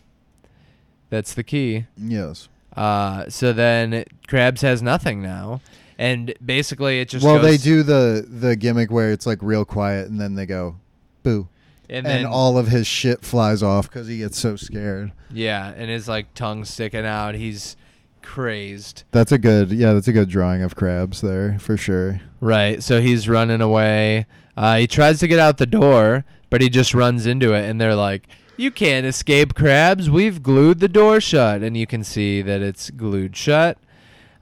that's 1.11 1.35
the 1.35 1.43
key. 1.45 1.87
Yes. 1.97 2.49
Uh, 2.77 3.29
so 3.29 3.53
then 3.53 4.05
Krabs 4.29 4.63
has 4.63 4.83
nothing 4.83 5.21
now, 5.23 5.61
and 5.99 6.33
basically 6.45 7.01
it 7.01 7.11
just 7.11 7.25
well, 7.25 7.39
they 7.39 7.59
do 7.59 7.83
the 7.83 8.27
the 8.27 8.57
gimmick 8.57 8.91
where 8.91 9.13
it's 9.13 9.27
like 9.27 9.39
real 9.43 9.65
quiet, 9.67 10.09
and 10.09 10.19
then 10.19 10.35
they 10.37 10.47
go, 10.47 10.77
"Boo," 11.23 11.49
And 11.93 12.07
and, 12.07 12.25
then- 12.25 12.27
all 12.27 12.57
of 12.59 12.69
his 12.69 12.87
shit 12.87 13.23
flies 13.23 13.63
off 13.63 13.89
because 13.89 14.09
he 14.09 14.19
gets 14.19 14.39
so 14.39 14.57
scared. 14.57 15.13
Yeah, 15.31 15.73
and 15.77 15.91
his 15.91 16.09
like 16.09 16.33
tongue 16.35 16.65
sticking 16.65 17.05
out. 17.07 17.35
He's 17.35 17.77
crazed. 18.23 19.05
That's 19.11 19.33
a 19.33 19.39
good, 19.39 19.71
yeah, 19.73 19.93
that's 19.93 20.09
a 20.09 20.13
good 20.13 20.29
drawing 20.29 20.63
of 20.63 20.75
Krabs 20.77 21.21
there 21.21 21.59
for 21.59 21.77
sure. 21.77 22.21
Right. 22.41 22.83
So 22.83 23.01
he's 23.01 23.29
running 23.29 23.61
away. 23.61 24.27
Uh, 24.57 24.79
he 24.79 24.87
tries 24.87 25.21
to 25.21 25.29
get 25.29 25.39
out 25.39 25.59
the 25.59 25.67
door, 25.67 26.25
but 26.51 26.61
he 26.61 26.69
just 26.69 26.95
runs 26.95 27.27
into 27.27 27.53
it, 27.55 27.69
and 27.69 27.81
they're 27.81 27.95
like, 27.95 28.27
"You 28.57 28.71
can't 28.71 29.07
escape, 29.07 29.55
Krabs. 29.55 30.09
We've 30.09 30.43
glued 30.43 30.81
the 30.81 30.89
door 30.89 31.21
shut." 31.21 31.63
And 31.63 31.77
you 31.77 31.87
can 31.87 32.05
see 32.05 32.43
that 32.43 32.61
it's 32.63 32.91
glued 32.91 33.37
shut. 33.37 33.79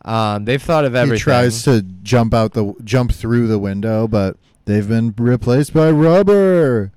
Um, 0.05 0.45
they've 0.47 0.63
thought 0.63 0.85
of 0.85 0.95
everything. 0.95 1.19
He 1.19 1.23
tries 1.23 1.63
to 1.65 1.83
jump 2.03 2.33
out 2.35 2.55
the 2.55 2.75
jump 2.85 3.13
through 3.13 3.47
the 3.49 3.59
window, 3.59 4.09
but 4.09 4.37
they've 4.65 4.89
been 4.89 5.15
replaced 5.17 5.73
by 5.73 5.91
rubber. 5.91 6.91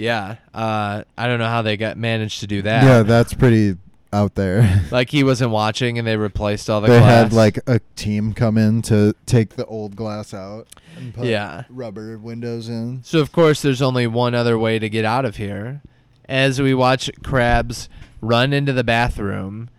Yeah. 0.00 0.36
Uh, 0.54 1.04
I 1.18 1.26
don't 1.26 1.38
know 1.38 1.48
how 1.48 1.62
they 1.62 1.76
got 1.76 1.96
managed 1.96 2.40
to 2.40 2.46
do 2.46 2.62
that. 2.62 2.82
Yeah, 2.84 3.02
that's 3.02 3.34
pretty 3.34 3.76
out 4.12 4.34
there. 4.34 4.82
like 4.90 5.10
he 5.10 5.22
wasn't 5.22 5.50
watching, 5.52 5.98
and 5.98 6.06
they 6.06 6.16
replaced 6.16 6.68
all 6.68 6.80
the 6.80 6.88
they 6.88 6.98
glass. 6.98 7.24
had 7.24 7.32
like 7.32 7.58
a 7.68 7.80
team 7.96 8.32
come 8.32 8.58
in 8.58 8.82
to 8.82 9.14
take 9.26 9.50
the 9.56 9.64
old 9.66 9.94
glass 9.96 10.34
out 10.34 10.66
and 10.96 11.14
put 11.14 11.26
Yeah. 11.26 11.64
rubber 11.70 12.18
windows 12.18 12.68
in. 12.68 13.02
So 13.04 13.20
of 13.20 13.30
course, 13.32 13.62
there's 13.62 13.80
only 13.82 14.06
one 14.06 14.34
other 14.34 14.58
way 14.58 14.78
to 14.80 14.88
get 14.88 15.04
out 15.04 15.24
of 15.24 15.36
here, 15.36 15.82
as 16.28 16.60
we 16.60 16.74
watch 16.74 17.08
Krabs 17.22 17.88
run 18.20 18.52
into 18.52 18.72
the 18.72 18.84
bathroom 18.84 19.70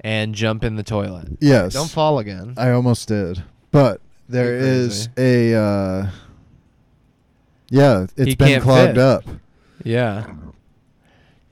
and 0.00 0.34
jump 0.34 0.64
in 0.64 0.76
the 0.76 0.82
toilet. 0.82 1.28
Yes. 1.40 1.72
Don't 1.72 1.90
fall 1.90 2.18
again. 2.18 2.54
I 2.56 2.70
almost 2.70 3.08
did. 3.08 3.42
But 3.70 4.00
there 4.28 4.56
is 4.56 5.08
a 5.16 5.54
uh 5.54 6.06
Yeah, 7.70 8.06
it's 8.16 8.28
He 8.30 8.34
been 8.36 8.60
clogged 8.60 8.94
fit. 8.94 8.98
up. 8.98 9.24
Yeah. 9.84 10.26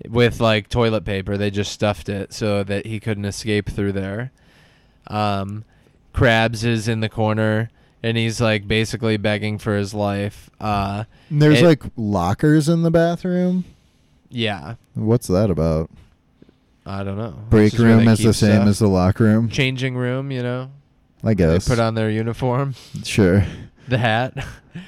With 0.09 0.41
like 0.41 0.69
toilet 0.69 1.05
paper, 1.05 1.37
they 1.37 1.51
just 1.51 1.73
stuffed 1.73 2.09
it 2.09 2.33
so 2.33 2.63
that 2.65 2.87
he 2.87 3.01
couldn't 3.01 3.25
escape 3.25 3.71
through 3.71 3.93
there. 3.93 4.31
Um, 5.07 5.65
Krabs 6.15 6.65
is 6.65 6.87
in 6.89 7.01
the 7.01 7.09
corner 7.09 7.71
and 8.03 8.17
he's 8.17 8.41
like 8.41 8.69
basically 8.69 9.17
begging 9.17 9.59
for 9.59 9.75
his 9.77 9.95
life. 9.95 10.51
Uh, 10.61 11.05
And 11.31 11.41
There's 11.43 11.63
it- 11.63 11.67
like 11.67 11.83
lockers 11.97 12.69
in 12.69 12.83
the 12.83 12.91
bathroom. 12.91 13.65
yeah, 14.29 14.75
What's 14.95 15.27
that 15.29 15.51
about? 15.51 15.91
I 16.85 17.03
don't 17.03 17.17
know. 17.17 17.35
Break 17.51 17.75
is 17.75 17.81
room 17.81 18.07
is 18.07 18.19
the 18.21 18.33
same 18.35 18.53
stuff. 18.57 18.69
as 18.69 18.79
the 18.79 18.89
locker 18.89 19.25
room. 19.25 19.49
changing 19.49 19.97
room. 19.97 20.31
You 20.31 20.43
know, 20.43 20.71
I 21.25 21.35
guess. 21.35 21.65
they 21.65 21.73
put 21.75 21.81
on 21.81 21.95
their 21.95 22.11
uniform, 22.11 22.75
Sure. 23.03 23.45
the 23.89 23.99
hat. 23.99 24.35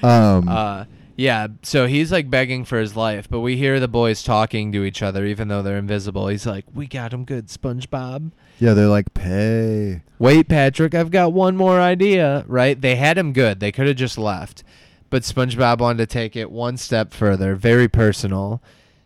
Um, 0.01 0.47
uh, 0.47 0.85
yeah. 1.19 1.47
So 1.63 1.85
he's 1.85 2.11
like 2.11 2.29
begging 2.29 2.63
for 2.63 2.79
his 2.79 2.95
life, 2.95 3.29
but 3.29 3.41
we 3.41 3.57
hear 3.57 3.79
the 3.81 3.89
boys 3.89 4.23
talking 4.23 4.71
to 4.71 4.85
each 4.85 5.03
other, 5.03 5.25
even 5.25 5.49
though 5.49 5.61
they're 5.61 5.77
invisible. 5.77 6.29
He's 6.29 6.45
like, 6.45 6.63
"We 6.73 6.87
got 6.87 7.13
him 7.13 7.25
good, 7.25 7.47
SpongeBob." 7.47 8.31
yeah, 8.59 8.73
they're 8.73 8.87
like 8.87 9.13
pay. 9.13 10.01
Wait, 10.17 10.47
Patrick, 10.47 10.95
I've 10.95 11.11
got 11.11 11.33
one 11.33 11.57
more 11.57 11.81
idea. 11.81 12.45
Right? 12.47 12.79
They 12.79 12.95
had 12.95 13.17
him 13.17 13.33
good. 13.33 13.59
They 13.59 13.71
could 13.73 13.87
have 13.87 13.97
just 13.97 14.17
left. 14.17 14.63
But 15.09 15.23
SpongeBob 15.23 15.79
wanted 15.79 15.97
to 15.97 16.05
take 16.05 16.35
it 16.35 16.51
one 16.51 16.77
step 16.77 17.13
further, 17.13 17.55
very 17.55 17.89
personal. 17.89 18.61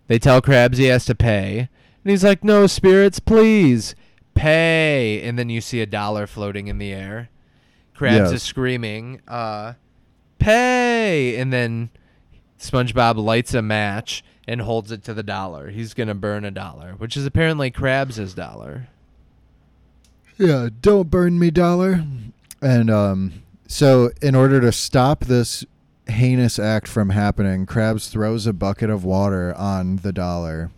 They 0.07 0.19
tell 0.19 0.41
Krabs 0.41 0.77
he 0.77 0.85
has 0.85 1.05
to 1.05 1.15
pay. 1.15 1.69
And 2.03 2.11
he's 2.11 2.23
like, 2.23 2.43
no, 2.43 2.67
spirits, 2.67 3.19
please. 3.19 3.95
Pay. 4.35 5.21
And 5.23 5.39
then 5.39 5.49
you 5.49 5.61
see 5.61 5.81
a 5.81 5.85
dollar 5.85 6.27
floating 6.27 6.67
in 6.67 6.77
the 6.77 6.91
air. 6.91 7.29
Krabs 7.95 8.33
is 8.33 8.43
screaming, 8.43 9.21
uh, 9.27 9.73
pay. 10.39 11.37
And 11.37 11.53
then 11.53 11.89
SpongeBob 12.63 13.17
lights 13.17 13.53
a 13.53 13.61
match 13.61 14.23
and 14.47 14.61
holds 14.61 14.91
it 14.91 15.03
to 15.03 15.13
the 15.13 15.23
dollar. 15.23 15.69
He's 15.69 15.93
going 15.93 16.07
to 16.07 16.13
burn 16.15 16.45
a 16.45 16.51
dollar, 16.51 16.93
which 16.97 17.15
is 17.17 17.25
apparently 17.25 17.69
Krabs' 17.71 18.33
dollar. 18.35 18.87
Yeah, 20.37 20.69
don't 20.81 21.09
burn 21.09 21.37
me, 21.39 21.51
dollar. 21.51 22.03
And 22.61 22.89
um, 22.89 23.43
so, 23.67 24.11
in 24.21 24.35
order 24.35 24.59
to 24.61 24.71
stop 24.71 25.25
this 25.25 25.65
heinous 26.07 26.57
act 26.59 26.87
from 26.87 27.11
happening, 27.11 27.65
Krabs 27.65 28.09
throws 28.09 28.47
a 28.47 28.53
bucket 28.53 28.89
of 28.89 29.03
water 29.05 29.53
on 29.55 29.97
the 29.97 30.11
dollar, 30.13 30.71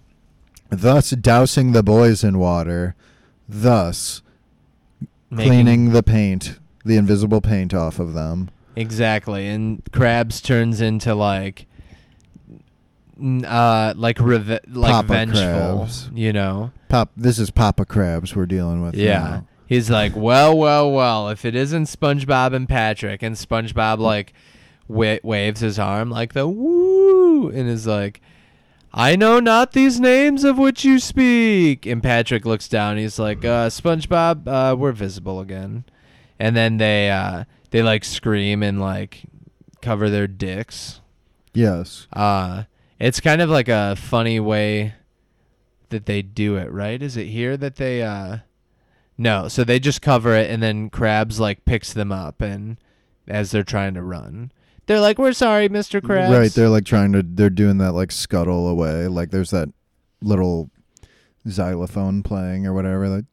thus 0.69 1.11
dousing 1.11 1.71
the 1.71 1.83
boys 1.83 2.23
in 2.23 2.37
water, 2.37 2.95
thus 3.47 4.21
Making- 5.29 5.51
cleaning 5.51 5.91
the 5.91 6.03
paint, 6.03 6.59
the 6.83 6.97
invisible 6.97 7.41
paint 7.41 7.73
off 7.73 7.99
of 7.99 8.13
them. 8.13 8.49
Exactly, 8.75 9.47
and 9.47 9.83
Krabs 9.85 10.43
turns 10.43 10.81
into 10.81 11.15
like, 11.15 11.65
uh, 13.19 13.93
like 13.95 14.19
reve- 14.19 14.59
like 14.67 14.91
Papa 14.91 15.07
vengeful. 15.07 15.41
Krabs. 15.41 16.17
You 16.17 16.33
know? 16.33 16.71
Pop, 16.89 17.11
this 17.15 17.39
is 17.39 17.51
Papa 17.51 17.85
Krabs 17.85 18.35
we're 18.35 18.45
dealing 18.45 18.83
with. 18.83 18.95
Yeah. 18.95 19.19
now. 19.19 19.47
He's 19.67 19.89
like, 19.89 20.15
well, 20.15 20.55
well, 20.55 20.91
well. 20.91 21.29
If 21.29 21.43
it 21.43 21.55
isn't 21.55 21.85
SpongeBob 21.85 22.53
and 22.53 22.69
Patrick, 22.69 23.23
and 23.23 23.35
SpongeBob 23.35 23.97
like 23.99 24.33
wa- 24.87 25.17
waves 25.23 25.61
his 25.61 25.79
arm 25.79 26.09
like 26.11 26.33
the 26.33 26.47
woo, 26.47 27.49
and 27.49 27.67
is 27.67 27.87
like, 27.87 28.21
I 28.93 29.15
know 29.15 29.39
not 29.39 29.71
these 29.73 29.99
names 29.99 30.43
of 30.43 30.57
which 30.57 30.85
you 30.85 30.99
speak. 30.99 31.85
And 31.85 32.03
Patrick 32.03 32.45
looks 32.45 32.67
down. 32.67 32.97
He's 32.97 33.17
like, 33.17 33.43
uh, 33.43 33.69
SpongeBob, 33.69 34.47
uh, 34.47 34.75
we're 34.75 34.91
visible 34.91 35.39
again. 35.39 35.83
And 36.39 36.55
then 36.55 36.77
they 36.77 37.09
uh, 37.09 37.45
they 37.71 37.81
like 37.81 38.03
scream 38.03 38.61
and 38.61 38.79
like 38.79 39.23
cover 39.81 40.09
their 40.09 40.27
dicks. 40.27 41.01
Yes. 41.53 42.07
Uh, 42.13 42.63
it's 42.99 43.19
kind 43.19 43.41
of 43.41 43.49
like 43.49 43.67
a 43.67 43.95
funny 43.95 44.39
way 44.39 44.93
that 45.89 46.05
they 46.05 46.21
do 46.21 46.55
it, 46.57 46.71
right? 46.71 47.01
Is 47.01 47.17
it 47.17 47.27
here 47.27 47.57
that 47.57 47.75
they 47.75 48.01
uh 48.01 48.37
No, 49.17 49.47
so 49.47 49.63
they 49.63 49.79
just 49.79 50.01
cover 50.01 50.35
it 50.35 50.49
and 50.49 50.61
then 50.61 50.89
Krabs 50.89 51.39
like 51.39 51.65
picks 51.65 51.93
them 51.93 52.11
up 52.11 52.41
and 52.41 52.77
as 53.27 53.51
they're 53.51 53.63
trying 53.63 53.93
to 53.95 54.03
run. 54.03 54.51
They're 54.87 54.99
like, 54.99 55.17
"We're 55.17 55.33
sorry, 55.33 55.67
Mr. 55.67 55.99
Krabs." 55.99 56.37
Right, 56.37 56.51
they're 56.51 56.69
like 56.69 56.85
trying 56.85 57.11
to 57.13 57.23
they're 57.23 57.49
doing 57.49 57.79
that 57.79 57.93
like 57.93 58.11
scuttle 58.11 58.67
away. 58.67 59.07
Like 59.07 59.31
there's 59.31 59.49
that 59.49 59.69
little 60.21 60.69
xylophone 61.47 62.23
playing 62.23 62.65
or 62.65 62.73
whatever 62.73 63.07
like 63.07 63.29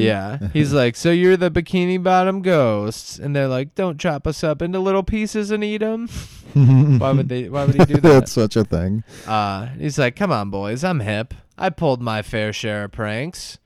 Yeah. 0.00 0.48
He's 0.52 0.72
like, 0.80 0.96
"So 0.96 1.10
you're 1.10 1.36
the 1.36 1.50
bikini 1.50 2.02
bottom 2.02 2.42
ghosts." 2.42 3.18
And 3.18 3.34
they're 3.34 3.48
like, 3.48 3.74
"Don't 3.74 3.98
chop 3.98 4.26
us 4.26 4.42
up 4.42 4.62
into 4.62 4.78
little 4.80 5.02
pieces 5.02 5.50
and 5.50 5.62
eat 5.62 5.78
them." 5.78 6.08
why 6.54 7.10
would 7.12 7.28
they 7.28 7.48
why 7.48 7.64
would 7.64 7.74
he 7.74 7.84
do 7.84 7.94
that? 7.94 8.02
That's 8.02 8.32
such 8.32 8.56
a 8.56 8.64
thing. 8.64 9.04
Uh, 9.26 9.66
he's 9.78 9.98
like, 9.98 10.16
"Come 10.16 10.32
on, 10.32 10.50
boys, 10.50 10.84
I'm 10.84 11.00
hip. 11.00 11.34
I 11.58 11.70
pulled 11.70 12.00
my 12.00 12.22
fair 12.22 12.52
share 12.52 12.84
of 12.84 12.92
pranks." 12.92 13.58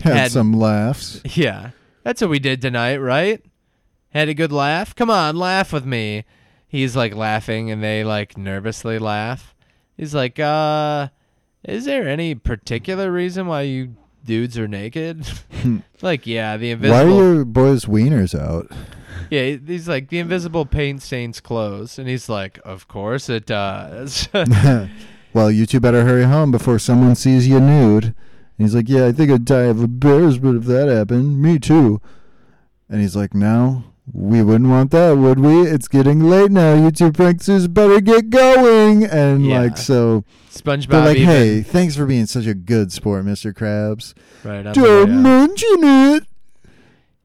Had, 0.00 0.16
Had- 0.16 0.32
some 0.32 0.52
laughs. 0.52 1.20
Yeah, 1.24 1.70
that's 2.02 2.20
what 2.20 2.30
we 2.30 2.38
did 2.38 2.60
tonight, 2.62 2.96
right? 2.96 3.44
Had 4.10 4.28
a 4.28 4.34
good 4.34 4.52
laugh. 4.52 4.94
Come 4.94 5.10
on, 5.10 5.36
laugh 5.36 5.72
with 5.72 5.84
me. 5.84 6.24
He's 6.68 6.96
like 6.96 7.14
laughing, 7.14 7.70
and 7.70 7.82
they 7.82 8.04
like 8.04 8.36
nervously 8.38 8.98
laugh. 8.98 9.54
He's 9.96 10.14
like, 10.14 10.38
"Uh, 10.40 11.08
is 11.64 11.84
there 11.84 12.08
any 12.08 12.34
particular 12.34 13.10
reason 13.10 13.46
why 13.46 13.62
you 13.62 13.96
dudes 14.24 14.58
are 14.58 14.68
naked?" 14.68 15.26
Hmm. 15.62 15.78
like, 16.02 16.26
yeah, 16.26 16.56
the 16.56 16.70
invisible. 16.70 17.06
Why 17.06 17.12
are 17.12 17.34
your 17.34 17.44
boys' 17.44 17.86
wieners 17.86 18.38
out? 18.38 18.70
Yeah, 19.30 19.56
he's 19.66 19.88
like 19.88 20.08
the 20.08 20.18
invisible 20.18 20.66
paint 20.66 21.02
stains 21.02 21.40
clothes, 21.40 21.98
and 21.98 22.08
he's 22.08 22.28
like, 22.28 22.58
"Of 22.64 22.88
course 22.88 23.28
it 23.28 23.46
does." 23.46 24.28
well, 25.32 25.50
you 25.50 25.66
two 25.66 25.80
better 25.80 26.04
hurry 26.04 26.24
home 26.24 26.50
before 26.50 26.78
someone 26.78 27.14
sees 27.14 27.48
you 27.48 27.60
nude. 27.60 28.14
And 28.56 28.66
he's 28.66 28.74
like, 28.74 28.88
Yeah, 28.88 29.06
I 29.06 29.12
think 29.12 29.30
I'd 29.30 29.44
die 29.44 29.64
of 29.64 29.82
embarrassment 29.82 30.62
if 30.62 30.64
that 30.64 30.88
happened. 30.88 31.42
Me 31.42 31.58
too. 31.58 32.00
And 32.88 33.00
he's 33.00 33.16
like, 33.16 33.34
No, 33.34 33.84
we 34.12 34.42
wouldn't 34.42 34.68
want 34.70 34.90
that, 34.90 35.16
would 35.16 35.40
we? 35.40 35.62
It's 35.62 35.88
getting 35.88 36.20
late 36.20 36.50
now. 36.50 36.74
You 36.74 36.90
two 36.90 37.10
pranksters 37.10 37.72
better 37.72 38.00
get 38.00 38.30
going. 38.30 39.04
And 39.04 39.44
Yeah. 39.46 39.60
like 39.62 39.76
so 39.78 40.24
SpongeBob 40.52 40.88
They're 40.88 41.00
like, 41.06 41.16
even- 41.16 41.26
Hey, 41.34 41.62
thanks 41.62 41.96
for 41.96 42.06
being 42.06 42.26
such 42.26 42.46
a 42.46 42.54
good 42.54 42.92
sport, 42.92 43.24
Mr. 43.24 43.52
Krabs. 43.52 44.14
Right 44.44 44.66
on 44.66 44.74
Don't 44.74 45.22
mention 45.22 45.78
it. 45.82 46.24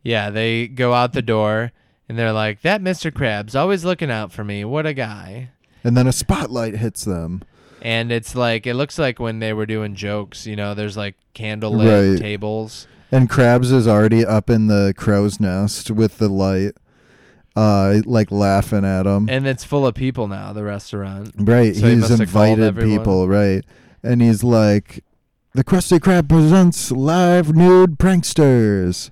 Yeah, 0.03 0.29
they 0.29 0.67
go 0.67 0.93
out 0.93 1.11
the 1.13 1.21
door, 1.21 1.71
and 2.07 2.17
they're 2.17 2.31
like, 2.31 2.61
"That 2.61 2.81
Mr. 2.81 3.11
Krabs 3.11 3.53
always 3.59 3.83
looking 3.83 4.09
out 4.09 4.31
for 4.31 4.43
me. 4.45 4.63
What 4.63 4.85
a 4.85 4.93
guy." 4.93 5.49
And 5.83 5.95
then 5.97 6.07
a 6.07 6.13
spotlight 6.13 6.77
hits 6.77 7.03
them. 7.03 7.43
And 7.81 8.11
it's 8.11 8.33
like 8.35 8.65
it 8.65 8.73
looks 8.75 8.97
like 8.97 9.19
when 9.19 9.39
they 9.39 9.51
were 9.53 9.65
doing 9.65 9.95
jokes, 9.95 10.45
you 10.47 10.55
know, 10.55 10.73
there's 10.73 10.97
like 10.97 11.15
candlelit 11.35 12.11
Right. 12.13 12.19
tables. 12.19 12.87
And 13.11 13.29
Krabs 13.29 13.71
is 13.71 13.87
already 13.87 14.25
up 14.25 14.49
in 14.49 14.67
the 14.67 14.93
crow's 14.95 15.39
nest 15.39 15.89
with 15.89 16.17
the 16.19 16.29
light, 16.29 16.73
uh, 17.55 18.01
like 18.05 18.31
laughing 18.31 18.85
at 18.85 19.05
him. 19.07 19.27
And 19.29 19.47
it's 19.47 19.63
full 19.63 19.87
of 19.87 19.95
people 19.95 20.27
now, 20.27 20.53
the 20.53 20.63
restaurant. 20.63 21.31
Right, 21.37 21.75
So 21.75 21.87
he 21.87 21.93
he's 21.93 22.01
must 22.09 22.19
have 22.19 22.31
called 22.31 22.49
invited 22.49 22.77
everyone. 22.77 22.97
people, 22.99 23.27
right? 23.27 23.65
And 24.03 24.21
he's 24.21 24.43
like, 24.43 25.03
"The 25.53 25.63
Krusty 25.63 25.99
Krab 25.99 26.29
presents 26.29 26.91
live 26.91 27.55
nude 27.55 27.97
pranksters." 27.97 29.09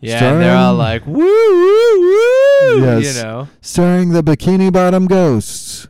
Yeah, 0.00 0.32
and 0.32 0.42
they're 0.42 0.56
all 0.56 0.74
like, 0.74 1.06
woo, 1.06 1.14
woo, 1.16 2.00
woo, 2.00 2.80
yes, 2.80 3.16
you 3.16 3.22
know. 3.22 3.48
starring 3.62 4.10
the 4.10 4.22
Bikini 4.22 4.70
Bottom 4.72 5.06
Ghosts. 5.06 5.88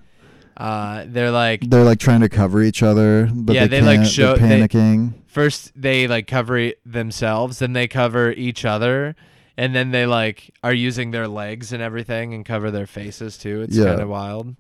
Uh, 0.57 1.05
they're 1.09 1.31
like, 1.31 1.61
They're 1.69 1.85
like 1.85 1.99
trying 1.99 2.20
to 2.23 2.28
cover 2.28 2.62
each 2.62 2.83
other, 2.83 3.28
but 3.33 3.55
yeah, 3.55 3.66
they, 3.66 3.81
they 3.81 3.87
like 3.99 4.07
show 4.07 4.37
They're 4.37 4.49
they- 4.49 4.66
panicking. 4.69 5.12
first 5.27 5.73
they 5.77 6.07
like 6.09 6.27
cover 6.27 6.73
themselves, 6.87 7.59
then 7.59 7.73
they 7.74 7.87
cover 7.89 8.33
each 8.33 8.65
other, 8.65 9.15
and 9.59 9.74
then 9.74 9.91
they 9.91 10.07
like 10.07 10.55
are 10.65 10.73
using 10.73 11.11
their 11.11 11.28
legs 11.28 11.73
and 11.73 11.83
everything 11.83 12.33
and 12.33 12.45
cover 12.45 12.70
their 12.70 12.87
faces 12.87 13.37
too. 13.37 13.62
It's 13.62 13.77
Yeah. 13.77 13.85
kind 13.85 14.01
of 14.01 14.09
wild. 14.09 14.57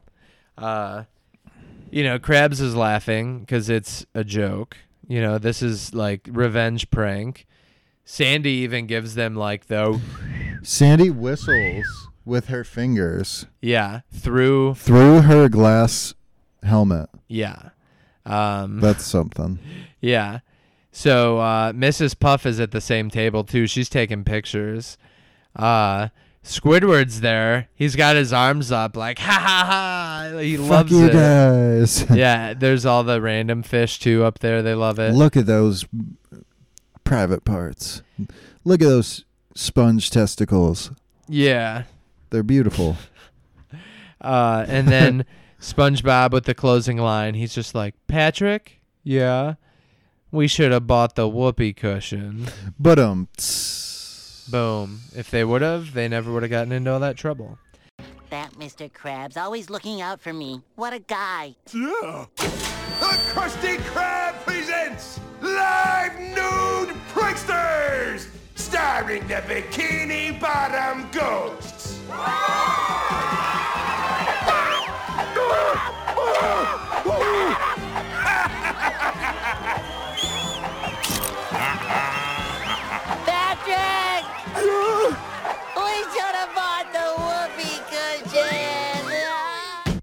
Uh, 0.58 1.04
you 1.90 2.02
know, 2.02 2.18
Krabs 2.18 2.60
is 2.60 2.74
laughing 2.74 3.40
because 3.40 3.70
it's 3.70 4.04
a 4.14 4.24
joke. 4.24 4.76
You 5.08 5.22
know, 5.22 5.38
this 5.38 5.62
is 5.62 5.94
like 5.94 6.28
revenge 6.30 6.90
prank. 6.90 7.46
Sandy 8.04 8.50
even 8.50 8.86
gives 8.86 9.14
them 9.14 9.34
like 9.34 9.66
the 9.66 10.00
Sandy 10.62 11.10
whistles 11.10 12.08
with 12.26 12.48
her 12.48 12.64
fingers 12.64 13.46
yeah 13.62 14.00
through 14.12 14.74
through 14.74 15.22
her 15.22 15.48
glass 15.48 16.12
helmet. 16.62 17.08
yeah. 17.28 17.70
Um, 18.26 18.80
That's 18.80 19.04
something. 19.04 19.58
Yeah. 20.00 20.40
So 20.92 21.38
uh, 21.38 21.72
Mrs. 21.72 22.18
Puff 22.18 22.44
is 22.46 22.58
at 22.60 22.70
the 22.72 22.80
same 22.80 23.08
table 23.10 23.44
too. 23.44 23.66
She's 23.66 23.88
taking 23.88 24.24
pictures. 24.24 24.98
Uh, 25.54 26.08
Squidward's 26.44 27.20
there. 27.22 27.68
He's 27.74 27.96
got 27.96 28.14
his 28.16 28.32
arms 28.32 28.70
up, 28.72 28.96
like 28.96 29.18
ha 29.18 29.32
ha 29.32 30.30
ha. 30.32 30.38
He 30.38 30.56
Fuck 30.56 30.68
loves 30.68 30.92
you 30.92 31.06
it. 31.06 31.12
guys. 31.12 32.06
yeah. 32.14 32.54
There's 32.54 32.84
all 32.86 33.02
the 33.04 33.20
random 33.20 33.62
fish 33.62 33.98
too 33.98 34.24
up 34.24 34.38
there. 34.40 34.62
They 34.62 34.74
love 34.74 34.98
it. 34.98 35.12
Look 35.14 35.36
at 35.36 35.46
those 35.46 35.84
private 37.04 37.44
parts. 37.44 38.02
Look 38.64 38.80
at 38.80 38.86
those 38.86 39.24
sponge 39.54 40.10
testicles. 40.10 40.90
Yeah. 41.28 41.84
They're 42.30 42.42
beautiful. 42.42 42.96
Uh, 44.18 44.64
and 44.66 44.88
then 44.88 45.26
SpongeBob 45.60 46.32
with 46.32 46.46
the 46.46 46.54
closing 46.54 46.96
line, 46.96 47.34
he's 47.34 47.54
just 47.54 47.74
like, 47.74 47.94
Patrick, 48.08 48.80
yeah, 49.04 49.54
we 50.32 50.48
should 50.48 50.72
have 50.72 50.86
bought 50.86 51.16
the 51.16 51.28
whoopee 51.28 51.74
cushion. 51.74 52.46
But 52.78 52.98
um, 52.98 53.28
Boom. 54.48 55.00
If 55.14 55.30
they 55.30 55.44
would 55.44 55.62
have, 55.62 55.92
they 55.92 56.08
never 56.08 56.32
would 56.32 56.42
have 56.42 56.50
gotten 56.50 56.72
into 56.72 56.92
all 56.92 57.00
that 57.00 57.16
trouble. 57.16 57.58
That 58.30 58.52
Mr. 58.54 58.90
Krabs 58.90 59.36
always 59.36 59.70
looking 59.70 60.00
out 60.00 60.20
for 60.20 60.32
me. 60.32 60.62
What 60.76 60.92
a 60.92 60.98
guy. 61.00 61.54
Yeah. 61.72 62.26
The 62.36 63.18
Krusty 63.32 63.76
Krab 63.78 64.34
presents 64.44 65.20
Live 65.40 66.18
Nude 66.18 66.96
Pranksters, 67.12 68.28
starring 68.66 69.26
the 69.28 69.34
Bikini 69.34 70.40
Bottom 70.40 71.08
Ghosts. 71.12 72.00
Patrick! 83.24 84.24
we 85.76 85.92
should 86.10 86.34
have 86.34 86.52
bought 86.56 86.86
the 86.92 87.06
whoopee 87.22 87.78
cushion. 87.88 90.00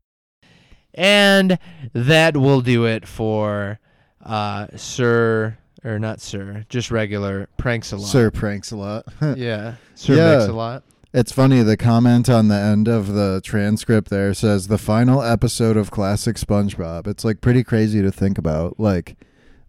And 0.94 1.60
that 1.92 2.38
will 2.38 2.62
do 2.62 2.86
it 2.86 3.06
for 3.06 3.82
uh, 4.24 4.68
Sir, 4.78 5.58
or 5.84 6.00
not 6.00 6.22
Sir, 6.22 6.66
just 6.70 6.92
regular 6.92 7.48
Pranks 7.58 7.92
a 7.92 7.98
lot. 7.98 8.08
Sir 8.08 8.32
pranks 8.32 8.72
a 8.72 8.78
lot. 8.78 9.06
Yeah. 9.38 9.76
Sir 9.96 10.16
Mix 10.16 10.50
a 10.50 10.54
lot. 10.54 10.84
It's 11.14 11.32
funny. 11.32 11.62
The 11.62 11.78
comment 11.78 12.28
on 12.30 12.48
the 12.48 12.56
end 12.56 12.88
of 12.88 13.14
the 13.14 13.40
transcript 13.44 14.10
there 14.10 14.34
says 14.34 14.68
the 14.68 14.80
final 14.80 15.22
episode 15.22 15.78
of 15.78 15.92
classic 15.92 16.38
SpongeBob. 16.38 17.06
It's 17.08 17.24
like 17.24 17.40
pretty 17.40 17.64
crazy 17.64 18.02
to 18.02 18.12
think 18.12 18.38
about. 18.40 18.80
Like 18.80 19.16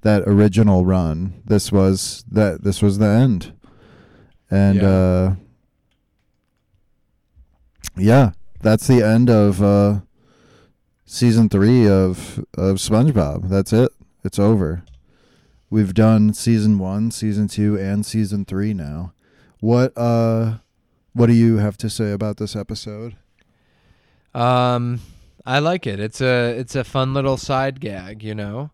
that 0.00 0.22
original 0.26 0.86
run. 0.86 1.42
This 1.44 1.70
was 1.70 2.24
that. 2.30 2.62
This 2.64 2.80
was 2.80 2.96
the 2.98 3.08
end. 3.08 3.52
And 4.50 4.76
Yeah. 4.80 4.88
uh 4.88 5.34
yeah, 7.96 8.30
that's 8.60 8.86
the 8.86 9.02
end 9.02 9.28
of 9.30 9.62
uh 9.62 10.00
season 11.04 11.48
three 11.48 11.86
of 11.86 12.38
of 12.56 12.76
SpongeBob. 12.76 13.48
That's 13.48 13.72
it. 13.72 13.90
It's 14.24 14.38
over. 14.38 14.84
We've 15.70 15.94
done 15.94 16.34
season 16.34 16.78
one, 16.78 17.10
season 17.10 17.48
two, 17.48 17.76
and 17.78 18.04
season 18.06 18.44
three 18.44 18.74
now. 18.74 19.12
What 19.60 19.92
uh 19.96 20.58
what 21.14 21.26
do 21.26 21.32
you 21.32 21.56
have 21.58 21.76
to 21.78 21.90
say 21.90 22.12
about 22.12 22.36
this 22.36 22.54
episode? 22.56 23.16
Um, 24.34 25.00
I 25.46 25.58
like 25.60 25.86
it. 25.86 26.00
It's 26.00 26.20
a 26.20 26.50
it's 26.58 26.74
a 26.74 26.84
fun 26.84 27.14
little 27.14 27.36
side 27.36 27.80
gag, 27.80 28.22
you 28.22 28.34
know. 28.34 28.70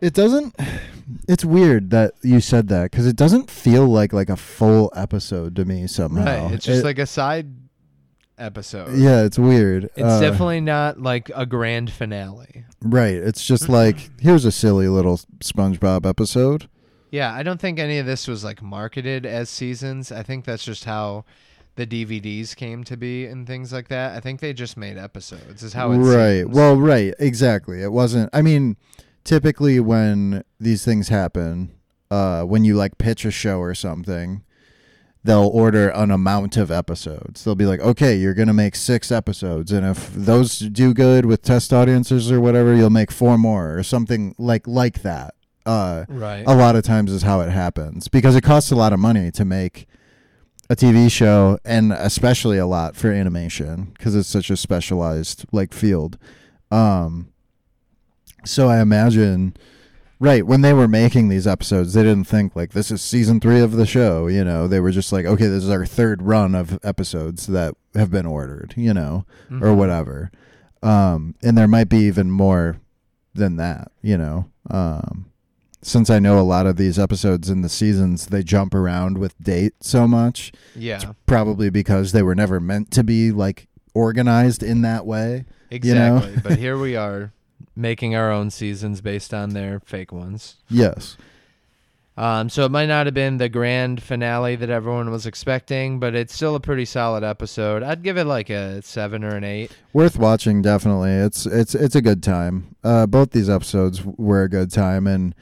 It 0.00 0.14
doesn't 0.14 0.54
it's 1.28 1.44
weird 1.44 1.90
that 1.90 2.14
you 2.22 2.40
said 2.40 2.68
that 2.68 2.90
cuz 2.92 3.06
it 3.06 3.16
doesn't 3.16 3.50
feel 3.50 3.86
like 3.86 4.12
like 4.12 4.30
a 4.30 4.36
full 4.36 4.90
episode 4.96 5.56
to 5.56 5.64
me 5.64 5.86
somehow. 5.86 6.24
Right. 6.44 6.54
It's 6.54 6.64
just 6.64 6.80
It- 6.80 6.84
like 6.84 6.98
a 6.98 7.06
side 7.06 7.59
episode. 8.40 8.96
Yeah, 8.96 9.22
it's 9.22 9.38
weird. 9.38 9.84
It's 9.96 10.00
Uh, 10.02 10.20
definitely 10.20 10.60
not 10.60 11.00
like 11.00 11.30
a 11.34 11.46
grand 11.46 11.90
finale. 11.92 12.64
Right. 12.82 13.14
It's 13.14 13.44
just 13.44 13.68
like 13.68 14.10
here's 14.20 14.44
a 14.44 14.52
silly 14.52 14.88
little 14.88 15.18
SpongeBob 15.40 16.06
episode. 16.06 16.68
Yeah, 17.10 17.32
I 17.34 17.42
don't 17.42 17.60
think 17.60 17.78
any 17.78 17.98
of 17.98 18.06
this 18.06 18.26
was 18.28 18.42
like 18.44 18.62
marketed 18.62 19.26
as 19.26 19.50
seasons. 19.50 20.10
I 20.12 20.22
think 20.22 20.44
that's 20.44 20.64
just 20.64 20.84
how 20.84 21.24
the 21.76 21.86
DVDs 21.86 22.54
came 22.54 22.84
to 22.84 22.96
be 22.96 23.26
and 23.26 23.46
things 23.46 23.72
like 23.72 23.88
that. 23.88 24.16
I 24.16 24.20
think 24.20 24.40
they 24.40 24.52
just 24.52 24.76
made 24.76 24.96
episodes. 24.96 25.62
Is 25.62 25.72
how 25.72 25.92
it 25.92 25.98
right. 25.98 26.42
seems. 26.42 26.54
Well, 26.54 26.76
right. 26.76 27.14
Exactly. 27.18 27.82
It 27.82 27.92
wasn't. 27.92 28.30
I 28.32 28.42
mean, 28.42 28.76
typically 29.24 29.80
when 29.80 30.44
these 30.58 30.84
things 30.84 31.08
happen, 31.08 31.72
uh, 32.10 32.42
when 32.42 32.64
you 32.64 32.74
like 32.74 32.98
pitch 32.98 33.24
a 33.24 33.30
show 33.30 33.58
or 33.58 33.74
something, 33.74 34.42
they'll 35.24 35.48
order 35.48 35.88
an 35.90 36.10
amount 36.10 36.56
of 36.56 36.70
episodes. 36.70 37.44
They'll 37.44 37.54
be 37.54 37.66
like, 37.66 37.80
okay, 37.80 38.16
you're 38.16 38.34
gonna 38.34 38.54
make 38.54 38.74
six 38.76 39.12
episodes, 39.12 39.72
and 39.72 39.86
if 39.86 40.12
those 40.14 40.58
do 40.58 40.94
good 40.94 41.26
with 41.26 41.42
test 41.42 41.72
audiences 41.72 42.30
or 42.32 42.40
whatever, 42.40 42.74
you'll 42.74 42.90
make 42.90 43.10
four 43.10 43.36
more 43.38 43.76
or 43.76 43.82
something 43.82 44.34
like 44.38 44.66
like 44.66 45.02
that. 45.02 45.34
Uh, 45.66 46.04
Right. 46.08 46.42
A 46.46 46.54
lot 46.54 46.74
of 46.74 46.82
times 46.84 47.12
is 47.12 47.22
how 47.22 47.40
it 47.40 47.50
happens 47.50 48.08
because 48.08 48.34
it 48.34 48.40
costs 48.42 48.70
a 48.70 48.76
lot 48.76 48.92
of 48.94 48.98
money 48.98 49.30
to 49.32 49.44
make 49.44 49.86
a 50.70 50.74
TV 50.76 51.10
show 51.10 51.58
and 51.64 51.92
especially 51.92 52.56
a 52.56 52.66
lot 52.66 52.96
for 52.96 53.10
animation 53.10 53.92
because 53.96 54.14
it's 54.16 54.28
such 54.28 54.50
a 54.50 54.56
specialized 54.56 55.44
like 55.52 55.74
field. 55.74 56.16
Um 56.70 57.28
so 58.44 58.68
I 58.68 58.80
imagine 58.80 59.54
right 60.20 60.46
when 60.46 60.60
they 60.60 60.72
were 60.72 60.86
making 60.86 61.28
these 61.28 61.46
episodes 61.46 61.94
they 61.94 62.02
didn't 62.02 62.26
think 62.28 62.54
like 62.54 62.72
this 62.72 62.90
is 62.92 63.00
season 63.02 63.40
3 63.40 63.60
of 63.60 63.72
the 63.72 63.86
show, 63.86 64.26
you 64.28 64.44
know. 64.44 64.68
They 64.68 64.78
were 64.78 64.90
just 64.92 65.12
like 65.12 65.26
okay, 65.26 65.46
this 65.46 65.64
is 65.64 65.70
our 65.70 65.86
third 65.86 66.22
run 66.22 66.54
of 66.54 66.78
episodes 66.84 67.46
that 67.48 67.74
have 67.94 68.10
been 68.10 68.26
ordered, 68.26 68.74
you 68.76 68.94
know, 68.94 69.24
or 69.50 69.68
Mhm. 69.70 69.76
whatever. 69.76 70.30
Um 70.82 71.34
and 71.42 71.56
there 71.58 71.66
might 71.68 71.88
be 71.88 71.98
even 72.06 72.30
more 72.30 72.76
than 73.34 73.56
that, 73.56 73.90
you 74.02 74.16
know. 74.16 74.46
Um 74.70 75.26
since 75.82 76.10
I 76.10 76.18
know 76.18 76.38
a 76.38 76.42
lot 76.42 76.66
of 76.66 76.76
these 76.76 76.98
episodes 76.98 77.48
in 77.48 77.62
the 77.62 77.68
seasons 77.70 78.26
they 78.26 78.42
jump 78.42 78.74
around 78.74 79.16
with 79.16 79.34
date 79.42 79.72
so 79.80 80.06
much. 80.06 80.52
Yeah. 80.76 80.96
It's 80.96 81.06
probably 81.26 81.70
because 81.70 82.12
they 82.12 82.22
were 82.22 82.34
never 82.34 82.60
meant 82.60 82.90
to 82.92 83.02
be 83.02 83.32
like 83.32 83.66
organized 83.94 84.62
in 84.62 84.82
that 84.82 85.06
way. 85.06 85.46
you 85.70 85.94
know? 85.94 86.16
Exactly. 86.18 86.40
but 86.42 86.58
here 86.64 86.76
we 86.78 86.96
are 86.96 87.32
making 87.80 88.14
our 88.14 88.30
own 88.30 88.50
seasons 88.50 89.00
based 89.00 89.32
on 89.32 89.50
their 89.50 89.80
fake 89.80 90.12
ones. 90.12 90.56
yes. 90.68 91.16
Um, 92.16 92.50
so 92.50 92.66
it 92.66 92.70
might 92.70 92.86
not 92.86 93.06
have 93.06 93.14
been 93.14 93.38
the 93.38 93.48
grand 93.48 94.02
finale 94.02 94.54
that 94.56 94.68
everyone 94.68 95.10
was 95.10 95.24
expecting, 95.24 95.98
but 95.98 96.14
it's 96.14 96.34
still 96.34 96.54
a 96.54 96.60
pretty 96.60 96.84
solid 96.84 97.24
episode. 97.24 97.82
I'd 97.82 98.02
give 98.02 98.18
it 98.18 98.26
like 98.26 98.50
a 98.50 98.82
seven 98.82 99.24
or 99.24 99.36
an 99.36 99.44
eight. 99.44 99.70
Worth 99.94 100.18
watching 100.18 100.60
definitely. 100.60 101.12
It's 101.12 101.46
it's 101.46 101.74
it's 101.74 101.94
a 101.94 102.02
good 102.02 102.22
time. 102.22 102.76
Uh 102.84 103.06
both 103.06 103.30
these 103.30 103.48
episodes 103.48 104.04
were 104.04 104.42
a 104.42 104.50
good 104.50 104.70
time 104.70 105.06
and 105.06 105.34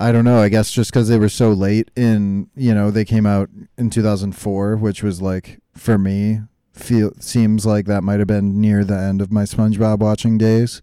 I 0.00 0.10
don't 0.10 0.24
know, 0.24 0.38
I 0.40 0.48
guess 0.48 0.70
just 0.72 0.90
cuz 0.90 1.08
they 1.08 1.18
were 1.18 1.28
so 1.28 1.52
late 1.52 1.90
in, 1.96 2.48
you 2.56 2.72
know, 2.72 2.90
they 2.90 3.04
came 3.04 3.26
out 3.26 3.50
in 3.76 3.90
2004, 3.90 4.76
which 4.76 5.02
was 5.02 5.20
like 5.20 5.58
for 5.74 5.98
me 5.98 6.40
feel 6.72 7.12
seems 7.18 7.66
like 7.66 7.84
that 7.86 8.02
might 8.04 8.20
have 8.20 8.28
been 8.28 8.58
near 8.58 8.84
the 8.84 8.96
end 8.96 9.20
of 9.20 9.30
my 9.30 9.42
SpongeBob 9.42 9.98
watching 9.98 10.38
days. 10.38 10.80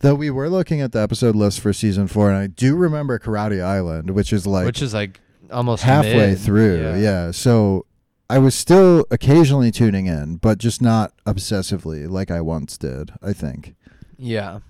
Though 0.00 0.14
we 0.14 0.30
were 0.30 0.48
looking 0.48 0.80
at 0.80 0.92
the 0.92 1.00
episode 1.00 1.34
list 1.34 1.60
for 1.60 1.72
season 1.72 2.06
4 2.06 2.30
and 2.30 2.38
I 2.38 2.46
do 2.46 2.76
remember 2.76 3.18
Karate 3.18 3.62
Island, 3.62 4.10
which 4.10 4.32
is 4.32 4.46
like 4.46 4.66
which 4.66 4.82
is 4.82 4.94
like 4.94 5.20
almost 5.50 5.82
halfway 5.82 6.30
mid. 6.30 6.38
through. 6.38 6.80
Yeah. 6.80 6.96
Yeah. 6.96 7.30
So 7.32 7.86
I 8.30 8.38
was 8.38 8.54
still 8.54 9.06
occasionally 9.10 9.70
tuning 9.70 10.06
in, 10.06 10.36
but 10.36 10.58
just 10.58 10.82
not 10.82 11.12
obsessively 11.26 12.08
like 12.08 12.30
I 12.30 12.40
once 12.40 12.76
did, 12.76 13.12
I 13.22 13.32
think. 13.32 13.74
Yeah. 14.18 14.60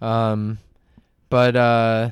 Um, 0.00 0.58
but 1.28 1.56
uh, 1.56 2.10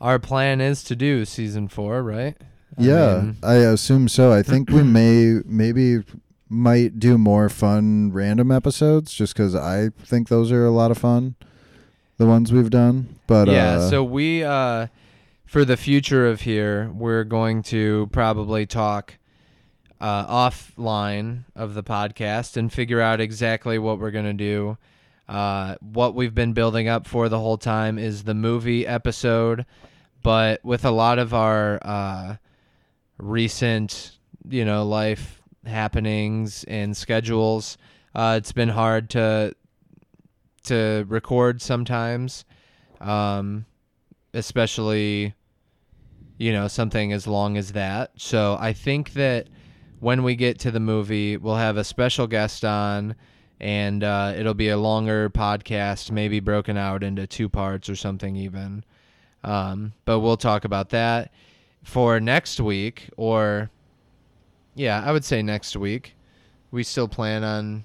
our 0.00 0.18
plan 0.18 0.60
is 0.60 0.82
to 0.84 0.96
do 0.96 1.24
season 1.24 1.68
four, 1.68 2.02
right? 2.02 2.36
I 2.78 2.82
yeah, 2.82 3.20
mean, 3.20 3.36
I 3.42 3.54
assume 3.54 4.08
so. 4.08 4.32
I 4.32 4.42
think 4.42 4.70
we 4.70 4.82
may 4.82 5.40
maybe 5.44 6.02
might 6.52 6.98
do 6.98 7.18
more 7.18 7.48
fun 7.48 8.12
random 8.12 8.50
episodes 8.50 9.12
just 9.12 9.34
cuz 9.34 9.54
I 9.54 9.90
think 10.04 10.28
those 10.28 10.52
are 10.52 10.64
a 10.64 10.70
lot 10.70 10.90
of 10.90 10.98
fun. 10.98 11.34
The 12.18 12.26
ones 12.26 12.52
we've 12.52 12.70
done. 12.70 13.16
But 13.26 13.48
yeah. 13.48 13.72
uh 13.72 13.90
so 13.90 14.04
we 14.04 14.44
uh, 14.44 14.88
for 15.46 15.64
the 15.64 15.76
future 15.76 16.26
of 16.26 16.42
here, 16.42 16.90
we're 16.94 17.24
going 17.24 17.62
to 17.64 18.08
probably 18.12 18.64
talk 18.66 19.18
uh, 20.00 20.26
offline 20.26 21.44
of 21.54 21.74
the 21.74 21.82
podcast 21.82 22.56
and 22.56 22.72
figure 22.72 23.00
out 23.00 23.20
exactly 23.20 23.78
what 23.78 23.98
we're 23.98 24.10
gonna 24.10 24.32
do. 24.32 24.76
Uh, 25.28 25.76
what 25.80 26.14
we've 26.14 26.34
been 26.34 26.52
building 26.52 26.88
up 26.88 27.06
for 27.06 27.28
the 27.28 27.38
whole 27.38 27.56
time 27.58 27.98
is 27.98 28.24
the 28.24 28.34
movie 28.34 28.86
episode, 28.86 29.64
but 30.22 30.62
with 30.64 30.84
a 30.84 30.90
lot 30.90 31.18
of 31.18 31.32
our 31.32 31.78
uh, 31.82 32.36
recent, 33.18 34.18
you 34.48 34.64
know, 34.64 34.84
life 34.84 35.41
happenings 35.64 36.64
and 36.64 36.96
schedules, 36.96 37.78
uh, 38.14 38.34
it's 38.38 38.52
been 38.52 38.68
hard 38.68 39.10
to 39.10 39.54
to 40.64 41.04
record 41.08 41.60
sometimes, 41.60 42.44
um, 43.00 43.66
especially 44.34 45.34
you 46.38 46.52
know 46.52 46.68
something 46.68 47.12
as 47.12 47.26
long 47.26 47.56
as 47.56 47.72
that. 47.72 48.12
So 48.16 48.56
I 48.60 48.72
think 48.72 49.12
that 49.14 49.48
when 50.00 50.22
we 50.24 50.34
get 50.34 50.58
to 50.60 50.70
the 50.70 50.80
movie, 50.80 51.36
we'll 51.36 51.56
have 51.56 51.76
a 51.76 51.84
special 51.84 52.26
guest 52.26 52.64
on, 52.64 53.14
and 53.60 54.02
uh, 54.02 54.34
it'll 54.36 54.54
be 54.54 54.68
a 54.68 54.76
longer 54.76 55.30
podcast, 55.30 56.10
maybe 56.10 56.40
broken 56.40 56.76
out 56.76 57.04
into 57.04 57.26
two 57.26 57.48
parts 57.48 57.88
or 57.88 57.96
something 57.96 58.34
even. 58.36 58.84
Um, 59.44 59.92
but 60.04 60.20
we'll 60.20 60.36
talk 60.36 60.64
about 60.64 60.90
that 60.90 61.32
for 61.84 62.20
next 62.20 62.60
week, 62.60 63.10
or 63.16 63.70
yeah, 64.74 65.02
I 65.04 65.12
would 65.12 65.24
say 65.24 65.42
next 65.42 65.76
week. 65.76 66.14
We 66.70 66.82
still 66.82 67.08
plan 67.08 67.44
on 67.44 67.84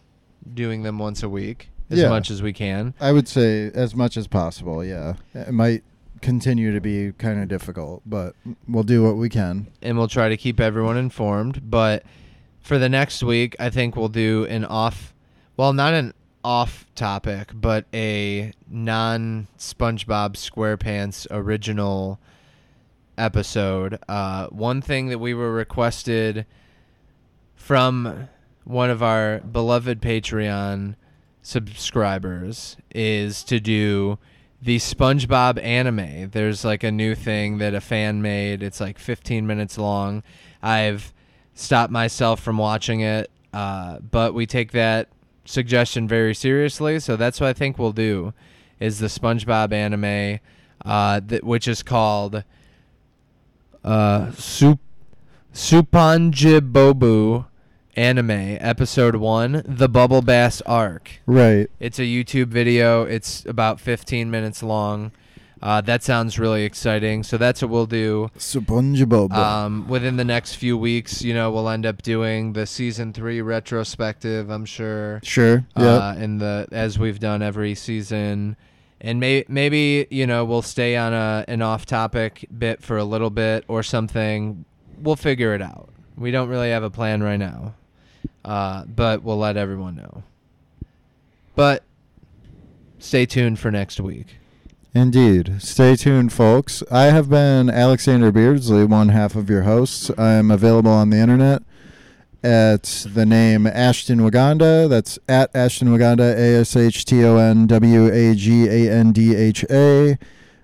doing 0.53 0.83
them 0.83 0.97
once 0.99 1.23
a 1.23 1.29
week 1.29 1.69
as 1.89 1.99
Yeah. 1.99 2.09
much 2.09 2.31
as 2.31 2.41
we 2.41 2.53
can. 2.53 2.93
I 3.01 3.11
would 3.11 3.27
say 3.27 3.69
as 3.73 3.95
much 3.95 4.15
as 4.17 4.27
possible. 4.27 4.83
Yeah, 4.83 5.15
it 5.33 5.51
might 5.53 5.83
continue 6.21 6.71
to 6.73 6.79
be 6.81 7.11
kind 7.17 7.41
of 7.41 7.47
difficult, 7.47 8.01
but 8.05 8.33
we'll 8.67 8.83
do 8.83 9.03
what 9.03 9.17
we 9.17 9.29
can. 9.29 9.67
and 9.81 9.97
we'll 9.97 10.07
try 10.07 10.29
to 10.29 10.37
keep 10.37 10.59
everyone 10.59 10.97
informed. 10.97 11.69
But 11.69 12.03
for 12.61 12.77
the 12.77 12.89
next 12.89 13.21
week, 13.23 13.55
I 13.59 13.69
think 13.69 13.95
we'll 13.95 14.07
do 14.09 14.45
an 14.49 14.65
off, 14.65 15.13
well, 15.57 15.73
not 15.73 15.93
an 15.93 16.13
off 16.43 16.85
topic, 16.95 17.51
but 17.53 17.85
a 17.93 18.53
non 18.69 19.47
SpongeBob 19.59 20.33
SquarePants 20.35 21.27
original 21.29 22.19
episode. 23.17 23.99
Uh, 24.07 24.47
one 24.47 24.81
thing 24.81 25.07
that 25.09 25.19
we 25.19 25.33
were 25.33 25.51
requested 25.51 26.45
from 27.67 28.29
one 28.63 28.89
of 28.89 29.03
our 29.03 29.39
beloved 29.39 30.01
Patreon 30.01 30.95
subscribers 31.41 32.77
is 32.95 33.43
to 33.43 33.59
do 33.59 34.17
the 34.61 34.77
SpongeBob 34.77 35.61
anime. 35.61 36.29
There's 36.29 36.63
like 36.63 36.85
a 36.85 36.91
new 36.93 37.13
thing 37.13 37.57
that 37.57 37.73
a 37.73 37.81
fan 37.81 38.21
made. 38.21 38.63
It's 38.63 38.79
like 38.79 38.97
15 38.97 39.45
minutes 39.45 39.77
long. 39.77 40.23
I've 40.63 41.13
stopped 41.55 41.91
myself 41.91 42.39
from 42.39 42.57
watching 42.57 43.01
it, 43.01 43.29
uh, 43.51 43.99
but 43.99 44.33
we 44.33 44.45
take 44.45 44.71
that 44.71 45.09
suggestion 45.43 46.07
very 46.07 46.33
seriously. 46.33 47.01
So 47.01 47.17
that's 47.17 47.41
what 47.41 47.49
I 47.49 47.53
think 47.53 47.77
we'll 47.77 47.91
do 47.91 48.33
is 48.79 48.99
the 48.99 49.07
SpongeBob 49.07 49.73
anime, 49.73 50.39
uh, 50.85 51.19
that, 51.25 51.43
which 51.43 51.67
is 51.67 51.83
called 51.83 52.45
uh, 53.83 54.31
Sup 54.31 54.79
Supanjibobu 55.53 57.47
anime 57.97 58.29
episode 58.61 59.15
1 59.15 59.63
the 59.65 59.89
bubble 59.89 60.21
bass 60.21 60.61
arc. 60.61 61.19
Right. 61.25 61.67
it's 61.79 61.97
a 61.97 62.03
youtube 62.03 62.47
video. 62.47 63.03
It's 63.03 63.43
about 63.45 63.79
15 63.79 64.29
minutes 64.29 64.61
long. 64.61 65.11
Uh, 65.59 65.81
that 65.81 66.03
sounds 66.03 66.37
really 66.37 66.63
exciting. 66.63 67.23
So 67.23 67.35
that's 67.39 67.63
what 67.63 67.71
we'll 67.71 67.87
do. 67.87 68.29
SpongeBob. 68.37 69.33
um, 69.33 69.87
within 69.87 70.15
the 70.15 70.23
next 70.23 70.55
few 70.55 70.77
weeks 70.77 71.23
you 71.23 71.33
know 71.33 71.49
we'll 71.51 71.67
end 71.67 71.87
up 71.87 72.03
doing 72.03 72.53
the 72.53 72.67
season 72.67 73.13
3 73.13 73.41
retrospective 73.41 74.49
i'm 74.51 74.65
sure. 74.65 75.19
Sure, 75.23 75.65
uh, 75.75 76.13
and 76.17 76.39
the 76.39 76.67
as 76.71 76.99
we've 76.99 77.19
done 77.19 77.41
every 77.41 77.73
season. 77.73 78.55
And 78.99 79.19
may, 79.19 79.45
maybe 79.47 80.07
you 80.11 80.27
know 80.27 80.45
we'll 80.45 80.61
stay 80.61 80.95
on 80.95 81.13
a 81.13 81.45
an 81.47 81.63
off 81.63 81.87
topic 81.87 82.47
bit 82.55 82.83
for 82.83 82.97
a 82.97 83.03
little 83.03 83.29
bit 83.31 83.65
or 83.67 83.81
something. 83.81 84.65
We'll 84.99 85.15
figure 85.15 85.53
it 85.55 85.61
out. 85.61 85.89
We 86.15 86.31
don't 86.31 86.49
really 86.49 86.71
have 86.71 86.81
a 86.83 86.89
plan 86.89 87.21
right 87.21 87.37
now 87.37 87.75
uh, 88.45 88.83
but 88.85 89.23
we'll 89.23 89.37
let 89.37 89.57
everyone 89.57 89.95
know 89.95 90.23
but 91.55 91.83
stay 92.99 93.25
tuned 93.25 93.59
for 93.59 93.71
next 93.71 93.99
week 93.99 94.37
Indeed. 94.93 95.61
Stay 95.61 95.95
tuned, 95.95 96.33
folks. 96.33 96.81
I 96.89 97.05
have 97.05 97.29
been 97.29 97.69
Alexander 97.69 98.31
Beardsley, 98.31 98.83
one 98.83 99.09
half 99.09 99.35
of 99.35 99.47
your 99.47 99.61
hosts. 99.61 100.09
I'm 100.17 100.49
available 100.49 100.89
on 100.89 101.11
the 101.11 101.17
internet 101.17 101.61
at 102.43 103.05
the 103.13 103.25
name 103.25 103.67
Ashton 103.67 104.19
Wagandha. 104.19 104.89
That's 104.89 105.19
at 105.27 105.55
Ashton 105.55 105.89
Wagandha, 105.89 106.35
A 106.35 106.61
S 106.61 106.75
H 106.75 107.05
T 107.05 107.23
O 107.23 107.37
N 107.37 107.67
W 107.67 108.11
A 108.11 108.33
G 108.33 108.67
A 108.67 108.91
N 108.91 109.11
D 109.11 109.35
H 109.35 109.63
A. 109.69 110.17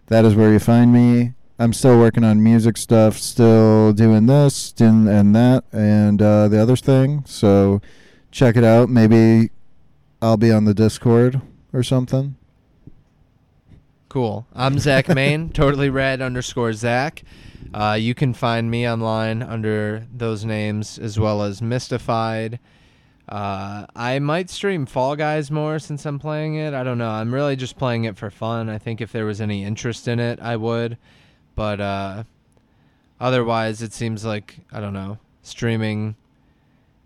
That 0.07 0.25
is 0.25 0.33
where 0.33 0.51
you 0.51 0.59
find 0.59 0.91
me. 0.91 1.33
I'm 1.63 1.71
still 1.71 1.97
working 1.97 2.25
on 2.25 2.43
music 2.43 2.75
stuff, 2.75 3.17
still 3.17 3.93
doing 3.93 4.25
this 4.25 4.73
and, 4.81 5.07
and 5.07 5.33
that 5.33 5.63
and 5.71 6.21
uh, 6.21 6.49
the 6.49 6.61
other 6.61 6.75
thing. 6.75 7.23
So 7.25 7.81
check 8.31 8.57
it 8.57 8.65
out. 8.65 8.89
Maybe 8.89 9.49
I'll 10.21 10.35
be 10.35 10.51
on 10.51 10.65
the 10.65 10.73
Discord 10.73 11.39
or 11.71 11.81
something. 11.81 12.35
Cool. 14.09 14.45
I'm 14.53 14.77
Zach 14.77 15.07
Main, 15.15 15.51
totally 15.51 15.89
red 15.89 16.21
underscore 16.21 16.73
Zach. 16.73 17.23
Uh, 17.73 17.97
you 17.97 18.13
can 18.13 18.33
find 18.33 18.69
me 18.69 18.85
online 18.85 19.41
under 19.41 20.05
those 20.13 20.43
names 20.43 20.99
as 20.99 21.17
well 21.17 21.43
as 21.43 21.61
Mystified. 21.61 22.59
Uh, 23.29 23.85
I 23.95 24.19
might 24.19 24.49
stream 24.49 24.85
Fall 24.85 25.15
Guys 25.15 25.49
more 25.49 25.79
since 25.79 26.05
I'm 26.05 26.19
playing 26.19 26.55
it. 26.55 26.73
I 26.73 26.83
don't 26.83 26.97
know. 26.97 27.09
I'm 27.09 27.33
really 27.33 27.55
just 27.55 27.77
playing 27.77 28.03
it 28.03 28.17
for 28.17 28.29
fun. 28.29 28.69
I 28.69 28.79
think 28.79 28.99
if 28.99 29.13
there 29.13 29.25
was 29.25 29.39
any 29.39 29.63
interest 29.63 30.09
in 30.09 30.19
it, 30.19 30.41
I 30.41 30.57
would. 30.57 30.97
But 31.55 31.79
uh, 31.79 32.23
otherwise, 33.19 33.81
it 33.81 33.93
seems 33.93 34.25
like 34.25 34.57
I 34.71 34.79
don't 34.79 34.93
know 34.93 35.17
streaming. 35.41 36.15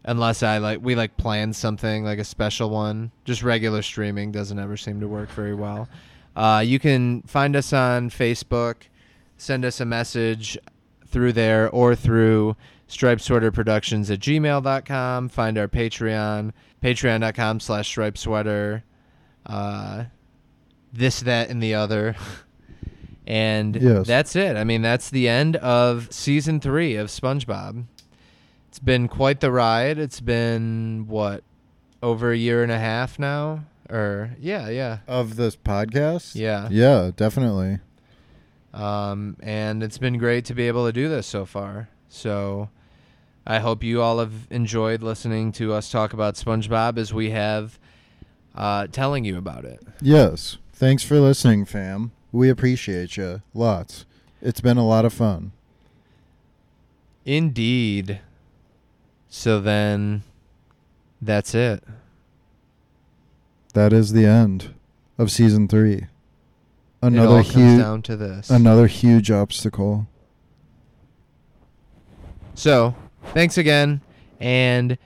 Unless 0.06 0.42
I 0.42 0.60
like 0.60 0.80
we 0.82 0.96
like 0.96 1.18
plan 1.18 1.52
something 1.52 2.06
like 2.06 2.20
a 2.20 2.24
special 2.24 2.70
one, 2.70 3.12
just 3.26 3.44
regular 3.44 3.82
streaming 3.82 4.32
doesn't 4.32 4.58
ever 4.58 4.78
seem 4.78 5.02
to 5.02 5.08
work 5.08 5.30
very 5.32 5.54
well. 5.54 5.90
Uh, 6.36 6.64
you 6.66 6.80
can 6.80 7.24
find 7.24 7.56
us 7.56 7.74
on 7.74 8.10
Facebook, 8.10 8.76
send 9.38 9.66
us 9.66 9.82
a 9.82 9.86
message 9.86 10.58
through 11.08 11.34
there 11.34 11.70
or 11.72 11.96
through 11.96 12.56
Stripe 12.88 13.20
Sweater 13.20 13.52
Productions 13.52 14.10
at 14.10 14.20
gmail.com. 14.20 15.30
Find 15.30 15.58
our 15.58 15.68
Patreon, 15.68 16.54
patreon.com 16.82 17.60
slash 17.60 17.88
stripe 17.88 18.18
sweater. 18.18 18.84
Uh, 19.46 20.06
this, 20.94 21.22
that, 21.22 21.50
and 21.50 21.62
the 21.62 21.74
other. 21.74 22.16
and 23.28 23.76
Yes. 23.76 24.08
that's 24.08 24.36
it. 24.36 24.56
I 24.56 24.64
mean, 24.64 24.82
that's 24.82 25.10
the 25.12 25.28
end 25.28 25.58
of 25.58 26.08
season 26.12 26.60
three 26.60 26.96
of 26.96 27.08
SpongeBob. 27.10 27.84
It's 28.70 28.80
been 28.80 29.08
quite 29.08 29.42
the 29.42 29.52
ride. 29.52 29.98
It's 30.00 30.20
been, 30.22 31.06
what, 31.08 31.44
over 32.02 32.32
a 32.32 32.38
year 32.38 32.64
and 32.64 32.72
a 32.72 32.80
half 32.80 33.20
now? 33.20 33.66
Or, 33.90 34.32
yeah, 34.40 34.70
yeah. 34.70 35.00
Of 35.08 35.36
this 35.36 35.56
podcast? 35.56 36.36
Yeah. 36.36 36.68
Yeah, 36.72 37.12
definitely. 37.16 37.80
Um, 38.74 39.36
and 39.42 39.84
it's 39.84 39.98
been 39.98 40.18
great 40.18 40.46
to 40.46 40.54
be 40.54 40.68
able 40.68 40.86
to 40.86 40.94
do 40.94 41.10
this 41.10 41.26
so 41.28 41.46
far. 41.46 41.90
So 42.10 42.70
I 43.46 43.60
hope 43.60 43.84
you 43.84 44.02
all 44.02 44.20
have 44.20 44.48
enjoyed 44.50 45.02
listening 45.02 45.52
to 45.54 45.74
us 45.74 45.90
talk 45.92 46.14
about 46.14 46.36
SpongeBob 46.36 46.98
as 46.98 47.14
we 47.14 47.32
have 47.32 47.80
uh, 48.56 48.88
telling 48.88 49.26
you 49.26 49.38
about 49.38 49.66
it. 49.66 49.82
Yes. 50.02 50.58
Thanks 50.74 51.04
for 51.04 51.20
listening, 51.20 51.66
fam. 51.66 52.12
We 52.38 52.50
appreciate 52.50 53.18
you 53.18 53.42
lots. 53.56 54.06
It's 54.44 54.62
been 54.62 54.78
a 54.78 54.86
lot 54.86 55.06
of 55.06 55.14
fun. 55.14 55.54
Indeed. 57.26 58.20
So 59.28 59.60
then 59.60 60.22
that's 61.20 61.56
it. 61.56 61.84
That 63.74 63.92
is 63.92 64.14
the 64.14 64.28
end 64.28 64.76
of 65.18 65.32
season 65.32 65.68
three. 65.68 66.06
Another 67.02 67.42
huge 67.42 67.80
down 67.80 68.04
to 68.04 68.16
this. 68.16 68.52
Another 68.52 68.86
huge 68.86 69.32
obstacle. 69.32 70.06
So 72.54 72.94
thanks 73.34 73.58
again 73.58 74.02
and 74.40 75.00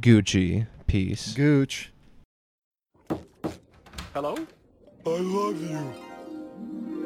Gucci. 0.00 0.66
Peace. 0.88 1.34
Gooch. 1.34 1.92
Hello? 4.12 4.36
I 5.06 5.10
love 5.10 5.62
you. 5.62 6.11